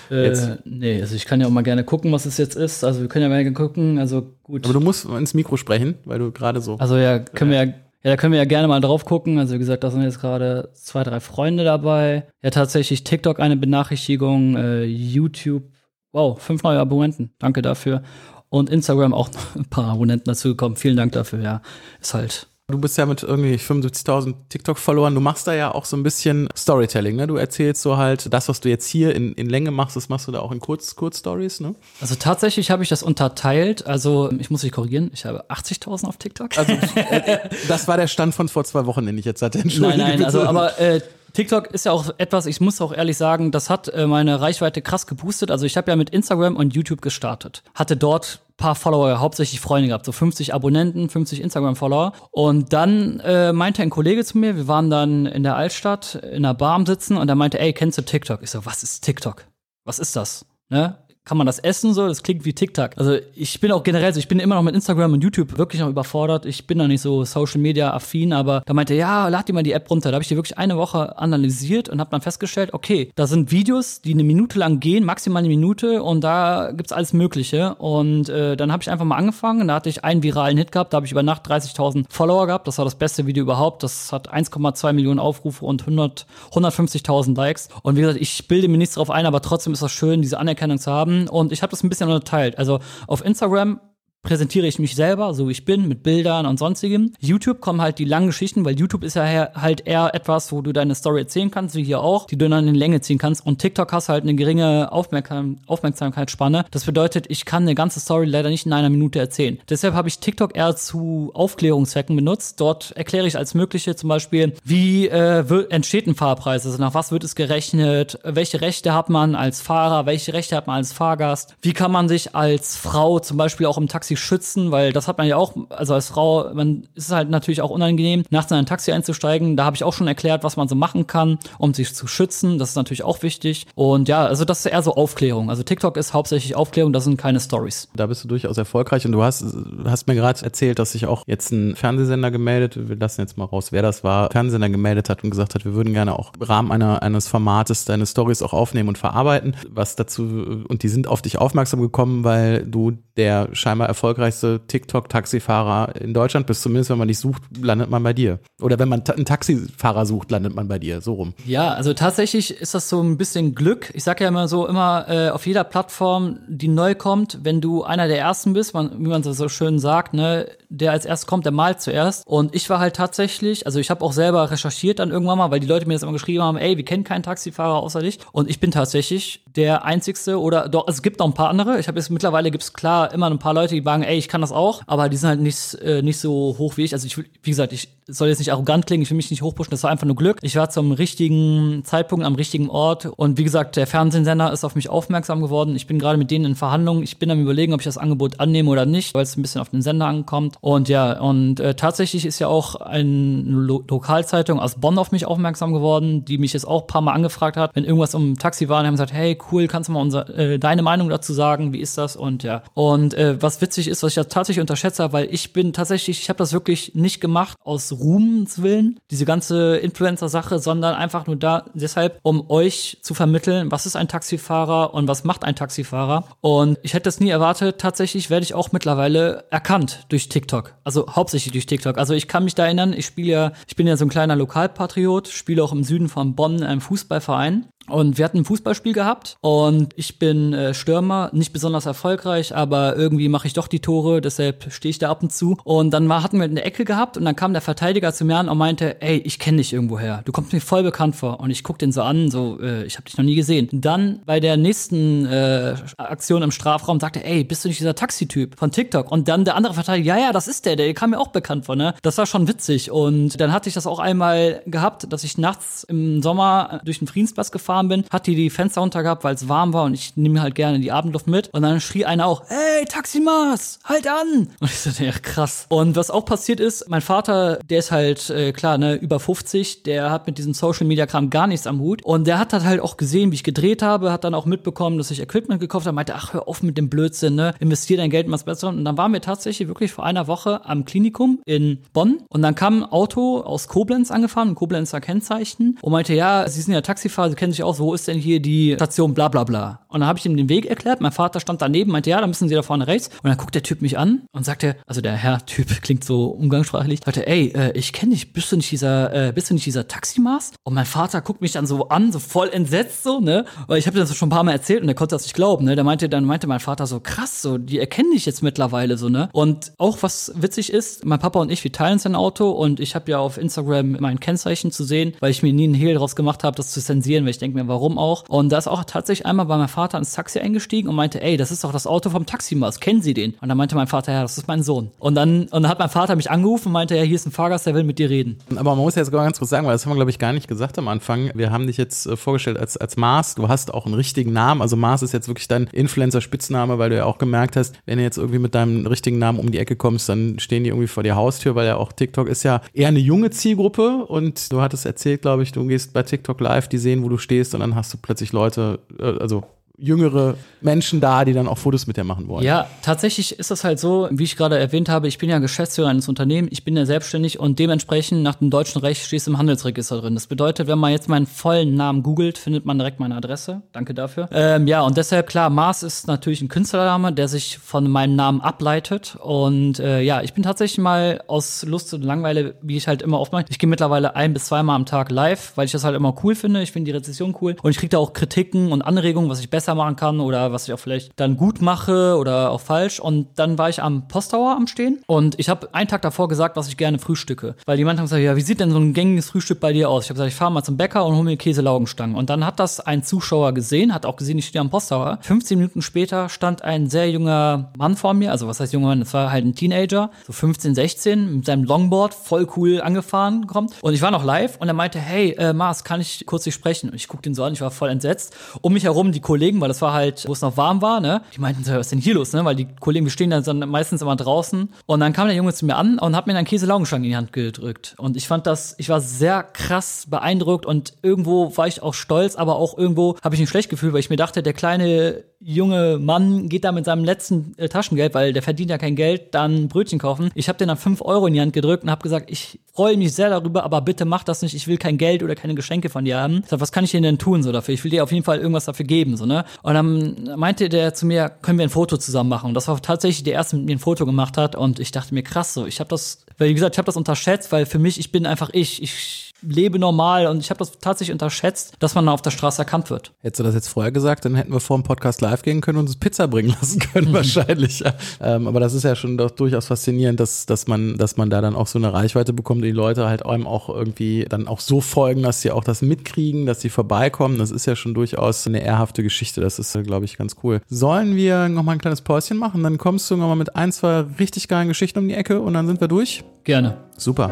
Jetzt. 0.09 0.47
Äh, 0.47 0.57
nee, 0.65 1.01
also 1.01 1.15
ich 1.15 1.25
kann 1.25 1.41
ja 1.41 1.47
auch 1.47 1.51
mal 1.51 1.63
gerne 1.63 1.83
gucken, 1.83 2.11
was 2.11 2.25
es 2.25 2.37
jetzt 2.37 2.55
ist. 2.55 2.83
Also 2.83 3.01
wir 3.01 3.07
können 3.07 3.23
ja 3.23 3.29
mal 3.29 3.43
gerne 3.43 3.53
gucken. 3.53 3.97
Also 3.97 4.33
gut. 4.43 4.65
aber 4.65 4.73
du 4.73 4.79
musst 4.79 5.05
ins 5.05 5.33
Mikro 5.33 5.57
sprechen, 5.57 5.95
weil 6.05 6.19
du 6.19 6.31
gerade 6.31 6.61
so. 6.61 6.77
Also 6.77 6.97
ja, 6.97 7.19
können 7.19 7.51
wir 7.51 7.65
ja, 7.65 7.73
ja, 8.03 8.11
da 8.11 8.17
können 8.17 8.33
wir 8.33 8.39
ja 8.39 8.45
gerne 8.45 8.67
mal 8.67 8.81
drauf 8.81 9.05
gucken. 9.05 9.39
Also 9.39 9.55
wie 9.55 9.59
gesagt, 9.59 9.83
da 9.83 9.91
sind 9.91 10.03
jetzt 10.03 10.19
gerade 10.19 10.69
zwei, 10.73 11.03
drei 11.03 11.19
Freunde 11.19 11.63
dabei. 11.63 12.27
Ja, 12.41 12.49
tatsächlich 12.49 13.03
TikTok 13.03 13.39
eine 13.39 13.55
Benachrichtigung, 13.55 14.57
äh, 14.57 14.83
YouTube, 14.83 15.63
wow, 16.11 16.39
fünf 16.39 16.63
neue 16.63 16.79
Abonnenten. 16.79 17.33
Danke 17.39 17.61
dafür. 17.61 18.03
Und 18.49 18.69
Instagram 18.69 19.13
auch 19.13 19.29
ein 19.55 19.65
paar 19.65 19.85
Abonnenten 19.85 20.25
dazu 20.25 20.49
gekommen. 20.49 20.75
Vielen 20.75 20.97
Dank 20.97 21.13
dafür, 21.13 21.39
ja. 21.41 21.61
Ist 21.99 22.13
halt. 22.13 22.47
Du 22.71 22.77
bist 22.77 22.97
ja 22.97 23.05
mit 23.05 23.21
irgendwie 23.21 23.55
75.000 23.55 24.35
TikTok-Followern, 24.47 25.13
du 25.13 25.19
machst 25.19 25.47
da 25.47 25.53
ja 25.53 25.75
auch 25.75 25.83
so 25.83 25.97
ein 25.97 26.03
bisschen 26.03 26.47
Storytelling, 26.55 27.17
ne? 27.17 27.27
Du 27.27 27.35
erzählst 27.35 27.81
so 27.81 27.97
halt, 27.97 28.33
das, 28.33 28.47
was 28.47 28.61
du 28.61 28.69
jetzt 28.69 28.87
hier 28.87 29.13
in, 29.13 29.33
in 29.33 29.49
Länge 29.49 29.69
machst, 29.71 29.97
das 29.97 30.07
machst 30.07 30.29
du 30.29 30.31
da 30.31 30.39
auch 30.39 30.53
in 30.53 30.61
Kurz, 30.61 30.95
Kurzstories, 30.95 31.59
ne? 31.59 31.75
Also 31.99 32.15
tatsächlich 32.15 32.71
habe 32.71 32.81
ich 32.81 32.87
das 32.87 33.03
unterteilt. 33.03 33.85
Also 33.85 34.31
ich 34.39 34.49
muss 34.49 34.61
dich 34.61 34.71
korrigieren, 34.71 35.11
ich 35.13 35.25
habe 35.25 35.43
80.000 35.49 36.05
auf 36.05 36.15
TikTok. 36.15 36.57
Also, 36.57 36.71
äh, 36.95 37.49
das 37.67 37.89
war 37.89 37.97
der 37.97 38.07
Stand 38.07 38.33
von 38.33 38.47
vor 38.47 38.63
zwei 38.63 38.85
Wochen, 38.85 39.05
den 39.05 39.17
ich 39.17 39.25
jetzt 39.25 39.41
hatte. 39.41 39.59
Entschuldige 39.59 39.97
Nein, 39.97 40.07
nein, 40.07 40.17
bitte. 40.19 40.27
also 40.27 40.43
aber 40.43 40.79
äh, 40.79 41.01
TikTok 41.33 41.67
ist 41.67 41.85
ja 41.85 41.91
auch 41.91 42.11
etwas, 42.19 42.45
ich 42.45 42.61
muss 42.61 42.79
auch 42.79 42.93
ehrlich 42.93 43.17
sagen, 43.17 43.51
das 43.51 43.69
hat 43.69 43.87
äh, 43.87 44.05
meine 44.05 44.39
Reichweite 44.39 44.83
krass 44.83 45.07
geboostet. 45.07 45.49
Also 45.49 45.65
ich 45.65 45.77
habe 45.77 45.89
ja 45.89 45.95
mit 45.95 46.11
Instagram 46.11 46.55
und 46.55 46.75
YouTube 46.75 47.01
gestartet. 47.01 47.63
Hatte 47.73 47.97
dort 47.97 48.41
paar 48.55 48.75
Follower, 48.75 49.19
hauptsächlich 49.19 49.59
Freunde 49.59 49.87
gehabt, 49.87 50.05
so 50.05 50.11
50 50.11 50.53
Abonnenten, 50.53 51.09
50 51.09 51.41
Instagram-Follower. 51.41 52.13
Und 52.31 52.71
dann 52.71 53.19
äh, 53.21 53.51
meinte 53.51 53.81
ein 53.81 53.89
Kollege 53.89 54.23
zu 54.23 54.37
mir, 54.37 54.55
wir 54.55 54.67
waren 54.67 54.91
dann 54.91 55.25
in 55.25 55.41
der 55.41 55.55
Altstadt 55.55 56.15
in 56.15 56.45
einer 56.45 56.53
Bar 56.53 56.75
am 56.75 56.85
Sitzen 56.85 57.17
und 57.17 57.27
er 57.27 57.35
meinte, 57.35 57.59
ey, 57.59 57.73
kennst 57.73 57.97
du 57.97 58.03
TikTok? 58.03 58.43
Ich 58.43 58.51
so, 58.51 58.65
was 58.65 58.83
ist 58.83 59.03
TikTok? 59.03 59.45
Was 59.85 59.97
ist 59.97 60.15
das? 60.15 60.45
Ne? 60.69 60.97
Kann 61.25 61.37
man 61.37 61.47
das 61.47 61.59
essen 61.59 61.93
so? 61.93 62.07
Das 62.07 62.21
klingt 62.21 62.43
wie 62.43 62.53
TikTok. 62.53 62.91
Also 62.97 63.17
ich 63.33 63.61
bin 63.61 63.71
auch 63.71 63.83
generell 63.83 64.13
so, 64.13 64.19
ich 64.19 64.27
bin 64.27 64.39
immer 64.39 64.55
noch 64.55 64.61
mit 64.61 64.75
Instagram 64.75 65.13
und 65.13 65.23
YouTube 65.23 65.57
wirklich 65.57 65.81
noch 65.81 65.89
überfordert. 65.89 66.45
Ich 66.45 66.67
bin 66.67 66.77
noch 66.77 66.87
nicht 66.87 67.01
so 67.01 67.23
Social 67.23 67.61
Media 67.61 67.93
affin, 67.93 68.33
aber 68.33 68.61
da 68.65 68.73
meinte 68.73 68.93
er, 68.93 68.99
ja, 68.99 69.27
lad 69.29 69.47
dir 69.47 69.53
mal 69.53 69.63
die 69.63 69.71
App 69.71 69.89
runter. 69.89 70.11
Da 70.11 70.15
habe 70.15 70.23
ich 70.23 70.27
die 70.27 70.35
wirklich 70.35 70.57
eine 70.57 70.77
Woche 70.77 71.17
analysiert 71.17 71.87
und 71.87 72.01
habe 72.01 72.11
dann 72.11 72.19
festgestellt, 72.19 72.73
okay, 72.73 73.09
da 73.15 73.25
sind 73.25 73.51
Videos, 73.51 74.01
die 74.01 74.13
eine 74.13 74.25
Minute 74.25 74.59
lang 74.59 74.81
gehen, 74.81 75.05
maximal 75.05 75.39
eine 75.39 75.47
Minute 75.47 76.03
und 76.03 76.21
da 76.21 76.71
gibt's 76.73 76.91
alles 76.91 77.13
Mögliche. 77.13 77.75
Und 77.75 78.27
äh, 78.27 78.57
dann 78.57 78.71
habe 78.73 78.83
ich 78.83 78.91
einfach 78.91 79.05
mal 79.05 79.15
angefangen. 79.15 79.69
Da 79.69 79.75
hatte 79.75 79.89
ich 79.89 80.03
einen 80.03 80.23
viralen 80.23 80.57
Hit 80.57 80.73
gehabt, 80.73 80.91
da 80.91 80.97
habe 80.97 81.05
ich 81.05 81.11
über 81.13 81.23
Nacht 81.23 81.47
30.000 81.47 82.05
Follower 82.09 82.47
gehabt. 82.47 82.67
Das 82.67 82.77
war 82.77 82.85
das 82.85 82.95
beste 82.95 83.25
Video 83.25 83.43
überhaupt. 83.43 83.83
Das 83.83 84.11
hat 84.11 84.33
1,2 84.33 84.91
Millionen 84.91 85.19
Aufrufe 85.19 85.65
und 85.65 85.83
100 85.83 86.25
150.000 86.51 87.35
Likes. 87.35 87.69
Und 87.81 87.95
wie 87.95 88.01
gesagt, 88.01 88.19
ich 88.19 88.47
bilde 88.47 88.67
mir 88.67 88.77
nichts 88.77 88.95
drauf 88.95 89.09
ein, 89.09 89.25
aber 89.25 89.41
trotzdem 89.41 89.71
ist 89.71 89.81
das 89.81 89.91
schön, 89.91 90.21
diese 90.21 90.37
Anerkennung 90.37 90.79
zu 90.79 90.91
haben. 90.91 91.12
Und 91.29 91.51
ich 91.51 91.61
habe 91.61 91.71
das 91.71 91.83
ein 91.83 91.89
bisschen 91.89 92.09
unterteilt. 92.09 92.57
Also 92.57 92.79
auf 93.07 93.23
Instagram 93.23 93.79
präsentiere 94.23 94.65
ich 94.65 94.79
mich 94.79 94.95
selber, 94.95 95.33
so 95.33 95.47
wie 95.47 95.51
ich 95.51 95.65
bin, 95.65 95.87
mit 95.87 96.01
Bildern 96.01 96.45
und 96.45 96.57
sonstigem. 96.57 97.13
YouTube 97.19 97.59
kommen 97.59 97.81
halt 97.81 97.99
die 97.99 98.05
langen 98.05 98.27
Geschichten, 98.27 98.63
weil 98.65 98.79
YouTube 98.79 99.03
ist 99.03 99.15
ja 99.15 99.49
halt 99.53 99.85
eher 99.85 100.15
etwas, 100.15 100.51
wo 100.51 100.61
du 100.61 100.71
deine 100.71 100.95
Story 100.95 101.19
erzählen 101.21 101.51
kannst, 101.51 101.75
wie 101.75 101.83
hier 101.83 101.99
auch, 101.99 102.25
die 102.25 102.37
du 102.37 102.47
dann 102.47 102.67
in 102.67 102.75
Länge 102.75 103.01
ziehen 103.01 103.17
kannst. 103.17 103.45
Und 103.45 103.59
TikTok 103.59 103.91
hast 103.91 104.09
halt 104.09 104.23
eine 104.23 104.33
geringe 104.33 104.91
Aufmerksam 104.91 105.57
Aufmerksamkeitsspanne. 105.67 106.65
Das 106.71 106.85
bedeutet, 106.85 107.25
ich 107.29 107.45
kann 107.45 107.63
eine 107.63 107.75
ganze 107.75 107.99
Story 107.99 108.25
leider 108.25 108.49
nicht 108.49 108.65
in 108.65 108.73
einer 108.73 108.89
Minute 108.89 109.19
erzählen. 109.19 109.59
Deshalb 109.69 109.93
habe 109.93 110.07
ich 110.07 110.19
TikTok 110.19 110.55
eher 110.55 110.75
zu 110.75 111.31
Aufklärungszwecken 111.33 112.15
benutzt. 112.15 112.61
Dort 112.61 112.91
erkläre 112.91 113.27
ich 113.27 113.37
als 113.37 113.53
mögliche 113.53 113.95
zum 113.95 114.07
Beispiel, 114.07 114.53
wie 114.63 115.07
äh, 115.07 115.43
entsteht 115.69 116.07
ein 116.07 116.15
Fahrpreis, 116.15 116.65
also 116.65 116.77
nach 116.77 116.93
was 116.93 117.11
wird 117.11 117.23
es 117.23 117.35
gerechnet, 117.35 118.19
welche 118.23 118.61
Rechte 118.61 118.93
hat 118.93 119.09
man 119.09 119.35
als 119.35 119.61
Fahrer, 119.61 120.05
welche 120.05 120.33
Rechte 120.33 120.55
hat 120.55 120.67
man 120.67 120.77
als 120.77 120.93
Fahrgast, 120.93 121.55
wie 121.61 121.73
kann 121.73 121.91
man 121.91 122.07
sich 122.07 122.35
als 122.35 122.77
Frau 122.77 123.19
zum 123.19 123.37
Beispiel 123.37 123.65
auch 123.67 123.77
im 123.77 123.87
Taxi 123.87 124.12
schützen, 124.19 124.71
weil 124.71 124.93
das 124.93 125.07
hat 125.07 125.17
man 125.17 125.27
ja 125.27 125.37
auch, 125.37 125.55
also 125.69 125.93
als 125.93 126.07
Frau, 126.09 126.53
man 126.53 126.87
ist 126.95 127.05
es 127.05 127.11
halt 127.11 127.29
natürlich 127.29 127.61
auch 127.61 127.69
unangenehm, 127.69 128.23
nachts 128.29 128.51
in 128.51 128.57
ein 128.57 128.65
Taxi 128.65 128.91
einzusteigen. 128.91 129.57
Da 129.57 129.65
habe 129.65 129.75
ich 129.75 129.83
auch 129.83 129.93
schon 129.93 130.07
erklärt, 130.07 130.43
was 130.43 130.57
man 130.57 130.67
so 130.67 130.75
machen 130.75 131.07
kann, 131.07 131.39
um 131.57 131.73
sich 131.73 131.93
zu 131.93 132.07
schützen. 132.07 132.57
Das 132.57 132.69
ist 132.69 132.75
natürlich 132.75 133.03
auch 133.03 133.21
wichtig. 133.23 133.67
Und 133.75 134.07
ja, 134.07 134.25
also 134.25 134.45
das 134.45 134.59
ist 134.59 134.65
eher 134.67 134.81
so 134.81 134.95
Aufklärung. 134.95 135.49
Also 135.49 135.63
TikTok 135.63 135.97
ist 135.97 136.13
hauptsächlich 136.13 136.55
Aufklärung, 136.55 136.93
das 136.93 137.03
sind 137.03 137.17
keine 137.17 137.39
Stories. 137.39 137.89
Da 137.95 138.07
bist 138.07 138.23
du 138.23 138.27
durchaus 138.27 138.57
erfolgreich 138.57 139.05
und 139.05 139.11
du 139.11 139.23
hast, 139.23 139.45
hast 139.85 140.07
mir 140.07 140.15
gerade 140.15 140.43
erzählt, 140.43 140.79
dass 140.79 140.93
sich 140.93 141.05
auch 141.05 141.23
jetzt 141.27 141.51
ein 141.51 141.75
Fernsehsender 141.75 142.31
gemeldet, 142.31 142.89
wir 142.89 142.95
lassen 142.95 143.21
jetzt 143.21 143.37
mal 143.37 143.45
raus, 143.45 143.71
wer 143.71 143.81
das 143.81 144.03
war, 144.03 144.29
Fernsehsender 144.31 144.69
gemeldet 144.69 145.09
hat 145.09 145.23
und 145.23 145.29
gesagt 145.29 145.55
hat, 145.55 145.65
wir 145.65 145.73
würden 145.73 145.93
gerne 145.93 146.17
auch 146.17 146.31
im 146.35 146.41
Rahmen 146.41 146.71
einer, 146.71 147.03
eines 147.03 147.27
Formates 147.27 147.85
deine 147.85 148.05
Stories 148.05 148.41
auch 148.41 148.53
aufnehmen 148.53 148.89
und 148.89 148.97
verarbeiten. 148.97 149.55
Was 149.69 149.95
dazu, 149.95 150.23
und 150.67 150.83
die 150.83 150.89
sind 150.89 151.07
auf 151.07 151.21
dich 151.21 151.37
aufmerksam 151.37 151.81
gekommen, 151.81 152.23
weil 152.23 152.65
du 152.65 152.93
der 153.17 153.49
scheinbar 153.53 153.87
erfolgreichste 154.03 154.59
TikTok-Taxifahrer 154.67 155.95
in 156.01 156.13
Deutschland 156.13 156.45
bist. 156.47 156.61
Zumindest 156.61 156.89
wenn 156.89 156.97
man 156.97 157.07
dich 157.07 157.19
sucht, 157.19 157.41
landet 157.61 157.89
man 157.89 158.03
bei 158.03 158.13
dir. 158.13 158.39
Oder 158.61 158.77
wenn 158.79 158.89
man 158.89 159.03
ta- 159.05 159.13
einen 159.13 159.25
Taxifahrer 159.25 160.05
sucht, 160.05 160.31
landet 160.31 160.53
man 160.55 160.67
bei 160.67 160.77
dir. 160.79 160.99
So 161.01 161.13
rum. 161.13 161.33
Ja, 161.45 161.69
also 161.73 161.93
tatsächlich 161.93 162.59
ist 162.59 162.73
das 162.73 162.89
so 162.89 163.01
ein 163.01 163.17
bisschen 163.17 163.55
Glück. 163.55 163.91
Ich 163.93 164.03
sage 164.03 164.23
ja 164.23 164.27
immer 164.27 164.47
so, 164.47 164.67
immer 164.67 165.05
äh, 165.07 165.29
auf 165.29 165.45
jeder 165.47 165.63
Plattform, 165.63 166.39
die 166.47 166.67
neu 166.67 166.95
kommt, 166.95 167.39
wenn 167.43 167.61
du 167.61 167.83
einer 167.83 168.07
der 168.07 168.19
Ersten 168.19 168.53
bist, 168.53 168.73
man, 168.73 168.91
wie 168.99 169.07
man 169.07 169.23
so 169.23 169.31
so 169.33 169.47
schön 169.49 169.79
sagt, 169.79 170.13
ne, 170.13 170.47
der 170.73 170.91
als 170.91 171.05
erstes 171.05 171.27
kommt, 171.27 171.45
der 171.45 171.51
malt 171.51 171.81
zuerst. 171.81 172.25
Und 172.27 172.55
ich 172.55 172.69
war 172.69 172.79
halt 172.79 172.95
tatsächlich, 172.95 173.65
also 173.65 173.79
ich 173.79 173.89
habe 173.89 174.03
auch 174.03 174.11
selber 174.11 174.49
recherchiert 174.49 174.99
dann 174.99 175.11
irgendwann 175.11 175.37
mal, 175.37 175.51
weil 175.51 175.59
die 175.59 175.67
Leute 175.67 175.87
mir 175.87 175.93
das 175.93 176.03
immer 176.03 176.13
geschrieben 176.13 176.41
haben, 176.41 176.57
ey, 176.57 176.77
wir 176.77 176.85
kennen 176.85 177.03
keinen 177.03 177.23
Taxifahrer 177.23 177.75
außer 177.75 178.01
dich. 178.01 178.19
Und 178.31 178.49
ich 178.49 178.59
bin 178.59 178.71
tatsächlich 178.71 179.43
der 179.55 179.85
einzigste 179.85 180.39
oder 180.39 180.67
doch, 180.67 180.87
also 180.87 180.97
es 180.97 181.03
gibt 181.03 181.19
noch 181.19 181.27
ein 181.27 181.33
paar 181.33 181.49
andere. 181.49 181.79
Ich 181.79 181.87
habe 181.87 181.99
jetzt 181.99 182.09
mittlerweile 182.09 182.49
gibt's 182.49 182.73
klar 182.73 183.13
immer 183.13 183.29
ein 183.29 183.39
paar 183.39 183.53
Leute, 183.53 183.75
die 183.75 183.83
sagen, 183.83 184.03
ey, 184.03 184.17
ich 184.17 184.27
kann 184.27 184.41
das 184.41 184.51
auch, 184.51 184.81
aber 184.87 185.09
die 185.09 185.17
sind 185.17 185.29
halt 185.29 185.41
nicht, 185.41 185.75
äh, 185.75 186.01
nicht 186.01 186.19
so 186.19 186.55
hoch 186.57 186.77
wie 186.77 186.83
ich. 186.83 186.93
Also 186.93 187.05
ich, 187.05 187.17
wie 187.17 187.49
gesagt, 187.49 187.71
ich 187.71 187.89
soll 188.07 188.29
jetzt 188.29 188.39
nicht 188.39 188.51
arrogant 188.51 188.85
klingen, 188.85 189.03
ich 189.03 189.09
will 189.09 189.17
mich 189.17 189.29
nicht 189.29 189.41
hochpushen, 189.41 189.71
das 189.71 189.83
war 189.83 189.91
einfach 189.91 190.07
nur 190.07 190.15
Glück. 190.15 190.39
Ich 190.41 190.55
war 190.55 190.69
zum 190.69 190.91
richtigen 190.91 191.83
Zeitpunkt 191.85 192.25
am 192.25 192.35
richtigen 192.35 192.69
Ort 192.69 193.05
und 193.05 193.37
wie 193.37 193.43
gesagt, 193.43 193.75
der 193.75 193.87
Fernsehsender 193.87 194.51
ist 194.51 194.63
auf 194.63 194.75
mich 194.75 194.89
aufmerksam 194.89 195.41
geworden. 195.41 195.75
Ich 195.75 195.87
bin 195.87 195.99
gerade 195.99 196.17
mit 196.17 196.31
denen 196.31 196.45
in 196.45 196.55
Verhandlungen. 196.55 197.03
Ich 197.03 197.19
bin 197.19 197.31
am 197.31 197.39
überlegen, 197.39 197.73
ob 197.73 197.81
ich 197.81 197.85
das 197.85 197.97
Angebot 197.97 198.39
annehme 198.39 198.69
oder 198.69 198.85
nicht, 198.85 199.13
weil 199.13 199.23
es 199.23 199.37
ein 199.37 199.41
bisschen 199.41 199.61
auf 199.61 199.69
den 199.69 199.81
Sender 199.81 200.07
ankommt. 200.07 200.57
Und 200.63 200.87
ja, 200.87 201.19
und 201.19 201.59
äh, 201.59 201.75
tatsächlich 201.75 202.25
ist 202.25 202.39
ja 202.39 202.47
auch 202.47 202.75
eine 202.75 203.03
Lo 203.03 203.83
Lokalzeitung 203.85 204.61
aus 204.61 204.75
Bonn 204.75 204.97
auf 204.97 205.11
mich 205.11 205.25
aufmerksam 205.25 205.73
geworden, 205.73 206.23
die 206.23 206.37
mich 206.37 206.53
jetzt 206.53 206.65
auch 206.65 206.83
ein 206.83 206.87
paar 206.87 207.01
Mal 207.01 207.11
angefragt 207.11 207.57
hat, 207.57 207.75
wenn 207.75 207.83
irgendwas 207.83 208.15
um 208.15 208.37
Taxi 208.39 208.69
war, 208.69 208.79
und 208.79 208.87
haben 208.87 208.93
gesagt, 208.93 209.11
hey, 209.11 209.37
cool, 209.51 209.67
kannst 209.67 209.89
du 209.89 209.93
mal 209.93 209.99
unser, 209.99 210.29
äh, 210.29 210.59
deine 210.59 210.81
Meinung 210.81 211.09
dazu 211.09 211.33
sagen? 211.33 211.73
Wie 211.73 211.81
ist 211.81 211.97
das? 211.97 212.15
Und 212.15 212.43
ja. 212.43 212.63
Und 212.75 213.13
äh, 213.13 213.41
was 213.41 213.59
witzig 213.59 213.89
ist, 213.89 214.03
was 214.03 214.13
ich 214.13 214.15
ja 214.15 214.23
tatsächlich 214.23 214.61
unterschätze, 214.61 215.11
weil 215.11 215.27
ich 215.33 215.51
bin 215.51 215.73
tatsächlich, 215.73 216.21
ich 216.21 216.29
habe 216.29 216.37
das 216.37 216.53
wirklich 216.53 216.95
nicht 216.95 217.19
gemacht 217.19 217.57
aus 217.65 217.91
Ruhmenswillen, 217.91 219.01
diese 219.11 219.25
ganze 219.25 219.75
Influencer-Sache, 219.75 220.59
sondern 220.59 220.95
einfach 220.95 221.27
nur 221.27 221.35
da 221.35 221.65
deshalb, 221.73 222.21
um 222.23 222.49
euch 222.49 222.99
zu 223.01 223.13
vermitteln, 223.13 223.69
was 223.69 223.85
ist 223.85 223.97
ein 223.97 224.07
Taxifahrer 224.07 224.93
und 224.93 225.09
was 225.09 225.25
macht 225.25 225.43
ein 225.43 225.57
Taxifahrer. 225.57 226.23
Und 226.39 226.79
ich 226.83 226.93
hätte 226.93 227.03
das 227.03 227.19
nie 227.19 227.31
erwartet. 227.31 227.79
Tatsächlich 227.79 228.29
werde 228.29 228.45
ich 228.45 228.53
auch 228.53 228.71
mittlerweile 228.71 229.43
erkannt 229.49 230.05
durch 230.07 230.29
TikTok. 230.29 230.52
Also 230.83 231.07
hauptsächlich 231.09 231.51
durch 231.51 231.65
TikTok. 231.65 231.97
Also 231.97 232.13
ich 232.13 232.27
kann 232.27 232.43
mich 232.43 232.55
da 232.55 232.65
erinnern, 232.65 232.93
ich 232.93 233.05
spiele 233.05 233.31
ja, 233.31 233.51
ich 233.67 233.75
bin 233.75 233.87
ja 233.87 233.97
so 233.97 234.05
ein 234.05 234.09
kleiner 234.09 234.35
Lokalpatriot, 234.35 235.27
spiele 235.27 235.63
auch 235.63 235.71
im 235.71 235.83
Süden 235.83 236.09
von 236.09 236.35
Bonn 236.35 236.57
in 236.57 236.63
einem 236.63 236.81
Fußballverein. 236.81 237.67
Und 237.89 238.17
wir 238.17 238.25
hatten 238.25 238.37
ein 238.37 238.45
Fußballspiel 238.45 238.93
gehabt 238.93 239.37
und 239.41 239.93
ich 239.97 240.17
bin 240.17 240.53
äh, 240.53 240.73
Stürmer, 240.73 241.29
nicht 241.33 241.51
besonders 241.51 241.85
erfolgreich, 241.85 242.55
aber 242.55 242.95
irgendwie 242.95 243.27
mache 243.27 243.47
ich 243.47 243.53
doch 243.53 243.67
die 243.67 243.81
Tore, 243.81 244.21
deshalb 244.21 244.71
stehe 244.71 244.89
ich 244.89 244.99
da 244.99 245.09
ab 245.09 245.21
und 245.21 245.33
zu. 245.33 245.57
Und 245.63 245.91
dann 245.91 246.07
war, 246.07 246.23
hatten 246.23 246.37
wir 246.37 246.45
eine 246.45 246.63
Ecke 246.63 246.85
gehabt 246.85 247.17
und 247.17 247.25
dann 247.25 247.35
kam 247.35 247.51
der 247.51 247.61
Verteidiger 247.61 248.13
zu 248.13 248.23
mir 248.23 248.37
an 248.37 248.47
und 248.47 248.57
meinte, 248.57 249.01
ey, 249.01 249.17
ich 249.17 249.37
kenne 249.37 249.57
dich 249.57 249.73
irgendwoher, 249.73 250.21
du 250.23 250.31
kommst 250.31 250.53
mir 250.53 250.61
voll 250.61 250.83
bekannt 250.83 251.15
vor. 251.15 251.39
Und 251.39 251.51
ich 251.51 251.63
guck 251.63 251.77
den 251.77 251.91
so 251.91 252.01
an, 252.03 252.31
so, 252.31 252.59
äh, 252.61 252.85
ich 252.85 252.95
habe 252.95 253.03
dich 253.03 253.17
noch 253.17 253.25
nie 253.25 253.35
gesehen. 253.35 253.67
Und 253.71 253.83
dann 253.83 254.21
bei 254.25 254.39
der 254.39 254.55
nächsten 254.55 255.25
äh, 255.25 255.75
Aktion 255.97 256.41
im 256.41 256.51
Strafraum 256.51 256.99
sagte, 256.99 257.23
ey, 257.23 257.43
bist 257.43 257.65
du 257.65 257.67
nicht 257.67 257.79
dieser 257.79 257.95
Taxityp 257.95 258.57
von 258.57 258.71
TikTok? 258.71 259.11
Und 259.11 259.27
dann 259.27 259.43
der 259.43 259.55
andere 259.55 259.73
Verteidiger, 259.73 260.15
ja, 260.15 260.27
ja, 260.27 260.31
das 260.31 260.47
ist 260.47 260.65
der, 260.65 260.77
der 260.77 260.93
kam 260.93 261.09
mir 261.09 261.19
auch 261.19 261.29
bekannt 261.29 261.65
vor, 261.65 261.75
ne? 261.75 261.93
Das 262.01 262.17
war 262.17 262.25
schon 262.25 262.47
witzig. 262.47 262.91
Und 262.91 263.39
dann 263.41 263.51
hatte 263.51 263.67
ich 263.67 263.75
das 263.75 263.87
auch 263.87 263.99
einmal 263.99 264.61
gehabt, 264.65 265.11
dass 265.11 265.23
ich 265.23 265.37
nachts 265.37 265.83
im 265.83 266.21
Sommer 266.21 266.81
durch 266.85 266.99
den 266.99 267.07
Friedensplatz 267.07 267.51
gefahren 267.51 267.72
gefahren 267.73 267.87
bin, 267.87 268.05
hat 268.11 268.27
die 268.27 268.35
die 268.35 268.49
Fenster 268.49 268.81
runter 268.81 269.03
gehabt, 269.03 269.23
weil 269.23 269.35
es 269.35 269.49
warm 269.49 269.73
war 269.73 269.85
und 269.85 269.93
ich 269.93 270.15
nehme 270.15 270.41
halt 270.41 270.55
gerne 270.55 270.79
die 270.79 270.91
Abendluft 270.91 271.27
mit. 271.27 271.49
Und 271.53 271.63
dann 271.63 271.81
schrie 271.81 272.05
einer 272.05 272.27
auch, 272.27 272.43
hey, 272.47 272.85
Taximas, 272.85 273.79
halt 273.83 274.07
an! 274.07 274.49
Und 274.59 274.69
ich 274.69 274.79
so, 274.79 275.03
ja, 275.03 275.11
krass. 275.11 275.65
Und 275.69 275.95
was 275.95 276.09
auch 276.09 276.25
passiert 276.25 276.59
ist, 276.59 276.89
mein 276.89 277.01
Vater, 277.01 277.59
der 277.69 277.79
ist 277.79 277.91
halt, 277.91 278.29
äh, 278.29 278.51
klar, 278.51 278.77
ne, 278.77 278.95
über 278.95 279.19
50, 279.19 279.83
der 279.83 280.11
hat 280.11 280.27
mit 280.27 280.37
diesem 280.37 280.53
Social 280.53 280.85
Media 280.85 281.05
Kram 281.05 281.29
gar 281.29 281.47
nichts 281.47 281.67
am 281.67 281.79
Hut. 281.79 282.03
Und 282.03 282.27
der 282.27 282.39
hat 282.39 282.53
halt 282.53 282.79
auch 282.79 282.97
gesehen, 282.97 283.31
wie 283.31 283.35
ich 283.35 283.43
gedreht 283.43 283.81
habe, 283.81 284.11
hat 284.11 284.23
dann 284.23 284.33
auch 284.33 284.45
mitbekommen, 284.45 284.97
dass 284.97 285.11
ich 285.11 285.21
Equipment 285.21 285.59
gekauft 285.59 285.85
habe, 285.85 285.95
meinte, 285.95 286.15
ach, 286.15 286.33
hör 286.33 286.47
auf 286.47 286.63
mit 286.63 286.77
dem 286.77 286.89
Blödsinn, 286.89 287.35
ne, 287.35 287.53
investier 287.59 287.97
dein 287.97 288.09
Geld 288.09 288.27
in 288.27 288.31
was 288.31 288.43
Besseres. 288.43 288.75
Und 288.75 288.85
dann 288.85 288.97
waren 288.97 289.11
wir 289.11 289.21
tatsächlich 289.21 289.67
wirklich 289.67 289.91
vor 289.91 290.05
einer 290.05 290.27
Woche 290.27 290.61
am 290.65 290.85
Klinikum 290.85 291.39
in 291.45 291.79
Bonn 291.93 292.21
und 292.29 292.41
dann 292.41 292.55
kam 292.55 292.83
ein 292.83 292.83
Auto 292.83 293.41
aus 293.41 293.67
Koblenz 293.67 294.11
angefahren, 294.11 294.49
ein 294.49 294.55
Koblenzer 294.55 295.01
Kennzeichen 295.01 295.77
und 295.81 295.91
meinte, 295.91 296.13
ja, 296.13 296.47
Sie 296.47 296.61
sind 296.61 296.73
ja 296.73 296.81
Taxifahrer, 296.81 297.29
Sie 297.29 297.35
kennen 297.35 297.51
sich 297.51 297.62
aus, 297.63 297.79
wo 297.79 297.93
ist 297.93 298.07
denn 298.07 298.17
hier 298.17 298.39
die 298.39 298.73
Station 298.75 299.13
bla 299.13 299.27
bla 299.27 299.43
bla. 299.43 299.79
Und 299.87 299.99
dann 299.99 300.09
habe 300.09 300.19
ich 300.19 300.25
ihm 300.25 300.35
den 300.35 300.49
Weg 300.49 300.65
erklärt. 300.65 301.01
Mein 301.01 301.11
Vater 301.11 301.39
stand 301.39 301.61
daneben, 301.61 301.91
meinte, 301.91 302.09
ja, 302.09 302.19
da 302.19 302.27
müssen 302.27 302.49
Sie 302.49 302.55
da 302.55 302.63
vorne 302.63 302.87
rechts. 302.87 303.09
Und 303.21 303.29
dann 303.29 303.37
guckt 303.37 303.53
der 303.53 303.63
Typ 303.63 303.81
mich 303.81 303.97
an 303.97 304.23
und 304.31 304.43
sagte, 304.43 304.75
also 304.87 305.01
der 305.01 305.13
Herr-Typ 305.13 305.67
klingt 305.81 306.03
so 306.03 306.25
umgangssprachlich, 306.25 307.01
sagte, 307.05 307.27
ey, 307.27 307.53
äh, 307.55 307.71
ich 307.77 307.93
kenne 307.93 308.13
dich, 308.13 308.33
bist 308.33 308.51
du 308.51 308.55
nicht 308.55 308.71
dieser, 308.71 309.29
äh, 309.29 309.31
bist 309.31 309.49
du 309.49 309.53
nicht 309.53 309.65
dieser 309.65 309.87
Taximas? 309.87 310.53
Und 310.63 310.73
mein 310.73 310.85
Vater 310.85 311.21
guckt 311.21 311.41
mich 311.41 311.51
dann 311.51 311.67
so 311.67 311.89
an, 311.89 312.11
so 312.11 312.19
voll 312.19 312.49
entsetzt 312.49 313.03
so, 313.03 313.19
ne? 313.19 313.45
Weil 313.67 313.77
ich 313.77 313.87
habe 313.87 313.97
das 313.97 314.15
schon 314.15 314.27
ein 314.27 314.31
paar 314.31 314.43
Mal 314.43 314.53
erzählt 314.53 314.81
und 314.81 314.89
er 314.89 314.95
konnte 314.95 315.15
das 315.15 315.23
nicht 315.23 315.35
glauben, 315.35 315.65
ne? 315.65 315.75
Der 315.75 315.83
meinte, 315.83 316.09
dann 316.09 316.25
meinte 316.25 316.47
mein 316.47 316.59
Vater 316.59 316.87
so, 316.87 316.99
krass, 316.99 317.41
so, 317.41 317.57
die 317.57 317.79
erkennen 317.79 318.11
dich 318.11 318.25
jetzt 318.25 318.41
mittlerweile 318.41 318.97
so, 318.97 319.09
ne? 319.09 319.29
Und 319.31 319.73
auch 319.77 319.99
was 320.01 320.33
witzig 320.35 320.73
ist, 320.73 321.05
mein 321.05 321.19
Papa 321.19 321.39
und 321.39 321.51
ich, 321.51 321.63
wir 321.63 321.71
teilen 321.71 321.99
sein 321.99 322.15
Auto 322.15 322.49
und 322.49 322.79
ich 322.79 322.95
habe 322.95 323.11
ja 323.11 323.19
auf 323.19 323.37
Instagram 323.37 323.97
mein 323.99 324.19
Kennzeichen 324.19 324.71
zu 324.71 324.83
sehen, 324.83 325.13
weil 325.19 325.31
ich 325.31 325.43
mir 325.43 325.53
nie 325.53 325.65
einen 325.65 325.73
Hehl 325.73 325.95
draus 325.95 326.15
gemacht 326.15 326.43
habe, 326.43 326.55
das 326.55 326.71
zu 326.71 326.81
zensieren, 326.81 327.25
weil 327.25 327.31
ich 327.31 327.37
denke 327.37 327.52
mir, 327.53 327.67
warum 327.67 327.97
auch? 327.97 328.23
Und 328.29 328.49
da 328.51 328.57
ist 328.57 328.67
auch 328.67 328.83
tatsächlich 328.83 329.25
einmal 329.25 329.45
bei 329.45 329.57
meinem 329.57 329.67
Vater 329.67 329.97
ins 329.97 330.13
Taxi 330.13 330.39
eingestiegen 330.39 330.89
und 330.89 330.95
meinte, 330.95 331.21
ey, 331.21 331.37
das 331.37 331.51
ist 331.51 331.63
doch 331.63 331.71
das 331.71 331.87
Auto 331.87 332.09
vom 332.09 332.25
Taximas, 332.25 332.79
kennen 332.79 333.01
Sie 333.01 333.13
den? 333.13 333.35
Und 333.41 333.49
dann 333.49 333.57
meinte 333.57 333.75
mein 333.75 333.87
Vater, 333.87 334.13
ja, 334.13 334.21
das 334.21 334.37
ist 334.37 334.47
mein 334.47 334.63
Sohn. 334.63 334.91
Und 334.99 335.15
dann, 335.15 335.43
und 335.43 335.51
dann 335.51 335.67
hat 335.67 335.79
mein 335.79 335.89
Vater 335.89 336.15
mich 336.15 336.31
angerufen 336.31 336.67
und 336.67 336.73
meinte, 336.73 336.95
ja, 336.95 337.03
hier 337.03 337.15
ist 337.15 337.25
ein 337.25 337.31
Fahrgast, 337.31 337.65
der 337.65 337.75
will 337.75 337.83
mit 337.83 337.99
dir 337.99 338.09
reden. 338.09 338.37
Aber 338.51 338.75
man 338.75 338.79
muss 338.79 338.95
jetzt 338.95 339.11
ganz 339.11 339.39
kurz 339.39 339.49
sagen, 339.49 339.65
weil 339.65 339.73
das 339.73 339.85
haben 339.85 339.91
wir, 339.91 339.95
glaube 339.95 340.11
ich, 340.11 340.19
gar 340.19 340.33
nicht 340.33 340.47
gesagt 340.47 340.77
am 340.77 340.87
Anfang. 340.87 341.31
Wir 341.33 341.51
haben 341.51 341.67
dich 341.67 341.77
jetzt 341.77 342.05
äh, 342.05 342.15
vorgestellt 342.15 342.57
als, 342.57 342.77
als 342.77 342.97
Mars. 342.97 343.35
Du 343.35 343.47
hast 343.47 343.73
auch 343.73 343.85
einen 343.85 343.95
richtigen 343.95 344.33
Namen. 344.33 344.61
Also 344.61 344.75
Mars 344.75 345.01
ist 345.01 345.13
jetzt 345.13 345.27
wirklich 345.27 345.47
dein 345.47 345.65
Influencer-Spitzname, 345.67 346.79
weil 346.79 346.89
du 346.89 346.97
ja 346.97 347.05
auch 347.05 347.17
gemerkt 347.17 347.55
hast, 347.55 347.75
wenn 347.85 347.97
du 347.97 348.03
jetzt 348.03 348.17
irgendwie 348.17 348.39
mit 348.39 348.55
deinem 348.55 348.85
richtigen 348.87 349.19
Namen 349.19 349.39
um 349.39 349.51
die 349.51 349.57
Ecke 349.57 349.75
kommst, 349.75 350.09
dann 350.09 350.39
stehen 350.39 350.63
die 350.63 350.69
irgendwie 350.69 350.87
vor 350.87 351.03
der 351.03 351.15
Haustür, 351.15 351.55
weil 351.55 351.67
ja 351.67 351.77
auch 351.77 351.91
TikTok 351.91 352.27
ist 352.27 352.43
ja 352.43 352.61
eher 352.73 352.87
eine 352.87 352.99
junge 352.99 353.29
Zielgruppe 353.29 354.05
und 354.05 354.51
du 354.51 354.61
hattest 354.61 354.85
erzählt, 354.85 355.21
glaube 355.21 355.43
ich, 355.43 355.51
du 355.51 355.65
gehst 355.65 355.93
bei 355.93 356.03
TikTok 356.03 356.39
live, 356.39 356.67
die 356.67 356.77
sehen, 356.77 357.03
wo 357.03 357.09
du 357.09 357.17
stehst 357.17 357.42
und 357.51 357.59
dann 357.61 357.75
hast 357.75 357.93
du 357.93 357.97
plötzlich 357.97 358.31
Leute, 358.31 358.79
äh, 358.99 359.17
also 359.19 359.43
jüngere 359.77 360.35
Menschen 360.61 361.01
da, 361.01 361.25
die 361.25 361.33
dann 361.33 361.47
auch 361.47 361.57
Fotos 361.57 361.87
mit 361.87 361.97
dir 361.97 362.03
machen 362.03 362.27
wollen. 362.27 362.45
Ja, 362.45 362.67
tatsächlich 362.83 363.39
ist 363.39 363.49
das 363.51 363.63
halt 363.63 363.79
so, 363.79 364.07
wie 364.11 364.23
ich 364.23 364.35
gerade 364.35 364.57
erwähnt 364.57 364.87
habe, 364.87 365.07
ich 365.07 365.17
bin 365.17 365.29
ja 365.29 365.39
Geschäftsführer 365.39 365.89
eines 365.89 366.07
Unternehmens, 366.07 366.51
ich 366.53 366.63
bin 366.63 366.77
ja 366.77 366.85
selbstständig 366.85 367.39
und 367.39 367.57
dementsprechend 367.57 368.21
nach 368.21 368.35
dem 368.35 368.49
deutschen 368.49 368.79
Recht 368.81 369.03
stehst 369.03 369.27
du 369.27 369.31
im 369.31 369.37
Handelsregister 369.39 369.99
drin. 369.99 370.13
Das 370.13 370.27
bedeutet, 370.27 370.67
wenn 370.67 370.77
man 370.77 370.91
jetzt 370.91 371.09
meinen 371.09 371.25
vollen 371.25 371.73
Namen 371.75 372.03
googelt, 372.03 372.37
findet 372.37 372.65
man 372.65 372.77
direkt 372.77 372.99
meine 372.99 373.15
Adresse. 373.15 373.63
Danke 373.71 373.93
dafür. 373.93 374.29
Ähm, 374.31 374.67
ja, 374.67 374.81
und 374.81 374.95
deshalb, 374.95 375.27
klar, 375.27 375.49
Mars 375.49 375.81
ist 375.81 376.07
natürlich 376.07 376.41
ein 376.41 376.49
Künstlername, 376.49 377.11
der 377.11 377.27
sich 377.27 377.57
von 377.57 377.89
meinem 377.89 378.15
Namen 378.15 378.41
ableitet. 378.41 379.17
Und 379.21 379.79
äh, 379.79 380.01
ja, 380.01 380.21
ich 380.21 380.33
bin 380.33 380.43
tatsächlich 380.43 380.77
mal 380.77 381.23
aus 381.27 381.63
Lust 381.63 381.93
und 381.93 382.03
Langweile, 382.03 382.55
wie 382.61 382.77
ich 382.77 382.87
halt 382.87 383.01
immer 383.01 383.19
oft 383.19 383.31
mache, 383.31 383.45
ich 383.49 383.59
gehe 383.59 383.69
mittlerweile 383.69 384.15
ein 384.15 384.33
bis 384.33 384.45
zweimal 384.45 384.75
am 384.75 384.85
Tag 384.85 385.11
live, 385.11 385.53
weil 385.55 385.65
ich 385.65 385.71
das 385.71 385.83
halt 385.83 385.95
immer 385.95 386.13
cool 386.23 386.35
finde. 386.35 386.61
Ich 386.61 386.71
finde 386.71 386.91
die 386.91 386.95
Rezession 386.95 387.35
cool 387.41 387.55
und 387.61 387.71
ich 387.71 387.77
kriege 387.77 387.89
da 387.89 387.97
auch 387.97 388.13
Kritiken 388.13 388.71
und 388.71 388.81
Anregungen, 388.83 389.29
was 389.29 389.39
ich 389.39 389.49
besser 389.49 389.62
besser 389.63 389.75
machen 389.75 389.95
kann 389.95 390.19
oder 390.19 390.51
was 390.51 390.67
ich 390.67 390.73
auch 390.73 390.79
vielleicht 390.79 391.11
dann 391.15 391.37
gut 391.37 391.61
mache 391.61 392.17
oder 392.17 392.51
auch 392.51 392.59
falsch. 392.59 392.99
Und 392.99 393.27
dann 393.35 393.57
war 393.57 393.69
ich 393.69 393.81
am 393.81 394.09
Posttower 394.09 394.57
am 394.57 394.67
Stehen 394.67 394.99
und 395.07 395.39
ich 395.39 395.47
habe 395.47 395.73
einen 395.73 395.87
Tag 395.87 396.01
davor 396.01 396.27
gesagt, 396.27 396.57
was 396.57 396.67
ich 396.67 396.75
gerne 396.75 396.99
frühstücke. 396.99 397.55
Weil 397.65 397.77
die 397.77 397.85
manchmal 397.85 398.07
sagen, 398.07 398.23
ja, 398.23 398.35
wie 398.35 398.41
sieht 398.41 398.59
denn 398.59 398.71
so 398.71 398.77
ein 398.77 398.93
gängiges 398.93 399.29
Frühstück 399.29 399.61
bei 399.61 399.71
dir 399.71 399.89
aus? 399.89 400.03
Ich 400.03 400.09
habe 400.09 400.15
gesagt, 400.15 400.31
ich 400.31 400.35
fahre 400.35 400.51
mal 400.51 400.63
zum 400.63 400.75
Bäcker 400.75 401.05
und 401.05 401.15
hole 401.15 401.23
mir 401.23 401.37
Käselaugenstangen. 401.37 402.17
Und 402.17 402.29
dann 402.29 402.45
hat 402.45 402.59
das 402.59 402.81
ein 402.81 403.03
Zuschauer 403.03 403.53
gesehen, 403.53 403.93
hat 403.93 404.05
auch 404.05 404.17
gesehen, 404.17 404.37
ich 404.37 404.47
stehe 404.47 404.59
am 404.59 404.69
Posttower. 404.69 405.19
15 405.21 405.57
Minuten 405.57 405.81
später 405.81 406.27
stand 406.27 406.61
ein 406.61 406.89
sehr 406.89 407.09
junger 407.09 407.71
Mann 407.77 407.95
vor 407.95 408.13
mir, 408.13 408.31
also 408.31 408.49
was 408.49 408.59
heißt 408.59 408.73
junger 408.73 408.87
Mann? 408.87 408.99
Das 408.99 409.13
war 409.13 409.31
halt 409.31 409.45
ein 409.45 409.55
Teenager, 409.55 410.11
so 410.27 410.33
15, 410.33 410.75
16, 410.75 411.35
mit 411.37 411.45
seinem 411.45 411.63
Longboard, 411.63 412.13
voll 412.13 412.47
cool 412.57 412.81
angefahren 412.81 413.47
kommt. 413.47 413.75
Und 413.81 413.93
ich 413.93 414.01
war 414.01 414.11
noch 414.11 414.25
live 414.25 414.57
und 414.57 414.67
er 414.67 414.73
meinte, 414.73 414.99
hey, 414.99 415.31
äh, 415.37 415.53
Mars, 415.53 415.85
kann 415.85 416.01
ich 416.01 416.25
kurz 416.25 416.43
dich 416.43 416.53
sprechen? 416.53 416.89
Und 416.89 416.95
ich 416.95 417.07
guckte 417.07 417.29
ihn 417.29 417.35
so 417.35 417.45
an, 417.45 417.53
ich 417.53 417.61
war 417.61 417.71
voll 417.71 417.89
entsetzt. 417.89 418.35
Um 418.61 418.73
mich 418.73 418.83
herum 418.83 419.13
die 419.13 419.21
Kollegen, 419.21 419.52
weil 419.61 419.67
das 419.67 419.81
war 419.81 419.93
halt, 419.93 420.27
wo 420.27 420.33
es 420.33 420.41
noch 420.41 420.57
warm 420.57 420.81
war, 420.81 420.99
ne? 420.99 421.21
Die 421.35 421.39
meinten 421.39 421.63
so, 421.63 421.71
was 421.71 421.87
ist 421.87 421.91
denn 421.91 421.99
hier 421.99 422.15
los, 422.15 422.33
ne? 422.33 422.45
Weil 422.45 422.55
die 422.55 422.67
Kollegen, 422.79 423.05
wir 423.05 423.11
stehen 423.11 423.29
dann 423.29 423.69
meistens 423.69 424.01
immer 424.01 424.15
draußen. 424.15 424.69
Und 424.85 424.99
dann 424.99 425.13
kam 425.13 425.27
der 425.27 425.35
Junge 425.35 425.53
zu 425.53 425.65
mir 425.65 425.75
an 425.75 425.99
und 425.99 426.15
hat 426.15 426.27
mir 426.27 426.35
einen 426.35 426.45
Käselaugenstangen 426.47 427.05
in 427.05 427.11
die 427.11 427.17
Hand 427.17 427.33
gedrückt. 427.33 427.95
Und 427.97 428.17
ich 428.17 428.27
fand 428.27 428.47
das, 428.47 428.75
ich 428.77 428.89
war 428.89 429.01
sehr 429.01 429.43
krass 429.43 430.07
beeindruckt 430.09 430.65
und 430.65 430.93
irgendwo 431.01 431.55
war 431.57 431.67
ich 431.67 431.81
auch 431.81 431.93
stolz, 431.93 432.35
aber 432.35 432.55
auch 432.55 432.77
irgendwo 432.77 433.17
habe 433.23 433.35
ich 433.35 433.41
mich 433.41 433.49
schlecht 433.49 433.69
gefühlt, 433.69 433.93
weil 433.93 433.99
ich 433.99 434.09
mir 434.09 434.17
dachte, 434.17 434.43
der 434.43 434.53
kleine 434.53 435.23
junge 435.43 435.99
Mann 435.99 436.47
geht 436.49 436.63
da 436.63 436.71
mit 436.71 436.85
seinem 436.85 437.03
letzten 437.03 437.53
äh, 437.57 437.67
Taschengeld, 437.67 438.13
weil 438.13 438.33
der 438.33 438.41
verdient 438.41 438.69
ja 438.69 438.77
kein 438.77 438.95
Geld, 438.95 439.33
dann 439.35 439.67
Brötchen 439.67 439.99
kaufen. 439.99 440.31
Ich 440.35 440.47
habe 440.47 440.57
den 440.57 440.69
dann 440.69 440.77
fünf 440.77 441.01
Euro 441.01 441.27
in 441.27 441.33
die 441.33 441.41
Hand 441.41 441.53
gedrückt 441.53 441.83
und 441.83 441.91
habe 441.91 442.01
gesagt, 442.01 442.31
ich 442.31 442.59
freue 442.73 442.97
mich 442.97 443.13
sehr 443.13 443.29
darüber, 443.29 443.63
aber 443.63 443.81
bitte 443.81 444.05
mach 444.05 444.23
das 444.23 444.41
nicht. 444.41 444.55
Ich 444.55 444.67
will 444.67 444.77
kein 444.77 444.97
Geld 444.97 445.21
oder 445.21 445.35
keine 445.35 445.55
Geschenke 445.55 445.89
von 445.89 446.05
dir 446.05 446.19
haben. 446.19 446.41
Ich 446.43 446.49
sag, 446.49 446.61
was 446.61 446.71
kann 446.71 446.85
ich 446.85 446.91
dir 446.91 447.01
denn 447.01 447.17
tun 447.17 447.43
so 447.43 447.51
dafür? 447.51 447.73
Ich 447.73 447.83
will 447.83 447.91
dir 447.91 448.03
auf 448.03 448.11
jeden 448.11 448.23
Fall 448.23 448.39
irgendwas 448.39 448.65
dafür 448.65 448.85
geben, 448.85 449.17
so 449.17 449.25
ne? 449.25 449.45
Und 449.61 449.73
dann 449.73 450.29
meinte 450.37 450.69
der 450.69 450.93
zu 450.93 451.05
mir, 451.05 451.29
können 451.29 451.59
wir 451.59 451.65
ein 451.65 451.69
Foto 451.69 451.97
zusammen 451.97 452.29
machen? 452.29 452.47
Und 452.47 452.53
das 452.53 452.67
war 452.67 452.81
tatsächlich 452.81 453.23
der 453.23 453.33
erste, 453.33 453.57
mit 453.57 453.65
mir 453.65 453.75
ein 453.75 453.79
Foto 453.79 454.05
gemacht 454.05 454.37
hat. 454.37 454.55
Und 454.55 454.79
ich 454.79 454.91
dachte 454.91 455.13
mir, 455.13 455.23
krass, 455.23 455.53
so, 455.53 455.65
ich 455.65 455.79
habe 455.79 455.89
das, 455.89 456.25
weil 456.37 456.49
wie 456.49 456.53
gesagt, 456.53 456.75
ich 456.75 456.77
habe 456.77 456.85
das 456.85 456.97
unterschätzt, 456.97 457.51
weil 457.51 457.65
für 457.65 457.79
mich, 457.79 457.99
ich 457.99 458.11
bin 458.11 458.25
einfach 458.25 458.49
ich. 458.53 458.81
Ich 458.81 459.32
lebe 459.47 459.79
normal 459.79 460.27
und 460.27 460.39
ich 460.39 460.49
habe 460.49 460.59
das 460.59 460.79
tatsächlich 460.79 461.13
unterschätzt, 461.13 461.73
dass 461.79 461.95
man 461.95 462.07
auf 462.09 462.21
der 462.21 462.31
Straße 462.31 462.61
erkannt 462.61 462.89
wird. 462.89 463.11
Hättest 463.21 463.39
du 463.39 463.43
das 463.43 463.55
jetzt 463.55 463.67
vorher 463.67 463.91
gesagt, 463.91 464.25
dann 464.25 464.35
hätten 464.35 464.51
wir 464.51 464.59
vor 464.59 464.77
dem 464.77 464.83
Podcast 464.83 465.21
live 465.21 465.41
gehen 465.41 465.61
können 465.61 465.77
und 465.77 465.87
uns 465.87 465.95
Pizza 465.95 466.27
bringen 466.27 466.49
lassen 466.49 466.79
können, 466.79 467.13
wahrscheinlich. 467.13 467.83
Ähm, 468.21 468.47
aber 468.47 468.59
das 468.59 468.73
ist 468.73 468.83
ja 468.83 468.95
schon 468.95 469.17
doch 469.17 469.31
durchaus 469.31 469.67
faszinierend, 469.67 470.19
dass, 470.19 470.45
dass, 470.45 470.67
man, 470.67 470.97
dass 470.97 471.17
man 471.17 471.29
da 471.29 471.41
dann 471.41 471.55
auch 471.55 471.67
so 471.67 471.79
eine 471.79 471.93
Reichweite 471.93 472.33
bekommt, 472.33 472.63
die 472.63 472.71
Leute 472.71 473.07
halt 473.07 473.25
einem 473.25 473.47
auch 473.47 473.69
irgendwie 473.69 474.25
dann 474.29 474.47
auch 474.47 474.59
so 474.59 474.81
folgen, 474.81 475.23
dass 475.23 475.41
sie 475.41 475.51
auch 475.51 475.63
das 475.63 475.81
mitkriegen, 475.81 476.45
dass 476.45 476.61
sie 476.61 476.69
vorbeikommen. 476.69 477.37
Das 477.37 477.51
ist 477.51 477.65
ja 477.65 477.75
schon 477.75 477.93
durchaus 477.93 478.47
eine 478.47 478.63
ehrhafte 478.63 479.03
Geschichte. 479.03 479.41
Das 479.41 479.59
ist, 479.59 479.73
glaube 479.83 480.05
ich, 480.05 480.17
ganz 480.17 480.35
cool. 480.43 480.61
Sollen 480.67 481.15
wir 481.15 481.49
noch 481.49 481.63
mal 481.63 481.73
ein 481.73 481.79
kleines 481.79 482.01
Päuschen 482.01 482.37
machen? 482.37 482.63
Dann 482.63 482.77
kommst 482.77 483.09
du 483.11 483.17
noch 483.17 483.27
mal 483.27 483.35
mit 483.35 483.55
ein, 483.55 483.71
zwei 483.71 484.05
richtig 484.19 484.47
geilen 484.47 484.67
Geschichten 484.67 484.99
um 484.99 485.07
die 485.07 485.15
Ecke 485.15 485.41
und 485.41 485.53
dann 485.53 485.67
sind 485.67 485.81
wir 485.81 485.87
durch? 485.87 486.23
Gerne. 486.43 486.77
Super. 486.97 487.31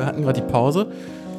Wir 0.00 0.06
hatten 0.06 0.22
gerade 0.22 0.40
die 0.40 0.50
Pause 0.50 0.86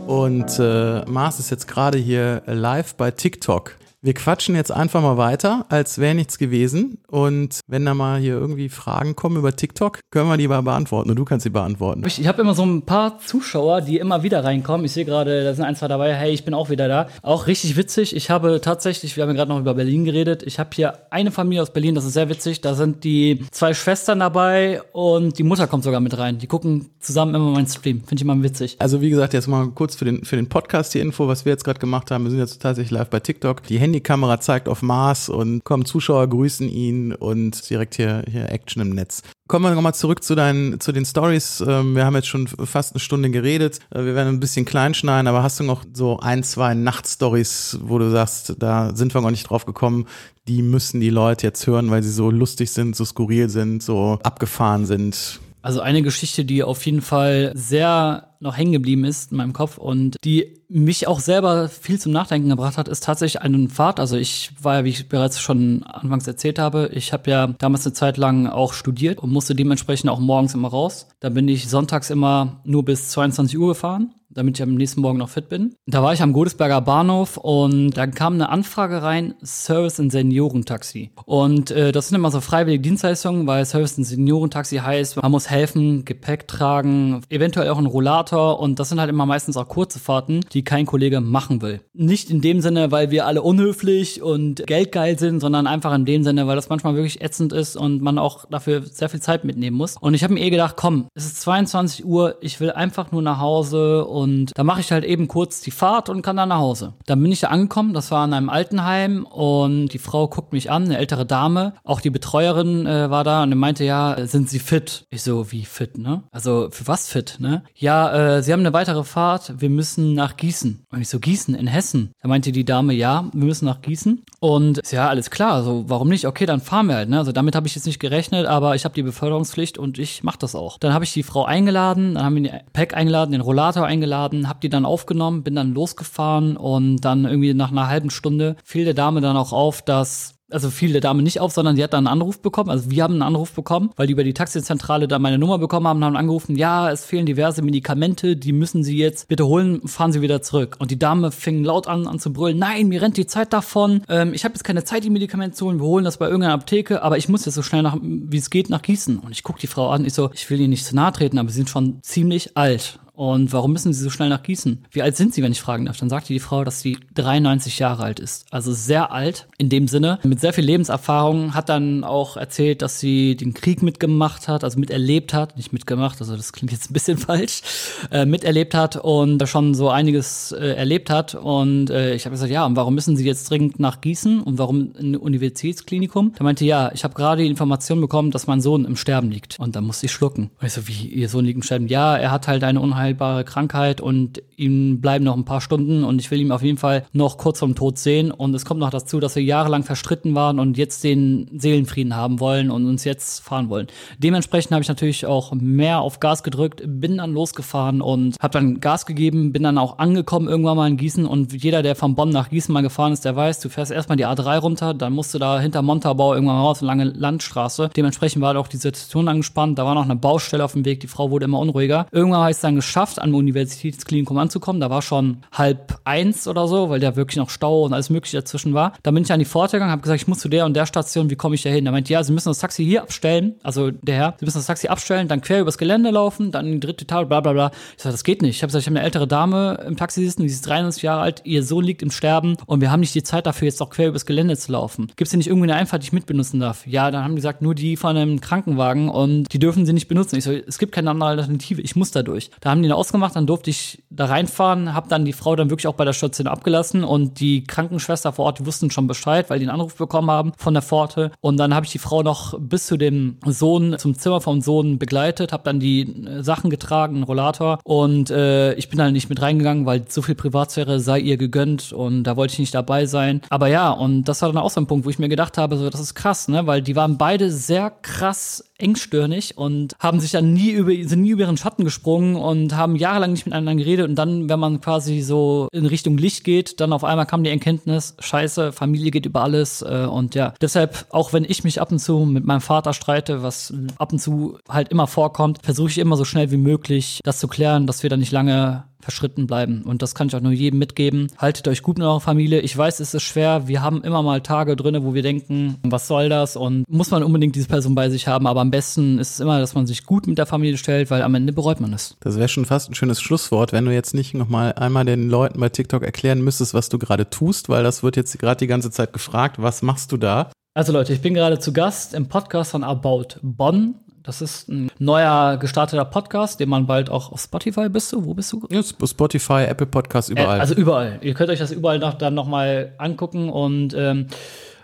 und 0.05 0.59
äh, 0.59 1.03
Mars 1.05 1.39
ist 1.39 1.49
jetzt 1.49 1.67
gerade 1.67 1.97
hier 1.97 2.43
live 2.45 2.93
bei 2.93 3.09
TikTok. 3.09 3.75
Wir 4.03 4.15
quatschen 4.15 4.55
jetzt 4.55 4.71
einfach 4.71 4.99
mal 5.03 5.17
weiter, 5.17 5.67
als 5.69 5.99
wäre 5.99 6.15
nichts 6.15 6.39
gewesen. 6.39 6.97
Und 7.07 7.59
wenn 7.67 7.85
da 7.85 7.93
mal 7.93 8.19
hier 8.19 8.33
irgendwie 8.33 8.67
Fragen 8.67 9.15
kommen 9.15 9.37
über 9.37 9.55
TikTok, 9.55 9.99
können 10.09 10.27
wir 10.27 10.37
die 10.37 10.47
mal 10.47 10.63
beantworten. 10.63 11.11
Und 11.11 11.17
du 11.17 11.23
kannst 11.23 11.43
sie 11.43 11.51
beantworten. 11.51 12.03
Ich, 12.07 12.19
ich 12.19 12.25
habe 12.25 12.41
immer 12.41 12.55
so 12.55 12.65
ein 12.65 12.81
paar 12.81 13.19
Zuschauer, 13.19 13.81
die 13.81 13.99
immer 13.99 14.23
wieder 14.23 14.43
reinkommen. 14.43 14.87
Ich 14.87 14.93
sehe 14.93 15.05
gerade, 15.05 15.43
da 15.43 15.53
sind 15.53 15.65
ein, 15.65 15.75
zwei 15.75 15.87
dabei. 15.87 16.15
Hey, 16.15 16.31
ich 16.31 16.43
bin 16.43 16.55
auch 16.55 16.71
wieder 16.71 16.87
da. 16.87 17.09
Auch 17.21 17.45
richtig 17.45 17.77
witzig. 17.77 18.15
Ich 18.15 18.31
habe 18.31 18.59
tatsächlich, 18.59 19.15
wir 19.17 19.21
haben 19.21 19.29
ja 19.29 19.35
gerade 19.35 19.51
noch 19.51 19.59
über 19.59 19.75
Berlin 19.75 20.03
geredet. 20.03 20.41
Ich 20.41 20.57
habe 20.57 20.71
hier 20.73 20.97
eine 21.11 21.29
Familie 21.29 21.61
aus 21.61 21.71
Berlin, 21.71 21.93
das 21.93 22.03
ist 22.05 22.13
sehr 22.13 22.27
witzig. 22.27 22.61
Da 22.61 22.73
sind 22.73 23.03
die 23.03 23.45
zwei 23.51 23.75
Schwestern 23.75 24.19
dabei 24.19 24.81
und 24.93 25.37
die 25.37 25.43
Mutter 25.43 25.67
kommt 25.67 25.83
sogar 25.83 25.99
mit 25.99 26.17
rein. 26.17 26.39
Die 26.39 26.47
gucken 26.47 26.89
zusammen 27.01 27.35
immer 27.35 27.51
meinen 27.51 27.67
Stream. 27.67 27.99
Finde 27.99 28.15
ich 28.15 28.21
immer 28.23 28.41
witzig. 28.41 28.77
Also 28.79 28.99
wie 28.99 29.11
gesagt, 29.11 29.33
jetzt 29.33 29.47
mal 29.47 29.67
kurz 29.69 29.95
für 29.95 30.05
den, 30.05 30.25
für 30.25 30.37
den 30.37 30.49
Podcast 30.49 30.95
die 30.95 31.01
Info, 31.01 31.27
was 31.27 31.45
wir 31.45 31.51
jetzt 31.51 31.65
gerade 31.65 31.79
gemacht 31.79 32.09
haben. 32.09 32.23
Wir 32.23 32.31
sind 32.31 32.39
jetzt 32.39 32.59
tatsächlich 32.59 32.89
live 32.89 33.11
bei 33.11 33.19
TikTok. 33.19 33.61
Die 33.61 33.90
Handykamera 33.91 34.39
zeigt 34.39 34.69
auf 34.69 34.81
Mars 34.81 35.27
und 35.27 35.65
kommen 35.65 35.83
Zuschauer, 35.83 36.27
grüßen 36.27 36.69
ihn 36.69 37.13
und 37.13 37.69
direkt 37.69 37.95
hier, 37.95 38.23
hier 38.29 38.49
Action 38.49 38.81
im 38.81 38.91
Netz. 38.91 39.21
Kommen 39.49 39.65
wir 39.65 39.75
nochmal 39.75 39.93
zurück 39.93 40.23
zu 40.23 40.33
deinen, 40.33 40.79
zu 40.79 40.93
den 40.93 41.03
Stories. 41.03 41.61
Ähm, 41.67 41.93
wir 41.93 42.05
haben 42.05 42.15
jetzt 42.15 42.29
schon 42.29 42.47
fast 42.47 42.93
eine 42.93 43.01
Stunde 43.01 43.29
geredet. 43.29 43.79
Äh, 43.89 44.05
wir 44.05 44.15
werden 44.15 44.29
ein 44.29 44.39
bisschen 44.39 44.63
kleinschneiden, 44.63 45.27
aber 45.27 45.43
hast 45.43 45.59
du 45.59 45.65
noch 45.65 45.83
so 45.93 46.19
ein, 46.19 46.43
zwei 46.43 46.73
Nachtstories, 46.73 47.79
wo 47.83 47.99
du 47.99 48.09
sagst, 48.09 48.55
da 48.59 48.95
sind 48.95 49.13
wir 49.13 49.19
noch 49.19 49.31
nicht 49.31 49.49
drauf 49.49 49.65
gekommen, 49.65 50.07
die 50.47 50.61
müssen 50.61 51.01
die 51.01 51.09
Leute 51.09 51.47
jetzt 51.47 51.67
hören, 51.67 51.91
weil 51.91 52.01
sie 52.01 52.11
so 52.11 52.31
lustig 52.31 52.71
sind, 52.71 52.95
so 52.95 53.03
skurril 53.03 53.49
sind, 53.49 53.83
so 53.83 54.19
abgefahren 54.23 54.85
sind? 54.85 55.41
Also 55.61 55.81
eine 55.81 56.01
Geschichte, 56.01 56.45
die 56.45 56.63
auf 56.63 56.85
jeden 56.85 57.01
Fall 57.01 57.51
sehr 57.53 58.30
noch 58.41 58.57
hängen 58.57 58.71
geblieben 58.71 59.05
ist 59.05 59.31
in 59.31 59.37
meinem 59.37 59.53
Kopf 59.53 59.77
und 59.77 60.17
die 60.23 60.61
mich 60.67 61.07
auch 61.07 61.19
selber 61.19 61.67
viel 61.67 61.99
zum 61.99 62.11
Nachdenken 62.11 62.49
gebracht 62.49 62.77
hat, 62.77 62.87
ist 62.87 63.03
tatsächlich 63.03 63.41
eine 63.41 63.69
Fahrt. 63.69 63.99
Also 63.99 64.15
ich 64.15 64.51
war 64.61 64.77
ja, 64.77 64.85
wie 64.85 64.89
ich 64.89 65.09
bereits 65.09 65.39
schon 65.39 65.83
anfangs 65.83 66.27
erzählt 66.27 66.59
habe, 66.59 66.89
ich 66.93 67.11
habe 67.13 67.29
ja 67.29 67.47
damals 67.47 67.85
eine 67.85 67.93
Zeit 67.93 68.17
lang 68.17 68.47
auch 68.47 68.73
studiert 68.73 69.19
und 69.19 69.31
musste 69.31 69.53
dementsprechend 69.53 70.09
auch 70.09 70.19
morgens 70.19 70.53
immer 70.53 70.69
raus. 70.69 71.07
Da 71.19 71.29
bin 71.29 71.47
ich 71.47 71.69
sonntags 71.69 72.09
immer 72.09 72.61
nur 72.63 72.85
bis 72.85 73.09
22 73.09 73.57
Uhr 73.57 73.69
gefahren 73.69 74.13
damit 74.33 74.57
ich 74.57 74.63
am 74.63 74.75
nächsten 74.75 75.01
Morgen 75.01 75.17
noch 75.17 75.29
fit 75.29 75.49
bin. 75.49 75.75
Da 75.85 76.01
war 76.03 76.13
ich 76.13 76.21
am 76.21 76.33
Godesberger 76.33 76.81
Bahnhof 76.81 77.37
und 77.37 77.91
da 77.91 78.07
kam 78.07 78.35
eine 78.35 78.49
Anfrage 78.49 79.03
rein, 79.03 79.35
Service 79.43 79.99
in 79.99 80.09
Seniorentaxi. 80.09 81.11
Und 81.25 81.71
äh, 81.71 81.91
das 81.91 82.07
sind 82.07 82.15
immer 82.15 82.31
so 82.31 82.41
freiwillige 82.41 82.81
Dienstleistungen, 82.81 83.47
weil 83.47 83.65
Service 83.65 83.97
in 83.97 84.03
Seniorentaxi 84.03 84.77
heißt, 84.77 85.21
man 85.21 85.31
muss 85.31 85.49
helfen, 85.49 86.05
Gepäck 86.05 86.47
tragen, 86.47 87.21
eventuell 87.29 87.69
auch 87.69 87.77
einen 87.77 87.87
Rollator 87.87 88.30
und 88.37 88.79
das 88.79 88.89
sind 88.89 88.99
halt 88.99 89.09
immer 89.09 89.25
meistens 89.25 89.57
auch 89.57 89.67
kurze 89.67 89.99
Fahrten, 89.99 90.41
die 90.53 90.63
kein 90.63 90.85
Kollege 90.85 91.21
machen 91.21 91.61
will. 91.61 91.81
Nicht 91.93 92.29
in 92.29 92.41
dem 92.41 92.61
Sinne, 92.61 92.91
weil 92.91 93.11
wir 93.11 93.25
alle 93.25 93.41
unhöflich 93.41 94.21
und 94.21 94.65
geldgeil 94.65 95.19
sind, 95.19 95.39
sondern 95.39 95.67
einfach 95.67 95.93
in 95.93 96.05
dem 96.05 96.23
Sinne, 96.23 96.47
weil 96.47 96.55
das 96.55 96.69
manchmal 96.69 96.95
wirklich 96.95 97.21
ätzend 97.21 97.53
ist 97.53 97.77
und 97.77 98.01
man 98.01 98.17
auch 98.17 98.45
dafür 98.49 98.83
sehr 98.83 99.09
viel 99.09 99.21
Zeit 99.21 99.43
mitnehmen 99.43 99.77
muss. 99.77 99.97
Und 99.99 100.13
ich 100.13 100.23
habe 100.23 100.33
mir 100.33 100.41
eh 100.41 100.49
gedacht, 100.49 100.75
komm, 100.77 101.07
es 101.13 101.25
ist 101.25 101.41
22 101.41 102.05
Uhr, 102.05 102.37
ich 102.41 102.59
will 102.59 102.71
einfach 102.71 103.11
nur 103.11 103.21
nach 103.21 103.39
Hause 103.39 104.05
und 104.05 104.31
und 104.31 104.57
da 104.57 104.63
mache 104.63 104.81
ich 104.81 104.91
halt 104.91 105.03
eben 105.03 105.27
kurz 105.27 105.61
die 105.61 105.71
Fahrt 105.71 106.09
und 106.09 106.21
kann 106.21 106.37
dann 106.37 106.49
nach 106.49 106.59
Hause. 106.59 106.93
Dann 107.05 107.21
bin 107.21 107.31
ich 107.31 107.41
da 107.41 107.47
angekommen, 107.47 107.93
das 107.93 108.11
war 108.11 108.23
in 108.25 108.33
einem 108.33 108.49
Altenheim 108.49 109.25
und 109.25 109.89
die 109.89 109.99
Frau 109.99 110.27
guckt 110.27 110.53
mich 110.53 110.71
an, 110.71 110.85
eine 110.85 110.97
ältere 110.97 111.25
Dame. 111.25 111.73
Auch 111.83 112.01
die 112.01 112.09
Betreuerin 112.09 112.85
äh, 112.85 113.09
war 113.09 113.23
da 113.23 113.43
und 113.43 113.55
meinte, 113.57 113.83
ja, 113.83 114.15
sind 114.25 114.49
Sie 114.49 114.59
fit? 114.59 115.05
Ich 115.09 115.23
so, 115.23 115.51
wie 115.51 115.65
fit, 115.65 115.97
ne? 115.97 116.23
Also 116.31 116.69
für 116.71 116.87
was 116.87 117.07
fit, 117.07 117.37
ne? 117.39 117.63
Ja, 117.75 118.11
äh, 118.11 118.20
Sie 118.41 118.53
haben 118.53 118.61
eine 118.61 118.73
weitere 118.73 119.03
Fahrt, 119.03 119.61
wir 119.61 119.69
müssen 119.69 120.13
nach 120.13 120.37
Gießen. 120.37 120.85
Und 120.91 121.01
ich 121.01 121.09
so, 121.09 121.19
Gießen 121.19 121.55
in 121.55 121.67
Hessen? 121.67 122.11
Da 122.21 122.27
meinte 122.27 122.51
die 122.51 122.65
Dame, 122.65 122.93
ja, 122.93 123.29
wir 123.33 123.45
müssen 123.45 123.65
nach 123.65 123.81
Gießen. 123.81 124.23
Und 124.39 124.81
ja, 124.91 125.07
alles 125.07 125.29
klar, 125.29 125.53
also 125.53 125.85
warum 125.87 126.09
nicht? 126.09 126.25
Okay, 126.25 126.45
dann 126.45 126.61
fahren 126.61 126.87
wir 126.87 126.95
halt, 126.95 127.09
ne? 127.09 127.17
Also 127.17 127.31
damit 127.31 127.55
habe 127.55 127.67
ich 127.67 127.75
jetzt 127.75 127.85
nicht 127.85 127.99
gerechnet, 127.99 128.45
aber 128.45 128.75
ich 128.75 128.85
habe 128.85 128.95
die 128.95 129.03
Beförderungspflicht 129.03 129.77
und 129.77 129.99
ich 129.99 130.23
mache 130.23 130.39
das 130.39 130.55
auch. 130.55 130.77
Dann 130.79 130.93
habe 130.93 131.05
ich 131.05 131.13
die 131.13 131.23
Frau 131.23 131.45
eingeladen, 131.45 132.15
dann 132.15 132.23
haben 132.23 132.35
wir 132.35 132.43
den 132.43 132.59
Pack 132.73 132.95
eingeladen, 132.95 133.31
den 133.31 133.41
Rollator 133.41 133.85
eingeladen, 133.85 134.49
habe 134.49 134.59
die 134.61 134.69
dann 134.69 134.85
aufgenommen, 134.85 135.43
bin 135.43 135.55
dann 135.55 135.73
losgefahren 135.73 136.57
und 136.57 137.01
dann 137.01 137.25
irgendwie 137.25 137.53
nach 137.53 137.71
einer 137.71 137.87
halben 137.87 138.09
Stunde 138.09 138.55
fiel 138.63 138.85
der 138.85 138.93
Dame 138.93 139.21
dann 139.21 139.37
auch 139.37 139.53
auf, 139.53 139.81
dass 139.81 140.35
also 140.51 140.69
fiel 140.69 140.91
der 140.91 141.01
Dame 141.01 141.21
nicht 141.21 141.39
auf, 141.39 141.51
sondern 141.51 141.75
sie 141.75 141.83
hat 141.83 141.93
dann 141.93 142.07
einen 142.07 142.21
Anruf 142.21 142.39
bekommen. 142.41 142.69
Also 142.69 142.89
wir 142.91 143.03
haben 143.03 143.13
einen 143.13 143.21
Anruf 143.21 143.51
bekommen, 143.53 143.91
weil 143.95 144.07
die 144.07 144.13
über 144.13 144.23
die 144.23 144.33
Taxizentrale 144.33 145.07
da 145.07 145.19
meine 145.19 145.37
Nummer 145.37 145.57
bekommen 145.57 145.87
haben 145.87 145.97
und 145.97 146.05
haben 146.05 146.15
angerufen, 146.15 146.55
ja, 146.55 146.91
es 146.91 147.05
fehlen 147.05 147.25
diverse 147.25 147.61
Medikamente, 147.61 148.35
die 148.35 148.53
müssen 148.53 148.83
Sie 148.83 148.97
jetzt 148.97 149.27
bitte 149.27 149.45
holen, 149.45 149.87
fahren 149.87 150.11
Sie 150.11 150.21
wieder 150.21 150.41
zurück. 150.41 150.75
Und 150.79 150.91
die 150.91 150.99
Dame 150.99 151.31
fing 151.31 151.63
laut 151.63 151.87
an, 151.87 152.07
an 152.07 152.19
zu 152.19 152.33
brüllen, 152.33 152.57
nein, 152.57 152.87
mir 152.87 153.01
rennt 153.01 153.17
die 153.17 153.27
Zeit 153.27 153.53
davon, 153.53 154.03
ähm, 154.09 154.33
ich 154.33 154.43
habe 154.43 154.53
jetzt 154.53 154.63
keine 154.63 154.83
Zeit, 154.83 155.03
die 155.03 155.09
Medikamente 155.09 155.55
zu 155.55 155.65
holen, 155.65 155.79
wir 155.79 155.85
holen 155.85 156.05
das 156.05 156.17
bei 156.17 156.25
irgendeiner 156.25 156.53
Apotheke, 156.53 157.01
aber 157.01 157.17
ich 157.17 157.29
muss 157.29 157.45
jetzt 157.45 157.55
so 157.55 157.61
schnell 157.61 157.81
nach, 157.81 157.97
wie 158.01 158.37
es 158.37 158.49
geht, 158.49 158.69
nach 158.69 158.81
Gießen. 158.81 159.19
Und 159.19 159.31
ich 159.31 159.43
gucke 159.43 159.59
die 159.59 159.67
Frau 159.67 159.89
an, 159.89 160.05
ich 160.05 160.13
so, 160.13 160.29
ich 160.33 160.49
will 160.49 160.59
Ihnen 160.59 160.71
nicht 160.71 160.85
zu 160.85 160.95
nahe 160.95 161.11
treten, 161.11 161.37
aber 161.37 161.49
Sie 161.49 161.55
sind 161.55 161.69
schon 161.69 161.99
ziemlich 162.01 162.57
alt. 162.57 162.99
Und 163.21 163.53
warum 163.53 163.71
müssen 163.71 163.93
Sie 163.93 164.03
so 164.03 164.09
schnell 164.09 164.29
nach 164.29 164.41
Gießen? 164.41 164.83
Wie 164.89 165.03
alt 165.03 165.15
sind 165.15 165.35
Sie, 165.35 165.43
wenn 165.43 165.51
ich 165.51 165.61
fragen 165.61 165.85
darf? 165.85 165.99
Dann 165.99 166.09
sagte 166.09 166.33
die 166.33 166.39
Frau, 166.39 166.63
dass 166.63 166.79
sie 166.79 166.97
93 167.13 167.77
Jahre 167.77 168.01
alt 168.01 168.19
ist. 168.19 168.47
Also 168.49 168.73
sehr 168.73 169.11
alt 169.11 169.45
in 169.59 169.69
dem 169.69 169.87
Sinne. 169.87 170.17
Mit 170.23 170.39
sehr 170.39 170.53
viel 170.53 170.63
Lebenserfahrung. 170.63 171.53
Hat 171.53 171.69
dann 171.69 172.03
auch 172.03 172.35
erzählt, 172.35 172.81
dass 172.81 172.99
sie 172.99 173.35
den 173.35 173.53
Krieg 173.53 173.83
mitgemacht 173.83 174.47
hat, 174.47 174.63
also 174.63 174.79
miterlebt 174.79 175.35
hat. 175.35 175.55
Nicht 175.55 175.71
mitgemacht, 175.71 176.19
also 176.19 176.35
das 176.35 176.51
klingt 176.51 176.71
jetzt 176.71 176.89
ein 176.89 176.93
bisschen 176.93 177.17
falsch. 177.19 177.61
Äh, 178.09 178.25
miterlebt 178.25 178.73
hat 178.73 178.95
und 178.95 179.47
schon 179.47 179.75
so 179.75 179.91
einiges 179.91 180.51
äh, 180.53 180.73
erlebt 180.73 181.11
hat. 181.11 181.35
Und 181.35 181.91
äh, 181.91 182.15
ich 182.15 182.25
habe 182.25 182.33
gesagt, 182.33 182.51
ja, 182.51 182.65
und 182.65 182.75
warum 182.75 182.95
müssen 182.95 183.17
Sie 183.17 183.23
jetzt 183.23 183.51
dringend 183.51 183.79
nach 183.79 184.01
Gießen? 184.01 184.41
Und 184.41 184.57
warum 184.57 184.93
ein 184.99 185.15
Universitätsklinikum? 185.15 186.33
Da 186.35 186.43
meinte, 186.43 186.65
ja, 186.65 186.91
ich 186.91 187.03
habe 187.03 187.13
gerade 187.13 187.43
die 187.43 187.49
Information 187.49 188.01
bekommen, 188.01 188.31
dass 188.31 188.47
mein 188.47 188.61
Sohn 188.61 188.83
im 188.83 188.95
Sterben 188.95 189.29
liegt. 189.29 189.59
Und 189.59 189.75
da 189.75 189.81
musste 189.81 190.07
ich 190.07 190.11
schlucken. 190.11 190.49
Und 190.59 190.65
ich 190.65 190.73
so, 190.73 190.87
wie, 190.87 191.05
Ihr 191.05 191.29
Sohn 191.29 191.45
liegt 191.45 191.57
im 191.57 191.61
Sterben? 191.61 191.87
Ja, 191.87 192.17
er 192.17 192.31
hat 192.31 192.47
halt 192.47 192.63
eine 192.63 192.81
Unheil 192.81 193.10
unheilbare 193.11 193.43
Krankheit 193.43 194.01
und 194.01 194.41
ihm 194.55 195.01
bleiben 195.01 195.25
noch 195.25 195.35
ein 195.35 195.45
paar 195.45 195.61
Stunden 195.61 196.03
und 196.03 196.19
ich 196.19 196.29
will 196.31 196.39
ihn 196.39 196.51
auf 196.51 196.61
jeden 196.61 196.77
Fall 196.77 197.03
noch 197.13 197.37
kurz 197.37 197.59
vom 197.59 197.75
Tod 197.75 197.97
sehen. 197.97 198.31
Und 198.31 198.53
es 198.53 198.63
kommt 198.63 198.79
noch 198.79 198.89
dazu, 198.89 199.19
dass 199.19 199.35
wir 199.35 199.43
jahrelang 199.43 199.83
verstritten 199.83 200.35
waren 200.35 200.59
und 200.59 200.77
jetzt 200.77 201.03
den 201.03 201.49
Seelenfrieden 201.57 202.15
haben 202.15 202.39
wollen 202.39 202.69
und 202.69 202.87
uns 202.87 203.03
jetzt 203.03 203.43
fahren 203.43 203.69
wollen. 203.69 203.87
Dementsprechend 204.19 204.71
habe 204.71 204.83
ich 204.83 204.87
natürlich 204.87 205.25
auch 205.25 205.53
mehr 205.53 206.01
auf 206.01 206.19
Gas 206.19 206.43
gedrückt, 206.43 206.83
bin 206.85 207.17
dann 207.17 207.33
losgefahren 207.33 208.01
und 208.01 208.35
habe 208.39 208.53
dann 208.53 208.79
Gas 208.79 209.05
gegeben, 209.05 209.51
bin 209.51 209.63
dann 209.63 209.77
auch 209.77 209.97
angekommen 209.97 210.47
irgendwann 210.47 210.77
mal 210.77 210.87
in 210.87 210.97
Gießen 210.97 211.25
und 211.25 211.51
jeder, 211.53 211.81
der 211.81 211.95
von 211.95 212.15
Bonn 212.15 212.29
nach 212.29 212.49
Gießen 212.49 212.71
mal 212.71 212.81
gefahren 212.81 213.13
ist, 213.13 213.25
der 213.25 213.35
weiß, 213.35 213.59
du 213.59 213.69
fährst 213.69 213.91
erstmal 213.91 214.17
die 214.17 214.27
A3 214.27 214.59
runter, 214.59 214.93
dann 214.93 215.13
musst 215.13 215.33
du 215.33 215.39
da 215.39 215.59
hinter 215.59 215.81
Montabaur 215.81 216.35
irgendwann 216.35 216.57
raus, 216.57 216.81
eine 216.81 216.87
lange 216.87 217.03
Landstraße. 217.05 217.89
Dementsprechend 217.95 218.41
war 218.41 218.55
auch 218.57 218.67
die 218.67 218.77
Situation 218.77 219.27
angespannt, 219.27 219.79
da 219.79 219.85
war 219.85 219.95
noch 219.95 220.03
eine 220.03 220.15
Baustelle 220.15 220.63
auf 220.63 220.73
dem 220.73 220.85
Weg, 220.85 220.99
die 220.99 221.07
Frau 221.07 221.31
wurde 221.31 221.45
immer 221.45 221.59
unruhiger. 221.59 222.05
Irgendwann 222.11 222.41
habe 222.41 222.51
ich 222.51 222.57
es 222.57 222.61
dann 222.61 222.75
geschafft, 222.75 223.00
geschafft, 223.01 223.21
am 223.21 223.33
Universitätsklinikum 223.33 224.37
anzukommen. 224.37 224.79
Da 224.79 224.89
war 224.89 225.01
schon 225.01 225.37
halb 225.51 225.99
eins 226.03 226.47
oder 226.47 226.67
so, 226.67 226.89
weil 226.89 226.99
da 226.99 227.15
wirklich 227.15 227.37
noch 227.37 227.49
Stau 227.49 227.83
und 227.83 227.93
alles 227.93 228.09
mögliche 228.09 228.37
dazwischen 228.37 228.73
war. 228.73 228.93
Da 229.03 229.11
bin 229.11 229.23
ich 229.23 229.31
an 229.31 229.39
die 229.39 229.45
Pforte 229.45 229.77
gegangen, 229.77 229.91
habe 229.91 230.01
gesagt, 230.01 230.21
ich 230.21 230.27
muss 230.27 230.39
zu 230.39 230.49
der 230.49 230.65
und 230.65 230.75
der 230.75 230.85
Station, 230.85 231.29
wie 231.29 231.35
komme 231.35 231.55
ich 231.55 231.63
da 231.63 231.69
hin? 231.69 231.85
Da 231.85 231.91
meinte, 231.91 232.13
ja, 232.13 232.23
Sie 232.23 232.31
müssen 232.31 232.49
das 232.49 232.59
Taxi 232.59 232.85
hier 232.85 233.01
abstellen, 233.01 233.55
also 233.63 233.91
der 233.91 234.15
Herr, 234.15 234.35
Sie 234.39 234.45
müssen 234.45 234.59
das 234.59 234.67
Taxi 234.67 234.87
abstellen, 234.87 235.27
dann 235.27 235.41
quer 235.41 235.61
übers 235.61 235.77
Gelände 235.77 236.11
laufen, 236.11 236.51
dann 236.51 236.67
in 236.67 236.73
die 236.73 236.79
dritte 236.79 237.03
Etage, 237.05 237.27
bla 237.27 237.41
bla 237.41 237.53
bla. 237.53 237.71
Ich 237.97 238.03
sage, 238.03 238.13
das 238.13 238.23
geht 238.23 238.41
nicht. 238.41 238.57
Ich 238.57 238.63
habe 238.63 238.67
gesagt, 238.67 238.83
ich 238.83 238.87
habe 238.87 238.97
eine 238.97 239.05
ältere 239.05 239.27
Dame 239.27 239.83
im 239.87 239.97
Taxi 239.97 240.23
sitzen, 240.23 240.43
die 240.43 240.47
ist 240.47 240.65
93 240.67 241.01
Jahre 241.03 241.21
alt, 241.21 241.41
ihr 241.43 241.63
Sohn 241.63 241.83
liegt 241.83 242.01
im 242.03 242.11
Sterben 242.11 242.57
und 242.65 242.81
wir 242.81 242.91
haben 242.91 242.99
nicht 242.99 243.15
die 243.15 243.23
Zeit 243.23 243.45
dafür, 243.47 243.67
jetzt 243.67 243.81
auch 243.81 243.89
quer 243.89 244.09
übers 244.09 244.25
Gelände 244.25 244.57
zu 244.57 244.71
laufen. 244.71 245.07
Gibt 245.07 245.21
es 245.23 245.29
denn 245.29 245.39
nicht 245.39 245.47
irgendwie 245.47 245.71
eine 245.71 245.75
Einfahrt, 245.75 246.03
die 246.03 246.07
ich 246.07 246.13
mitbenutzen 246.13 246.59
darf? 246.59 246.85
Ja, 246.85 247.09
dann 247.09 247.23
haben 247.23 247.31
die 247.31 247.37
gesagt, 247.37 247.61
nur 247.61 247.73
die 247.73 247.97
von 247.97 248.15
einem 248.15 248.41
Krankenwagen 248.41 249.09
und 249.09 249.51
die 249.51 249.59
dürfen 249.59 249.85
sie 249.85 249.93
nicht 249.93 250.07
benutzen. 250.07 250.35
Ich 250.35 250.43
so, 250.43 250.51
es 250.51 250.77
gibt 250.77 250.91
keine 250.91 251.09
andere 251.09 251.29
Alternative, 251.29 251.81
ich 251.81 251.95
muss 251.95 252.11
da 252.11 252.21
durch. 252.23 252.51
Da 252.59 252.69
haben 252.69 252.80
haben 252.81 252.89
dann 252.89 252.97
ausgemacht, 252.97 253.35
dann 253.35 253.47
durfte 253.47 253.69
ich 253.69 254.03
da 254.09 254.25
reinfahren, 254.25 254.93
habe 254.93 255.07
dann 255.07 255.25
die 255.25 255.33
Frau 255.33 255.55
dann 255.55 255.69
wirklich 255.69 255.87
auch 255.87 255.93
bei 255.93 256.05
der 256.05 256.13
Station 256.13 256.47
abgelassen 256.47 257.03
und 257.03 257.39
die 257.39 257.63
Krankenschwester 257.63 258.33
vor 258.33 258.45
Ort, 258.45 258.65
wussten 258.65 258.91
schon 258.91 259.07
Bescheid, 259.07 259.49
weil 259.49 259.59
die 259.59 259.65
einen 259.65 259.75
Anruf 259.75 259.95
bekommen 259.95 260.31
haben 260.31 260.51
von 260.57 260.73
der 260.73 260.83
Pforte. 260.83 261.31
Und 261.41 261.57
dann 261.57 261.73
habe 261.73 261.85
ich 261.85 261.91
die 261.91 261.99
Frau 261.99 262.23
noch 262.23 262.57
bis 262.59 262.87
zu 262.87 262.97
dem 262.97 263.37
Sohn, 263.45 263.97
zum 263.97 264.17
Zimmer 264.17 264.41
vom 264.41 264.61
Sohn 264.61 264.99
begleitet, 264.99 265.53
habe 265.53 265.63
dann 265.63 265.79
die 265.79 266.01
äh, 266.01 266.43
Sachen 266.43 266.69
getragen, 266.69 267.15
einen 267.15 267.23
Rollator 267.23 267.79
und 267.83 268.29
äh, 268.31 268.73
ich 268.73 268.89
bin 268.89 268.97
dann 268.97 269.13
nicht 269.13 269.29
mit 269.29 269.41
reingegangen, 269.41 269.85
weil 269.85 270.05
so 270.09 270.21
viel 270.21 270.35
Privatsphäre 270.35 270.99
sei 270.99 271.19
ihr 271.19 271.37
gegönnt 271.37 271.93
und 271.93 272.23
da 272.23 272.35
wollte 272.35 272.53
ich 272.53 272.59
nicht 272.59 272.73
dabei 272.73 273.05
sein. 273.05 273.41
Aber 273.49 273.67
ja, 273.67 273.91
und 273.91 274.23
das 274.23 274.41
war 274.41 274.49
dann 274.49 274.61
auch 274.61 274.69
so 274.69 274.81
ein 274.81 274.87
Punkt, 274.87 275.05
wo 275.05 275.09
ich 275.09 275.19
mir 275.19 275.29
gedacht 275.29 275.57
habe, 275.57 275.77
so, 275.77 275.89
das 275.89 276.01
ist 276.01 276.15
krass, 276.15 276.47
ne, 276.47 276.67
weil 276.67 276.81
die 276.81 276.95
waren 276.95 277.17
beide 277.17 277.51
sehr 277.51 277.89
krass 277.89 278.70
engstirnig 278.81 279.57
und 279.57 279.95
haben 279.99 280.19
sich 280.19 280.31
dann 280.31 280.53
nie 280.53 280.71
über, 280.71 280.91
sind 281.07 281.21
nie 281.21 281.31
über 281.31 281.43
ihren 281.43 281.57
Schatten 281.57 281.83
gesprungen 281.83 282.35
und 282.35 282.75
haben 282.75 282.95
jahrelang 282.95 283.31
nicht 283.31 283.45
miteinander 283.45 283.75
geredet. 283.75 284.07
Und 284.07 284.15
dann, 284.15 284.49
wenn 284.49 284.59
man 284.59 284.81
quasi 284.81 285.21
so 285.21 285.67
in 285.71 285.85
Richtung 285.85 286.17
Licht 286.17 286.43
geht, 286.43 286.79
dann 286.79 286.93
auf 286.93 287.03
einmal 287.03 287.25
kam 287.25 287.43
die 287.43 287.49
Erkenntnis, 287.49 288.15
scheiße, 288.19 288.71
Familie 288.71 289.11
geht 289.11 289.25
über 289.25 289.41
alles 289.41 289.81
äh, 289.81 290.07
und 290.09 290.35
ja, 290.35 290.53
deshalb, 290.61 291.05
auch 291.09 291.33
wenn 291.33 291.45
ich 291.45 291.63
mich 291.63 291.81
ab 291.81 291.91
und 291.91 291.99
zu 291.99 292.19
mit 292.19 292.45
meinem 292.45 292.61
Vater 292.61 292.93
streite, 292.93 293.43
was 293.43 293.73
ab 293.97 294.11
und 294.11 294.19
zu 294.19 294.57
halt 294.69 294.89
immer 294.89 295.07
vorkommt, 295.07 295.59
versuche 295.63 295.89
ich 295.89 295.97
immer 295.97 296.17
so 296.17 296.25
schnell 296.25 296.51
wie 296.51 296.57
möglich 296.57 297.19
das 297.23 297.39
zu 297.39 297.47
klären, 297.47 297.87
dass 297.87 298.03
wir 298.03 298.09
da 298.09 298.17
nicht 298.17 298.31
lange 298.31 298.83
verschritten 299.01 299.47
bleiben. 299.47 299.83
Und 299.83 300.01
das 300.01 300.15
kann 300.15 300.27
ich 300.27 300.35
auch 300.35 300.41
nur 300.41 300.51
jedem 300.51 300.79
mitgeben. 300.79 301.27
Haltet 301.37 301.67
euch 301.67 301.81
gut 301.81 301.97
mit 301.97 302.05
eurer 302.05 302.21
Familie. 302.21 302.61
Ich 302.61 302.77
weiß, 302.77 302.99
es 302.99 303.13
ist 303.13 303.23
schwer. 303.23 303.67
Wir 303.67 303.81
haben 303.81 304.03
immer 304.03 304.23
mal 304.23 304.41
Tage 304.41 304.75
drinne, 304.75 305.03
wo 305.03 305.13
wir 305.13 305.21
denken, 305.21 305.77
was 305.83 306.07
soll 306.07 306.29
das? 306.29 306.55
Und 306.55 306.85
muss 306.89 307.11
man 307.11 307.23
unbedingt 307.23 307.55
diese 307.55 307.67
Person 307.67 307.95
bei 307.95 308.09
sich 308.09 308.27
haben. 308.27 308.47
Aber 308.47 308.61
am 308.61 308.71
besten 308.71 309.19
ist 309.19 309.31
es 309.31 309.39
immer, 309.39 309.59
dass 309.59 309.75
man 309.75 309.87
sich 309.87 310.05
gut 310.05 310.27
mit 310.27 310.37
der 310.37 310.45
Familie 310.45 310.77
stellt, 310.77 311.11
weil 311.11 311.21
am 311.21 311.35
Ende 311.35 311.53
bereut 311.53 311.79
man 311.79 311.93
es. 311.93 312.15
Das 312.19 312.37
wäre 312.37 312.47
schon 312.47 312.65
fast 312.65 312.89
ein 312.89 312.95
schönes 312.95 313.21
Schlusswort, 313.21 313.73
wenn 313.73 313.85
du 313.85 313.93
jetzt 313.93 314.13
nicht 314.13 314.33
nochmal 314.33 314.73
einmal 314.73 315.05
den 315.05 315.29
Leuten 315.29 315.59
bei 315.59 315.69
TikTok 315.69 316.03
erklären 316.03 316.41
müsstest, 316.41 316.73
was 316.73 316.89
du 316.89 316.99
gerade 316.99 317.29
tust, 317.29 317.69
weil 317.69 317.83
das 317.83 318.03
wird 318.03 318.15
jetzt 318.15 318.37
gerade 318.39 318.57
die 318.57 318.67
ganze 318.67 318.91
Zeit 318.91 319.13
gefragt. 319.13 319.61
Was 319.61 319.81
machst 319.81 320.11
du 320.11 320.17
da? 320.17 320.51
Also 320.73 320.93
Leute, 320.93 321.11
ich 321.11 321.21
bin 321.21 321.33
gerade 321.33 321.59
zu 321.59 321.73
Gast 321.73 322.13
im 322.13 322.27
Podcast 322.27 322.71
von 322.71 322.83
About 322.83 323.39
Bonn. 323.41 323.95
Das 324.23 324.39
ist 324.39 324.69
ein 324.69 324.91
neuer 324.99 325.57
gestarteter 325.57 326.05
Podcast, 326.05 326.59
den 326.59 326.69
man 326.69 326.85
bald 326.85 327.09
auch 327.09 327.31
auf 327.31 327.41
Spotify 327.41 327.89
bist 327.89 328.13
du? 328.13 328.23
Wo 328.23 328.35
bist 328.35 328.53
du? 328.53 328.61
Ja, 328.69 328.83
Spotify, 328.83 329.63
Apple 329.67 329.87
Podcasts, 329.87 330.29
überall. 330.29 330.57
Äh, 330.57 330.61
also 330.61 330.75
überall. 330.75 331.19
Ihr 331.21 331.33
könnt 331.33 331.49
euch 331.49 331.57
das 331.57 331.71
überall 331.71 331.97
noch, 331.97 332.13
dann 332.13 332.35
nochmal 332.35 332.93
angucken 332.99 333.49
und 333.49 333.95
ähm, 333.97 334.27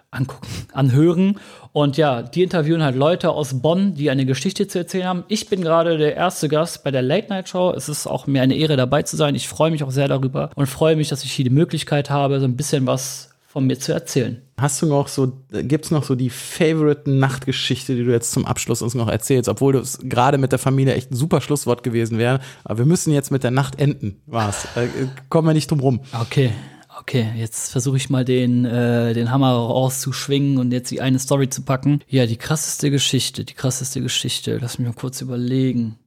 angucken, 0.09 0.47
anhören. 0.73 1.39
Und 1.71 1.97
ja, 1.97 2.23
die 2.23 2.41
interviewen 2.41 2.81
halt 2.81 2.95
Leute 2.95 3.29
aus 3.29 3.61
Bonn, 3.61 3.93
die 3.93 4.09
eine 4.09 4.25
Geschichte 4.25 4.67
zu 4.67 4.79
erzählen 4.79 5.05
haben. 5.05 5.23
Ich 5.27 5.47
bin 5.49 5.61
gerade 5.61 5.99
der 5.99 6.15
erste 6.15 6.49
Gast 6.49 6.83
bei 6.83 6.89
der 6.89 7.03
Late 7.03 7.27
Night 7.29 7.49
Show. 7.49 7.71
Es 7.75 7.89
ist 7.89 8.07
auch 8.07 8.25
mir 8.25 8.41
eine 8.41 8.55
Ehre 8.55 8.75
dabei 8.75 9.03
zu 9.03 9.17
sein. 9.17 9.35
Ich 9.35 9.47
freue 9.47 9.69
mich 9.69 9.83
auch 9.83 9.91
sehr 9.91 10.07
darüber 10.07 10.49
und 10.55 10.65
freue 10.65 10.95
mich, 10.95 11.09
dass 11.09 11.23
ich 11.23 11.31
hier 11.31 11.45
die 11.45 11.51
Möglichkeit 11.51 12.09
habe, 12.09 12.39
so 12.39 12.45
ein 12.45 12.57
bisschen 12.57 12.87
was 12.87 13.29
von 13.45 13.67
mir 13.67 13.77
zu 13.77 13.93
erzählen. 13.93 14.41
Hast 14.59 14.81
du 14.81 14.87
noch 14.87 15.07
so, 15.07 15.31
gibt's 15.51 15.91
noch 15.91 16.03
so 16.03 16.15
die 16.15 16.31
Favorite 16.31 17.07
Nachtgeschichte, 17.11 17.95
die 17.95 18.03
du 18.03 18.11
jetzt 18.11 18.31
zum 18.31 18.47
Abschluss 18.47 18.81
uns 18.81 18.95
noch 18.95 19.07
erzählst, 19.07 19.49
obwohl 19.49 19.73
das 19.73 19.99
gerade 20.01 20.39
mit 20.39 20.51
der 20.51 20.57
Familie 20.57 20.95
echt 20.95 21.11
ein 21.11 21.15
super 21.15 21.41
Schlusswort 21.41 21.83
gewesen 21.83 22.17
wäre. 22.17 22.39
Aber 22.63 22.79
wir 22.79 22.85
müssen 22.87 23.13
jetzt 23.13 23.29
mit 23.29 23.43
der 23.43 23.51
Nacht 23.51 23.79
enden. 23.79 24.19
Was? 24.25 24.65
Äh, 24.75 24.87
kommen 25.29 25.47
wir 25.47 25.53
nicht 25.53 25.69
drum 25.69 25.79
rum. 25.79 26.01
Okay. 26.21 26.51
Okay, 26.99 27.31
jetzt 27.35 27.71
versuche 27.71 27.97
ich 27.97 28.09
mal 28.09 28.25
den, 28.25 28.65
äh, 28.65 29.13
den 29.13 29.29
Hammer 29.29 29.51
rauszuschwingen 29.51 30.57
und 30.57 30.71
jetzt 30.71 30.89
die 30.89 31.01
eine 31.01 31.19
Story 31.19 31.47
zu 31.49 31.61
packen. 31.61 32.01
Ja, 32.07 32.25
die 32.25 32.37
krasseste 32.37 32.89
Geschichte, 32.89 33.45
die 33.45 33.53
krasseste 33.53 34.01
Geschichte. 34.01 34.57
Lass 34.59 34.79
mich 34.79 34.87
mal 34.87 34.95
kurz 34.95 35.21
überlegen. 35.21 35.99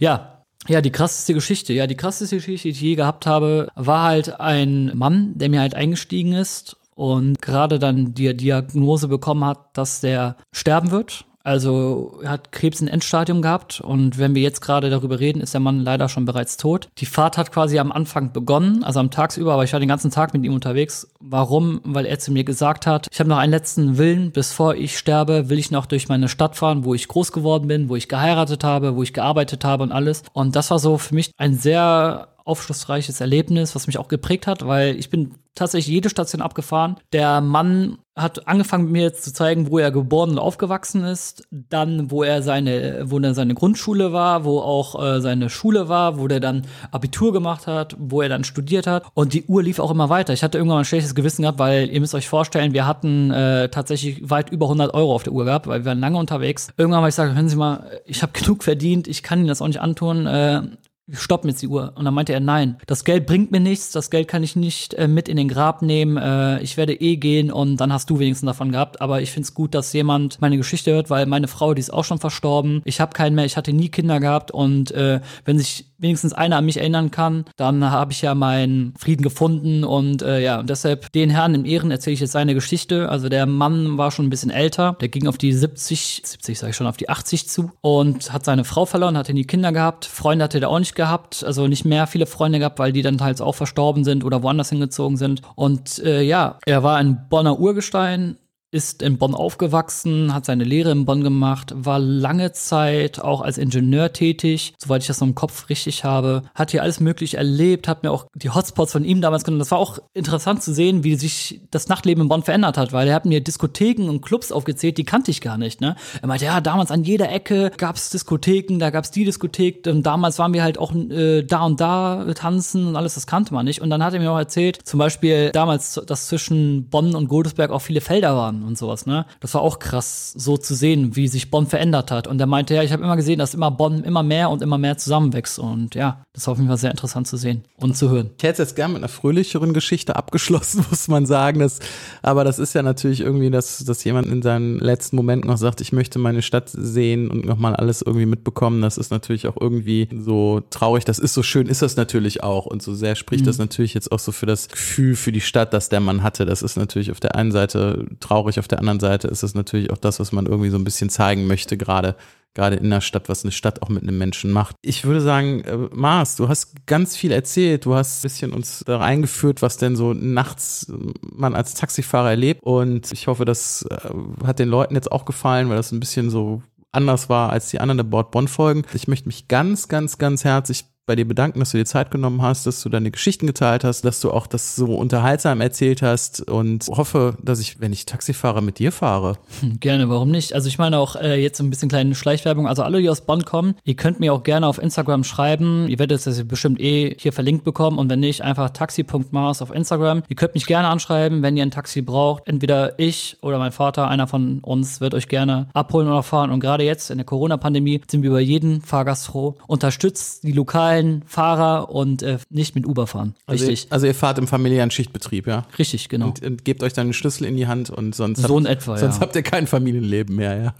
Ja, 0.00 0.44
ja, 0.66 0.80
die 0.80 0.92
krasseste 0.92 1.34
Geschichte. 1.34 1.74
Ja, 1.74 1.86
die 1.86 1.96
krasseste 1.96 2.36
Geschichte, 2.36 2.68
die 2.68 2.72
ich 2.72 2.80
je 2.80 2.94
gehabt 2.94 3.26
habe, 3.26 3.68
war 3.74 4.04
halt 4.04 4.40
ein 4.40 4.92
Mann, 4.94 5.36
der 5.36 5.50
mir 5.50 5.60
halt 5.60 5.74
eingestiegen 5.74 6.32
ist 6.32 6.78
und 6.94 7.40
gerade 7.42 7.78
dann 7.78 8.14
die 8.14 8.36
Diagnose 8.36 9.08
bekommen 9.08 9.44
hat, 9.44 9.58
dass 9.74 10.00
der 10.00 10.36
sterben 10.52 10.90
wird. 10.90 11.24
Also 11.44 12.20
er 12.22 12.30
hat 12.30 12.52
Krebs 12.52 12.80
in 12.80 12.88
Endstadium 12.88 13.42
gehabt 13.42 13.80
und 13.80 14.18
wenn 14.18 14.34
wir 14.34 14.42
jetzt 14.42 14.60
gerade 14.60 14.90
darüber 14.90 15.18
reden, 15.18 15.40
ist 15.40 15.54
der 15.54 15.60
Mann 15.60 15.80
leider 15.80 16.08
schon 16.08 16.24
bereits 16.24 16.56
tot. 16.56 16.88
Die 16.98 17.06
Fahrt 17.06 17.36
hat 17.36 17.52
quasi 17.52 17.78
am 17.78 17.90
Anfang 17.90 18.32
begonnen, 18.32 18.84
also 18.84 19.00
am 19.00 19.10
Tagsüber, 19.10 19.52
aber 19.54 19.64
ich 19.64 19.72
war 19.72 19.80
den 19.80 19.88
ganzen 19.88 20.10
Tag 20.10 20.34
mit 20.34 20.44
ihm 20.44 20.54
unterwegs. 20.54 21.08
Warum? 21.20 21.80
Weil 21.84 22.06
er 22.06 22.18
zu 22.18 22.32
mir 22.32 22.44
gesagt 22.44 22.86
hat, 22.86 23.08
ich 23.10 23.18
habe 23.18 23.28
noch 23.28 23.38
einen 23.38 23.52
letzten 23.52 23.98
Willen, 23.98 24.30
bevor 24.30 24.76
ich 24.76 24.96
sterbe, 24.96 25.48
will 25.48 25.58
ich 25.58 25.70
noch 25.70 25.86
durch 25.86 26.08
meine 26.08 26.28
Stadt 26.28 26.56
fahren, 26.56 26.84
wo 26.84 26.94
ich 26.94 27.08
groß 27.08 27.32
geworden 27.32 27.66
bin, 27.66 27.88
wo 27.88 27.96
ich 27.96 28.08
geheiratet 28.08 28.62
habe, 28.62 28.94
wo 28.94 29.02
ich 29.02 29.12
gearbeitet 29.12 29.64
habe 29.64 29.82
und 29.82 29.92
alles. 29.92 30.22
Und 30.32 30.54
das 30.54 30.70
war 30.70 30.78
so 30.78 30.96
für 30.98 31.14
mich 31.14 31.32
ein 31.38 31.54
sehr 31.54 32.28
aufschlussreiches 32.44 33.20
Erlebnis, 33.20 33.74
was 33.74 33.86
mich 33.86 33.98
auch 33.98 34.08
geprägt 34.08 34.46
hat, 34.46 34.66
weil 34.66 34.96
ich 34.96 35.10
bin 35.10 35.34
tatsächlich 35.54 35.92
jede 35.92 36.08
Station 36.08 36.40
abgefahren. 36.40 36.96
Der 37.12 37.40
Mann 37.40 37.98
hat 38.14 38.46
angefangen 38.46 38.92
mir 38.92 39.02
jetzt 39.02 39.24
zu 39.24 39.32
zeigen, 39.32 39.70
wo 39.70 39.78
er 39.78 39.90
geboren 39.90 40.30
und 40.30 40.38
aufgewachsen 40.38 41.02
ist, 41.04 41.46
dann 41.50 42.10
wo 42.10 42.22
er 42.22 42.42
seine, 42.42 43.04
wo 43.06 43.18
er 43.18 43.34
seine 43.34 43.54
Grundschule 43.54 44.12
war, 44.12 44.44
wo 44.44 44.60
auch 44.60 45.02
äh, 45.02 45.20
seine 45.20 45.48
Schule 45.48 45.88
war, 45.88 46.18
wo 46.18 46.28
der 46.28 46.40
dann 46.40 46.66
Abitur 46.90 47.32
gemacht 47.32 47.66
hat, 47.66 47.96
wo 47.98 48.20
er 48.20 48.28
dann 48.28 48.44
studiert 48.44 48.86
hat 48.86 49.04
und 49.14 49.32
die 49.32 49.44
Uhr 49.44 49.62
lief 49.62 49.78
auch 49.78 49.90
immer 49.90 50.10
weiter. 50.10 50.34
Ich 50.34 50.42
hatte 50.42 50.58
irgendwann 50.58 50.80
ein 50.80 50.84
schlechtes 50.84 51.14
Gewissen 51.14 51.42
gehabt, 51.42 51.58
weil 51.58 51.88
ihr 51.88 52.00
müsst 52.00 52.14
euch 52.14 52.28
vorstellen, 52.28 52.74
wir 52.74 52.86
hatten 52.86 53.30
äh, 53.30 53.70
tatsächlich 53.70 54.28
weit 54.28 54.50
über 54.50 54.66
100 54.66 54.92
Euro 54.92 55.14
auf 55.14 55.22
der 55.22 55.32
Uhr 55.32 55.46
gehabt, 55.46 55.66
weil 55.66 55.80
wir 55.80 55.86
waren 55.86 56.00
lange 56.00 56.18
unterwegs. 56.18 56.68
Irgendwann 56.76 56.98
habe 56.98 57.08
ich 57.08 57.16
gesagt, 57.16 57.34
hören 57.34 57.48
Sie 57.48 57.56
mal, 57.56 58.00
ich 58.04 58.22
habe 58.22 58.32
genug 58.38 58.62
verdient, 58.62 59.08
ich 59.08 59.22
kann 59.22 59.38
Ihnen 59.38 59.48
das 59.48 59.62
auch 59.62 59.68
nicht 59.68 59.80
antun. 59.80 60.26
Äh, 60.26 60.62
stoppen 61.10 61.50
jetzt 61.50 61.62
die 61.62 61.68
Uhr. 61.68 61.92
Und 61.96 62.04
dann 62.04 62.14
meinte 62.14 62.32
er, 62.32 62.40
nein, 62.40 62.78
das 62.86 63.04
Geld 63.04 63.26
bringt 63.26 63.50
mir 63.50 63.60
nichts, 63.60 63.90
das 63.90 64.10
Geld 64.10 64.28
kann 64.28 64.42
ich 64.42 64.56
nicht 64.56 64.94
äh, 64.94 65.08
mit 65.08 65.28
in 65.28 65.36
den 65.36 65.48
Grab 65.48 65.82
nehmen, 65.82 66.16
äh, 66.16 66.60
ich 66.62 66.76
werde 66.76 66.94
eh 66.94 67.16
gehen 67.16 67.50
und 67.50 67.76
dann 67.76 67.92
hast 67.92 68.08
du 68.10 68.18
wenigstens 68.18 68.46
davon 68.46 68.72
gehabt. 68.72 69.00
Aber 69.00 69.20
ich 69.20 69.30
find's 69.30 69.54
gut, 69.54 69.74
dass 69.74 69.92
jemand 69.92 70.40
meine 70.40 70.56
Geschichte 70.56 70.92
hört, 70.92 71.10
weil 71.10 71.26
meine 71.26 71.48
Frau, 71.48 71.74
die 71.74 71.80
ist 71.80 71.92
auch 71.92 72.04
schon 72.04 72.18
verstorben. 72.18 72.82
Ich 72.84 73.00
habe 73.00 73.12
keinen 73.12 73.34
mehr, 73.34 73.44
ich 73.44 73.56
hatte 73.56 73.72
nie 73.72 73.88
Kinder 73.88 74.20
gehabt 74.20 74.50
und 74.50 74.92
äh, 74.92 75.20
wenn 75.44 75.58
sich 75.58 75.86
wenigstens 76.02 76.32
einer 76.32 76.56
an 76.56 76.66
mich 76.66 76.78
erinnern 76.78 77.10
kann, 77.10 77.44
dann 77.56 77.90
habe 77.90 78.12
ich 78.12 78.22
ja 78.22 78.34
meinen 78.34 78.92
Frieden 78.98 79.22
gefunden 79.22 79.84
und 79.84 80.20
äh, 80.22 80.40
ja, 80.40 80.58
und 80.58 80.68
deshalb 80.68 81.12
den 81.12 81.30
Herrn 81.30 81.54
in 81.54 81.64
Ehren 81.64 81.90
erzähle 81.90 82.14
ich 82.14 82.20
jetzt 82.20 82.32
seine 82.32 82.54
Geschichte. 82.54 83.08
Also 83.08 83.28
der 83.28 83.46
Mann 83.46 83.98
war 83.98 84.10
schon 84.10 84.26
ein 84.26 84.30
bisschen 84.30 84.50
älter, 84.50 84.96
der 85.00 85.08
ging 85.08 85.28
auf 85.28 85.38
die 85.38 85.52
70, 85.52 86.22
70 86.24 86.58
sage 86.58 86.70
ich 86.70 86.76
schon, 86.76 86.88
auf 86.88 86.96
die 86.96 87.08
80 87.08 87.48
zu 87.48 87.70
und 87.80 88.32
hat 88.32 88.44
seine 88.44 88.64
Frau 88.64 88.84
verloren, 88.84 89.16
hatte 89.16 89.32
nie 89.32 89.44
Kinder 89.44 89.72
gehabt, 89.72 90.04
Freunde 90.04 90.44
hatte 90.44 90.58
der 90.58 90.70
auch 90.70 90.78
nicht 90.78 90.91
gehabt, 90.94 91.44
also 91.44 91.66
nicht 91.66 91.84
mehr 91.84 92.06
viele 92.06 92.26
Freunde 92.26 92.58
gehabt, 92.58 92.78
weil 92.78 92.92
die 92.92 93.02
dann 93.02 93.18
teils 93.18 93.40
auch 93.40 93.54
verstorben 93.54 94.04
sind 94.04 94.24
oder 94.24 94.42
woanders 94.42 94.70
hingezogen 94.70 95.16
sind. 95.16 95.42
Und 95.54 95.98
äh, 96.00 96.22
ja, 96.22 96.58
er 96.66 96.82
war 96.82 96.96
ein 96.96 97.28
Bonner 97.28 97.58
Urgestein, 97.58 98.36
ist 98.72 99.02
in 99.02 99.18
Bonn 99.18 99.34
aufgewachsen, 99.34 100.32
hat 100.34 100.46
seine 100.46 100.64
Lehre 100.64 100.90
in 100.90 101.04
Bonn 101.04 101.22
gemacht, 101.22 101.74
war 101.76 101.98
lange 101.98 102.52
Zeit 102.52 103.20
auch 103.20 103.42
als 103.42 103.58
Ingenieur 103.58 104.14
tätig, 104.14 104.72
soweit 104.78 105.02
ich 105.02 105.08
das 105.08 105.20
noch 105.20 105.28
im 105.28 105.34
Kopf 105.34 105.68
richtig 105.68 106.04
habe, 106.04 106.42
hat 106.54 106.70
hier 106.70 106.82
alles 106.82 106.98
möglich 106.98 107.34
erlebt, 107.34 107.86
hat 107.86 108.02
mir 108.02 108.10
auch 108.10 108.26
die 108.34 108.48
Hotspots 108.48 108.92
von 108.92 109.04
ihm 109.04 109.20
damals 109.20 109.44
genommen. 109.44 109.58
Das 109.58 109.70
war 109.70 109.78
auch 109.78 109.98
interessant 110.14 110.62
zu 110.62 110.72
sehen, 110.72 111.04
wie 111.04 111.16
sich 111.16 111.60
das 111.70 111.88
Nachtleben 111.88 112.22
in 112.22 112.28
Bonn 112.30 112.42
verändert 112.42 112.78
hat, 112.78 112.94
weil 112.94 113.08
er 113.08 113.14
hat 113.14 113.26
mir 113.26 113.42
Diskotheken 113.42 114.08
und 114.08 114.22
Clubs 114.22 114.50
aufgezählt, 114.50 114.96
die 114.96 115.04
kannte 115.04 115.30
ich 115.30 115.42
gar 115.42 115.58
nicht. 115.58 115.82
Ne? 115.82 115.94
Er 116.22 116.28
meinte, 116.28 116.46
ja, 116.46 116.62
damals 116.62 116.90
an 116.90 117.04
jeder 117.04 117.30
Ecke 117.30 117.72
gab's 117.76 118.08
Diskotheken, 118.08 118.78
da 118.78 118.88
gab's 118.88 119.10
die 119.10 119.26
Diskothek, 119.26 119.86
und 119.86 120.04
damals 120.04 120.38
waren 120.38 120.54
wir 120.54 120.62
halt 120.62 120.78
auch 120.78 120.94
äh, 120.94 121.42
da 121.42 121.64
und 121.66 121.78
da 121.80 122.24
tanzen 122.34 122.86
und 122.86 122.96
alles, 122.96 123.14
das 123.14 123.26
kannte 123.26 123.52
man 123.52 123.66
nicht. 123.66 123.82
Und 123.82 123.90
dann 123.90 124.02
hat 124.02 124.14
er 124.14 124.20
mir 124.20 124.32
auch 124.32 124.38
erzählt, 124.38 124.78
zum 124.84 124.98
Beispiel 124.98 125.50
damals, 125.50 126.00
dass 126.06 126.28
zwischen 126.28 126.88
Bonn 126.88 127.14
und 127.14 127.28
Godesberg 127.28 127.70
auch 127.70 127.80
viele 127.80 128.00
Felder 128.00 128.34
waren 128.34 128.61
und 128.64 128.78
sowas, 128.78 129.06
ne? 129.06 129.26
Das 129.40 129.54
war 129.54 129.62
auch 129.62 129.78
krass, 129.78 130.32
so 130.36 130.56
zu 130.56 130.74
sehen, 130.74 131.16
wie 131.16 131.28
sich 131.28 131.50
Bonn 131.50 131.66
verändert 131.66 132.10
hat. 132.10 132.26
Und 132.26 132.40
er 132.40 132.46
meinte, 132.46 132.74
ja, 132.74 132.82
ich 132.82 132.92
habe 132.92 133.02
immer 133.02 133.16
gesehen, 133.16 133.38
dass 133.38 133.54
immer 133.54 133.70
Bonn 133.70 134.04
immer 134.04 134.22
mehr 134.22 134.50
und 134.50 134.62
immer 134.62 134.78
mehr 134.78 134.96
zusammenwächst. 134.98 135.58
Und 135.58 135.94
ja, 135.94 136.24
das 136.32 136.46
war 136.46 136.52
auf 136.52 136.58
jeden 136.58 136.68
Fall 136.68 136.78
sehr 136.78 136.90
interessant 136.90 137.26
zu 137.26 137.36
sehen 137.36 137.64
und 137.76 137.96
zu 137.96 138.10
hören. 138.10 138.30
Ich 138.38 138.44
hätte 138.44 138.62
es 138.62 138.70
jetzt 138.70 138.76
gerne 138.76 138.94
mit 138.94 139.02
einer 139.02 139.08
fröhlicheren 139.08 139.72
Geschichte 139.72 140.16
abgeschlossen, 140.16 140.84
muss 140.90 141.08
man 141.08 141.26
sagen. 141.26 141.60
Das, 141.60 141.80
aber 142.22 142.44
das 142.44 142.58
ist 142.58 142.74
ja 142.74 142.82
natürlich 142.82 143.20
irgendwie, 143.20 143.50
dass, 143.50 143.84
dass 143.84 144.04
jemand 144.04 144.28
in 144.28 144.42
seinen 144.42 144.78
letzten 144.78 145.16
Momenten 145.16 145.50
noch 145.50 145.58
sagt, 145.58 145.80
ich 145.80 145.92
möchte 145.92 146.18
meine 146.18 146.42
Stadt 146.42 146.70
sehen 146.70 147.30
und 147.30 147.44
nochmal 147.44 147.76
alles 147.76 148.02
irgendwie 148.02 148.26
mitbekommen. 148.26 148.82
Das 148.82 148.98
ist 148.98 149.10
natürlich 149.10 149.46
auch 149.46 149.56
irgendwie 149.60 150.08
so 150.18 150.62
traurig. 150.70 151.04
Das 151.04 151.18
ist 151.18 151.34
so 151.34 151.42
schön, 151.42 151.66
ist 151.66 151.82
das 151.82 151.96
natürlich 151.96 152.42
auch. 152.42 152.66
Und 152.66 152.82
so 152.82 152.94
sehr 152.94 153.14
spricht 153.14 153.44
mhm. 153.44 153.46
das 153.46 153.58
natürlich 153.58 153.94
jetzt 153.94 154.12
auch 154.12 154.18
so 154.18 154.32
für 154.32 154.46
das 154.46 154.68
Gefühl 154.68 155.16
für 155.16 155.32
die 155.32 155.40
Stadt, 155.40 155.72
das 155.72 155.88
der 155.88 156.00
Mann 156.00 156.22
hatte. 156.22 156.46
Das 156.46 156.62
ist 156.62 156.76
natürlich 156.76 157.10
auf 157.10 157.20
der 157.20 157.34
einen 157.36 157.52
Seite 157.52 158.06
traurig 158.20 158.51
traurig. 158.52 158.58
Auf 158.58 158.68
der 158.68 158.78
anderen 158.78 159.00
Seite 159.00 159.28
ist 159.28 159.42
es 159.42 159.54
natürlich 159.54 159.90
auch 159.90 159.98
das, 159.98 160.20
was 160.20 160.32
man 160.32 160.46
irgendwie 160.46 160.70
so 160.70 160.76
ein 160.76 160.84
bisschen 160.84 161.10
zeigen 161.10 161.46
möchte, 161.46 161.76
gerade 161.76 162.16
gerade 162.54 162.76
in 162.76 162.90
der 162.90 163.00
Stadt, 163.00 163.30
was 163.30 163.44
eine 163.44 163.50
Stadt 163.50 163.80
auch 163.80 163.88
mit 163.88 164.02
einem 164.02 164.18
Menschen 164.18 164.50
macht. 164.50 164.76
Ich 164.82 165.06
würde 165.06 165.22
sagen, 165.22 165.62
äh, 165.62 165.88
Mars, 165.90 166.36
du 166.36 166.50
hast 166.50 166.84
ganz 166.84 167.16
viel 167.16 167.32
erzählt, 167.32 167.86
du 167.86 167.94
hast 167.94 168.18
ein 168.18 168.22
bisschen 168.24 168.52
uns 168.52 168.84
da 168.84 168.98
reingeführt, 168.98 169.62
was 169.62 169.78
denn 169.78 169.96
so 169.96 170.12
nachts 170.12 170.92
man 171.22 171.54
als 171.54 171.72
Taxifahrer 171.72 172.28
erlebt 172.28 172.62
und 172.62 173.10
ich 173.10 173.26
hoffe, 173.26 173.46
das 173.46 173.86
äh, 173.90 174.46
hat 174.46 174.58
den 174.58 174.68
Leuten 174.68 174.94
jetzt 174.96 175.10
auch 175.10 175.24
gefallen, 175.24 175.70
weil 175.70 175.76
das 175.76 175.92
ein 175.92 176.00
bisschen 176.00 176.28
so 176.28 176.60
anders 176.90 177.30
war 177.30 177.48
als 177.48 177.70
die 177.70 177.80
anderen 177.80 177.96
der 177.96 178.04
Bord 178.04 178.30
Bonn 178.32 178.48
Folgen. 178.48 178.82
Ich 178.92 179.08
möchte 179.08 179.28
mich 179.28 179.48
ganz, 179.48 179.88
ganz, 179.88 180.18
ganz 180.18 180.44
herzlich 180.44 180.84
bei 181.04 181.16
dir 181.16 181.26
bedanken, 181.26 181.58
dass 181.58 181.72
du 181.72 181.78
dir 181.78 181.84
Zeit 181.84 182.10
genommen 182.12 182.42
hast, 182.42 182.66
dass 182.66 182.80
du 182.80 182.88
deine 182.88 183.10
Geschichten 183.10 183.46
geteilt 183.46 183.82
hast, 183.82 184.04
dass 184.04 184.20
du 184.20 184.30
auch 184.30 184.46
das 184.46 184.76
so 184.76 184.94
unterhaltsam 184.94 185.60
erzählt 185.60 186.00
hast 186.00 186.48
und 186.48 186.86
hoffe, 186.88 187.36
dass 187.42 187.58
ich, 187.58 187.80
wenn 187.80 187.92
ich 187.92 188.06
Taxifahrer 188.06 188.60
mit 188.60 188.78
dir 188.78 188.92
fahre. 188.92 189.36
Hm, 189.60 189.80
gerne, 189.80 190.08
warum 190.08 190.30
nicht? 190.30 190.54
Also 190.54 190.68
ich 190.68 190.78
meine 190.78 190.98
auch 190.98 191.16
äh, 191.16 191.42
jetzt 191.42 191.60
ein 191.60 191.70
bisschen 191.70 191.88
kleine 191.88 192.14
Schleichwerbung. 192.14 192.68
Also 192.68 192.84
alle, 192.84 193.00
die 193.00 193.10
aus 193.10 193.22
Bonn 193.22 193.44
kommen, 193.44 193.74
ihr 193.84 193.96
könnt 193.96 194.20
mir 194.20 194.32
auch 194.32 194.44
gerne 194.44 194.66
auf 194.66 194.80
Instagram 194.80 195.24
schreiben. 195.24 195.88
Ihr 195.88 195.98
werdet 195.98 196.24
das 196.24 196.44
bestimmt 196.46 196.80
eh 196.80 197.16
hier 197.18 197.32
verlinkt 197.32 197.64
bekommen 197.64 197.98
und 197.98 198.08
wenn 198.08 198.20
nicht, 198.20 198.42
einfach 198.42 198.70
taxi.mars 198.70 199.60
auf 199.60 199.74
Instagram. 199.74 200.22
Ihr 200.28 200.36
könnt 200.36 200.54
mich 200.54 200.66
gerne 200.66 200.86
anschreiben, 200.86 201.42
wenn 201.42 201.56
ihr 201.56 201.64
ein 201.64 201.72
Taxi 201.72 202.02
braucht. 202.02 202.46
Entweder 202.46 202.98
ich 203.00 203.38
oder 203.42 203.58
mein 203.58 203.72
Vater, 203.72 204.06
einer 204.06 204.28
von 204.28 204.60
uns, 204.60 205.00
wird 205.00 205.14
euch 205.14 205.26
gerne 205.26 205.66
abholen 205.74 206.06
oder 206.06 206.22
fahren. 206.22 206.50
Und 206.50 206.60
gerade 206.60 206.84
jetzt 206.84 207.10
in 207.10 207.18
der 207.18 207.24
Corona-Pandemie 207.24 208.02
sind 208.08 208.22
wir 208.22 208.30
über 208.30 208.40
jeden 208.40 208.82
Fahrgast 208.82 209.26
froh. 209.26 209.56
Unterstützt 209.66 210.44
die 210.44 210.52
lokalen 210.52 210.91
lokalen 210.92 211.22
Fahrer 211.26 211.90
und 211.90 212.22
äh, 212.22 212.38
nicht 212.50 212.74
mit 212.74 212.86
Uber 212.86 213.06
fahren. 213.06 213.34
Also 213.46 213.66
Richtig. 213.66 213.86
Ihr, 213.86 213.92
also 213.92 214.06
ihr 214.06 214.14
fahrt 214.14 214.38
im 214.38 214.46
familiären 214.46 214.90
Schichtbetrieb, 214.90 215.46
ja? 215.46 215.64
Richtig, 215.78 216.08
genau. 216.08 216.26
Und, 216.26 216.42
und 216.42 216.64
gebt 216.64 216.82
euch 216.82 216.92
dann 216.92 217.08
den 217.08 217.12
Schlüssel 217.12 217.46
in 217.46 217.56
die 217.56 217.66
Hand 217.66 217.90
und 217.90 218.14
sonst, 218.14 218.42
so 218.42 218.56
habt, 218.56 218.66
etwa, 218.66 218.96
sonst 218.96 219.16
ja. 219.16 219.20
habt 219.20 219.36
ihr 219.36 219.42
kein 219.42 219.66
Familienleben 219.66 220.36
mehr, 220.36 220.56
ja? 220.56 220.74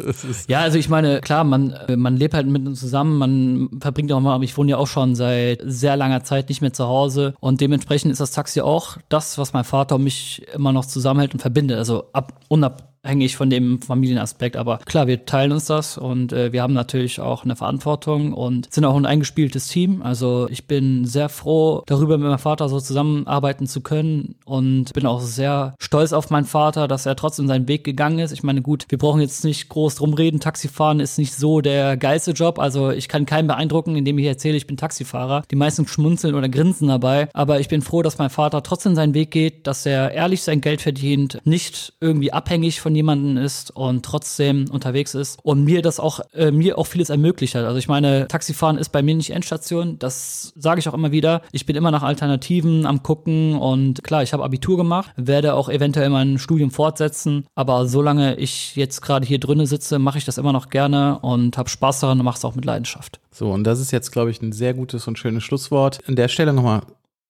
Ja, 0.49 0.61
also 0.61 0.79
ich 0.79 0.89
meine, 0.89 1.21
klar, 1.21 1.45
man, 1.45 1.71
äh, 1.71 1.97
man 1.97 2.17
lebt 2.17 2.35
halt 2.35 2.47
mit 2.47 2.67
uns 2.67 2.81
zusammen, 2.81 3.19
man 3.19 3.81
verbringt 3.81 4.13
auch 4.13 4.21
mal, 4.21 4.43
ich 4.43 4.57
wohne 4.57 4.73
ja 4.73 4.77
auch 4.77 4.87
schon 4.87 5.15
seit 5.15 5.61
sehr 5.65 5.97
langer 5.97 6.25
Zeit 6.25 6.49
nicht 6.49 6.61
mehr 6.61 6.73
zu 6.73 6.87
Hause 6.87 7.35
und 7.41 7.61
dementsprechend 7.61 8.13
ist 8.13 8.21
das 8.21 8.33
Taxi 8.33 8.61
auch 8.61 8.99
das, 9.09 9.39
was 9.39 9.53
mein 9.53 9.65
Vater 9.65 9.97
und 9.97 10.05
mich 10.05 10.47
immer 10.55 10.73
noch 10.73 10.85
zusammenhält 10.85 11.33
und 11.33 11.41
verbindet, 11.41 11.79
also 11.79 12.05
ab, 12.13 12.41
unab, 12.49 12.92
abhängig 13.03 13.37
von 13.37 13.51
dem 13.51 13.81
Familienaspekt. 13.83 14.57
Aber 14.57 14.79
klar, 14.79 15.07
wir 15.07 15.27
teilen 15.27 15.53
uns 15.53 15.67
das 15.67 15.99
und 15.99 16.33
äh, 16.33 16.53
wir 16.53 16.63
haben 16.63 16.73
natürlich 16.73 17.21
auch 17.21 17.45
eine 17.45 17.57
Verantwortung 17.57 18.33
und 18.33 18.73
sind 18.73 18.85
auch 18.85 18.97
ein 18.97 19.07
eingespieltes 19.07 19.67
Team. 19.67 20.03
Also 20.03 20.49
ich 20.51 20.67
bin 20.67 21.05
sehr 21.05 21.29
froh 21.29 21.83
darüber, 21.87 22.17
mit 22.17 22.29
meinem 22.29 22.39
Vater 22.39 22.69
so 22.69 22.79
zusammenarbeiten 22.81 23.67
zu 23.67 23.81
können 23.81 24.37
und 24.45 24.93
bin 24.93 25.07
auch 25.07 25.21
sehr 25.21 25.75
stolz 25.81 26.13
auf 26.13 26.31
meinen 26.31 26.45
Vater, 26.45 26.87
dass 26.87 27.05
er 27.05 27.17
trotzdem 27.17 27.49
seinen 27.49 27.67
Weg 27.67 27.83
gegangen 27.83 28.21
ist. 28.21 28.31
Ich 28.31 28.45
meine, 28.45 28.63
gut, 28.63 28.87
wir 28.89 28.99
brauchen 28.99 29.21
jetzt 29.21 29.45
nicht 29.45 29.69
groß 29.69 29.97
drum 29.97 30.15
reden. 30.15 30.39
Taxifahren 30.39 31.01
ist 31.01 31.19
nicht 31.19 31.35
so 31.35 31.61
der 31.61 31.97
geilste 31.97 32.31
Job. 32.33 32.61
Also 32.61 32.91
ich 32.91 33.09
kann 33.09 33.27
keinen 33.27 33.49
beeindrucken, 33.49 33.97
indem 33.97 34.19
ich 34.19 34.27
erzähle, 34.27 34.57
ich 34.57 34.69
bin 34.69 34.77
Taxifahrer. 34.77 35.43
Die 35.51 35.57
meisten 35.57 35.89
schmunzeln 35.89 36.37
oder 36.37 36.49
grinsen 36.49 36.87
dabei. 36.87 37.29
Aber 37.33 37.59
ich 37.59 37.69
bin 37.69 37.83
froh, 37.83 38.03
dass 38.03 38.19
mein 38.19 38.31
Vater 38.31 38.63
trotzdem 38.63 38.95
seinen 38.95 39.15
Weg 39.15 39.33
geht, 39.33 39.67
dass 39.67 39.87
er 39.87 40.13
ehrlich 40.13 40.43
sein 40.43 40.61
Geld 40.61 40.83
verdient, 40.83 41.41
nicht 41.45 41.95
irgendwie 42.01 42.33
abhängig 42.33 42.81
von 42.81 42.92
jemandem 42.95 43.37
ist 43.37 43.71
und 43.71 44.05
trotzdem 44.05 44.67
unterwegs 44.71 45.15
ist 45.15 45.39
und 45.43 45.65
mir 45.65 45.83
das 45.83 46.01
auch 46.01 46.21
äh, 46.33 46.51
mir 46.51 46.79
auch 46.79 46.87
vieles 46.87 47.11
ermöglicht 47.11 47.55
hat. 47.55 47.65
Also 47.65 47.79
ich 47.79 47.89
meine, 47.89 48.29
Taxifahren 48.29 48.79
ist 48.79 48.91
bei 48.91 49.03
mir 49.03 49.15
nicht 49.15 49.31
Endstation, 49.31 49.99
das 49.99 50.53
sage 50.57 50.81
ich 50.81 50.89
auch 50.89 50.95
immer 50.95 51.13
wieder. 51.13 51.43
Ich 51.53 51.67
bin 51.67 51.77
immer 51.77 51.91
nach 51.91 52.03
Alternativen 52.03 52.87
am 52.87 53.03
gucken 53.03 53.57
und 53.57 54.03
klar, 54.05 54.23
ich 54.23 54.33
habe 54.33 54.45
Abitur 54.45 54.77
gemacht, 54.77 55.13
werde 55.17 55.55
auch 55.55 55.69
eventuell 55.69 56.11
mein 56.11 56.39
Studium 56.39 56.71
fortsetzen, 56.71 57.47
aber 57.55 57.87
solange 57.87 58.37
ich 58.37 58.77
jetzt 58.77 59.01
gerade 59.03 59.27
hier 59.27 59.39
drinnen 59.39 59.67
sitze, 59.67 59.99
mache 59.99 60.19
ich 60.19 60.25
das 60.25 60.39
immer 60.39 60.53
noch 60.53 60.69
gerne 60.69 61.19
und 61.21 61.59
habe 61.59 61.69
Spaß 61.69 62.01
daran 62.01 62.19
und 62.19 62.25
mache 62.25 62.39
es 62.39 62.45
auch 62.45 62.55
mit 62.55 62.65
Leidenschaft. 62.65 63.21
so. 63.31 63.53
Und 63.53 63.65
das 63.65 63.81
ist 63.81 63.91
jetzt, 63.91 64.13
glaube 64.13 64.31
ich, 64.31 64.41
ein 64.41 64.53
sehr 64.53 64.73
gutes 64.75 65.07
und 65.07 65.19
schönes 65.19 65.45
Schlusswort. 65.45 66.01
An 66.07 66.17
der 66.17 66.29
Stelle 66.29 66.53
nochmal, 66.53 66.83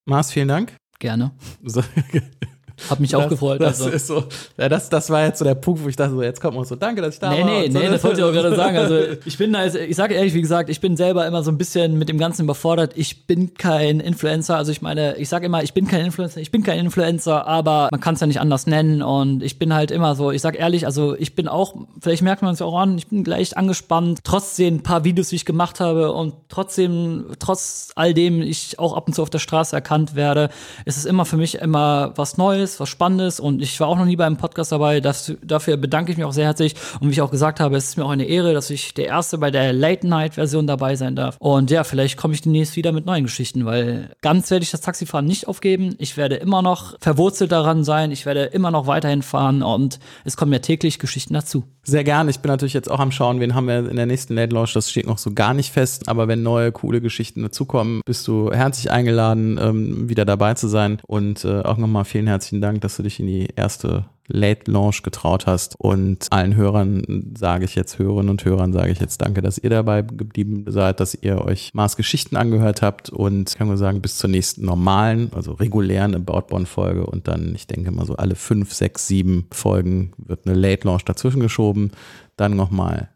Mars, 0.04 0.32
vielen 0.32 0.48
Dank. 0.48 0.76
Gerne. 0.98 1.32
So, 1.64 1.82
Hab 2.90 3.00
mich 3.00 3.14
auch 3.16 3.22
das, 3.22 3.30
gefreut. 3.30 3.60
Das 3.60 3.80
also. 3.80 3.94
ist 3.94 4.06
so, 4.06 4.24
ja, 4.58 4.68
das, 4.68 4.88
das 4.88 5.10
war 5.10 5.24
jetzt 5.24 5.38
so 5.38 5.44
der 5.44 5.54
Punkt, 5.54 5.82
wo 5.84 5.88
ich 5.88 5.96
dachte, 5.96 6.12
so, 6.12 6.22
jetzt 6.22 6.40
kommt 6.40 6.56
man 6.56 6.64
so, 6.64 6.76
danke, 6.76 7.02
dass 7.02 7.14
ich 7.14 7.20
da 7.20 7.30
Nee, 7.30 7.40
war. 7.40 7.46
nee, 7.46 7.66
und 7.66 7.72
so. 7.72 7.78
nee, 7.78 7.88
das 7.88 8.04
wollte 8.04 8.20
ich 8.20 8.24
auch 8.24 8.32
gerade 8.32 8.54
sagen. 8.56 8.76
Also 8.76 8.96
ich 9.24 9.38
bin 9.38 9.54
also, 9.54 9.78
ich 9.78 9.96
sage 9.96 10.14
ehrlich, 10.14 10.34
wie 10.34 10.40
gesagt, 10.40 10.70
ich 10.70 10.80
bin 10.80 10.96
selber 10.96 11.26
immer 11.26 11.42
so 11.42 11.50
ein 11.50 11.58
bisschen 11.58 11.98
mit 11.98 12.08
dem 12.08 12.18
Ganzen 12.18 12.44
überfordert. 12.44 12.92
Ich 12.96 13.26
bin 13.26 13.54
kein 13.54 14.00
Influencer. 14.00 14.56
Also 14.56 14.72
ich 14.72 14.82
meine, 14.82 15.16
ich 15.16 15.28
sage 15.28 15.46
immer, 15.46 15.62
ich 15.62 15.74
bin 15.74 15.86
kein 15.86 16.04
Influencer, 16.06 16.40
ich 16.40 16.50
bin 16.50 16.62
kein 16.62 16.78
Influencer, 16.78 17.46
aber 17.46 17.88
man 17.90 18.00
kann 18.00 18.14
es 18.14 18.20
ja 18.20 18.26
nicht 18.26 18.40
anders 18.40 18.66
nennen. 18.66 19.02
Und 19.02 19.42
ich 19.42 19.58
bin 19.58 19.74
halt 19.74 19.90
immer 19.90 20.14
so, 20.14 20.30
ich 20.30 20.42
sag 20.42 20.58
ehrlich, 20.58 20.86
also 20.86 21.14
ich 21.16 21.34
bin 21.34 21.48
auch, 21.48 21.74
vielleicht 22.00 22.22
merkt 22.22 22.42
man 22.42 22.52
es 22.54 22.62
auch 22.62 22.78
an, 22.78 22.98
ich 22.98 23.08
bin 23.08 23.24
gleich 23.24 23.56
angespannt, 23.56 24.20
trotz 24.24 24.56
den 24.56 24.82
paar 24.82 25.04
Videos, 25.04 25.28
die 25.28 25.36
ich 25.36 25.44
gemacht 25.44 25.80
habe 25.80 26.12
und 26.12 26.34
trotzdem, 26.48 27.26
trotz 27.38 27.90
all 27.94 28.14
dem 28.14 28.42
ich 28.42 28.78
auch 28.78 28.94
ab 28.96 29.06
und 29.06 29.14
zu 29.14 29.22
auf 29.22 29.30
der 29.30 29.38
Straße 29.38 29.74
erkannt 29.76 30.14
werde, 30.14 30.48
ist 30.84 30.96
es 30.96 31.04
immer 31.04 31.24
für 31.24 31.36
mich 31.36 31.56
immer 31.56 32.12
was 32.16 32.36
Neues, 32.38 32.71
was 32.80 32.88
Spannendes 32.88 33.40
und 33.40 33.62
ich 33.62 33.78
war 33.80 33.88
auch 33.88 33.96
noch 33.96 34.04
nie 34.04 34.16
beim 34.16 34.36
Podcast 34.36 34.72
dabei. 34.72 35.00
Das, 35.00 35.32
dafür 35.42 35.76
bedanke 35.76 36.12
ich 36.12 36.18
mich 36.18 36.24
auch 36.24 36.32
sehr 36.32 36.46
herzlich. 36.46 36.74
Und 37.00 37.08
wie 37.08 37.12
ich 37.12 37.22
auch 37.22 37.30
gesagt 37.30 37.60
habe, 37.60 37.76
es 37.76 37.88
ist 37.88 37.96
mir 37.96 38.04
auch 38.04 38.10
eine 38.10 38.24
Ehre, 38.24 38.54
dass 38.54 38.70
ich 38.70 38.94
der 38.94 39.06
Erste 39.06 39.38
bei 39.38 39.50
der 39.50 39.72
Late-Night-Version 39.72 40.66
dabei 40.66 40.96
sein 40.96 41.16
darf. 41.16 41.36
Und 41.38 41.70
ja, 41.70 41.84
vielleicht 41.84 42.16
komme 42.16 42.34
ich 42.34 42.42
demnächst 42.42 42.76
wieder 42.76 42.92
mit 42.92 43.06
neuen 43.06 43.24
Geschichten, 43.24 43.64
weil 43.64 44.10
ganz 44.20 44.50
werde 44.50 44.62
ich 44.62 44.70
das 44.70 44.80
Taxifahren 44.80 45.26
nicht 45.26 45.48
aufgeben. 45.48 45.94
Ich 45.98 46.16
werde 46.16 46.36
immer 46.36 46.62
noch 46.62 46.94
verwurzelt 47.00 47.52
daran 47.52 47.84
sein. 47.84 48.12
Ich 48.12 48.26
werde 48.26 48.44
immer 48.44 48.70
noch 48.70 48.86
weiterhin 48.86 49.22
fahren 49.22 49.62
und 49.62 49.98
es 50.24 50.36
kommen 50.36 50.50
mir 50.50 50.60
täglich 50.60 50.98
Geschichten 50.98 51.34
dazu. 51.34 51.64
Sehr 51.84 52.04
gerne. 52.04 52.30
Ich 52.30 52.38
bin 52.38 52.48
natürlich 52.48 52.74
jetzt 52.74 52.88
auch 52.88 53.00
am 53.00 53.10
Schauen, 53.10 53.40
wen 53.40 53.56
haben 53.56 53.66
wir 53.66 53.90
in 53.90 53.96
der 53.96 54.06
nächsten 54.06 54.36
Late 54.36 54.54
Launch. 54.54 54.72
Das 54.72 54.88
steht 54.88 55.06
noch 55.06 55.18
so 55.18 55.32
gar 55.32 55.52
nicht 55.52 55.72
fest. 55.72 56.08
Aber 56.08 56.28
wenn 56.28 56.42
neue, 56.42 56.70
coole 56.70 57.00
Geschichten 57.00 57.42
dazukommen, 57.42 58.02
bist 58.06 58.28
du 58.28 58.52
herzlich 58.52 58.92
eingeladen, 58.92 59.58
ähm, 59.60 60.08
wieder 60.08 60.24
dabei 60.24 60.54
zu 60.54 60.68
sein. 60.68 60.98
Und 61.06 61.44
äh, 61.44 61.62
auch 61.62 61.78
nochmal 61.78 62.04
vielen 62.04 62.28
herzlichen 62.28 62.60
Dank, 62.62 62.80
dass 62.80 62.96
du 62.96 63.02
dich 63.02 63.20
in 63.20 63.26
die 63.26 63.48
erste 63.54 64.06
Late 64.28 64.70
Launch 64.70 65.02
getraut 65.02 65.46
hast. 65.46 65.78
Und 65.78 66.26
allen 66.30 66.56
Hörern 66.56 67.32
sage 67.36 67.64
ich 67.64 67.74
jetzt, 67.74 67.98
Hörerinnen 67.98 68.30
und 68.30 68.44
Hörern 68.44 68.72
sage 68.72 68.90
ich 68.90 69.00
jetzt 69.00 69.20
danke, 69.20 69.42
dass 69.42 69.58
ihr 69.58 69.70
dabei 69.70 70.02
geblieben 70.02 70.64
seid, 70.68 71.00
dass 71.00 71.14
ihr 71.20 71.44
euch 71.44 71.74
Mars 71.74 71.96
Geschichten 71.96 72.36
angehört 72.36 72.82
habt. 72.82 73.10
Und 73.10 73.54
kann 73.56 73.68
nur 73.68 73.76
sagen, 73.76 74.00
bis 74.00 74.16
zur 74.16 74.30
nächsten 74.30 74.64
normalen, 74.64 75.30
also 75.34 75.52
regulären 75.52 76.14
About 76.14 76.46
Bonn 76.48 76.66
Folge. 76.66 77.04
Und 77.04 77.28
dann, 77.28 77.54
ich 77.54 77.66
denke 77.66 77.90
mal 77.90 78.06
so 78.06 78.16
alle 78.16 78.34
fünf, 78.34 78.72
sechs, 78.72 79.06
sieben 79.06 79.46
Folgen 79.52 80.12
wird 80.16 80.46
eine 80.46 80.54
Late 80.54 80.86
Launch 80.86 81.04
dazwischen 81.04 81.40
geschoben. 81.40 81.90
Dann 82.36 82.56
nochmal 82.56 83.10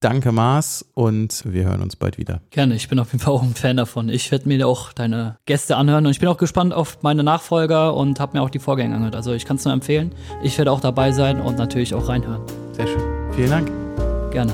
Danke, 0.00 0.30
Mars, 0.30 0.84
und 0.92 1.42
wir 1.46 1.64
hören 1.64 1.80
uns 1.80 1.96
bald 1.96 2.18
wieder. 2.18 2.42
Gerne, 2.50 2.74
ich 2.74 2.88
bin 2.88 2.98
auf 2.98 3.12
jeden 3.12 3.24
Fall 3.24 3.32
auch 3.32 3.42
ein 3.42 3.54
Fan 3.54 3.78
davon. 3.78 4.10
Ich 4.10 4.30
werde 4.30 4.46
mir 4.46 4.68
auch 4.68 4.92
deine 4.92 5.38
Gäste 5.46 5.76
anhören 5.76 6.04
und 6.04 6.12
ich 6.12 6.20
bin 6.20 6.28
auch 6.28 6.36
gespannt 6.36 6.74
auf 6.74 7.02
meine 7.02 7.22
Nachfolger 7.22 7.94
und 7.94 8.20
habe 8.20 8.36
mir 8.36 8.42
auch 8.42 8.50
die 8.50 8.58
Vorgänge 8.58 8.94
angehört. 8.94 9.16
Also 9.16 9.32
ich 9.32 9.46
kann 9.46 9.56
es 9.56 9.64
nur 9.64 9.72
empfehlen. 9.72 10.14
Ich 10.42 10.58
werde 10.58 10.70
auch 10.70 10.80
dabei 10.80 11.12
sein 11.12 11.40
und 11.40 11.56
natürlich 11.56 11.94
auch 11.94 12.08
reinhören. 12.08 12.42
Sehr 12.72 12.86
schön. 12.86 13.00
Vielen 13.34 13.50
Dank. 13.50 13.72
Gerne. 14.32 14.52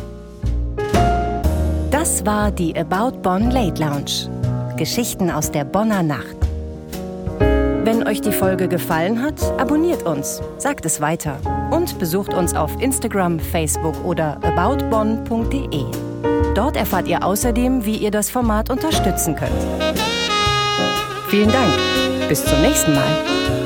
Das 1.90 2.24
war 2.24 2.52
die 2.52 2.76
About 2.76 3.18
Bonn 3.18 3.50
Late 3.50 3.82
Lounge. 3.82 4.76
Geschichten 4.76 5.28
aus 5.28 5.50
der 5.50 5.64
Bonner 5.64 6.04
Nacht. 6.04 6.36
Wenn 7.84 8.06
euch 8.06 8.20
die 8.20 8.30
Folge 8.30 8.68
gefallen 8.68 9.20
hat, 9.20 9.42
abonniert 9.60 10.04
uns, 10.04 10.40
sagt 10.58 10.86
es 10.86 11.00
weiter 11.00 11.40
und 11.82 11.98
besucht 11.98 12.32
uns 12.32 12.54
auf 12.54 12.80
Instagram, 12.80 13.40
Facebook 13.40 14.04
oder 14.04 14.38
aboutbonn.de. 14.42 15.84
Dort 16.54 16.76
erfahrt 16.76 17.08
ihr 17.08 17.24
außerdem, 17.24 17.84
wie 17.84 17.96
ihr 17.96 18.12
das 18.12 18.30
Format 18.30 18.70
unterstützen 18.70 19.34
könnt. 19.34 19.50
Vielen 21.28 21.50
Dank. 21.50 21.72
Bis 22.28 22.44
zum 22.44 22.60
nächsten 22.60 22.94
Mal. 22.94 23.61